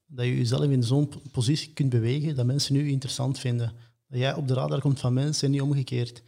dat 0.05 0.25
je 0.25 0.37
jezelf 0.37 0.63
in 0.63 0.83
zo'n 0.83 1.11
positie 1.31 1.73
kunt 1.73 1.89
bewegen 1.89 2.35
dat 2.35 2.45
mensen 2.45 2.73
nu 2.73 2.89
interessant 2.89 3.39
vinden. 3.39 3.73
Dat 4.07 4.19
jij 4.19 4.33
op 4.33 4.47
de 4.47 4.53
radar 4.53 4.79
komt 4.79 4.99
van 4.99 5.13
mensen 5.13 5.45
en 5.45 5.51
niet 5.51 5.61
omgekeerd. 5.61 6.21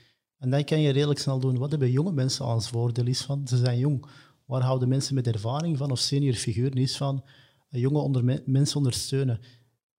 En 0.44 0.50
dat 0.50 0.64
kan 0.64 0.82
je 0.82 0.90
redelijk 0.90 1.20
snel 1.20 1.40
doen. 1.40 1.58
Wat 1.58 1.70
hebben 1.70 1.92
jonge 1.92 2.12
mensen 2.12 2.46
als 2.46 2.70
voordeel 2.70 3.06
is 3.06 3.22
van? 3.22 3.48
Ze 3.48 3.58
zijn 3.58 3.78
jong. 3.78 4.06
Waar 4.46 4.62
houden 4.62 4.88
mensen 4.88 5.16
met 5.16 5.28
ervaring 5.28 5.78
van 5.78 5.92
of 5.92 6.00
senior 6.00 6.34
figuren 6.34 6.78
is 6.78 6.98
van? 6.98 7.24
Jonge 7.70 8.00
onder 8.00 8.42
mensen 8.46 8.78
ondersteunen. 8.78 9.40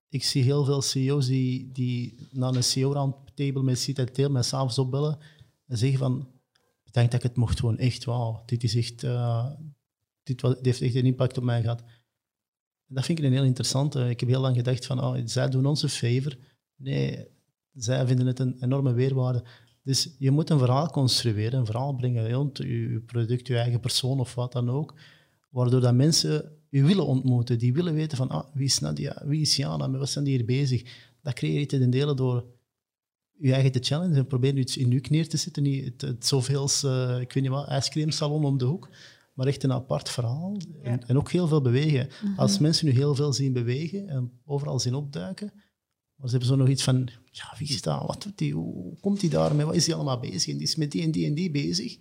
Ik 0.08 0.24
zie 0.24 0.42
heel 0.42 0.64
veel 0.64 0.82
CEO's 0.82 1.26
die, 1.26 1.72
die 1.72 2.28
naar 2.30 2.54
een 2.54 2.64
CEO-roundtable 2.64 3.62
met 3.62 3.92
en 4.14 4.32
met 4.32 4.44
s'avonds 4.44 4.78
opbellen 4.78 5.18
en 5.66 5.78
zeggen 5.78 5.98
van, 5.98 6.28
bedankt 6.84 7.10
dat 7.10 7.22
ik 7.22 7.28
het 7.28 7.36
mocht 7.36 7.60
gewoon 7.60 7.78
echt, 7.78 8.04
wauw, 8.04 8.42
dit 8.46 8.62
is 8.62 8.74
echt, 8.74 9.02
uh, 9.02 9.50
dit, 10.22 10.42
heeft 10.42 10.80
echt 10.80 10.94
een 10.94 11.06
impact 11.06 11.38
op 11.38 11.44
mij 11.44 11.60
gehad. 11.60 11.82
Dat 12.86 13.04
vind 13.04 13.18
ik 13.18 13.24
een 13.24 13.32
heel 13.32 13.44
interessante. 13.44 14.08
Ik 14.08 14.20
heb 14.20 14.28
heel 14.28 14.40
lang 14.40 14.56
gedacht 14.56 14.86
van, 14.86 15.04
oh, 15.04 15.16
zij 15.24 15.48
doen 15.48 15.66
ons 15.66 15.82
een 15.82 15.88
favor. 15.88 16.36
Nee, 16.76 17.26
zij 17.72 18.06
vinden 18.06 18.26
het 18.26 18.38
een 18.38 18.62
enorme 18.62 18.92
weerwaarde. 18.92 19.44
Dus 19.84 20.14
je 20.18 20.30
moet 20.30 20.50
een 20.50 20.58
verhaal 20.58 20.90
construeren, 20.90 21.58
een 21.58 21.66
verhaal 21.66 21.94
brengen, 21.94 22.50
je 22.52 23.02
product, 23.06 23.46
je 23.46 23.58
eigen 23.58 23.80
persoon 23.80 24.20
of 24.20 24.34
wat 24.34 24.52
dan 24.52 24.70
ook, 24.70 24.94
waardoor 25.50 25.80
dat 25.80 25.94
mensen 25.94 26.52
je 26.68 26.84
willen 26.84 27.06
ontmoeten, 27.06 27.58
die 27.58 27.72
willen 27.72 27.94
weten 27.94 28.16
van, 28.16 28.28
ah, 28.28 28.44
wie 28.54 28.64
is 28.64 28.78
Nadia, 28.78 29.22
wie 29.24 29.40
is 29.40 29.56
Jana, 29.56 29.86
met 29.86 30.00
wat 30.00 30.10
zijn 30.10 30.24
die 30.24 30.36
hier 30.36 30.44
bezig? 30.44 30.82
Dat 31.22 31.34
creëer 31.34 31.60
je 31.60 31.66
ten 31.66 31.90
dele 31.90 32.14
door 32.14 32.44
je 33.38 33.52
eigen 33.52 33.72
te 33.72 33.78
challenge 33.82 34.16
en 34.16 34.26
proberen 34.26 34.56
iets 34.56 34.76
in 34.76 34.90
je 34.90 35.04
neer 35.08 35.28
te 35.28 35.36
zetten, 35.36 35.62
niet 35.62 35.84
het, 35.84 36.00
het 36.00 36.26
zoveels, 36.26 36.84
uh, 36.84 37.20
ik 37.20 37.32
weet 37.32 37.42
niet 37.42 37.52
wat, 37.52 37.68
ijscreamsalon 37.68 38.44
om 38.44 38.58
de 38.58 38.64
hoek, 38.64 38.88
maar 39.34 39.46
echt 39.46 39.62
een 39.62 39.72
apart 39.72 40.10
verhaal. 40.10 40.56
En, 40.82 41.06
en 41.06 41.16
ook 41.16 41.30
heel 41.30 41.46
veel 41.46 41.60
bewegen. 41.60 42.08
Mhm. 42.22 42.40
Als 42.40 42.58
mensen 42.58 42.86
nu 42.86 42.92
heel 42.92 43.14
veel 43.14 43.32
zien 43.32 43.52
bewegen 43.52 44.08
en 44.08 44.32
overal 44.44 44.80
zien 44.80 44.94
opduiken, 44.94 45.52
maar 46.16 46.28
ze 46.28 46.36
hebben 46.36 46.48
zo 46.48 46.56
nog 46.56 46.68
iets 46.68 46.82
van, 46.82 47.08
ja, 47.30 47.54
wie 47.58 47.68
is 47.68 47.82
dat? 47.82 48.06
Wat 48.06 48.22
doet 48.22 48.38
die? 48.38 48.54
Hoe 48.54 49.00
komt 49.00 49.20
hij 49.20 49.30
daarmee? 49.30 49.66
Wat 49.66 49.74
is 49.74 49.86
hij 49.86 49.94
allemaal 49.94 50.20
bezig? 50.20 50.52
En 50.52 50.58
die 50.58 50.66
is 50.66 50.76
met 50.76 50.90
die 50.90 51.02
en 51.02 51.10
die 51.10 51.26
en 51.26 51.34
die 51.34 51.50
bezig. 51.50 51.96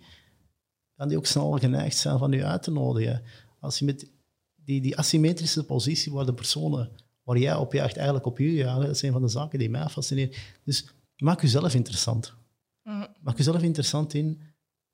Kan 0.96 1.08
die 1.08 1.16
ook 1.16 1.26
snel 1.26 1.50
geneigd 1.58 1.96
zijn 1.96 2.18
van 2.18 2.32
u 2.32 2.44
uit 2.44 2.62
te 2.62 2.70
nodigen. 2.70 3.22
Als 3.60 3.78
je 3.78 3.84
met 3.84 4.10
die, 4.54 4.80
die 4.80 4.96
asymmetrische 4.96 5.64
positie 5.64 6.12
waar 6.12 6.26
de 6.26 6.34
personen 6.34 6.90
waar 7.22 7.38
jij 7.38 7.54
op 7.54 7.72
jaagt, 7.72 7.96
eigenlijk 7.96 8.26
op 8.26 8.38
je 8.38 8.52
jagen, 8.52 8.86
dat 8.86 8.98
zijn 8.98 9.12
van 9.12 9.22
de 9.22 9.28
zaken 9.28 9.58
die 9.58 9.70
mij 9.70 9.88
fascineren. 9.88 10.34
Dus 10.64 10.86
maak 11.16 11.40
jezelf 11.40 11.74
interessant. 11.74 12.34
Mhm. 12.82 13.06
Maak 13.20 13.36
jezelf 13.36 13.62
interessant 13.62 14.14
in 14.14 14.40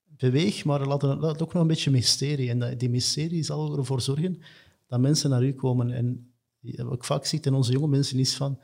beweeg, 0.04 0.64
maar 0.64 0.86
laat 0.86 1.02
het, 1.02 1.42
ook 1.42 1.52
nog 1.52 1.62
een 1.62 1.66
beetje 1.68 1.90
mysterie. 1.90 2.50
En 2.50 2.78
die 2.78 2.88
mysterie 2.88 3.42
zal 3.42 3.78
ervoor 3.78 4.00
zorgen 4.00 4.42
dat 4.86 5.00
mensen 5.00 5.30
naar 5.30 5.44
u 5.44 5.52
komen. 5.52 5.90
En 5.90 6.34
wat 6.60 6.94
ik 6.94 7.04
vaak 7.04 7.24
zie 7.24 7.40
in 7.40 7.54
onze 7.54 7.72
jonge 7.72 7.88
mensen 7.88 8.18
is 8.18 8.34
van, 8.34 8.60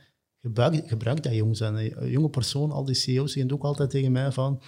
gebruik, 0.46 0.88
gebruik 0.88 1.22
dat 1.22 1.34
jong 1.34 1.56
zijn. 1.56 1.74
Een 2.02 2.10
jonge 2.10 2.28
persoon, 2.28 2.70
al 2.70 2.84
die 2.84 2.94
CEO's 2.94 3.32
zeggen 3.32 3.52
ook 3.52 3.64
altijd 3.64 3.90
tegen 3.90 4.12
mij 4.12 4.32
van, 4.32 4.60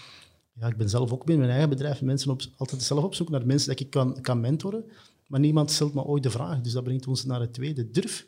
ja, 0.52 0.66
ik 0.66 0.76
ben 0.76 0.88
zelf 0.88 1.12
ook 1.12 1.24
binnen 1.24 1.46
mijn 1.46 1.58
eigen 1.58 1.76
bedrijf 1.76 2.02
mensen 2.02 2.30
op, 2.30 2.42
altijd 2.56 2.82
zelf 2.82 3.04
op 3.04 3.14
zoek 3.14 3.28
naar 3.28 3.46
mensen 3.46 3.68
dat 3.68 3.80
ik 3.80 3.90
kan, 3.90 4.20
kan 4.20 4.40
mentoren, 4.40 4.84
maar 5.26 5.40
niemand 5.40 5.70
stelt 5.70 5.94
me 5.94 6.04
ooit 6.04 6.22
de 6.22 6.30
vraag. 6.30 6.60
Dus 6.60 6.72
dat 6.72 6.84
brengt 6.84 7.06
ons 7.06 7.24
naar 7.24 7.40
het 7.40 7.52
tweede. 7.52 7.90
Durf. 7.90 8.26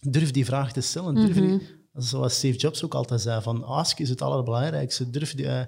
Durf 0.00 0.30
die 0.30 0.44
vraag 0.44 0.72
te 0.72 0.80
stellen. 0.80 1.14
Durf 1.14 1.36
mhm. 1.36 1.46
die, 1.46 1.60
zoals 1.94 2.34
Steve 2.34 2.58
Jobs 2.58 2.84
ook 2.84 2.94
altijd 2.94 3.20
zei, 3.20 3.42
van 3.42 3.64
ask 3.64 3.98
is 3.98 4.08
het 4.08 4.22
allerbelangrijkste. 4.22 5.10
Durf 5.10 5.34
die, 5.34 5.46
uh, 5.46 5.62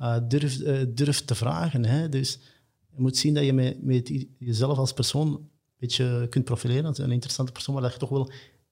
uh, 0.00 0.16
durf, 0.28 0.58
uh, 0.58 0.82
durf 0.88 1.24
te 1.24 1.34
vragen. 1.34 1.84
Hè. 1.84 2.08
Dus 2.08 2.38
je 2.94 3.00
moet 3.00 3.16
zien 3.16 3.34
dat 3.34 3.44
je 3.44 3.52
met, 3.52 3.82
met 3.82 4.26
jezelf 4.38 4.78
als 4.78 4.92
persoon 4.92 5.28
een 5.28 5.50
beetje 5.78 6.26
kunt 6.28 6.44
profileren 6.44 6.84
als 6.84 6.98
een 6.98 7.12
interessante 7.12 7.52
persoon, 7.52 7.74
maar 7.74 7.82
dat 7.82 7.92
je 7.92 7.98
toch 7.98 8.08
wel 8.08 8.30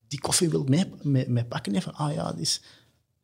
die 0.09 0.21
koffie 0.21 0.49
wilt 0.49 0.69
mee, 0.69 0.85
mee, 1.03 1.29
mee 1.29 1.45
pakken. 1.45 1.95
Ah 1.95 2.15
ja, 2.15 2.35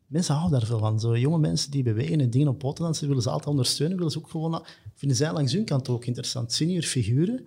mensen 0.07 0.35
houden 0.35 0.59
daar 0.59 0.69
veel 0.69 0.79
van. 0.79 1.01
Zo, 1.01 1.19
jonge 1.19 1.39
mensen 1.39 1.71
die 1.71 1.83
bewegen 1.83 2.21
en 2.21 2.31
dingen 2.31 2.49
op 2.49 2.59
poten 2.59 2.85
dansen, 2.85 3.09
willen 3.09 3.23
ze 3.23 3.31
altijd 3.31 3.49
ondersteunen, 3.49 3.97
willen 3.97 4.13
ze 4.13 4.19
ook 4.19 4.31
gewoon, 4.31 4.65
vinden 4.95 5.17
zij 5.17 5.33
langs 5.33 5.53
hun 5.53 5.65
kant 5.65 5.89
ook 5.89 6.05
interessant. 6.05 6.53
Senior 6.53 6.83
figuren 6.83 7.47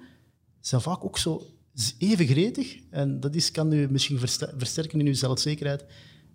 zijn 0.59 0.81
vaak 0.81 1.05
ook 1.05 1.17
zo 1.17 1.43
even 1.97 2.27
gretig. 2.27 2.77
En 2.89 3.19
dat 3.19 3.35
is, 3.35 3.51
kan 3.51 3.73
u 3.73 3.87
misschien 3.91 4.19
versterken 4.57 4.99
in 4.99 5.07
uw 5.07 5.13
zelfzekerheid 5.13 5.85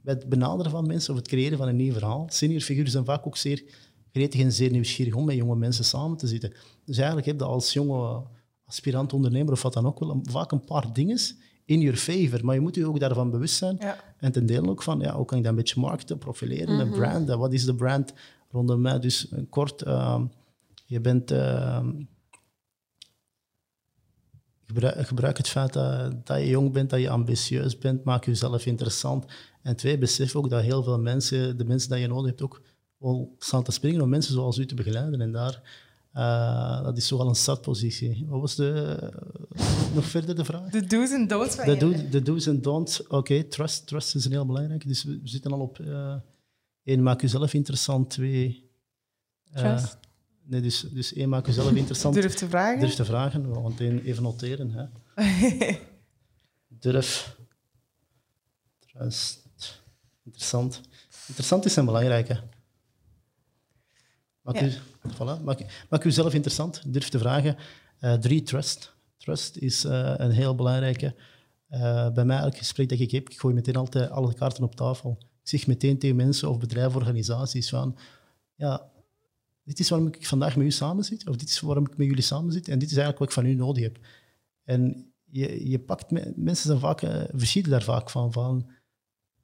bij 0.03 0.15
het 0.15 0.29
benaderen 0.29 0.71
van 0.71 0.87
mensen 0.87 1.13
of 1.13 1.19
het 1.19 1.29
creëren 1.29 1.59
van 1.59 1.69
een 1.69 1.77
nieuw 1.77 1.93
verhaal. 1.93 2.27
Senior 2.31 2.61
figuren 2.61 2.91
zijn 2.91 3.05
vaak 3.05 3.27
ook 3.27 3.37
zeer 3.37 3.65
gretig 4.13 4.41
en 4.41 4.53
zeer 4.53 4.71
nieuwsgierig 4.71 5.15
om 5.15 5.25
met 5.25 5.37
jonge 5.37 5.57
mensen 5.57 5.85
samen 5.85 6.17
te 6.17 6.27
zitten. 6.27 6.53
Dus 6.85 6.97
eigenlijk 6.97 7.27
heb 7.27 7.39
je 7.39 7.45
als 7.45 7.73
jonge 7.73 8.23
aspirant 8.65 9.13
ondernemer 9.13 9.53
of 9.53 9.63
wat 9.63 9.73
dan 9.73 9.87
ook 9.87 9.99
wel 9.99 10.21
vaak 10.23 10.53
een 10.53 10.65
paar 10.65 10.93
dingen 10.93 11.19
in 11.71 11.81
your 11.81 11.97
favor. 11.97 12.45
Maar 12.45 12.55
je 12.55 12.61
moet 12.61 12.75
je 12.75 12.87
ook 12.87 13.01
daarvan 13.01 13.31
bewust 13.31 13.57
zijn. 13.57 13.79
En 14.19 14.33
ten 14.33 14.47
dele 14.47 14.69
ook 14.69 14.83
van, 14.83 15.01
ja, 15.01 15.15
hoe 15.15 15.25
kan 15.25 15.39
ik 15.39 15.43
dat 15.43 15.53
een 15.53 15.59
beetje 15.59 15.81
markten, 15.81 16.19
profileren, 16.19 16.75
mm 16.75 16.81
een 16.81 16.91
brand. 16.91 17.29
Wat 17.29 17.53
is 17.53 17.65
de 17.65 17.75
brand 17.75 18.13
rondom 18.51 18.81
mij? 18.81 18.99
Dus 18.99 19.33
kort, 19.49 19.87
uh, 19.87 20.21
je 20.87 21.01
bent... 21.01 21.33
Uh, 21.33 21.87
gebruik, 24.67 25.07
gebruik, 25.07 25.37
het 25.37 25.49
feit 25.49 25.73
dat, 25.73 26.27
dat, 26.27 26.39
je 26.39 26.49
jong 26.49 26.73
bent, 26.73 26.91
dat 26.91 27.01
je 27.01 27.11
ambitieus 27.11 27.79
bent, 27.79 28.05
maak 28.05 28.25
jezelf 28.25 28.67
interessant. 28.67 29.25
En 29.63 29.77
twee, 29.77 29.99
besef 29.99 30.37
ook 30.37 30.51
dat 30.51 30.63
heel 30.63 30.83
veel 30.83 30.99
mensen, 30.99 31.57
de 31.57 31.65
mensen 31.65 31.91
die 31.91 31.99
je 31.99 32.07
nodig 32.07 32.27
hebt, 32.27 32.43
ook 32.43 32.63
wel 32.97 33.35
staan 33.39 33.63
te 33.63 33.73
springen 33.73 34.01
om 34.01 34.09
mensen 34.09 34.33
zoals 34.33 34.59
u 34.59 34.67
te 34.67 34.75
begeleiden. 34.75 35.21
En 35.21 35.33
daar, 35.33 35.63
uh, 36.15 36.83
dat 36.83 36.97
is 36.97 37.09
toch 37.09 37.21
al 37.21 37.29
een 37.29 37.35
startpositie. 37.35 38.27
Wat 38.29 38.41
was 38.41 38.55
de, 38.55 38.99
nog 39.95 40.05
verder 40.05 40.37
de 40.37 40.45
vraag? 40.45 40.71
De 40.71 40.87
do's 40.87 41.11
en 41.11 41.29
don'ts 41.29 41.55
van 41.55 41.65
de, 41.65 41.77
do, 41.77 42.09
de 42.09 42.23
do's 42.23 42.47
en 42.47 42.63
don'ts, 42.63 43.07
oké, 43.07 43.45
trust, 43.45 43.87
trust 43.87 44.15
is 44.15 44.25
een 44.25 44.31
heel 44.31 44.47
belangrijk. 44.47 44.87
Dus 44.87 45.05
we 45.05 45.21
zitten 45.25 45.53
al 45.53 45.61
op, 45.61 45.79
uh, 45.79 46.15
één, 46.85 47.03
maak 47.03 47.21
jezelf 47.21 47.55
interessant. 47.55 48.11
Twee, 48.11 48.71
trust. 49.53 49.99
Nee, 50.43 50.61
dus, 50.61 50.81
dus 50.81 51.13
één, 51.13 51.29
maak 51.29 51.47
jezelf 51.47 51.73
interessant. 51.83 52.15
Durf 52.15 52.35
te 52.35 52.49
vragen. 52.49 52.81
Durf 52.81 52.95
te 52.95 53.05
vragen, 53.05 53.49
want 53.49 53.81
één, 53.81 54.05
even 54.05 54.23
noteren. 54.23 54.71
Hè. 54.71 54.87
Durf. 56.69 57.37
Trust. 58.79 59.49
Interessant. 60.25 60.81
Interessant 61.27 61.65
is 61.65 61.77
een 61.77 61.85
belangrijke. 61.85 62.43
Maak, 64.41 64.61
u, 64.61 64.73
voilà, 65.09 65.43
maak, 65.43 65.87
maak 65.91 66.05
u 66.05 66.11
zelf 66.11 66.35
interessant. 66.35 66.83
Durf 66.93 67.09
te 67.09 67.19
vragen. 67.19 67.57
Uh, 68.01 68.15
drie, 68.15 68.43
trust. 68.43 68.95
Trust 69.17 69.57
is 69.57 69.85
uh, 69.85 70.15
een 70.17 70.31
heel 70.31 70.55
belangrijke. 70.55 71.15
Uh, 71.71 72.11
bij 72.11 72.25
mij, 72.25 72.39
elk 72.39 72.57
gesprek 72.57 72.89
dat 72.89 72.99
ik 72.99 73.11
heb, 73.11 73.29
ik 73.29 73.41
gooi 73.41 73.55
meteen 73.55 73.77
altijd 73.77 74.11
alle 74.11 74.35
kaarten 74.35 74.65
op 74.65 74.75
tafel. 74.75 75.19
Ik 75.21 75.49
zeg 75.49 75.67
meteen 75.67 75.99
tegen 75.99 76.17
mensen 76.17 76.49
of 76.49 76.59
bedrijven, 76.59 77.01
organisaties 77.01 77.69
van... 77.69 77.97
Ja, 78.55 78.91
dit 79.65 79.79
is 79.79 79.89
waarom 79.89 80.09
ik 80.09 80.27
vandaag 80.27 80.57
met 80.57 80.67
u 80.67 80.71
samen 80.71 81.05
zit, 81.05 81.29
of 81.29 81.37
dit 81.37 81.49
is 81.49 81.61
waarom 81.61 81.87
ik 81.87 81.97
met 81.97 82.07
jullie 82.07 82.23
samen 82.23 82.53
zit, 82.53 82.69
en 82.69 82.79
dit 82.79 82.91
is 82.91 82.97
eigenlijk 82.97 83.19
wat 83.19 83.29
ik 83.29 83.35
van 83.35 83.47
u 83.47 83.55
nodig 83.55 83.83
heb. 83.83 83.99
En 84.65 85.13
je, 85.25 85.69
je 85.71 85.79
pakt... 85.79 86.11
Mensen 86.37 86.67
zijn 86.67 86.79
vaak... 86.79 87.01
verschieten 87.33 87.71
daar 87.71 87.83
vaak 87.83 88.11
van. 88.11 88.33
van 88.33 88.71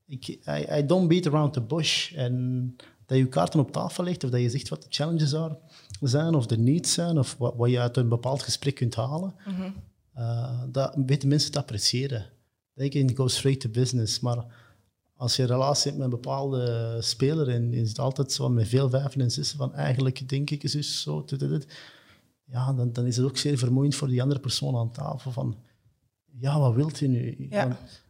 ik, 0.06 0.26
I, 0.28 0.66
I 0.78 0.86
don't 0.86 1.08
beat 1.08 1.26
around 1.26 1.52
the 1.52 1.60
bush. 1.60 2.12
En 2.12 2.76
dat 3.06 3.18
je 3.18 3.28
kaarten 3.28 3.60
op 3.60 3.72
tafel 3.72 4.04
legt 4.04 4.24
of 4.24 4.30
dat 4.30 4.40
je 4.40 4.50
zegt 4.50 4.68
wat 4.68 4.82
de 4.82 4.88
challenges 4.90 5.34
zijn 6.00 6.34
of 6.34 6.46
de 6.46 6.58
needs 6.58 6.92
zijn 6.92 7.18
of 7.18 7.36
wat, 7.38 7.54
wat 7.56 7.70
je 7.70 7.80
uit 7.80 7.96
een 7.96 8.08
bepaald 8.08 8.42
gesprek 8.42 8.74
kunt 8.74 8.94
halen, 8.94 9.34
mm 9.46 9.74
dat 10.70 10.94
weten 11.06 11.28
mensen 11.28 11.50
te 11.50 11.58
appreciëren. 11.58 12.26
Denk 12.74 12.92
in 12.92 13.16
go 13.16 13.28
straight 13.28 13.60
to 13.60 13.68
business. 13.68 14.20
Maar 14.20 14.44
als 15.16 15.36
je 15.36 15.42
een 15.42 15.48
relatie 15.48 15.84
hebt 15.84 15.96
met 15.96 16.04
een 16.04 16.20
bepaalde 16.20 16.96
speler 17.00 17.48
en 17.48 17.72
is 17.72 17.88
het 17.88 17.98
altijd 17.98 18.32
zo 18.32 18.48
met 18.48 18.68
veel 18.68 18.90
vijven 18.90 19.20
en 19.20 19.30
zessen 19.30 19.58
van 19.58 19.74
eigenlijk 19.74 20.28
denk 20.28 20.50
ik 20.50 20.62
is 20.62 21.02
zo, 21.02 21.24
dit, 21.24 21.38
dit, 21.38 21.48
dit. 21.48 21.66
ja, 22.44 22.72
dan, 22.72 22.92
dan 22.92 23.06
is 23.06 23.16
het 23.16 23.26
ook 23.26 23.36
zeer 23.36 23.58
vermoeiend 23.58 23.94
voor 23.94 24.08
die 24.08 24.22
andere 24.22 24.40
persoon 24.40 24.76
aan 24.76 24.92
tafel 24.92 25.30
van 25.32 25.56
ja, 26.38 26.60
wat 26.60 26.74
wilt 26.74 26.98
je 26.98 27.08
nu? 27.08 27.46
Ja. 27.50 27.68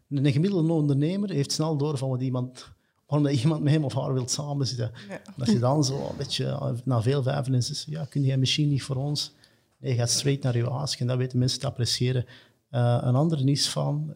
Want 0.09 0.27
Een 0.27 0.33
gemiddelde 0.33 0.73
ondernemer 0.73 1.31
heeft 1.31 1.53
snel 1.53 1.77
door 1.77 1.99
van 1.99 2.09
wat 2.09 2.21
iemand, 2.21 2.69
waarom 3.07 3.29
dat 3.29 3.37
iemand 3.37 3.63
met 3.63 3.73
hem 3.73 3.85
of 3.85 3.95
haar 3.95 4.13
wilt 4.13 4.31
samenzitten. 4.31 4.93
Ja. 5.09 5.21
Als 5.39 5.49
je 5.49 5.59
dan 5.59 5.85
zo 5.85 6.09
een 6.11 6.17
beetje 6.17 6.45
eh, 6.45 6.73
na 6.85 7.03
veel 7.03 7.23
vijven 7.23 7.55
en 7.55 7.63
zessen, 7.63 7.93
ja, 7.93 8.05
kun 8.05 8.23
jij 8.23 8.37
misschien 8.37 8.69
niet 8.69 8.83
voor 8.83 8.97
ons? 8.97 9.35
Nee, 9.79 9.93
je 9.93 9.99
gaat 9.99 10.11
straight 10.11 10.43
naar 10.43 10.57
je 10.57 10.69
ask 10.69 11.01
en 11.01 11.07
dat 11.07 11.17
weten 11.17 11.39
mensen 11.39 11.61
te 11.61 11.67
appreciëren. 11.67 12.27
Eh, 12.71 12.99
een 13.01 13.15
andere 13.15 13.51
is 13.51 13.69
van, 13.69 14.15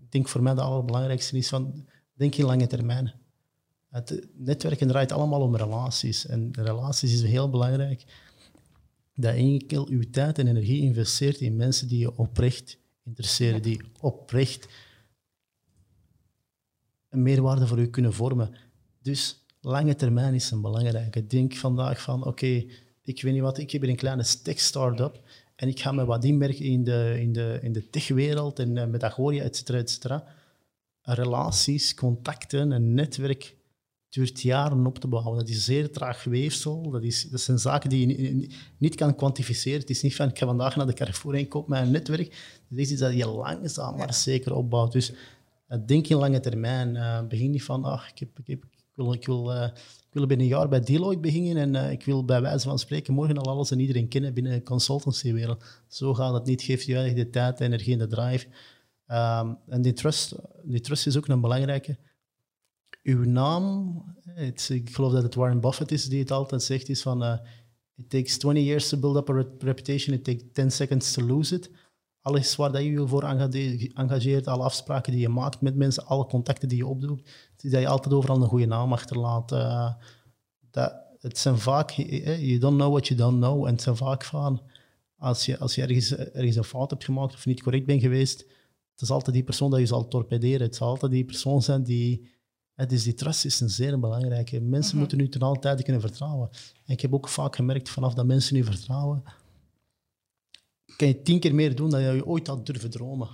ik 0.00 0.12
denk 0.12 0.28
voor 0.28 0.42
mij 0.42 0.54
de 0.54 0.60
allerbelangrijkste 0.60 1.36
is 1.36 1.48
van, 1.48 1.86
denk 2.14 2.34
in 2.34 2.44
lange 2.44 2.66
termijn. 2.66 3.12
Het 3.90 4.26
netwerken 4.36 4.88
draait 4.88 5.12
allemaal 5.12 5.40
om 5.40 5.56
relaties. 5.56 6.26
En 6.26 6.48
relaties 6.52 7.12
is 7.12 7.22
heel 7.22 7.50
belangrijk. 7.50 8.04
Dat 9.14 9.34
je 9.34 9.40
enkel 9.40 9.88
uw 9.88 10.10
tijd 10.10 10.38
en 10.38 10.46
energie 10.46 10.82
investeert 10.82 11.40
in 11.40 11.56
mensen 11.56 11.88
die 11.88 11.98
je 11.98 12.16
oprecht 12.16 12.78
interesseren, 13.04 13.62
die 13.62 13.80
oprecht 14.00 14.68
een 17.10 17.22
meerwaarde 17.22 17.66
voor 17.66 17.78
u 17.78 17.86
kunnen 17.86 18.12
vormen. 18.12 18.54
Dus 19.02 19.44
lange 19.60 19.94
termijn 19.94 20.34
is 20.34 20.50
een 20.50 20.60
belangrijke. 20.60 21.26
Denk 21.26 21.54
vandaag 21.54 22.02
van, 22.02 22.26
oké, 22.26 22.64
ik 23.02 23.22
weet 23.22 23.32
niet 23.32 23.42
wat, 23.42 23.58
ik 23.58 23.70
heb 23.70 23.80
hier 23.80 23.90
een 23.90 23.96
kleine 23.96 24.24
tech-startup 24.42 25.20
en 25.56 25.68
ik 25.68 25.80
ga 25.80 25.92
me 25.92 26.04
wat 26.04 26.24
inmerken 26.24 26.64
in 26.64 26.84
de, 26.84 27.16
in 27.20 27.32
de, 27.32 27.58
in 27.62 27.72
de 27.72 27.90
techwereld 27.90 28.58
en 28.58 28.76
uh, 28.76 28.84
Metagoria, 28.84 29.42
et 29.42 29.56
cetera, 29.56 29.78
et 29.78 29.90
cetera. 29.90 30.24
Relaties, 31.02 31.94
contacten, 31.94 32.70
een 32.70 32.94
netwerk 32.94 33.56
duurt 34.08 34.40
jaren 34.40 34.86
op 34.86 34.98
te 34.98 35.08
bouwen. 35.08 35.38
Dat 35.38 35.48
is 35.48 35.64
zeer 35.64 35.92
traag 35.92 36.24
weefsel. 36.24 36.90
Dat, 36.90 37.02
is, 37.02 37.22
dat 37.30 37.40
zijn 37.40 37.58
zaken 37.58 37.90
die 37.90 38.00
je 38.00 38.14
ni- 38.14 38.50
niet 38.78 38.94
kan 38.94 39.14
kwantificeren. 39.14 39.80
Het 39.80 39.90
is 39.90 40.02
niet 40.02 40.16
van, 40.16 40.28
ik 40.28 40.38
ga 40.38 40.46
vandaag 40.46 40.76
naar 40.76 40.86
de 40.86 40.92
Carrefour 40.92 41.36
en 41.36 41.48
koop 41.48 41.68
mij 41.68 41.82
een 41.82 41.90
netwerk. 41.90 42.58
Het 42.68 42.78
is 42.78 42.90
iets 42.90 43.00
dat 43.00 43.14
je 43.14 43.26
langzaam 43.26 43.96
maar 43.96 44.14
zeker 44.14 44.54
opbouwt. 44.54 44.92
Dus 44.92 45.12
denk 45.86 46.06
in 46.06 46.16
lange 46.16 46.40
termijn. 46.40 46.94
Uh, 46.94 47.26
begin 47.26 47.50
niet 47.50 47.62
van, 47.62 47.84
ach, 47.84 48.10
ik, 48.10 48.18
heb, 48.18 48.28
heb, 48.44 48.64
ik 49.12 49.26
wil, 49.26 50.26
binnen 50.26 50.40
een 50.40 50.46
jaar 50.46 50.68
bij 50.68 50.80
Deloitte 50.80 51.20
beginnen 51.20 51.56
en 51.56 51.74
uh, 51.74 51.90
ik 51.90 52.04
wil 52.04 52.24
bij 52.24 52.40
wijze 52.40 52.68
van 52.68 52.78
spreken 52.78 53.14
morgen 53.14 53.38
al 53.38 53.52
alles 53.52 53.70
en 53.70 53.80
iedereen 53.80 54.08
kennen 54.08 54.34
binnen 54.34 54.52
de 54.52 54.62
consultancywereld. 54.62 55.64
Zo 55.88 56.14
gaat 56.14 56.32
het 56.32 56.44
niet. 56.44 56.62
Geef 56.62 56.82
je 56.82 57.14
de 57.14 57.30
tijd, 57.30 57.58
de 57.58 57.64
energie 57.64 57.92
en 57.92 57.98
de 57.98 58.06
drive. 58.06 58.46
Um, 59.06 59.58
en 59.68 59.82
die 59.82 59.92
trust, 59.92 60.34
die 60.62 60.80
trust 60.80 61.06
is 61.06 61.16
ook 61.16 61.26
een 61.26 61.40
belangrijke. 61.40 61.98
Uw 63.02 63.24
naam, 63.24 64.02
het, 64.24 64.68
ik 64.72 64.94
geloof 64.94 65.12
dat 65.12 65.22
het 65.22 65.34
Warren 65.34 65.60
Buffett 65.60 65.92
is 65.92 66.08
die 66.08 66.18
het 66.18 66.30
altijd 66.30 66.62
zegt, 66.62 66.88
is 66.88 67.02
van 67.02 67.22
uh, 67.22 67.38
it 67.96 68.10
takes 68.10 68.38
20 68.38 68.64
years 68.64 68.88
to 68.88 68.98
build 68.98 69.16
up 69.16 69.30
a 69.30 69.44
reputation, 69.58 70.16
it 70.16 70.24
takes 70.24 70.42
10 70.52 70.70
seconds 70.70 71.12
to 71.12 71.26
lose 71.26 71.54
it. 71.54 71.70
Alles 72.22 72.56
waar 72.56 72.72
dat 72.72 72.82
je 72.82 72.90
je 72.90 73.08
voor 73.08 73.22
engageert, 73.94 74.46
alle 74.46 74.62
afspraken 74.62 75.12
die 75.12 75.20
je 75.20 75.28
maakt 75.28 75.60
met 75.60 75.76
mensen, 75.76 76.06
alle 76.06 76.26
contacten 76.26 76.68
die 76.68 76.78
je 76.78 76.86
opdoet, 76.86 77.22
dat 77.56 77.80
je 77.80 77.88
altijd 77.88 78.14
overal 78.14 78.42
een 78.42 78.48
goede 78.48 78.66
naam 78.66 78.92
achterlaat. 78.92 79.52
Uh, 79.52 79.92
dat, 80.70 80.94
het 81.18 81.38
zijn 81.38 81.58
vaak, 81.58 81.90
you 81.90 82.58
don't 82.58 82.76
know 82.76 82.90
what 82.90 83.08
you 83.08 83.20
don't 83.20 83.36
know, 83.36 83.66
en 83.66 83.72
het 83.72 83.82
zijn 83.82 83.96
vaak 83.96 84.24
van, 84.24 84.62
als 85.16 85.46
je, 85.46 85.58
als 85.58 85.74
je 85.74 85.82
ergens, 85.82 86.16
ergens 86.16 86.56
een 86.56 86.64
fout 86.64 86.90
hebt 86.90 87.04
gemaakt 87.04 87.34
of 87.34 87.46
niet 87.46 87.62
correct 87.62 87.86
bent 87.86 88.00
geweest, 88.00 88.40
het 88.92 89.08
is 89.08 89.10
altijd 89.10 89.34
die 89.34 89.44
persoon 89.44 89.70
dat 89.70 89.80
je 89.80 89.86
zal 89.86 90.08
torpederen. 90.08 90.66
Het 90.66 90.76
zal 90.76 90.88
altijd 90.88 91.12
die 91.12 91.24
persoon 91.24 91.62
zijn 91.62 91.82
die... 91.82 92.38
Dus 92.86 93.02
die 93.02 93.14
trust 93.14 93.44
is 93.44 93.60
een 93.60 93.70
zeer 93.70 94.00
belangrijke. 94.00 94.60
Mensen 94.60 94.90
Mhm. 94.90 94.98
moeten 94.98 95.18
nu 95.18 95.28
ten 95.28 95.40
alle 95.40 95.58
tijde 95.58 95.82
kunnen 95.82 96.02
vertrouwen. 96.02 96.48
En 96.84 96.92
ik 96.92 97.00
heb 97.00 97.14
ook 97.14 97.28
vaak 97.28 97.56
gemerkt, 97.56 97.88
vanaf 97.88 98.14
dat 98.14 98.26
mensen 98.26 98.54
nu 98.54 98.64
vertrouwen, 98.64 99.22
kan 101.00 101.08
je 101.08 101.22
tien 101.22 101.40
keer 101.40 101.54
meer 101.54 101.74
doen 101.74 101.90
dan 101.90 102.02
je 102.02 102.26
ooit 102.26 102.46
had 102.46 102.66
durven 102.66 102.90
dromen. 102.90 103.28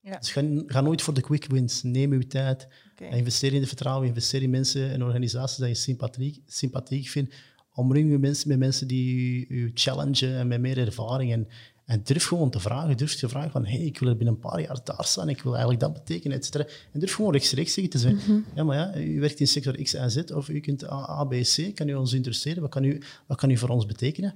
Ja. 0.00 0.18
Dus 0.18 0.32
ga, 0.32 0.42
ga, 0.66 0.80
nooit 0.80 1.02
voor 1.02 1.14
de 1.14 1.20
quick 1.20 1.46
wins. 1.46 1.82
Neem 1.82 2.12
uw 2.12 2.26
tijd. 2.26 2.68
Okay. 2.92 3.18
Investeer 3.18 3.52
in 3.52 3.60
de 3.60 3.66
vertrouwen. 3.66 4.08
Investeer 4.08 4.42
in 4.42 4.50
mensen 4.50 4.90
en 4.90 5.02
organisaties 5.02 5.56
dat 5.56 5.68
je 5.68 5.74
sympathiek, 5.74 6.42
sympathiek 6.46 7.08
vindt. 7.08 7.34
Omring 7.74 8.10
je 8.10 8.18
mensen 8.18 8.48
met 8.48 8.58
mensen 8.58 8.88
die 8.88 9.46
je 9.48 9.70
challengen 9.74 10.36
en 10.36 10.46
met 10.46 10.60
meer 10.60 10.78
ervaring. 10.78 11.32
En, 11.32 11.48
en 11.84 12.00
durf 12.04 12.24
gewoon 12.24 12.50
te 12.50 12.60
vragen. 12.60 12.96
Durf 12.96 13.14
te 13.14 13.28
vragen 13.28 13.50
van, 13.50 13.66
hey, 13.66 13.80
ik 13.80 13.98
wil 13.98 14.08
er 14.08 14.16
binnen 14.16 14.34
een 14.34 14.50
paar 14.50 14.60
jaar 14.60 14.80
daar 14.84 15.04
staan. 15.04 15.28
Ik 15.28 15.42
wil 15.42 15.52
eigenlijk 15.52 15.82
dat 15.82 15.92
betekenen, 15.92 16.36
et 16.36 16.44
cetera. 16.44 16.66
En 16.92 17.00
durf 17.00 17.14
gewoon 17.14 17.32
rechtstreeks 17.32 17.72
zeggen 17.72 17.92
te 17.92 17.98
zeggen. 17.98 18.20
Mm-hmm. 18.20 18.44
Ja, 18.54 18.64
maar 18.64 18.76
ja, 18.76 19.00
u 19.00 19.20
werkt 19.20 19.40
in 19.40 19.48
sector 19.48 19.82
X 19.82 19.94
en 19.94 20.10
Z 20.10 20.16
of 20.16 20.48
u 20.48 20.60
kunt 20.60 20.90
A, 20.90 21.20
A 21.20 21.24
B, 21.24 21.32
C. 21.32 21.74
Kan 21.74 21.88
u 21.88 21.94
ons 21.94 22.12
interesseren? 22.12 22.62
Wat 22.62 22.70
kan 22.70 22.84
u, 22.84 23.02
wat 23.26 23.38
kan 23.38 23.50
u 23.50 23.56
voor 23.56 23.68
ons 23.68 23.86
betekenen? 23.86 24.34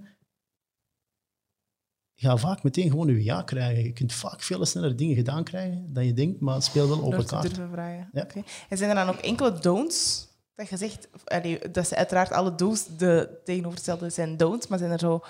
Je 2.20 2.26
gaat 2.26 2.40
vaak 2.40 2.62
meteen 2.62 2.90
gewoon 2.90 3.06
je 3.06 3.24
ja 3.24 3.42
krijgen. 3.42 3.84
Je 3.84 3.92
kunt 3.92 4.12
vaak 4.12 4.42
veel 4.42 4.66
sneller 4.66 4.96
dingen 4.96 5.16
gedaan 5.16 5.44
krijgen 5.44 5.92
dan 5.92 6.06
je 6.06 6.12
denkt, 6.12 6.40
maar 6.40 6.54
het 6.54 6.64
speelt 6.64 6.88
wel 6.88 6.98
op 6.98 7.12
elkaar. 7.12 7.42
durven 7.42 7.70
vragen. 7.70 8.08
Ja. 8.12 8.22
Okay. 8.22 8.44
En 8.68 8.76
zijn 8.76 8.90
er 8.90 8.96
dan 8.96 9.14
ook 9.14 9.20
enkele 9.20 9.58
don'ts 9.58 10.28
dat 10.54 10.68
je 10.68 10.76
zegt, 10.76 11.08
allee, 11.24 11.58
dat 11.72 11.86
ze 11.86 11.96
uiteraard 11.96 12.32
alle 12.32 12.54
do's 12.54 12.86
de 12.96 13.40
tegenovergestelde 13.44 14.10
zijn 14.10 14.36
don'ts, 14.36 14.66
maar 14.66 14.78
zijn 14.78 14.90
er 14.90 14.98
zo 14.98 15.20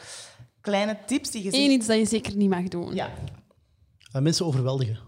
kleine 0.60 0.98
tips 1.06 1.30
die 1.30 1.42
je 1.42 1.54
Eén 1.54 1.70
iets 1.70 1.86
dat 1.86 1.98
je 1.98 2.04
zeker 2.04 2.36
niet 2.36 2.48
mag 2.48 2.68
doen. 2.68 2.94
Ja. 2.94 3.10
Uh, 4.16 4.22
mensen 4.22 4.46
overweldigen. 4.46 4.98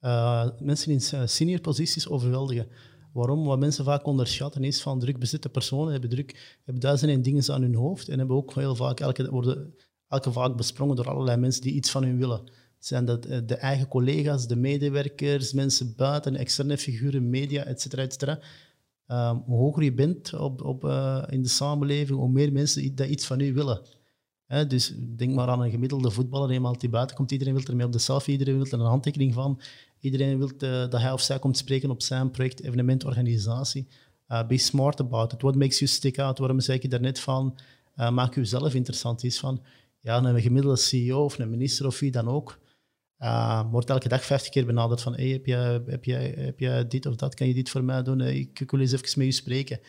Uh, 0.00 0.48
mensen 0.58 0.92
in 0.92 1.28
senior 1.28 1.60
posities 1.60 2.08
overweldigen. 2.08 2.68
Waarom? 3.12 3.44
Wat 3.44 3.58
mensen 3.58 3.84
vaak 3.84 4.06
onderschatten 4.06 4.64
is 4.64 4.82
van 4.82 5.00
druk 5.00 5.18
bezitte 5.18 5.48
personen 5.48 5.92
hebben, 5.92 6.10
druk, 6.10 6.58
hebben 6.64 6.82
duizenden 6.82 7.22
dingen 7.22 7.52
aan 7.52 7.62
hun 7.62 7.74
hoofd 7.74 8.08
en 8.08 8.18
hebben 8.18 8.36
ook 8.36 8.54
heel 8.54 8.74
vaak 8.74 9.00
elke, 9.00 9.30
worden 9.30 9.74
elke 10.16 10.32
vaak 10.32 10.56
besprongen 10.56 10.96
door 10.96 11.08
allerlei 11.08 11.36
mensen 11.36 11.62
die 11.62 11.72
iets 11.72 11.90
van 11.90 12.04
hun 12.04 12.18
willen. 12.18 12.40
Het 12.76 12.86
zijn 12.86 13.04
dat 13.04 13.22
de 13.22 13.54
eigen 13.54 13.88
collega's, 13.88 14.46
de 14.46 14.56
medewerkers, 14.56 15.52
mensen 15.52 15.94
buiten, 15.96 16.36
externe 16.36 16.78
figuren, 16.78 17.30
media, 17.30 17.64
et 17.64 17.80
cetera, 17.80 18.02
et 18.02 18.12
cetera. 18.12 18.38
Um, 19.08 19.42
hoe 19.46 19.58
hoger 19.58 19.82
je 19.82 19.92
bent 19.92 20.34
op, 20.34 20.62
op, 20.62 20.84
uh, 20.84 21.24
in 21.28 21.42
de 21.42 21.48
samenleving, 21.48 22.18
hoe 22.18 22.28
meer 22.28 22.52
mensen 22.52 22.94
dat 22.94 23.08
iets 23.08 23.26
van 23.26 23.40
u 23.40 23.54
willen. 23.54 23.80
Dus 24.68 24.94
denk 25.16 25.34
maar 25.34 25.48
aan 25.48 25.62
een 25.62 25.70
gemiddelde 25.70 26.10
voetballer, 26.10 26.50
eenmaal 26.50 26.78
die 26.78 26.88
buiten 26.88 27.16
komt, 27.16 27.32
iedereen 27.32 27.54
wil 27.54 27.64
ermee 27.64 27.86
op 27.86 27.92
de 27.92 27.98
selfie, 27.98 28.32
iedereen 28.32 28.56
wil 28.56 28.66
er 28.66 28.80
een 28.80 28.86
handtekening 28.86 29.34
van, 29.34 29.60
iedereen 30.00 30.38
wil 30.38 30.50
uh, 30.58 30.90
dat 30.90 31.00
hij 31.00 31.12
of 31.12 31.20
zij 31.20 31.38
komt 31.38 31.56
spreken 31.56 31.90
op 31.90 32.02
zijn 32.02 32.30
project, 32.30 32.62
evenement, 32.62 33.04
organisatie. 33.04 33.86
Uh, 34.28 34.46
be 34.46 34.58
smart 34.58 35.00
about 35.00 35.32
it. 35.32 35.42
What 35.42 35.54
makes 35.54 35.78
you 35.78 35.90
stick 35.90 36.18
out? 36.18 36.38
Waarom 36.38 36.60
zei 36.60 36.78
ik 36.78 36.90
daarnet 36.90 37.20
van, 37.20 37.58
maak 37.94 38.34
jezelf 38.34 38.74
interessant 38.74 39.24
is 39.24 39.38
van, 39.38 39.62
ja, 40.06 40.24
een 40.24 40.40
gemiddelde 40.40 40.76
CEO 40.76 41.24
of 41.24 41.38
een 41.38 41.50
minister 41.50 41.86
of 41.86 41.98
wie 41.98 42.10
dan 42.10 42.28
ook, 42.28 42.58
uh, 43.18 43.70
wordt 43.70 43.90
elke 43.90 44.08
dag 44.08 44.24
50 44.24 44.50
keer 44.50 44.66
benaderd 44.66 45.02
van 45.02 45.14
hey, 45.14 45.28
heb, 45.28 45.46
je, 45.46 45.54
heb, 45.86 46.04
je, 46.04 46.14
heb 46.14 46.58
je 46.58 46.84
dit 46.88 47.06
of 47.06 47.16
dat, 47.16 47.34
kan 47.34 47.46
je 47.46 47.54
dit 47.54 47.70
voor 47.70 47.84
mij 47.84 48.02
doen? 48.02 48.20
Ik, 48.20 48.60
ik 48.60 48.70
wil 48.70 48.80
eens 48.80 48.92
even 48.92 49.18
met 49.18 49.26
je 49.26 49.32
spreken. 49.32 49.80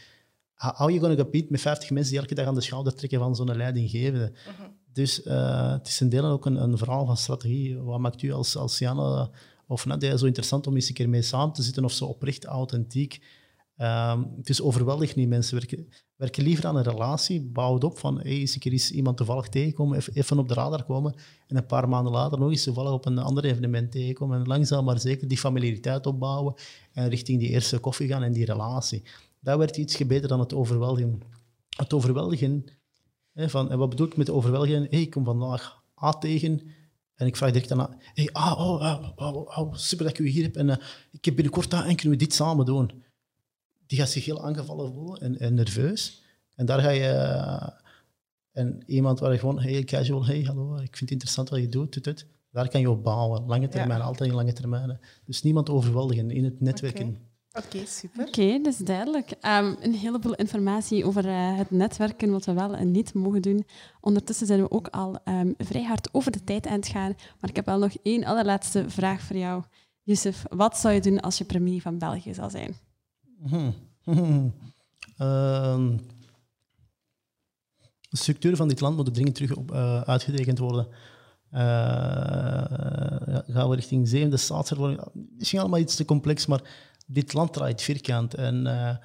How 0.53 0.89
you 0.89 0.99
gonna 0.99 1.15
compete 1.15 1.47
met 1.49 1.61
50 1.61 1.89
mensen 1.89 2.11
die 2.11 2.22
elke 2.22 2.36
dag 2.36 2.45
aan 2.45 2.53
de 2.53 2.61
schouder 2.61 2.95
trekken 2.95 3.20
van 3.20 3.36
zo'n 3.36 3.55
leidinggevende? 3.55 4.32
Uh-huh. 4.32 4.65
Dus 4.93 5.26
uh, 5.26 5.72
het 5.72 5.88
is 5.88 5.99
een 5.99 6.09
deel 6.09 6.26
ook 6.26 6.45
een, 6.45 6.55
een, 6.55 6.78
verhaal 6.78 7.05
van 7.05 7.18
strategie. 7.18 7.78
Wat 7.78 7.99
maakt 7.99 8.22
u 8.22 8.32
als, 8.32 8.55
als 8.55 8.78
Janne 8.78 9.30
of 9.68 9.86
Nadia 9.86 10.18
zo 10.18 10.26
interessant 10.26 10.68
om 10.68 10.76
eens 10.76 10.88
een 10.88 10.93
keer 10.93 11.09
mee 11.09 11.22
samen 11.22 11.53
te 11.53 11.63
zitten 11.63 11.84
of 11.84 11.91
zo 11.91 12.05
oprecht, 12.05 12.45
authentiek? 12.45 13.22
Um, 13.82 14.34
het 14.38 14.49
is 14.49 14.61
overweldigend 14.61 15.17
niet. 15.17 15.28
Mensen 15.28 15.55
werken, 15.57 15.88
werken 16.15 16.43
liever 16.43 16.67
aan 16.67 16.75
een 16.75 16.84
relatie, 16.84 17.41
bouw 17.41 17.73
het 17.73 17.84
op 17.84 17.97
van 17.97 18.19
hey, 18.19 18.32
eens 18.32 18.53
een 18.53 18.59
keer 18.59 18.73
is 18.73 18.91
iemand 18.91 19.17
toevallig 19.17 19.47
tegenkomen, 19.47 20.01
even 20.13 20.39
op 20.39 20.47
de 20.47 20.53
radar 20.53 20.84
komen 20.84 21.15
en 21.47 21.57
een 21.57 21.65
paar 21.65 21.89
maanden 21.89 22.13
later 22.13 22.39
nog 22.39 22.49
eens 22.49 22.63
toevallig 22.63 22.91
op 22.91 23.05
een 23.05 23.17
ander 23.17 23.45
evenement 23.45 23.91
tegenkomen 23.91 24.39
en 24.39 24.47
langzaam 24.47 24.86
maar 24.86 24.99
zeker 24.99 25.28
die 25.28 25.38
familiariteit 25.38 26.05
opbouwen 26.05 26.53
en 26.93 27.09
richting 27.09 27.39
die 27.39 27.49
eerste 27.49 27.80
koffie 27.80 28.07
gaan 28.07 28.23
en 28.23 28.34
die 28.34 28.45
relatie. 28.45 29.03
Dat 29.39 29.57
werd 29.57 29.78
iets 29.78 30.05
beter 30.05 30.28
dan 30.28 30.39
het 30.39 30.53
overweldigen. 30.53 31.21
Het 31.78 31.93
overweldigen, 31.93 32.65
hè, 33.34 33.49
van, 33.49 33.71
en 33.71 33.78
wat 33.78 33.89
bedoel 33.89 34.07
ik 34.07 34.18
met 34.18 34.30
overweldigen? 34.30 34.88
Hey, 34.89 35.02
ik 35.02 35.10
kom 35.10 35.26
vandaag 35.26 35.84
A 36.03 36.11
tegen 36.11 36.61
en 37.15 37.27
ik 37.27 37.35
vraag 37.35 37.52
direct 37.52 37.72
aan 37.72 37.95
hey, 38.14 38.30
ah, 38.31 38.60
oh, 38.60 39.11
oh, 39.15 39.57
oh, 39.57 39.73
super 39.73 40.06
dat 40.06 40.19
ik 40.19 40.26
u 40.26 40.30
hier 40.30 40.43
heb 40.43 40.56
en 40.56 40.68
uh, 40.68 40.76
ik 41.11 41.26
heb 41.26 41.35
binnenkort 41.35 41.73
A 41.73 41.85
en 41.85 41.95
kunnen 41.95 42.18
we 42.18 42.23
dit 42.23 42.34
samen 42.34 42.65
doen? 42.65 43.06
Die 43.88 43.97
gaat 43.97 44.09
zich 44.09 44.26
heel 44.26 44.45
aangevallen 44.45 44.93
voelen 44.93 45.22
en, 45.22 45.39
en 45.39 45.53
nerveus. 45.53 46.23
En 46.55 46.65
daar 46.65 46.80
ga 46.80 46.89
je... 46.89 47.03
Uh, 47.03 47.68
en 48.51 48.84
iemand 48.85 49.19
waar 49.19 49.31
je 49.31 49.39
gewoon 49.39 49.59
heel 49.59 49.84
casual, 49.84 50.26
hey, 50.26 50.41
hallo, 50.41 50.73
ik 50.73 50.80
vind 50.80 50.99
het 50.99 51.11
interessant 51.11 51.49
wat 51.49 51.59
je 51.59 51.69
doet, 51.69 51.91
tut, 51.91 52.03
tut. 52.03 52.26
daar 52.51 52.69
kan 52.69 52.81
je 52.81 52.89
op 52.89 53.03
bouwen. 53.03 53.45
Lange 53.45 53.68
termijn, 53.68 53.99
ja. 53.99 54.05
altijd 54.05 54.30
in 54.30 54.35
lange 54.35 54.53
termijnen. 54.53 54.99
Dus 55.26 55.41
niemand 55.41 55.69
overweldigen 55.69 56.31
in 56.31 56.43
het 56.43 56.61
netwerken. 56.61 57.07
Oké, 57.07 57.18
okay. 57.57 57.81
okay, 57.81 57.85
super. 57.85 58.27
Oké, 58.27 58.41
okay, 58.41 58.61
dat 58.61 58.73
is 58.73 58.80
duidelijk. 58.80 59.30
Um, 59.30 59.77
een 59.81 59.93
heleboel 59.93 60.35
informatie 60.35 61.05
over 61.05 61.26
uh, 61.26 61.57
het 61.57 61.72
netwerken, 61.72 62.31
wat 62.31 62.45
we 62.45 62.53
wel 62.53 62.76
en 62.76 62.91
niet 62.91 63.14
mogen 63.14 63.41
doen. 63.41 63.65
Ondertussen 64.01 64.47
zijn 64.47 64.61
we 64.61 64.72
ook 64.72 64.88
al 64.88 65.19
um, 65.26 65.53
vrij 65.57 65.84
hard 65.84 66.09
over 66.11 66.31
de 66.31 66.43
tijd 66.43 66.68
aan 66.68 66.80
het 66.80 66.88
gaan. 66.88 67.14
Maar 67.39 67.49
ik 67.49 67.55
heb 67.55 67.65
wel 67.65 67.80
nog 67.80 67.93
één 68.03 68.23
allerlaatste 68.23 68.89
vraag 68.89 69.22
voor 69.22 69.38
jou. 69.38 69.64
Yusuf, 70.03 70.43
wat 70.49 70.77
zou 70.77 70.93
je 70.93 71.01
doen 71.01 71.19
als 71.19 71.38
je 71.38 71.45
premier 71.45 71.81
van 71.81 71.97
België 71.97 72.34
zou 72.34 72.49
zijn? 72.49 72.86
Mhm. 73.39 73.72
Ehm, 75.18 75.97
de 78.09 78.18
structuren 78.18 78.57
van 78.57 78.68
dit 78.68 78.80
land 78.80 78.95
moeten 78.95 79.14
dringend 79.14 79.35
terug 79.35 79.55
op, 79.55 79.72
uh, 79.72 80.55
worden. 80.55 80.88
Uh, 81.51 81.59
gaan 83.47 83.69
we 83.69 83.76
richting 83.76 84.07
zevende 84.07 84.38
staatshervorming? 84.38 85.01
Misschien 85.38 85.59
allemaal 85.59 85.80
iets 85.80 85.95
te 85.95 86.05
complex, 86.05 86.45
maar 86.45 86.61
dit 87.07 87.34
land 87.34 87.53
draait 87.53 87.81
vierkant. 87.81 88.34
En 88.34 88.65
uh, 88.65 88.95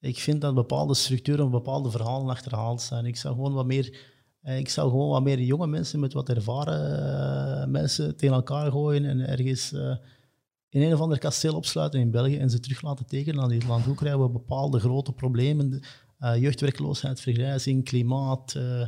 ik 0.00 0.18
vind 0.18 0.40
dat 0.40 0.54
bepaalde 0.54 0.94
structuren, 0.94 1.50
bepaalde 1.50 1.90
verhalen 1.90 2.28
achterhaald 2.28 2.80
zijn. 2.80 3.06
Ik 3.06 3.16
zou 3.16 3.34
gewoon 3.34 3.52
wat 3.52 3.66
meer, 3.66 3.98
ik 4.42 4.68
zou 4.68 4.90
gewoon 4.90 5.08
wat 5.08 5.22
meer 5.22 5.40
jonge 5.40 5.66
mensen 5.66 6.00
met 6.00 6.12
wat 6.12 6.28
ervaren 6.28 7.70
mensen 7.70 8.16
tegen 8.16 8.34
elkaar 8.34 8.70
gooien 8.70 9.04
en 9.04 9.28
ergens 9.28 9.72
in 10.74 10.82
een 10.82 10.92
of 10.92 11.00
ander 11.00 11.18
kasteel 11.18 11.54
opsluiten 11.54 12.00
in 12.00 12.10
België 12.10 12.38
en 12.38 12.50
ze 12.50 12.60
terug 12.60 12.82
laten 12.82 13.06
tekenen 13.06 13.42
aan 13.42 13.48
dit 13.48 13.66
land. 13.66 13.84
Hoe 13.84 13.94
krijgen 13.94 14.20
we 14.20 14.28
bepaalde 14.28 14.80
grote 14.80 15.12
problemen, 15.12 15.82
uh, 16.20 16.36
jeugdwerkloosheid, 16.36 17.20
vergrijzing, 17.20 17.84
klimaat, 17.84 18.54
uh, 18.56 18.86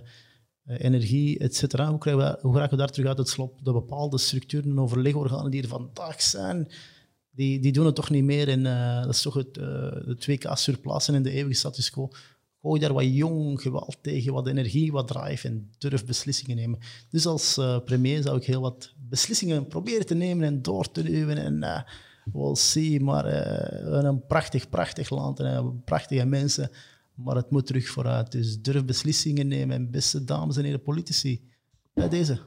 energie, 0.65 1.39
etc. 1.39 1.61
Hoe, 1.61 1.99
krijgen 1.99 2.25
we, 2.25 2.39
hoe 2.41 2.53
geraken 2.53 2.77
we 2.77 2.83
daar 2.83 2.91
terug 2.91 3.09
uit 3.09 3.19
het 3.19 3.29
slop? 3.29 3.65
De 3.65 3.73
bepaalde 3.73 4.19
structuren 4.19 4.71
en 4.71 4.79
overlegorganen 4.79 5.51
die 5.51 5.63
er 5.63 5.69
vandaag 5.69 6.23
zijn, 6.23 6.69
die, 7.31 7.61
die 7.61 7.73
doen 7.73 7.87
het 7.87 7.95
toch 7.95 8.11
niet 8.11 8.25
meer. 8.25 8.49
En 8.49 8.63
dat 9.03 9.15
is 9.15 9.23
toch 9.23 9.35
het, 9.35 9.55
de 9.55 10.17
2K 10.19 10.53
surplassen 10.53 11.15
in 11.15 11.23
de 11.23 11.31
eeuwige 11.31 11.59
status 11.59 11.91
quo. 11.91 12.11
Gooi 12.67 12.81
daar 12.81 12.93
wat 12.93 13.15
jong 13.15 13.63
geweld 13.63 13.97
tegen, 14.01 14.33
wat 14.33 14.47
energie, 14.47 14.93
wat 14.93 15.09
drive 15.09 15.49
en 15.49 15.71
durf 15.79 16.05
beslissingen 16.05 16.57
nemen. 16.57 16.79
Dus 17.11 17.27
als 17.27 17.61
premier 17.85 18.23
zou 18.23 18.37
ik 18.37 18.45
heel 18.45 18.61
wat 18.61 18.93
beslissingen 19.09 19.67
proberen 19.67 20.07
te 20.07 20.15
nemen 20.15 20.47
en 20.47 20.63
door 20.63 20.91
te 20.91 21.03
duwen. 21.03 21.39
En 21.39 21.57
uh, 21.57 21.81
we'll 22.33 22.55
see. 22.55 23.01
Maar 23.01 23.27
uh, 23.27 24.03
een 24.03 24.27
prachtig, 24.27 24.69
prachtig 24.69 25.11
land 25.11 25.41
en 25.41 25.83
prachtige 25.85 26.25
mensen. 26.25 26.71
Maar 27.15 27.37
het 27.37 27.51
moet 27.51 27.67
terug 27.67 27.89
vooruit. 27.89 28.33
Dus 28.33 28.61
durf 28.61 28.85
beslissingen 28.85 29.49
nemen. 29.49 29.77
En 29.77 29.91
beste 29.91 30.25
dames 30.25 30.57
en 30.57 30.65
heren 30.65 30.83
politici, 30.83 31.43
bij 31.95 32.09
deze. 32.09 32.41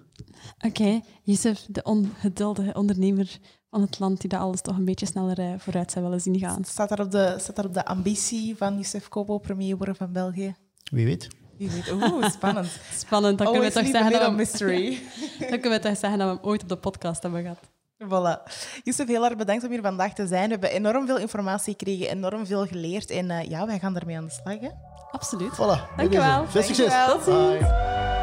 Oké, 0.58 1.02
okay. 1.26 1.52
De 1.68 1.84
ongeduldige 1.84 2.74
ondernemer 2.74 3.40
van 3.70 3.82
het 3.82 4.00
land 4.00 4.22
die 4.22 4.30
dat 4.30 4.40
alles 4.40 4.62
toch 4.62 4.78
een 4.78 4.86
beetje 4.86 5.06
sneller 5.06 5.40
uh, 5.40 5.54
vooruit 5.58 5.92
zou 5.92 6.06
willen 6.06 6.22
zien 6.22 6.40
gaan. 6.40 6.64
Staat 6.64 6.90
daar 6.90 7.00
op 7.00 7.12
de, 7.12 7.36
staat 7.38 7.56
daar 7.56 7.66
op 7.66 7.74
de 7.74 7.86
ambitie 7.86 8.58
van 8.58 8.76
Youssef 8.76 9.08
Kobo 9.08 9.38
premier 9.38 9.78
worden 9.78 9.96
van 9.96 10.12
België? 10.12 10.56
Wie 10.92 11.06
weet. 11.06 11.28
Wie 11.58 11.70
weet. 11.70 11.92
Oeh, 11.92 12.30
spannend. 12.30 12.80
spannend. 13.06 13.38
Dan 13.38 13.52
kunnen, 13.52 13.68
we 13.68 13.74
toch 13.74 13.88
zeggen 13.88 14.12
dat 14.12 14.30
we, 14.30 14.36
mystery. 14.36 15.00
dan 15.50 15.60
kunnen 15.60 15.72
we 15.72 15.80
toch 15.80 15.98
zeggen 15.98 16.20
dat 16.20 16.28
we 16.28 16.36
hem 16.36 16.50
ooit 16.50 16.62
op 16.62 16.70
de 16.70 16.78
podcast 16.78 17.22
hebben 17.22 17.42
gehad. 17.42 17.60
Voilà. 18.04 18.44
Youssef, 18.84 19.08
heel 19.08 19.26
erg 19.26 19.36
bedankt 19.36 19.64
om 19.64 19.70
hier 19.72 19.82
vandaag 19.82 20.14
te 20.14 20.28
zijn. 20.28 20.44
We 20.44 20.50
hebben 20.50 20.72
enorm 20.72 21.06
veel 21.06 21.18
informatie 21.18 21.76
gekregen, 21.78 22.10
enorm 22.10 22.46
veel 22.46 22.66
geleerd. 22.66 23.10
En 23.10 23.30
uh, 23.30 23.44
ja, 23.44 23.66
wij 23.66 23.80
gaan 23.80 23.98
ermee 23.98 24.18
aan 24.18 24.26
de 24.26 24.32
slag. 24.32 24.60
Hè? 24.60 24.70
Absoluut. 25.12 25.54
Voilà. 25.54 25.96
Dankjewel. 25.98 26.48
Veel 26.48 26.62
succes. 26.62 26.94
Tot 27.08 27.24
ziens. 27.24 28.19